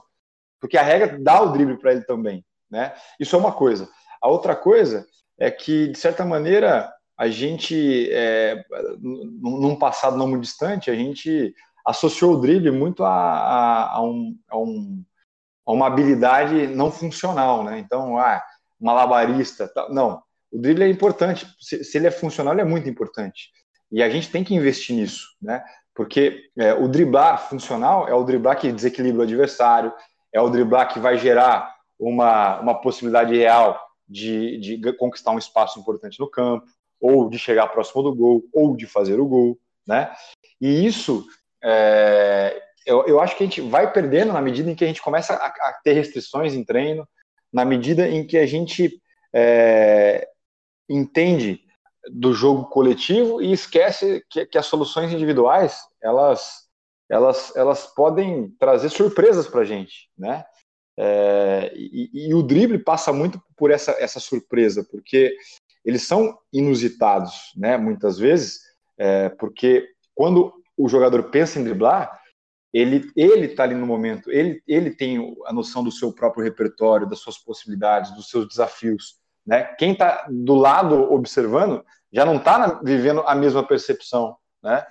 Porque 0.59 0.77
a 0.77 0.83
regra 0.83 1.17
dá 1.19 1.41
o 1.41 1.51
drible 1.51 1.77
para 1.77 1.91
ele 1.91 2.01
também, 2.01 2.45
né? 2.69 2.93
Isso 3.19 3.35
é 3.35 3.39
uma 3.39 3.51
coisa. 3.51 3.89
A 4.21 4.27
outra 4.27 4.55
coisa 4.55 5.05
é 5.39 5.51
que, 5.51 5.87
de 5.87 5.97
certa 5.97 6.25
maneira, 6.25 6.91
a 7.17 7.27
gente, 7.27 8.09
é, 8.11 8.63
num 8.99 9.75
passado 9.75 10.17
não 10.17 10.27
muito 10.27 10.43
distante, 10.43 10.91
a 10.91 10.95
gente 10.95 11.53
associou 11.85 12.33
o 12.33 12.41
drible 12.41 12.71
muito 12.71 13.03
a, 13.03 13.09
a, 13.09 13.95
a, 13.95 14.01
um, 14.01 14.37
a, 14.49 14.57
um, 14.57 15.03
uma 15.65 15.87
habilidade 15.87 16.67
não 16.67 16.91
funcional, 16.91 17.63
né? 17.63 17.79
Então, 17.79 18.17
ah, 18.17 18.43
malabarista, 18.79 19.71
não. 19.89 20.21
O 20.51 20.59
drible 20.59 20.83
é 20.83 20.89
importante. 20.89 21.47
Se, 21.59 21.83
se, 21.83 21.97
ele 21.97 22.07
é 22.07 22.11
funcional, 22.11 22.53
ele 22.53 22.61
é 22.61 22.65
muito 22.65 22.89
importante. 22.89 23.49
E 23.91 24.03
a 24.03 24.09
gente 24.09 24.29
tem 24.29 24.43
que 24.43 24.53
investir 24.53 24.95
nisso, 24.95 25.27
né? 25.41 25.63
Porque 25.95 26.49
é, 26.57 26.73
o 26.73 26.87
driblar 26.87 27.49
funcional 27.49 28.07
é 28.07 28.13
o 28.13 28.23
driblar 28.23 28.59
que 28.59 28.71
desequilibra 28.71 29.21
o 29.21 29.23
adversário, 29.23 29.91
é 30.33 30.41
o 30.41 30.49
driblar 30.49 30.91
que 30.91 30.99
vai 30.99 31.17
gerar 31.17 31.75
uma, 31.99 32.59
uma 32.59 32.81
possibilidade 32.81 33.35
real 33.35 33.79
de, 34.07 34.57
de 34.59 34.93
conquistar 34.93 35.31
um 35.31 35.37
espaço 35.37 35.79
importante 35.79 36.19
no 36.19 36.29
campo, 36.29 36.65
ou 36.99 37.29
de 37.29 37.37
chegar 37.37 37.67
próximo 37.67 38.03
do 38.03 38.15
gol, 38.15 38.43
ou 38.53 38.75
de 38.75 38.85
fazer 38.85 39.19
o 39.19 39.25
gol, 39.25 39.59
né? 39.85 40.11
E 40.59 40.85
isso, 40.85 41.25
é, 41.63 42.61
eu, 42.85 43.05
eu 43.05 43.19
acho 43.19 43.35
que 43.35 43.43
a 43.43 43.45
gente 43.45 43.61
vai 43.61 43.91
perdendo 43.91 44.33
na 44.33 44.41
medida 44.41 44.71
em 44.71 44.75
que 44.75 44.83
a 44.83 44.87
gente 44.87 45.01
começa 45.01 45.33
a, 45.33 45.47
a 45.47 45.79
ter 45.83 45.93
restrições 45.93 46.53
em 46.53 46.63
treino, 46.63 47.07
na 47.51 47.65
medida 47.65 48.07
em 48.07 48.25
que 48.25 48.37
a 48.37 48.45
gente 48.45 49.01
é, 49.33 50.27
entende 50.89 51.61
do 52.09 52.33
jogo 52.33 52.65
coletivo 52.65 53.41
e 53.41 53.51
esquece 53.51 54.25
que, 54.29 54.45
que, 54.45 54.57
as 54.57 54.65
soluções 54.65 55.11
individuais 55.11 55.81
elas 56.01 56.66
elas 57.09 57.55
elas 57.55 57.87
podem 57.87 58.49
trazer 58.59 58.89
surpresas 58.89 59.47
para 59.47 59.61
a 59.61 59.65
gente, 59.65 60.09
né? 60.17 60.45
É, 60.99 61.71
e, 61.75 62.09
e, 62.11 62.33
o 62.33 62.41
drible 62.41 62.79
passa 62.79 63.13
muito 63.13 63.39
por 63.55 63.69
essa 63.69 63.91
essa 63.99 64.19
surpresa, 64.19 64.83
porque 64.89 65.35
eles 65.85 66.03
são 66.03 66.37
inusitados, 66.51 67.53
né? 67.55 67.77
Muitas 67.77 68.17
vezes, 68.17 68.59
é, 68.97 69.29
porque 69.29 69.87
quando 70.15 70.51
o 70.75 70.89
jogador 70.89 71.23
pensa 71.29 71.59
em 71.59 71.63
driblar, 71.63 72.19
ele 72.73 73.11
ele 73.15 73.45
está 73.45 73.63
ali 73.63 73.75
no 73.75 73.85
momento, 73.85 74.31
ele 74.31 74.61
ele 74.67 74.91
tem 74.91 75.35
a 75.45 75.53
noção 75.53 75.83
do 75.83 75.91
seu 75.91 76.11
próprio 76.11 76.43
repertório, 76.43 77.07
das 77.07 77.19
suas 77.19 77.37
possibilidades, 77.37 78.15
dos 78.15 78.29
seus 78.29 78.47
desafios, 78.47 79.19
né? 79.45 79.63
Quem 79.75 79.93
está 79.93 80.27
do 80.29 80.55
lado 80.55 80.95
observando 81.13 81.85
já 82.11 82.25
não 82.25 82.37
está 82.37 82.81
vivendo 82.83 83.21
a 83.21 83.35
mesma 83.35 83.65
percepção, 83.65 84.35
né? 84.63 84.85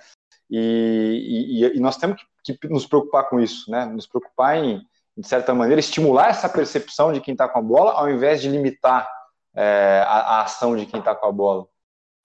E, 0.49 1.61
e, 1.61 1.77
e 1.77 1.79
nós 1.79 1.97
temos 1.97 2.21
que, 2.43 2.53
que, 2.53 2.67
nos 2.69 2.85
preocupar 2.85 3.29
com 3.29 3.39
isso, 3.39 3.69
né? 3.69 3.85
Nos 3.85 4.07
preocupar 4.07 4.57
em, 4.57 4.81
de 5.17 5.27
certa 5.27 5.53
maneira, 5.53 5.79
estimular 5.79 6.29
essa 6.29 6.47
percepção 6.47 7.11
de 7.11 7.19
quem 7.19 7.33
está 7.33 7.47
com 7.47 7.59
a 7.59 7.61
bola, 7.61 7.93
ao 7.93 8.09
invés 8.09 8.41
de 8.41 8.49
limitar 8.49 9.09
é, 9.55 10.03
a, 10.05 10.19
a, 10.19 10.41
ação 10.43 10.77
de 10.77 10.85
quem 10.85 10.99
está 10.99 11.15
com 11.15 11.25
a 11.25 11.31
bola. 11.31 11.67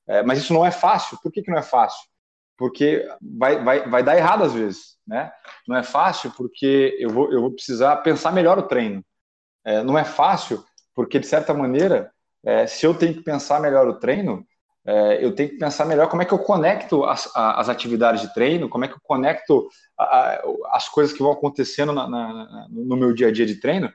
É, 0.06 0.22
mas 0.22 0.38
isso 0.38 0.52
não 0.52 0.64
é 0.64 0.70
fácil. 0.70 1.18
Por 1.22 1.32
que, 1.32 1.42
que 1.42 1.50
não 1.50 1.58
é 1.58 1.62
fácil? 1.62 2.06
Porque 2.56 3.08
vai, 3.20 3.62
vai, 3.62 3.88
vai 3.88 4.02
dar 4.02 4.16
errado 4.16 4.44
às 4.44 4.52
vezes, 4.52 4.96
né? 5.06 5.32
Não 5.66 5.76
é 5.76 5.82
fácil 5.82 6.30
porque 6.36 6.96
eu 7.00 7.10
vou, 7.10 7.32
eu 7.32 7.40
vou 7.40 7.50
precisar 7.52 7.96
pensar 7.98 8.32
melhor 8.32 8.58
o 8.58 8.62
treino. 8.68 9.04
É, 9.64 9.82
não 9.82 9.98
é 9.98 10.04
fácil 10.04 10.64
porque, 10.94 11.18
de 11.18 11.26
certa 11.26 11.54
maneira, 11.54 12.12
é, 12.44 12.66
se 12.66 12.84
eu 12.84 12.94
tenho 12.94 13.14
que 13.14 13.22
pensar 13.22 13.60
melhor 13.60 13.88
o 13.88 13.98
treino, 13.98 14.46
é, 14.84 15.24
eu 15.24 15.32
tenho 15.34 15.50
que 15.50 15.58
pensar 15.58 15.84
melhor 15.84 16.08
como 16.08 16.22
é 16.22 16.24
que 16.24 16.32
eu 16.32 16.38
conecto 16.38 17.04
as, 17.04 17.30
as 17.34 17.68
atividades 17.68 18.20
de 18.20 18.34
treino, 18.34 18.68
como 18.68 18.84
é 18.84 18.88
que 18.88 18.94
eu 18.94 19.00
conecto 19.02 19.68
a, 19.96 20.04
a, 20.04 20.42
as 20.72 20.88
coisas 20.88 21.14
que 21.14 21.22
vão 21.22 21.32
acontecendo 21.32 21.92
na, 21.92 22.08
na, 22.08 22.66
no 22.68 22.96
meu 22.96 23.12
dia 23.12 23.28
a 23.28 23.32
dia 23.32 23.46
de 23.46 23.60
treino. 23.60 23.92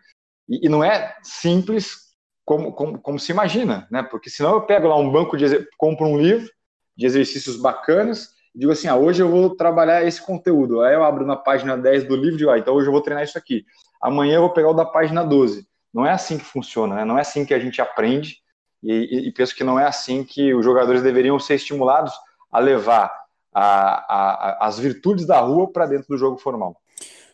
E, 0.48 0.66
e 0.66 0.70
não 0.70 0.84
é 0.84 1.18
simples 1.22 2.08
como, 2.46 2.72
como, 2.72 3.00
como, 3.00 3.20
se 3.20 3.34
imagina, 3.34 3.86
né? 3.92 4.02
Porque 4.02 4.30
senão 4.30 4.54
eu 4.54 4.62
pego 4.62 4.88
lá 4.88 4.96
um 4.96 5.12
banco 5.12 5.36
de 5.36 5.68
compro 5.78 6.06
um 6.06 6.18
livro 6.18 6.50
de 6.96 7.06
exercícios 7.06 7.58
bacanas 7.58 8.30
e 8.56 8.60
digo 8.60 8.72
assim, 8.72 8.88
ah, 8.88 8.96
hoje 8.96 9.22
eu 9.22 9.30
vou 9.30 9.56
trabalhar 9.56 10.06
esse 10.06 10.22
conteúdo. 10.22 10.82
Aí 10.82 10.96
eu 10.96 11.04
abro 11.04 11.26
na 11.26 11.36
página 11.36 11.78
10 11.78 12.06
do 12.06 12.16
livro 12.16 12.36
e 12.36 12.38
digo, 12.38 12.50
ah, 12.50 12.58
então 12.58 12.74
hoje 12.74 12.88
eu 12.88 12.94
vou 12.94 13.02
treinar 13.02 13.26
isso 13.26 13.38
aqui. 13.38 13.66
Amanhã 14.02 14.36
eu 14.36 14.42
vou 14.42 14.54
pegar 14.54 14.70
o 14.70 14.74
da 14.74 14.86
página 14.86 15.24
12. 15.26 15.68
Não 15.94 16.06
é 16.06 16.12
assim 16.12 16.38
que 16.38 16.46
funciona, 16.46 16.96
né? 16.96 17.06
Não 17.06 17.18
é 17.18 17.22
assim 17.22 17.46
que 17.46 17.54
a 17.54 17.60
gente 17.60 17.82
aprende 17.82 18.38
e, 18.84 19.28
e, 19.28 19.32
penso 19.32 19.56
que 19.56 19.64
não 19.64 19.80
é 19.80 19.86
assim 19.86 20.24
que 20.24 20.54
os 20.54 20.64
jogadores 20.64 21.02
deveriam 21.02 21.40
ser 21.40 21.56
estimulados 21.56 22.14
a 22.52 22.60
levar 22.60 23.12
a, 23.54 23.64
a, 23.64 24.50
a, 24.50 24.68
as 24.68 24.78
virtudes 24.78 25.26
da 25.26 25.40
rua 25.40 25.72
para 25.72 25.88
dentro 25.88 26.08
do 26.10 26.18
jogo 26.18 26.38
formal. 26.38 26.80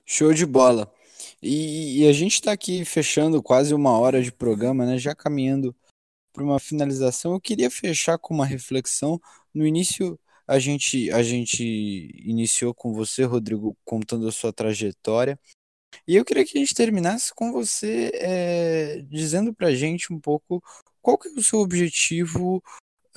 Show 0.05 0.33
de 0.33 0.45
bola. 0.45 0.91
E, 1.41 2.01
e 2.01 2.07
a 2.07 2.13
gente 2.13 2.35
está 2.35 2.53
aqui 2.53 2.85
fechando 2.85 3.43
quase 3.43 3.73
uma 3.73 3.97
hora 3.97 4.21
de 4.21 4.31
programa, 4.31 4.85
né? 4.85 4.97
Já 4.97 5.13
caminhando 5.13 5.75
para 6.31 6.43
uma 6.43 6.59
finalização. 6.59 7.33
Eu 7.33 7.41
queria 7.41 7.69
fechar 7.69 8.17
com 8.17 8.33
uma 8.33 8.45
reflexão. 8.45 9.19
No 9.53 9.65
início, 9.67 10.17
a 10.47 10.57
gente, 10.59 11.11
a 11.11 11.21
gente 11.21 11.63
iniciou 12.25 12.73
com 12.73 12.93
você, 12.93 13.23
Rodrigo, 13.23 13.77
contando 13.83 14.27
a 14.27 14.31
sua 14.31 14.53
trajetória. 14.53 15.37
E 16.07 16.15
eu 16.15 16.25
queria 16.25 16.43
que 16.43 16.57
a 16.57 16.61
gente 16.61 16.73
terminasse 16.73 17.33
com 17.35 17.51
você 17.51 18.11
é, 18.15 19.01
dizendo 19.09 19.53
para 19.53 19.75
gente 19.75 20.11
um 20.11 20.19
pouco 20.19 20.61
qual 21.03 21.17
que 21.17 21.27
é 21.27 21.31
o 21.33 21.43
seu 21.43 21.59
objetivo 21.59 22.63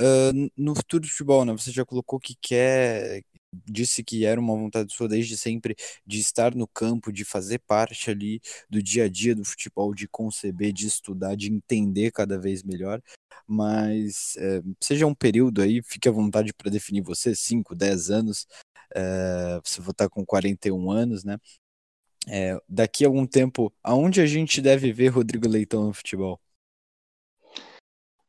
uh, 0.01 0.51
no 0.57 0.75
futuro 0.75 1.03
do 1.03 1.09
futebol, 1.09 1.45
né? 1.45 1.53
Você 1.53 1.71
já 1.71 1.85
colocou 1.85 2.19
que 2.19 2.35
quer, 2.43 3.23
disse 3.65 4.03
que 4.03 4.27
era 4.27 4.41
uma 4.41 4.55
vontade 4.55 4.93
sua 4.93 5.09
desde 5.09 5.39
sempre 5.39 5.77
de 6.05 6.19
estar 6.19 6.55
no 6.55 6.67
campo, 6.67 7.13
de 7.13 7.25
fazer 7.25 7.61
parte 7.61 8.11
ali 8.11 8.41
do 8.69 8.83
dia 8.83 9.05
a 9.05 9.09
dia 9.09 9.35
do 9.37 9.45
futebol, 9.45 9.95
de 9.95 10.09
conceber, 10.09 10.73
de 10.73 10.87
estudar, 10.87 11.37
de 11.37 11.49
entender 11.49 12.11
cada 12.11 12.39
vez 12.39 12.63
melhor. 12.65 13.01
Mas 13.47 14.37
é, 14.39 14.63
seja 14.81 15.07
um 15.07 15.15
período 15.15 15.63
aí, 15.63 15.81
fique 15.83 16.09
à 16.09 16.13
vontade 16.13 16.53
para 16.53 16.71
definir 16.71 17.03
você, 17.03 17.35
5, 17.37 17.75
10 17.75 18.11
anos, 18.11 18.47
é, 18.95 19.61
você 19.65 19.81
vai 19.81 19.93
estar 19.93 20.09
com 20.09 20.27
41 20.27 20.91
anos, 20.91 21.25
né? 21.25 21.39
É, 22.29 22.61
daqui 22.69 23.05
a 23.05 23.09
algum 23.09 23.25
tempo, 23.25 23.73
aonde 23.83 24.21
a 24.21 24.27
gente 24.27 24.61
deve 24.61 24.93
ver 24.93 25.09
Rodrigo 25.09 25.47
Leitão 25.47 25.85
no 25.87 25.95
futebol? 25.95 26.41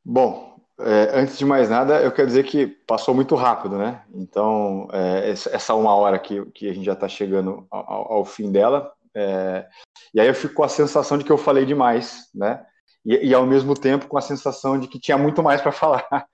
Bom, 0.09 0.57
é, 0.79 1.19
antes 1.19 1.37
de 1.37 1.43
mais 1.43 1.69
nada, 1.69 2.01
eu 2.01 2.13
quero 2.13 2.29
dizer 2.29 2.45
que 2.45 2.65
passou 2.65 3.13
muito 3.13 3.35
rápido, 3.35 3.77
né? 3.77 4.03
Então, 4.13 4.87
é, 4.93 5.29
essa 5.31 5.75
uma 5.75 5.93
hora 5.93 6.17
que, 6.17 6.45
que 6.51 6.69
a 6.69 6.73
gente 6.73 6.85
já 6.85 6.93
está 6.93 7.09
chegando 7.09 7.67
ao, 7.69 8.13
ao, 8.13 8.25
fim 8.25 8.49
dela, 8.49 8.89
é, 9.13 9.67
e 10.13 10.21
aí 10.21 10.27
eu 10.29 10.33
fico 10.33 10.53
com 10.53 10.63
a 10.63 10.69
sensação 10.69 11.17
de 11.17 11.25
que 11.25 11.31
eu 11.31 11.37
falei 11.37 11.65
demais, 11.65 12.29
né? 12.33 12.65
E, 13.05 13.27
e 13.27 13.33
ao 13.33 13.45
mesmo 13.45 13.73
tempo 13.73 14.07
com 14.07 14.17
a 14.17 14.21
sensação 14.21 14.79
de 14.79 14.87
que 14.87 14.97
tinha 14.97 15.17
muito 15.17 15.43
mais 15.43 15.61
para 15.61 15.73
falar. 15.73 16.07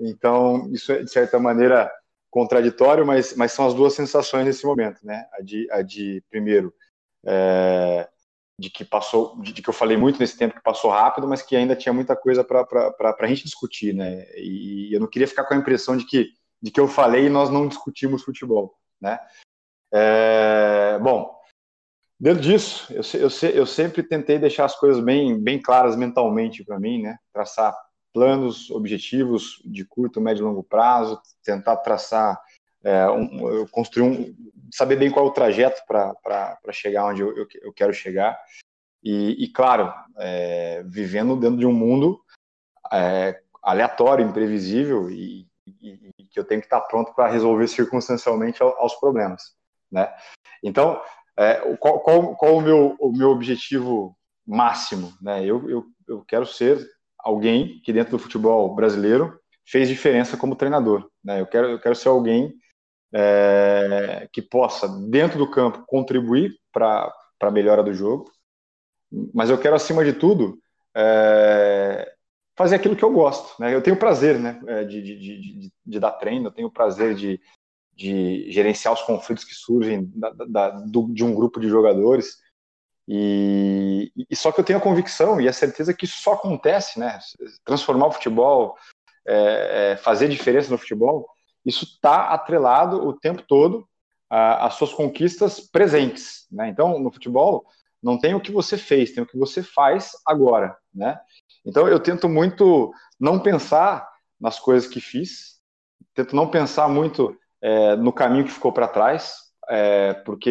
Então, 0.00 0.68
isso 0.72 0.90
é, 0.90 1.04
de 1.04 1.10
certa 1.10 1.38
maneira, 1.38 1.88
contraditório, 2.28 3.06
mas, 3.06 3.36
mas 3.36 3.52
são 3.52 3.68
as 3.68 3.74
duas 3.74 3.94
sensações 3.94 4.44
nesse 4.44 4.66
momento, 4.66 4.98
né? 5.06 5.26
A 5.38 5.42
de, 5.42 5.68
a 5.70 5.80
de 5.80 6.24
primeiro, 6.28 6.74
é, 7.24 8.08
de 8.58 8.70
que 8.70 8.84
passou, 8.84 9.40
de, 9.40 9.52
que 9.54 9.68
eu 9.68 9.74
falei 9.74 9.96
muito 9.96 10.18
nesse 10.18 10.36
tempo 10.36 10.54
que 10.54 10.62
passou 10.62 10.90
rápido, 10.90 11.26
mas 11.26 11.42
que 11.42 11.56
ainda 11.56 11.76
tinha 11.76 11.92
muita 11.92 12.14
coisa 12.14 12.44
para 12.44 13.16
a 13.18 13.26
gente 13.26 13.44
discutir, 13.44 13.94
né? 13.94 14.26
E 14.36 14.94
eu 14.94 15.00
não 15.00 15.08
queria 15.08 15.26
ficar 15.26 15.44
com 15.44 15.54
a 15.54 15.56
impressão 15.56 15.96
de 15.96 16.06
que, 16.06 16.30
de 16.60 16.70
que 16.70 16.80
eu 16.80 16.86
falei 16.86 17.26
e 17.26 17.30
nós 17.30 17.50
não 17.50 17.66
discutimos 17.66 18.22
futebol, 18.22 18.74
né? 19.00 19.18
É, 19.92 20.98
bom, 21.02 21.34
dentro 22.18 22.42
disso, 22.42 22.92
eu, 22.92 23.02
eu, 23.20 23.50
eu 23.54 23.66
sempre 23.66 24.02
tentei 24.02 24.38
deixar 24.38 24.64
as 24.64 24.78
coisas 24.78 25.02
bem, 25.02 25.38
bem 25.38 25.60
claras 25.60 25.96
mentalmente 25.96 26.64
para 26.64 26.78
mim, 26.78 27.02
né? 27.02 27.18
Traçar 27.32 27.74
planos, 28.12 28.70
objetivos 28.70 29.60
de 29.64 29.84
curto, 29.84 30.20
médio 30.20 30.42
e 30.42 30.44
longo 30.44 30.62
prazo, 30.62 31.20
tentar 31.42 31.78
traçar, 31.78 32.40
é, 32.84 33.08
um, 33.10 33.66
construir 33.68 34.04
um, 34.04 34.34
saber 34.72 34.96
bem 34.96 35.10
qual 35.10 35.26
é 35.26 35.28
o 35.28 35.32
trajeto 35.32 35.82
para 35.86 36.58
chegar 36.72 37.06
onde 37.06 37.20
eu, 37.20 37.46
eu, 37.62 37.72
quero 37.72 37.92
chegar. 37.92 38.38
E, 39.04 39.44
e 39.44 39.52
claro, 39.52 39.92
é, 40.18 40.82
vivendo 40.86 41.36
dentro 41.36 41.58
de 41.58 41.66
um 41.66 41.72
mundo 41.72 42.20
é, 42.90 43.38
aleatório, 43.62 44.26
imprevisível 44.26 45.10
e, 45.10 45.46
e, 45.66 46.12
e, 46.18 46.24
que 46.24 46.40
eu 46.40 46.44
tenho 46.44 46.60
que 46.60 46.66
estar 46.66 46.80
pronto 46.82 47.12
para 47.14 47.30
resolver 47.30 47.68
circunstancialmente 47.68 48.62
aos 48.62 48.94
problemas, 48.94 49.54
né? 49.90 50.12
Então, 50.62 51.00
é, 51.36 51.54
qual, 51.76 52.00
qual, 52.00 52.36
qual, 52.36 52.56
o, 52.56 52.60
meu, 52.60 52.96
o 52.98 53.12
meu 53.12 53.30
objetivo 53.30 54.16
máximo, 54.46 55.12
né? 55.20 55.44
Eu, 55.44 55.68
eu, 55.68 55.84
eu 56.08 56.24
quero 56.24 56.46
ser 56.46 56.78
alguém 57.18 57.80
que 57.84 57.92
dentro 57.92 58.12
do 58.12 58.18
futebol 58.18 58.74
brasileiro 58.74 59.38
fez 59.66 59.88
diferença 59.88 60.36
como 60.36 60.56
treinador, 60.56 61.08
né? 61.22 61.40
Eu 61.40 61.46
quero, 61.46 61.68
eu 61.68 61.80
quero 61.80 61.94
ser 61.94 62.08
alguém 62.08 62.54
é, 63.12 64.28
que 64.32 64.40
possa, 64.40 64.88
dentro 64.88 65.38
do 65.38 65.50
campo, 65.50 65.84
contribuir 65.86 66.56
para 66.72 67.12
a 67.40 67.50
melhora 67.50 67.82
do 67.82 67.92
jogo. 67.92 68.30
Mas 69.34 69.50
eu 69.50 69.58
quero, 69.58 69.76
acima 69.76 70.04
de 70.04 70.14
tudo, 70.14 70.58
é, 70.96 72.14
fazer 72.56 72.76
aquilo 72.76 72.96
que 72.96 73.04
eu 73.04 73.12
gosto. 73.12 73.60
Né? 73.60 73.74
Eu 73.74 73.82
tenho 73.82 73.96
prazer 73.96 74.38
né, 74.38 74.60
é, 74.66 74.84
de, 74.84 75.02
de, 75.02 75.18
de, 75.18 75.72
de, 75.84 76.00
dar 76.00 76.12
treino, 76.12 76.46
eu 76.46 76.52
tenho 76.52 76.70
prazer 76.70 77.14
de, 77.14 77.40
de 77.94 78.50
gerenciar 78.50 78.94
os 78.94 79.02
conflitos 79.02 79.44
que 79.44 79.54
surgem 79.54 80.10
da, 80.14 80.30
da, 80.30 80.70
do, 80.70 81.12
de 81.12 81.24
um 81.24 81.34
grupo 81.34 81.60
de 81.60 81.68
jogadores. 81.68 82.38
E, 83.06 84.12
e, 84.30 84.36
só 84.36 84.52
que 84.52 84.60
eu 84.60 84.64
tenho 84.64 84.78
a 84.78 84.82
convicção 84.82 85.40
e 85.40 85.48
a 85.48 85.52
certeza 85.52 85.92
que 85.92 86.04
isso 86.04 86.22
só 86.22 86.34
acontece, 86.34 87.00
né? 87.00 87.18
Transformar 87.64 88.06
o 88.06 88.12
futebol, 88.12 88.76
é, 89.26 89.92
é, 89.92 89.96
fazer 89.96 90.28
diferença 90.28 90.70
no 90.70 90.78
futebol, 90.78 91.28
isso 91.64 91.84
está 91.84 92.28
atrelado 92.28 93.06
o 93.06 93.12
tempo 93.12 93.42
todo 93.42 93.86
às 94.28 94.74
suas 94.74 94.92
conquistas 94.94 95.60
presentes, 95.60 96.46
né? 96.50 96.68
Então, 96.68 96.98
no 96.98 97.12
futebol, 97.12 97.66
não 98.02 98.18
tem 98.18 98.34
o 98.34 98.40
que 98.40 98.50
você 98.50 98.78
fez, 98.78 99.12
tem 99.12 99.22
o 99.22 99.26
que 99.26 99.38
você 99.38 99.62
faz 99.62 100.12
agora, 100.26 100.76
né? 100.92 101.20
Então, 101.64 101.86
eu 101.86 102.00
tento 102.00 102.28
muito 102.28 102.92
não 103.20 103.38
pensar 103.38 104.08
nas 104.40 104.58
coisas 104.58 104.88
que 104.88 105.00
fiz, 105.00 105.60
tento 106.14 106.34
não 106.34 106.48
pensar 106.48 106.88
muito 106.88 107.36
é, 107.60 107.94
no 107.94 108.12
caminho 108.12 108.44
que 108.44 108.50
ficou 108.50 108.72
para 108.72 108.88
trás, 108.88 109.34
é, 109.68 110.14
porque 110.14 110.50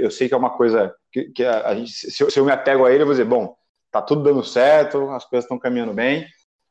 eu, 0.00 0.10
sei 0.10 0.28
que 0.28 0.34
é 0.34 0.36
uma 0.36 0.50
coisa 0.50 0.94
que, 1.10 1.30
que 1.30 1.44
a, 1.44 1.68
a, 1.68 1.74
gente, 1.74 1.92
se 1.92 2.22
eu, 2.22 2.30
se 2.30 2.38
eu, 2.38 2.44
me 2.44 2.52
apego 2.52 2.84
a 2.84 2.92
ele, 2.92 3.02
eu 3.02 3.06
vou 3.06 3.14
dizer, 3.14 3.24
bom, 3.24 3.56
tá 3.90 4.02
tudo 4.02 4.22
dando 4.22 4.44
certo, 4.44 5.10
as 5.10 5.24
coisas 5.24 5.44
estão 5.44 5.58
caminhando 5.58 5.94
bem, 5.94 6.26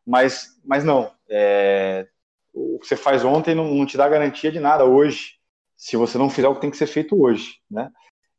mas, 0.05 0.49
mas 0.63 0.83
não, 0.83 1.11
é, 1.29 2.07
o 2.53 2.79
que 2.79 2.87
você 2.87 2.95
faz 2.95 3.23
ontem 3.23 3.55
não, 3.55 3.73
não, 3.73 3.85
te 3.85 3.97
dá 3.97 4.07
garantia 4.07 4.51
de 4.51 4.59
nada 4.59 4.85
hoje, 4.85 5.35
se 5.75 5.97
você 5.97 6.17
não 6.17 6.29
fizer 6.29 6.47
o 6.47 6.55
que 6.55 6.61
tem 6.61 6.71
que 6.71 6.77
ser 6.77 6.87
feito 6.87 7.19
hoje, 7.21 7.55
né? 7.69 7.89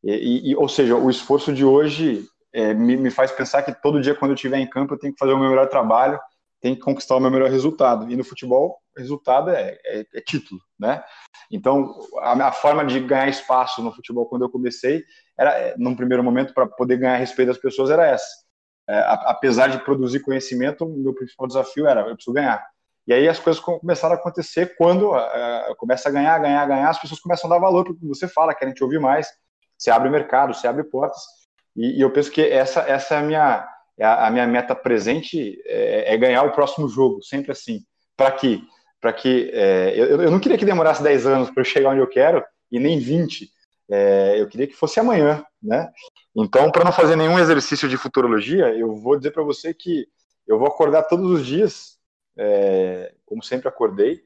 E, 0.04 0.50
e 0.50 0.56
ou 0.56 0.68
seja, 0.68 0.96
o 0.96 1.08
esforço 1.08 1.52
de 1.52 1.64
hoje 1.64 2.26
é, 2.52 2.74
me, 2.74 2.96
me, 2.96 3.10
faz 3.10 3.30
pensar 3.30 3.62
que 3.62 3.72
todo 3.72 4.00
dia 4.00 4.14
quando 4.14 4.32
eu 4.32 4.34
estiver 4.34 4.58
em 4.58 4.68
campo 4.68 4.94
eu 4.94 4.98
tenho 4.98 5.12
que 5.12 5.18
fazer 5.18 5.32
o 5.32 5.38
meu 5.38 5.48
melhor 5.48 5.68
trabalho, 5.68 6.18
tenho 6.60 6.76
que 6.76 6.82
conquistar 6.82 7.16
o 7.16 7.20
meu 7.20 7.30
melhor 7.30 7.50
resultado. 7.50 8.10
E 8.10 8.16
no 8.16 8.24
futebol, 8.24 8.78
resultado 8.96 9.50
é, 9.50 9.78
é, 9.84 10.06
é 10.14 10.20
título, 10.20 10.60
né? 10.78 11.02
Então, 11.50 11.98
a, 12.18 12.48
a, 12.48 12.52
forma 12.52 12.84
de 12.84 13.00
ganhar 13.00 13.28
espaço 13.28 13.82
no 13.82 13.92
futebol 13.92 14.26
quando 14.26 14.42
eu 14.42 14.50
comecei, 14.50 15.04
era, 15.38 15.50
é, 15.58 15.74
num 15.76 15.96
primeiro 15.96 16.22
momento, 16.22 16.54
para 16.54 16.66
poder 16.66 16.98
ganhar 16.98 17.16
respeito 17.16 17.48
das 17.48 17.58
pessoas, 17.58 17.90
era 17.90 18.06
essa. 18.06 18.42
É, 18.88 18.98
apesar 19.26 19.68
de 19.68 19.84
produzir 19.84 20.20
conhecimento, 20.20 20.86
meu 20.86 21.14
principal 21.14 21.46
desafio 21.48 21.86
era, 21.86 22.02
eu 22.02 22.14
preciso 22.14 22.34
ganhar. 22.34 22.64
E 23.06 23.12
aí 23.12 23.28
as 23.28 23.38
coisas 23.38 23.60
começaram 23.60 24.14
a 24.14 24.18
acontecer 24.18 24.76
quando 24.76 25.10
uh, 25.10 25.76
começa 25.76 26.08
a 26.08 26.12
ganhar, 26.12 26.38
ganhar, 26.38 26.66
ganhar, 26.66 26.88
as 26.88 27.00
pessoas 27.00 27.20
começam 27.20 27.50
a 27.50 27.54
dar 27.54 27.60
valor 27.60 27.84
para 27.84 27.92
o 27.92 27.96
que 27.96 28.06
você 28.06 28.28
fala, 28.28 28.54
querem 28.54 28.72
te 28.72 28.84
ouvir 28.84 29.00
mais, 29.00 29.28
você 29.76 29.90
abre 29.90 30.08
mercado, 30.08 30.54
você 30.54 30.68
abre 30.68 30.84
portas, 30.84 31.20
e, 31.76 31.98
e 31.98 32.00
eu 32.00 32.10
penso 32.10 32.30
que 32.30 32.40
essa, 32.40 32.80
essa 32.80 33.16
é 33.16 33.18
a 33.18 33.22
minha, 33.22 33.68
é 33.98 34.06
a, 34.06 34.30
minha 34.30 34.46
meta 34.46 34.74
presente, 34.74 35.60
é, 35.66 36.14
é, 36.14 36.16
ganhar 36.16 36.42
o 36.44 36.52
próximo 36.52 36.88
jogo, 36.88 37.22
sempre 37.22 37.50
assim. 37.50 37.80
Para 38.16 38.30
quê? 38.30 38.60
Para 39.00 39.12
que, 39.12 39.50
é, 39.52 39.94
eu, 39.96 40.22
eu 40.22 40.30
não 40.30 40.38
queria 40.38 40.56
que 40.56 40.64
demorasse 40.64 41.02
10 41.02 41.26
anos 41.26 41.50
para 41.50 41.60
eu 41.60 41.64
chegar 41.64 41.90
onde 41.90 42.00
eu 42.00 42.08
quero, 42.08 42.44
e 42.70 42.78
nem 42.78 43.00
20, 43.00 43.50
é, 43.90 44.40
eu 44.40 44.46
queria 44.46 44.66
que 44.66 44.76
fosse 44.76 45.00
amanhã, 45.00 45.44
né? 45.60 45.90
Então, 46.34 46.70
para 46.70 46.84
não 46.84 46.92
fazer 46.92 47.16
nenhum 47.16 47.38
exercício 47.38 47.88
de 47.88 47.96
futurologia, 47.96 48.68
eu 48.68 48.94
vou 48.94 49.16
dizer 49.16 49.32
para 49.32 49.42
você 49.42 49.74
que 49.74 50.06
eu 50.46 50.58
vou 50.58 50.68
acordar 50.68 51.02
todos 51.02 51.30
os 51.30 51.46
dias 51.46 51.91
é, 52.36 53.14
como 53.26 53.42
sempre 53.42 53.68
acordei, 53.68 54.22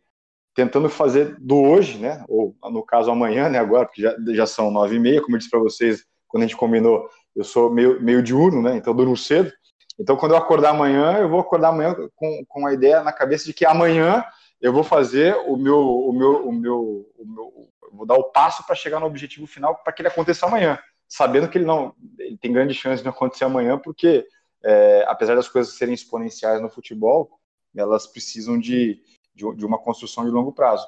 tentando 0.54 0.88
fazer 0.88 1.36
do 1.38 1.62
hoje, 1.62 1.98
né, 1.98 2.24
ou 2.28 2.56
no 2.64 2.82
caso 2.82 3.10
amanhã, 3.10 3.48
né, 3.48 3.58
agora, 3.58 3.86
porque 3.86 4.02
já, 4.02 4.16
já 4.28 4.46
são 4.46 4.70
nove 4.70 4.96
e 4.96 4.98
meia, 4.98 5.20
como 5.20 5.36
eu 5.36 5.38
disse 5.38 5.50
para 5.50 5.60
vocês, 5.60 6.04
quando 6.26 6.44
a 6.44 6.46
gente 6.46 6.56
combinou, 6.56 7.08
eu 7.34 7.44
sou 7.44 7.70
meio, 7.70 8.00
meio 8.00 8.22
diurno, 8.22 8.62
né, 8.62 8.76
então 8.76 8.94
durmo 8.94 9.16
cedo, 9.16 9.52
então 9.98 10.16
quando 10.16 10.32
eu 10.32 10.38
acordar 10.38 10.70
amanhã, 10.70 11.18
eu 11.18 11.28
vou 11.28 11.40
acordar 11.40 11.68
amanhã 11.68 11.94
com, 12.14 12.44
com 12.48 12.66
a 12.66 12.72
ideia 12.72 13.02
na 13.02 13.12
cabeça 13.12 13.44
de 13.44 13.52
que 13.52 13.66
amanhã 13.66 14.24
eu 14.60 14.72
vou 14.72 14.82
fazer 14.82 15.36
o 15.46 15.56
meu, 15.56 15.78
o 15.78 16.12
meu, 16.12 16.48
o 16.48 16.52
meu, 16.52 17.06
o 17.18 17.26
meu 17.26 17.68
vou 17.92 18.06
dar 18.06 18.14
o 18.14 18.24
passo 18.24 18.66
para 18.66 18.74
chegar 18.74 19.00
no 19.00 19.06
objetivo 19.06 19.46
final 19.46 19.76
para 19.76 19.92
que 19.92 20.02
ele 20.02 20.08
aconteça 20.08 20.46
amanhã, 20.46 20.78
sabendo 21.08 21.48
que 21.48 21.58
ele 21.58 21.64
não, 21.64 21.94
ele 22.18 22.36
tem 22.36 22.52
grande 22.52 22.74
chance 22.74 22.98
de 22.98 23.04
não 23.04 23.12
acontecer 23.12 23.44
amanhã, 23.44 23.78
porque 23.78 24.26
é, 24.62 25.04
apesar 25.06 25.34
das 25.34 25.48
coisas 25.48 25.74
serem 25.74 25.94
exponenciais 25.94 26.60
no 26.60 26.68
futebol, 26.68 27.30
elas 27.76 28.06
precisam 28.06 28.58
de, 28.58 29.00
de, 29.34 29.56
de 29.56 29.64
uma 29.64 29.78
construção 29.78 30.24
de 30.24 30.30
longo 30.30 30.52
prazo. 30.52 30.86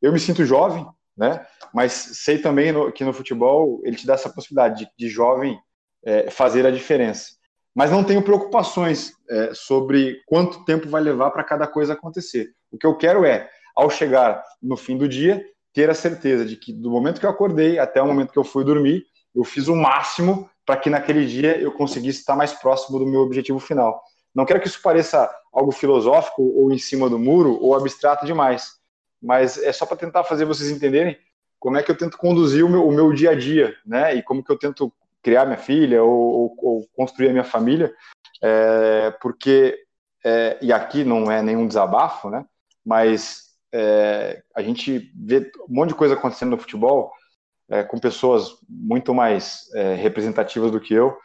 Eu 0.00 0.12
me 0.12 0.18
sinto 0.18 0.44
jovem, 0.44 0.86
né? 1.16 1.46
Mas 1.74 1.92
sei 1.92 2.38
também 2.38 2.72
no, 2.72 2.90
que 2.90 3.04
no 3.04 3.12
futebol 3.12 3.80
ele 3.84 3.96
te 3.96 4.06
dá 4.06 4.14
essa 4.14 4.30
possibilidade 4.30 4.84
de, 4.84 4.90
de 4.96 5.08
jovem 5.08 5.58
é, 6.04 6.30
fazer 6.30 6.66
a 6.66 6.70
diferença. 6.70 7.32
Mas 7.74 7.90
não 7.90 8.02
tenho 8.02 8.22
preocupações 8.22 9.12
é, 9.28 9.52
sobre 9.54 10.20
quanto 10.26 10.64
tempo 10.64 10.88
vai 10.88 11.02
levar 11.02 11.30
para 11.30 11.44
cada 11.44 11.66
coisa 11.66 11.92
acontecer. 11.92 12.50
O 12.70 12.78
que 12.78 12.86
eu 12.86 12.96
quero 12.96 13.24
é, 13.24 13.48
ao 13.76 13.90
chegar 13.90 14.42
no 14.62 14.76
fim 14.76 14.96
do 14.96 15.08
dia, 15.08 15.44
ter 15.72 15.88
a 15.88 15.94
certeza 15.94 16.44
de 16.44 16.56
que 16.56 16.72
do 16.72 16.90
momento 16.90 17.20
que 17.20 17.26
eu 17.26 17.30
acordei 17.30 17.78
até 17.78 18.02
o 18.02 18.06
momento 18.06 18.32
que 18.32 18.38
eu 18.38 18.44
fui 18.44 18.64
dormir, 18.64 19.04
eu 19.34 19.44
fiz 19.44 19.68
o 19.68 19.76
máximo 19.76 20.50
para 20.66 20.76
que 20.76 20.90
naquele 20.90 21.26
dia 21.26 21.58
eu 21.58 21.72
conseguisse 21.72 22.20
estar 22.20 22.34
mais 22.34 22.52
próximo 22.52 22.98
do 22.98 23.06
meu 23.06 23.20
objetivo 23.20 23.58
final. 23.58 24.00
Não 24.34 24.44
quero 24.44 24.60
que 24.60 24.68
isso 24.68 24.80
pareça 24.82 25.30
algo 25.52 25.72
filosófico 25.72 26.42
ou 26.42 26.72
em 26.72 26.78
cima 26.78 27.08
do 27.08 27.18
muro 27.18 27.58
ou 27.60 27.74
abstrato 27.74 28.24
demais, 28.24 28.78
mas 29.20 29.58
é 29.58 29.72
só 29.72 29.84
para 29.84 29.96
tentar 29.96 30.24
fazer 30.24 30.44
vocês 30.44 30.70
entenderem 30.70 31.18
como 31.58 31.76
é 31.76 31.82
que 31.82 31.90
eu 31.90 31.96
tento 31.96 32.16
conduzir 32.16 32.64
o 32.64 32.68
meu, 32.68 32.86
o 32.86 32.92
meu 32.92 33.12
dia 33.12 33.30
a 33.30 33.34
dia, 33.34 33.74
né? 33.84 34.14
E 34.14 34.22
como 34.22 34.42
que 34.42 34.50
eu 34.50 34.58
tento 34.58 34.92
criar 35.22 35.44
minha 35.44 35.58
filha 35.58 36.02
ou, 36.02 36.10
ou, 36.10 36.56
ou 36.62 36.88
construir 36.96 37.28
a 37.28 37.32
minha 37.32 37.44
família, 37.44 37.92
é, 38.42 39.10
porque 39.20 39.78
é, 40.24 40.58
e 40.62 40.72
aqui 40.72 41.04
não 41.04 41.30
é 41.30 41.42
nenhum 41.42 41.66
desabafo, 41.66 42.30
né? 42.30 42.46
Mas 42.84 43.50
é, 43.72 44.42
a 44.54 44.62
gente 44.62 45.12
vê 45.14 45.50
um 45.68 45.74
monte 45.74 45.90
de 45.90 45.94
coisa 45.94 46.14
acontecendo 46.14 46.50
no 46.50 46.58
futebol 46.58 47.12
é, 47.68 47.82
com 47.82 47.98
pessoas 47.98 48.56
muito 48.68 49.14
mais 49.14 49.70
é, 49.74 49.94
representativas 49.94 50.70
do 50.70 50.80
que 50.80 50.94
eu, 50.94 51.16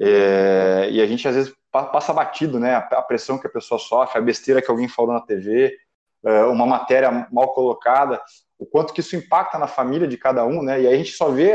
é, 0.00 0.88
e 0.90 1.00
a 1.00 1.06
gente 1.06 1.26
às 1.26 1.34
vezes 1.34 1.54
passa 1.70 2.12
batido, 2.12 2.58
né? 2.58 2.74
A 2.74 3.02
pressão 3.02 3.38
que 3.38 3.46
a 3.46 3.50
pessoa 3.50 3.78
sofre, 3.78 4.18
a 4.18 4.22
besteira 4.22 4.60
que 4.60 4.70
alguém 4.70 4.88
falou 4.88 5.12
na 5.12 5.20
TV, 5.20 5.76
é, 6.24 6.44
uma 6.44 6.66
matéria 6.66 7.28
mal 7.30 7.52
colocada, 7.54 8.20
o 8.58 8.66
quanto 8.66 8.92
que 8.92 9.00
isso 9.00 9.16
impacta 9.16 9.58
na 9.58 9.66
família 9.66 10.06
de 10.06 10.18
cada 10.18 10.44
um, 10.44 10.62
né? 10.62 10.82
E 10.82 10.86
aí 10.86 10.94
a 10.94 10.96
gente 10.96 11.12
só 11.12 11.30
vê 11.30 11.54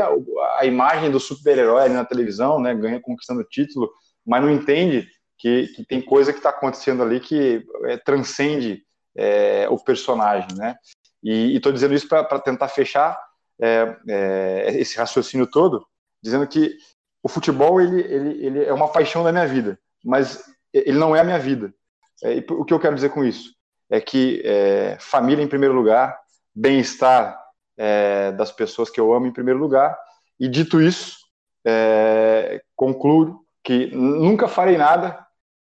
a, 0.58 0.64
imagem 0.64 1.10
do 1.10 1.20
super-herói 1.20 1.84
ali 1.84 1.94
na 1.94 2.04
televisão, 2.04 2.60
né? 2.60 2.74
Ganha 2.74 3.00
conquistando 3.00 3.40
o 3.40 3.48
título, 3.48 3.90
mas 4.26 4.42
não 4.42 4.50
entende 4.50 5.06
que, 5.38 5.68
que 5.68 5.84
tem 5.84 6.00
coisa 6.00 6.32
que 6.32 6.38
está 6.38 6.50
acontecendo 6.50 7.02
ali 7.02 7.20
que 7.20 7.64
é, 7.84 7.96
transcende 7.98 8.82
é, 9.14 9.68
o 9.68 9.78
personagem, 9.78 10.48
né? 10.56 10.76
E 11.22 11.54
estou 11.56 11.72
dizendo 11.72 11.94
isso 11.94 12.08
para 12.08 12.38
tentar 12.40 12.68
fechar 12.68 13.18
é, 13.60 14.70
esse 14.74 14.96
raciocínio 14.96 15.46
todo, 15.46 15.86
dizendo 16.22 16.46
que 16.46 16.76
o 17.22 17.28
futebol 17.28 17.80
ele, 17.80 18.00
ele, 18.00 18.46
ele 18.46 18.64
é 18.64 18.72
uma 18.72 18.88
paixão 18.88 19.22
da 19.22 19.32
minha 19.32 19.46
vida 19.46 19.78
mas 20.06 20.44
ele 20.72 20.98
não 20.98 21.14
é 21.14 21.20
a 21.20 21.24
minha 21.24 21.38
vida. 21.38 21.74
É, 22.22 22.38
o 22.50 22.64
que 22.64 22.72
eu 22.72 22.78
quero 22.80 22.94
dizer 22.94 23.10
com 23.10 23.24
isso? 23.24 23.54
É 23.90 24.00
que 24.00 24.40
é, 24.44 24.96
família 25.00 25.42
em 25.42 25.48
primeiro 25.48 25.74
lugar, 25.74 26.18
bem-estar 26.54 27.38
é, 27.76 28.32
das 28.32 28.52
pessoas 28.52 28.88
que 28.88 29.00
eu 29.00 29.12
amo 29.12 29.26
em 29.26 29.32
primeiro 29.32 29.58
lugar, 29.58 29.98
e 30.38 30.48
dito 30.48 30.80
isso, 30.80 31.18
é, 31.66 32.62
concluo 32.74 33.44
que 33.64 33.86
nunca 33.94 34.46
farei 34.46 34.76
nada 34.76 35.26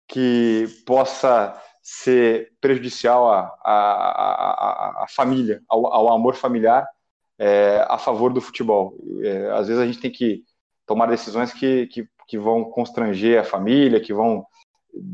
que 0.07 0.67
possa 0.87 1.61
ser 1.83 2.53
prejudicial 2.61 3.29
à, 3.65 5.07
família, 5.09 5.63
ao, 5.69 5.87
ao, 5.87 6.13
amor 6.13 6.35
familiar, 6.35 6.87
é, 7.39 7.85
a 7.89 7.97
favor 7.97 8.33
do 8.33 8.41
futebol. 8.41 8.95
É, 9.23 9.51
às 9.53 9.69
vezes 9.69 9.83
a 9.83 9.87
gente 9.87 10.01
tem 10.01 10.11
que 10.11 10.45
tomar 10.85 11.07
decisões 11.07 11.53
que, 11.53 11.87
que 11.87 12.09
que 12.27 12.39
vão 12.39 12.65
constranger 12.65 13.41
a 13.41 13.45
família, 13.45 14.01
que 14.01 14.13
vão 14.13 14.45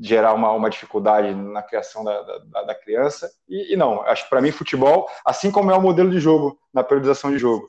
gerar 0.01 0.34
uma, 0.34 0.52
uma 0.52 0.70
dificuldade 0.70 1.34
na 1.34 1.62
criação 1.62 2.05
da, 2.05 2.22
da, 2.22 2.62
da 2.62 2.74
criança. 2.74 3.30
E, 3.48 3.74
e, 3.74 3.76
não, 3.76 4.02
acho 4.02 4.24
que 4.24 4.30
para 4.30 4.40
mim 4.40 4.52
futebol, 4.52 5.09
assim 5.24 5.51
como 5.51 5.70
é 5.70 5.76
o 5.76 5.82
modelo 5.82 6.10
de 6.10 6.20
jogo, 6.20 6.59
na 6.72 6.84
periodização 6.84 7.30
de 7.30 7.39
jogo, 7.39 7.66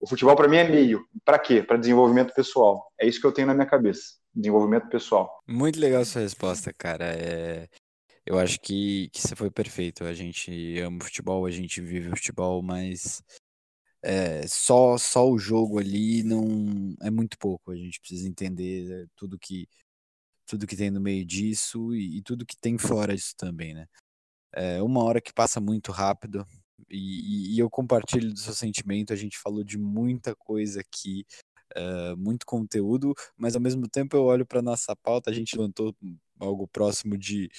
o 0.00 0.06
futebol 0.06 0.34
para 0.34 0.48
mim 0.48 0.56
é 0.56 0.68
meio. 0.68 1.04
Para 1.24 1.38
quê? 1.38 1.62
Para 1.62 1.76
desenvolvimento 1.76 2.34
pessoal. 2.34 2.92
É 3.00 3.06
isso 3.06 3.20
que 3.20 3.26
eu 3.26 3.32
tenho 3.32 3.46
na 3.46 3.54
minha 3.54 3.66
cabeça. 3.66 4.16
Desenvolvimento 4.34 4.88
pessoal. 4.88 5.40
Muito 5.46 5.78
legal 5.78 6.04
sua 6.04 6.22
resposta, 6.22 6.72
cara. 6.76 7.04
É... 7.04 7.68
Eu 8.26 8.38
acho 8.38 8.60
que, 8.60 9.08
que 9.12 9.20
você 9.20 9.36
foi 9.36 9.50
perfeito. 9.50 10.04
A 10.04 10.12
gente 10.12 10.78
ama 10.80 10.98
o 11.00 11.04
futebol, 11.04 11.46
a 11.46 11.50
gente 11.50 11.80
vive 11.80 12.08
o 12.08 12.16
futebol, 12.16 12.62
mas 12.62 13.22
é, 14.02 14.46
só, 14.48 14.98
só 14.98 15.28
o 15.30 15.38
jogo 15.38 15.78
ali 15.78 16.22
não 16.24 16.94
é 17.00 17.10
muito 17.10 17.38
pouco. 17.38 17.70
A 17.70 17.76
gente 17.76 18.00
precisa 18.00 18.28
entender 18.28 19.08
tudo 19.16 19.38
que 19.38 19.68
tudo 20.46 20.66
que 20.66 20.76
tem 20.76 20.90
no 20.90 21.00
meio 21.00 21.24
disso 21.24 21.94
e, 21.94 22.18
e 22.18 22.22
tudo 22.22 22.44
que 22.44 22.56
tem 22.56 22.76
fora 22.76 23.14
disso 23.14 23.34
também, 23.36 23.74
né? 23.74 23.86
É 24.52 24.82
uma 24.82 25.02
hora 25.02 25.20
que 25.20 25.32
passa 25.32 25.60
muito 25.60 25.92
rápido 25.92 26.46
e, 26.90 27.54
e, 27.54 27.58
eu 27.58 27.70
compartilho 27.70 28.32
do 28.32 28.38
seu 28.38 28.52
sentimento. 28.52 29.12
A 29.12 29.16
gente 29.16 29.38
falou 29.38 29.64
de 29.64 29.78
muita 29.78 30.34
coisa 30.34 30.80
aqui, 30.80 31.24
uh, 31.76 32.16
muito 32.18 32.44
conteúdo, 32.44 33.14
mas 33.36 33.54
ao 33.54 33.62
mesmo 33.62 33.88
tempo 33.88 34.16
eu 34.16 34.24
olho 34.24 34.46
para 34.46 34.60
nossa 34.60 34.94
pauta. 34.96 35.30
A 35.30 35.34
gente 35.34 35.56
levantou 35.56 35.96
algo 36.38 36.68
próximo 36.68 37.16
de, 37.16 37.50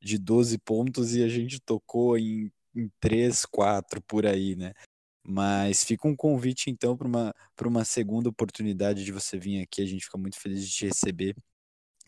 de 0.00 0.18
12 0.18 0.58
pontos 0.58 1.14
e 1.16 1.22
a 1.24 1.28
gente 1.28 1.58
tocou 1.60 2.16
em, 2.16 2.52
em 2.74 2.88
3, 3.00 3.44
4 3.46 4.00
por 4.02 4.26
aí, 4.26 4.54
né? 4.54 4.72
Mas 5.26 5.82
fica 5.82 6.06
um 6.06 6.14
convite, 6.14 6.70
então, 6.70 6.96
para 6.96 7.08
uma, 7.08 7.34
uma 7.64 7.84
segunda 7.84 8.28
oportunidade 8.28 9.04
de 9.04 9.12
você 9.12 9.38
vir 9.38 9.62
aqui. 9.62 9.82
A 9.82 9.86
gente 9.86 10.04
fica 10.04 10.18
muito 10.18 10.38
feliz 10.38 10.64
de 10.68 10.70
te 10.70 10.86
receber 10.86 11.34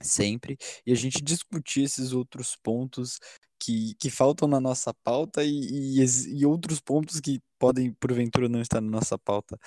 sempre 0.01 0.57
e 0.87 0.93
a 0.93 0.95
gente 0.95 1.21
discutir 1.23 1.83
esses 1.83 2.13
outros 2.13 2.57
pontos 2.63 3.19
que, 3.59 3.95
que 3.99 4.11
faltam 4.11 4.47
na 4.47 4.61
nossa 4.61 4.95
pauta 4.95 5.45
e, 5.45 5.51
e, 5.99 6.05
e, 6.29 6.47
outros 6.47 6.81
pontos 6.81 7.21
que 7.21 7.41
podem, 7.59 7.93
porventura, 7.95 8.49
não 8.49 8.61
estar 8.61 8.81
na 8.81 8.89
nossa 8.89 9.19
pauta 9.19 9.59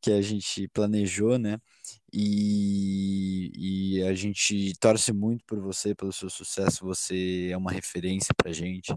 que 0.00 0.10
a 0.10 0.22
gente 0.22 0.68
planejou, 0.68 1.38
né? 1.38 1.58
E, 2.12 3.98
e 3.98 4.02
a 4.04 4.14
gente 4.14 4.72
torce 4.80 5.12
muito 5.12 5.44
por 5.46 5.60
você, 5.60 5.94
pelo 5.94 6.12
seu 6.12 6.30
sucesso. 6.30 6.84
Você 6.86 7.50
é 7.52 7.56
uma 7.56 7.70
referência 7.70 8.34
pra 8.34 8.52
gente 8.52 8.94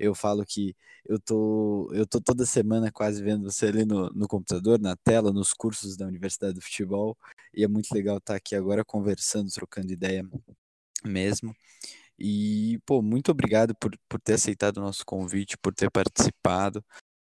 eu 0.00 0.14
falo 0.14 0.44
que 0.44 0.74
eu 1.04 1.18
tô, 1.20 1.90
eu 1.92 2.06
tô 2.06 2.20
toda 2.20 2.46
semana 2.46 2.90
quase 2.90 3.22
vendo 3.22 3.50
você 3.50 3.66
ali 3.66 3.84
no, 3.84 4.08
no 4.10 4.26
computador, 4.26 4.80
na 4.80 4.96
tela, 4.96 5.32
nos 5.32 5.52
cursos 5.52 5.96
da 5.96 6.06
Universidade 6.06 6.54
do 6.54 6.60
Futebol, 6.62 7.16
e 7.54 7.62
é 7.62 7.68
muito 7.68 7.92
legal 7.92 8.16
estar 8.16 8.34
aqui 8.34 8.56
agora 8.56 8.84
conversando, 8.84 9.50
trocando 9.50 9.92
ideia 9.92 10.26
mesmo. 11.04 11.54
E, 12.18 12.78
pô, 12.84 13.02
muito 13.02 13.30
obrigado 13.30 13.74
por, 13.74 13.92
por 14.08 14.20
ter 14.20 14.34
aceitado 14.34 14.78
o 14.78 14.82
nosso 14.82 15.04
convite, 15.04 15.56
por 15.56 15.74
ter 15.74 15.90
participado. 15.90 16.84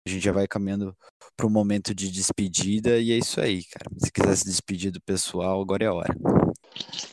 A 0.05 0.11
gente 0.11 0.25
já 0.25 0.33
vai 0.33 0.49
caminhando 0.49 0.97
para 1.37 1.47
o 1.47 1.51
momento 1.51 1.95
de 1.95 2.11
despedida 2.11 2.99
e 2.99 3.13
é 3.13 3.19
isso 3.19 3.41
aí, 3.41 3.65
cara. 3.65 3.89
Se 3.99 4.11
quiser 4.11 4.37
se 4.37 4.45
despedir 4.45 4.91
do 4.91 5.01
pessoal, 5.01 5.61
agora 5.61 5.85
é 5.85 5.87
a 5.87 5.95
hora. 5.95 6.15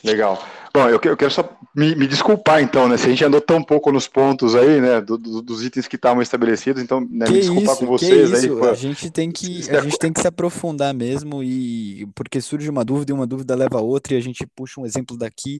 Legal. 0.02 0.38
Bom, 0.72 0.88
eu, 0.88 1.00
quero 1.00 1.30
só 1.30 1.58
me, 1.74 1.94
me, 1.96 2.06
desculpar 2.06 2.62
então, 2.62 2.88
né? 2.88 2.96
Se 2.96 3.06
a 3.06 3.10
gente 3.10 3.24
andou 3.24 3.40
tão 3.40 3.62
pouco 3.62 3.90
nos 3.90 4.06
pontos 4.06 4.54
aí, 4.54 4.80
né? 4.80 5.00
Do, 5.00 5.18
do, 5.18 5.42
dos 5.42 5.64
itens 5.64 5.88
que 5.88 5.96
estavam 5.96 6.22
estabelecidos, 6.22 6.82
então 6.82 7.00
né, 7.00 7.26
me 7.28 7.40
desculpar 7.40 7.74
isso, 7.74 7.76
com 7.78 7.86
vocês 7.86 8.32
aí. 8.32 8.48
Pô. 8.48 8.68
A 8.68 8.74
gente 8.74 9.10
tem 9.10 9.32
que 9.32 9.68
a 9.70 9.80
gente 9.80 9.98
tem 9.98 10.12
que 10.12 10.20
se 10.20 10.28
aprofundar 10.28 10.94
mesmo 10.94 11.42
e 11.42 12.06
porque 12.14 12.40
surge 12.40 12.70
uma 12.70 12.84
dúvida 12.84 13.10
e 13.10 13.14
uma 13.14 13.26
dúvida 13.26 13.56
leva 13.56 13.78
a 13.78 13.82
outra 13.82 14.14
e 14.14 14.16
a 14.16 14.20
gente 14.20 14.46
puxa 14.54 14.80
um 14.80 14.86
exemplo 14.86 15.16
daqui 15.16 15.58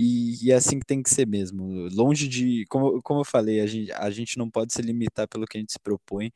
e, 0.00 0.46
e, 0.46 0.50
é 0.50 0.54
assim 0.54 0.80
que 0.80 0.86
tem 0.86 1.02
que 1.02 1.10
ser 1.10 1.26
mesmo. 1.26 1.88
Longe 1.92 2.26
de, 2.26 2.64
como, 2.70 3.00
como 3.02 3.20
eu 3.20 3.24
falei, 3.24 3.60
a 3.60 3.66
gente, 3.66 3.92
a 3.92 4.10
gente 4.10 4.38
não 4.38 4.50
pode 4.50 4.72
se 4.72 4.80
limitar 4.80 5.28
pelo 5.28 5.46
que 5.46 5.58
a 5.58 5.60
gente 5.60 5.72
se 5.72 5.78
propõe. 5.78 6.32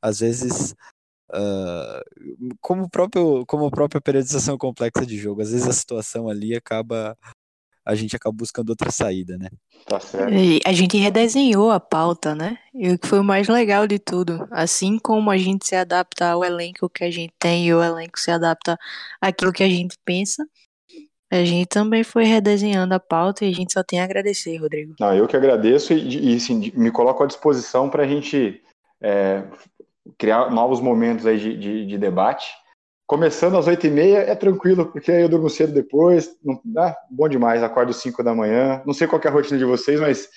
Às 0.00 0.20
vezes 0.20 0.74
Uh, 1.30 2.56
como, 2.58 2.84
o 2.84 2.88
próprio, 2.88 3.44
como 3.44 3.66
a 3.66 3.70
própria 3.70 4.00
periodização 4.00 4.56
complexa 4.56 5.04
de 5.04 5.18
jogo, 5.18 5.42
às 5.42 5.50
vezes 5.50 5.68
a 5.68 5.72
situação 5.72 6.28
ali 6.28 6.54
acaba. 6.54 7.16
A 7.88 7.94
gente 7.94 8.14
acaba 8.14 8.36
buscando 8.36 8.68
outra 8.68 8.90
saída, 8.90 9.38
né? 9.38 9.48
Tá 9.86 9.98
certo. 9.98 10.34
E 10.34 10.60
a 10.64 10.72
gente 10.72 10.98
redesenhou 10.98 11.70
a 11.70 11.80
pauta, 11.80 12.34
né? 12.34 12.58
E 12.74 12.90
o 12.90 12.98
que 12.98 13.06
foi 13.06 13.20
o 13.20 13.24
mais 13.24 13.48
legal 13.48 13.86
de 13.86 13.98
tudo. 13.98 14.46
Assim 14.50 14.98
como 14.98 15.30
a 15.30 15.38
gente 15.38 15.66
se 15.66 15.74
adapta 15.74 16.28
ao 16.30 16.44
elenco 16.44 16.90
que 16.90 17.02
a 17.02 17.10
gente 17.10 17.32
tem 17.38 17.66
e 17.66 17.74
o 17.74 17.82
elenco 17.82 18.20
se 18.20 18.30
adapta 18.30 18.78
àquilo 19.22 19.52
que 19.52 19.62
a 19.62 19.68
gente 19.68 19.96
pensa, 20.04 20.46
a 21.30 21.44
gente 21.44 21.66
também 21.66 22.04
foi 22.04 22.24
redesenhando 22.24 22.94
a 22.94 23.00
pauta 23.00 23.44
e 23.44 23.50
a 23.50 23.54
gente 23.54 23.72
só 23.72 23.82
tem 23.82 24.00
a 24.00 24.04
agradecer, 24.04 24.56
Rodrigo. 24.56 24.94
Não, 25.00 25.14
eu 25.14 25.26
que 25.26 25.36
agradeço 25.36 25.92
e, 25.92 26.34
e 26.34 26.40
sim, 26.40 26.70
me 26.74 26.90
coloco 26.90 27.22
à 27.22 27.26
disposição 27.26 27.88
para 27.88 28.02
a 28.02 28.06
gente 28.06 28.62
é, 29.00 29.44
criar 30.16 30.50
novos 30.50 30.80
momentos 30.80 31.26
aí 31.26 31.38
de, 31.38 31.56
de, 31.56 31.86
de 31.86 31.98
debate. 31.98 32.46
Começando 33.08 33.56
às 33.56 33.66
oito 33.66 33.86
e 33.86 33.90
meia 33.90 34.18
é 34.18 34.34
tranquilo, 34.34 34.84
porque 34.84 35.10
aí 35.10 35.22
eu 35.22 35.30
durmo 35.30 35.48
cedo 35.48 35.72
depois, 35.72 36.38
não, 36.44 36.60
ah, 36.76 36.94
bom 37.10 37.26
demais, 37.26 37.62
acordo 37.62 37.90
cinco 37.94 38.22
da 38.22 38.34
manhã. 38.34 38.82
Não 38.84 38.92
sei 38.92 39.06
qual 39.06 39.18
é 39.24 39.28
a 39.28 39.30
rotina 39.30 39.58
de 39.58 39.64
vocês, 39.64 39.98
mas 39.98 40.28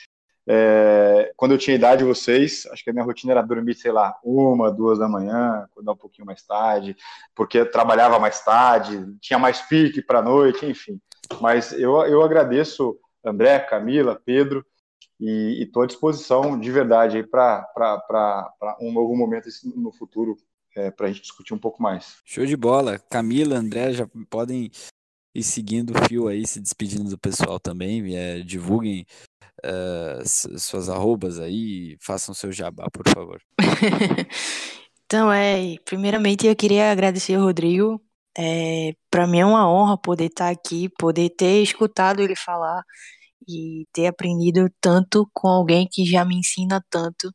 é, 0.48 1.34
quando 1.35 1.52
eu 1.52 1.57
tinha 1.57 1.76
idade 1.76 1.99
de 1.99 2.07
vocês, 2.07 2.65
acho 2.72 2.81
que 2.81 2.89
a 2.89 2.93
minha 2.93 3.03
rotina 3.03 3.34
era 3.34 3.41
dormir, 3.41 3.76
sei 3.76 3.91
lá, 3.91 4.18
uma, 4.23 4.72
duas 4.72 4.98
da 4.98 5.10
manhã, 5.10 5.65
acordar 5.65 5.91
um 5.91 5.98
pouquinho 5.98 6.26
mais 6.26 6.43
tarde, 6.43 6.95
porque 7.35 7.65
trabalhava 7.65 8.18
mais 8.19 8.41
tarde, 8.41 9.06
tinha 9.19 9.38
mais 9.38 9.60
pique 9.64 10.02
para 10.02 10.19
a 10.19 10.23
noite, 10.23 10.65
enfim. 10.65 10.98
Mas 11.41 11.73
eu, 11.73 12.02
eu 12.06 12.22
agradeço 12.22 12.98
André, 13.22 13.60
Camila, 13.60 14.18
Pedro, 14.23 14.65
e 15.19 15.61
estou 15.61 15.84
à 15.84 15.85
disposição 15.85 16.57
de 16.57 16.72
verdade 16.72 17.22
para 17.22 17.68
um 18.80 18.93
novo 18.93 19.14
momento 19.14 19.49
no 19.76 19.91
futuro 19.91 20.38
é, 20.76 20.91
para 20.91 21.07
a 21.07 21.11
gente 21.11 21.22
discutir 21.22 21.53
um 21.53 21.60
pouco 21.60 21.81
mais. 21.81 22.18
Show 22.26 22.45
de 22.45 22.56
bola. 22.56 22.98
Camila, 22.98 23.57
André, 23.57 23.93
já 23.93 24.07
podem 24.30 24.72
ir 25.34 25.43
seguindo 25.43 25.91
o 25.91 26.06
fio 26.06 26.27
aí, 26.27 26.45
se 26.45 26.60
despedindo 26.60 27.10
do 27.10 27.18
pessoal 27.18 27.60
também. 27.60 28.15
É, 28.15 28.39
divulguem 28.39 29.06
uh, 29.65 30.60
suas 30.60 30.89
arrobas 30.89 31.39
aí, 31.39 31.98
façam 32.02 32.34
seu 32.34 32.52
jabá, 32.52 32.88
por 32.91 33.07
favor. 33.07 33.41
então, 35.06 35.31
é, 35.31 35.76
primeiramente 35.85 36.48
eu 36.48 36.56
queria 36.56 36.91
agradecer 36.91 37.38
o 37.38 37.43
Rodrigo. 37.43 38.02
É, 38.38 38.93
para 39.10 39.27
mim 39.27 39.39
é 39.39 39.45
uma 39.45 39.69
honra 39.69 39.98
poder 39.98 40.27
estar 40.27 40.49
aqui, 40.49 40.89
poder 40.98 41.30
ter 41.31 41.61
escutado 41.61 42.22
ele 42.22 42.35
falar 42.35 42.81
e 43.48 43.85
ter 43.91 44.07
aprendido 44.07 44.69
tanto 44.80 45.30
com 45.34 45.48
alguém 45.48 45.88
que 45.89 46.06
já 46.06 46.23
me 46.23 46.35
ensina 46.38 46.81
tanto, 46.89 47.30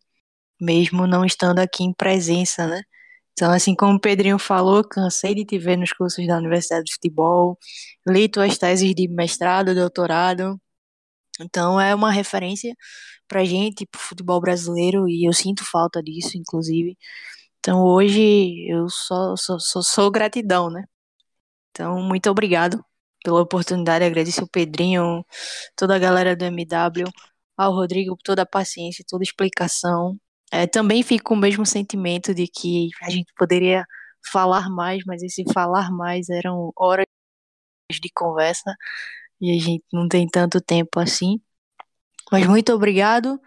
mesmo 0.60 1.06
não 1.06 1.24
estando 1.24 1.58
aqui 1.58 1.84
em 1.84 1.92
presença, 1.92 2.66
né? 2.66 2.82
Então, 3.38 3.52
assim 3.52 3.74
como 3.74 3.96
o 3.96 4.00
Pedrinho 4.00 4.38
falou, 4.38 4.82
cansei 4.82 5.34
de 5.34 5.44
te 5.44 5.58
ver 5.58 5.76
nos 5.76 5.92
cursos 5.92 6.26
da 6.26 6.38
Universidade 6.38 6.84
de 6.84 6.92
Futebol, 6.94 7.58
li 8.08 8.28
tuas 8.30 8.56
teses 8.56 8.94
de 8.94 9.08
mestrado, 9.08 9.74
doutorado. 9.74 10.58
Então, 11.40 11.80
é 11.80 11.94
uma 11.94 12.10
referência 12.12 12.74
pra 13.28 13.44
gente, 13.44 13.86
pro 13.86 14.00
futebol 14.00 14.40
brasileiro, 14.40 15.08
e 15.08 15.28
eu 15.28 15.32
sinto 15.34 15.64
falta 15.64 16.02
disso, 16.02 16.38
inclusive. 16.38 16.96
Então, 17.60 17.84
hoje, 17.84 18.66
eu 18.70 18.88
só, 18.90 19.36
só, 19.36 19.58
só 19.58 19.82
sou 19.82 20.10
gratidão, 20.10 20.70
né? 20.70 20.84
Então, 21.70 22.02
muito 22.02 22.30
obrigado 22.30 22.84
pela 23.24 23.40
oportunidade, 23.42 24.04
agradeço 24.04 24.44
o 24.44 24.48
Pedrinho, 24.48 25.24
toda 25.76 25.96
a 25.96 25.98
galera 25.98 26.36
do 26.36 26.44
MW, 26.46 27.04
ao 27.56 27.72
Rodrigo 27.74 28.16
por 28.16 28.22
toda 28.24 28.42
a 28.42 28.46
paciência, 28.46 29.04
toda 29.08 29.22
a 29.22 29.26
explicação. 29.26 30.18
É, 30.52 30.66
também 30.66 31.02
fico 31.02 31.24
com 31.24 31.34
o 31.34 31.38
mesmo 31.38 31.66
sentimento 31.66 32.34
de 32.34 32.46
que 32.46 32.88
a 33.02 33.10
gente 33.10 33.32
poderia 33.36 33.84
falar 34.30 34.70
mais, 34.70 35.02
mas 35.06 35.22
esse 35.22 35.44
falar 35.52 35.90
mais 35.90 36.28
eram 36.28 36.72
horas 36.76 37.06
de 37.90 38.10
conversa 38.14 38.74
e 39.40 39.50
a 39.56 39.60
gente 39.60 39.84
não 39.92 40.08
tem 40.08 40.26
tanto 40.28 40.60
tempo 40.60 41.00
assim. 41.00 41.40
Mas 42.32 42.46
muito 42.46 42.72
obrigado. 42.72 43.40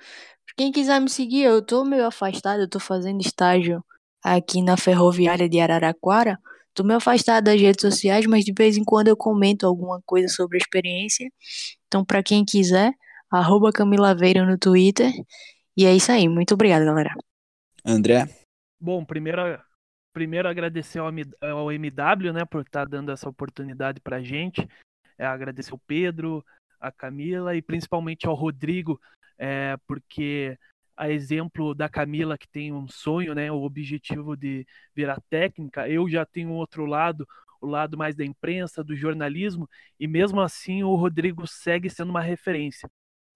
Quem 0.57 0.71
quiser 0.71 0.99
me 1.01 1.09
seguir, 1.09 1.43
eu 1.43 1.61
tô 1.65 1.85
meio 1.85 2.05
afastado, 2.05 2.61
eu 2.61 2.69
tô 2.69 2.80
fazendo 2.80 3.21
estágio 3.21 3.84
aqui 4.23 4.61
na 4.61 4.77
Ferroviária 4.77 5.49
de 5.49 5.59
Araraquara. 5.59 6.38
Tô 6.73 6.84
meio 6.84 6.97
afastado 6.97 7.45
das 7.45 7.59
redes 7.59 7.81
sociais, 7.81 8.26
mas 8.26 8.45
de 8.45 8.53
vez 8.53 8.77
em 8.77 8.84
quando 8.84 9.07
eu 9.09 9.17
comento 9.17 9.65
alguma 9.65 10.01
coisa 10.05 10.27
sobre 10.30 10.57
a 10.57 10.61
experiência. 10.61 11.30
Então, 11.88 12.05
para 12.05 12.23
quem 12.23 12.45
quiser, 12.45 12.93
arroba 13.31 13.71
Camila 13.71 14.15
Veira 14.15 14.45
no 14.45 14.57
Twitter. 14.57 15.13
E 15.80 15.85
é 15.85 15.95
isso 15.95 16.11
aí. 16.11 16.27
Muito 16.27 16.53
obrigado, 16.53 16.84
galera. 16.84 17.14
André? 17.85 18.26
Bom, 18.77 19.06
primeiro, 19.06 19.39
primeiro 20.11 20.49
agradecer 20.49 20.99
ao, 20.99 21.07
ao 21.07 21.72
MW, 21.72 22.34
né, 22.34 22.43
por 22.43 22.64
estar 22.64 22.84
tá 22.84 22.85
dando 22.85 23.14
essa 23.14 23.30
oportunidade 23.30 24.01
pra 24.01 24.22
gente. 24.22 24.68
É, 25.18 25.26
agradecer 25.26 25.72
ao 25.72 25.80
Pedro, 25.88 26.43
a 26.81 26.91
Camila 26.91 27.56
e 27.56 27.61
principalmente 27.61 28.27
ao 28.27 28.34
Rodrigo, 28.34 28.99
é, 29.38 29.77
porque 29.88 30.60
a 30.97 31.10
exemplo 31.10 31.73
da 31.73 31.88
Camila, 31.88 32.38
que 32.38 32.49
tem 32.49 32.73
um 32.73 32.85
sonho, 32.89 33.34
né, 33.34 33.49
o 33.49 33.61
objetivo 33.61 34.35
de 34.35 34.68
virar 34.93 35.22
técnica, 35.30 35.88
eu 35.88 36.10
já 36.10 36.26
tenho 36.26 36.51
outro 36.51 36.85
lado, 36.85 37.26
o 37.61 37.65
lado 37.65 37.97
mais 37.97 38.18
da 38.18 38.26
imprensa, 38.26 38.84
do 38.84 38.97
jornalismo, 38.97 39.65
e 39.97 40.10
mesmo 40.10 40.41
assim 40.41 40.84
o 40.84 40.93
Rodrigo 40.95 41.47
segue 41.47 41.89
sendo 41.89 42.10
uma 42.10 42.22
referência. 42.22 42.89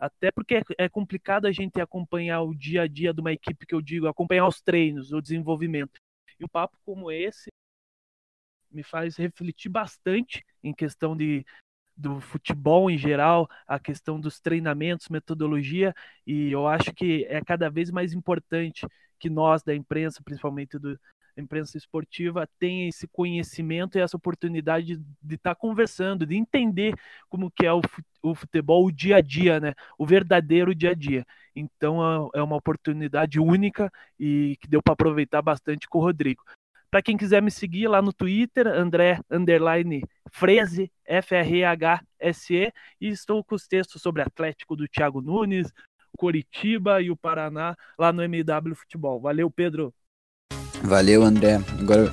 Até 0.03 0.31
porque 0.34 0.61
é 0.77 0.89
complicado 0.89 1.45
a 1.45 1.51
gente 1.53 1.80
acompanhar 1.80 2.41
o 2.41 2.53
dia 2.53 2.81
a 2.81 2.88
dia 2.88 3.13
de 3.13 3.21
uma 3.21 3.31
equipe 3.31 3.65
que 3.65 3.73
eu 3.73 3.81
digo, 3.81 4.05
acompanhar 4.05 4.45
os 4.45 4.59
treinos, 4.59 5.13
o 5.13 5.21
desenvolvimento. 5.21 5.97
E 6.38 6.43
um 6.43 6.47
papo 6.49 6.77
como 6.84 7.09
esse 7.09 7.49
me 8.69 8.84
faz 8.84 9.15
refletir 9.15 9.69
bastante 9.69 10.43
em 10.61 10.73
questão 10.73 11.15
de 11.15 11.45
do 11.95 12.19
futebol 12.19 12.89
em 12.91 12.97
geral, 12.97 13.47
a 13.65 13.80
questão 13.80 14.19
dos 14.19 14.41
treinamentos, 14.41 15.07
metodologia, 15.09 15.93
e 16.27 16.51
eu 16.51 16.67
acho 16.67 16.91
que 16.91 17.23
é 17.30 17.39
cada 17.39 17.69
vez 17.69 17.91
mais 17.91 18.13
importante 18.13 18.85
que 19.19 19.30
nós 19.30 19.63
da 19.63 19.73
imprensa, 19.73 20.21
principalmente 20.21 20.77
do, 20.80 20.99
da 21.35 21.41
imprensa 21.41 21.77
esportiva, 21.77 22.47
tenha 22.60 22.88
esse 22.88 23.07
conhecimento 23.07 23.97
e 23.97 24.01
essa 24.01 24.18
oportunidade 24.18 24.97
de 25.22 25.35
estar 25.35 25.55
tá 25.55 25.55
conversando, 25.55 26.26
de 26.26 26.35
entender 26.35 26.93
como 27.30 27.51
que 27.51 27.65
é 27.65 27.73
o, 27.73 27.81
futebol, 28.35 28.85
o 28.85 28.91
dia 28.91 29.18
a 29.18 29.22
dia, 29.22 29.60
né? 29.60 29.73
O 29.97 30.05
verdadeiro 30.05 30.76
dia 30.76 30.91
a 30.91 30.93
dia. 30.93 31.26
Então 31.55 32.30
é, 32.34 32.39
é 32.39 32.43
uma 32.43 32.55
oportunidade 32.55 33.39
única 33.39 33.91
e 34.19 34.57
que 34.61 34.68
deu 34.68 34.81
para 34.81 34.93
aproveitar 34.93 35.41
bastante 35.41 35.88
com 35.88 35.99
o 35.99 36.01
Rodrigo. 36.01 36.43
Para 36.89 37.01
quem 37.01 37.18
quiser 37.18 37.41
me 37.41 37.49
seguir 37.49 37.88
lá 37.88 38.03
no 38.03 38.14
Twitter, 38.14 38.68
André 38.68 39.19
underline 39.30 40.03
Freze, 40.31 40.91
F-R-E-H-S-E, 41.05 42.72
e 43.01 43.07
estou 43.07 43.43
com 43.43 43.55
os 43.55 43.68
textos 43.68 43.99
sobre 43.99 44.22
Atlético 44.22 44.76
do 44.76 44.88
Thiago 44.88 45.19
Nunes, 45.19 45.72
Coritiba 46.15 47.01
e 47.01 47.10
o 47.10 47.18
Paraná 47.18 47.76
lá 47.97 48.14
no 48.14 48.22
MW 48.22 48.76
Futebol. 48.76 49.19
Valeu, 49.19 49.49
Pedro. 49.49 49.91
Valeu, 50.84 51.23
André. 51.23 51.61
Agora 51.80 52.11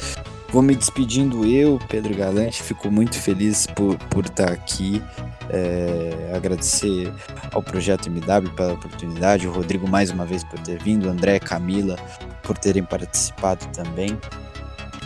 vou 0.50 0.62
me 0.62 0.76
despedindo 0.76 1.44
eu, 1.44 1.78
Pedro 1.88 2.14
Galante. 2.14 2.62
Fico 2.62 2.90
muito 2.90 3.18
feliz 3.18 3.66
por, 3.66 3.96
por 4.08 4.24
estar 4.24 4.50
aqui. 4.50 5.02
É, 5.50 6.32
agradecer 6.34 7.12
ao 7.50 7.60
projeto 7.60 8.08
MW 8.08 8.52
pela 8.54 8.74
oportunidade, 8.74 9.48
o 9.48 9.52
Rodrigo 9.52 9.88
mais 9.88 10.12
uma 10.12 10.24
vez 10.24 10.44
por 10.44 10.60
ter 10.60 10.80
vindo, 10.80 11.08
André, 11.08 11.40
Camila 11.40 11.98
por 12.44 12.56
terem 12.56 12.84
participado 12.84 13.66
também. 13.72 14.16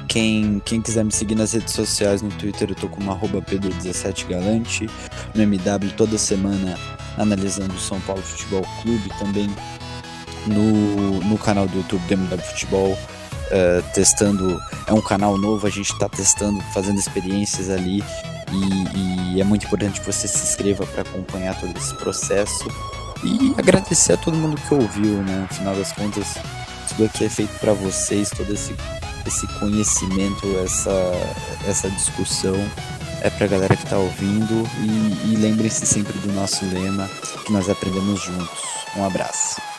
Quem, 0.07 0.61
quem 0.65 0.83
quiser 0.83 1.03
me 1.03 1.11
seguir 1.11 1.35
nas 1.35 1.55
redes 1.55 1.73
sociais, 1.73 2.21
no 2.21 2.29
Twitter 2.33 2.69
eu 2.69 2.75
tô 2.75 2.89
com 2.89 3.03
Pedro17Galante, 3.03 4.89
no 5.35 5.43
MW 5.43 5.91
toda 5.97 6.19
semana 6.19 6.79
analisando 7.17 7.75
o 7.75 7.79
São 7.79 7.99
Paulo 8.03 8.21
Futebol 8.21 8.65
Clube, 8.83 9.09
também 9.19 9.49
no, 10.47 11.21
no 11.21 11.39
canal 11.39 11.67
do 11.67 11.79
YouTube 11.79 12.03
do 12.07 12.15
MW 12.15 12.39
Futebol, 12.39 12.99
uh, 13.51 13.83
testando, 13.93 14.61
é 14.87 14.93
um 14.93 15.01
canal 15.01 15.37
novo, 15.39 15.67
a 15.67 15.71
gente 15.71 15.93
está 15.93 16.09
testando, 16.09 16.61
fazendo 16.73 16.99
experiências 16.99 17.71
ali 17.71 18.03
e, 18.53 19.35
e 19.35 19.41
é 19.41 19.45
muito 19.45 19.67
importante 19.67 20.01
que 20.01 20.07
você 20.07 20.29
se 20.29 20.43
inscreva 20.45 20.87
para 20.87 21.03
acompanhar 21.03 21.59
todo 21.59 21.77
esse 21.77 21.95
processo 21.95 22.67
e 23.25 23.55
agradecer 23.59 24.13
a 24.13 24.17
todo 24.17 24.37
mundo 24.37 24.61
que 24.61 24.75
ouviu, 24.75 25.23
né? 25.23 25.47
No 25.49 25.55
final 25.55 25.75
das 25.75 25.93
contas, 25.93 26.35
tudo 26.89 27.07
aqui 27.07 27.25
é 27.25 27.29
feito 27.29 27.59
para 27.59 27.73
vocês, 27.73 28.31
todo 28.31 28.53
esse, 28.53 28.75
esse 29.27 29.47
conhecimento, 29.59 30.47
essa, 30.65 31.13
essa 31.67 31.91
discussão 31.91 32.55
é 33.23 33.31
para 33.31 33.47
a 33.47 33.49
galera 33.49 33.75
que 33.75 33.85
está 33.85 33.97
ouvindo 33.97 34.69
e, 34.81 35.33
e 35.33 35.37
lembrem-se 35.37 35.87
sempre 35.87 36.13
do 36.19 36.33
nosso 36.33 36.65
lema 36.67 37.09
que 37.47 37.53
nós 37.53 37.69
aprendemos 37.71 38.23
juntos. 38.23 38.63
Um 38.97 39.05
abraço. 39.05 39.74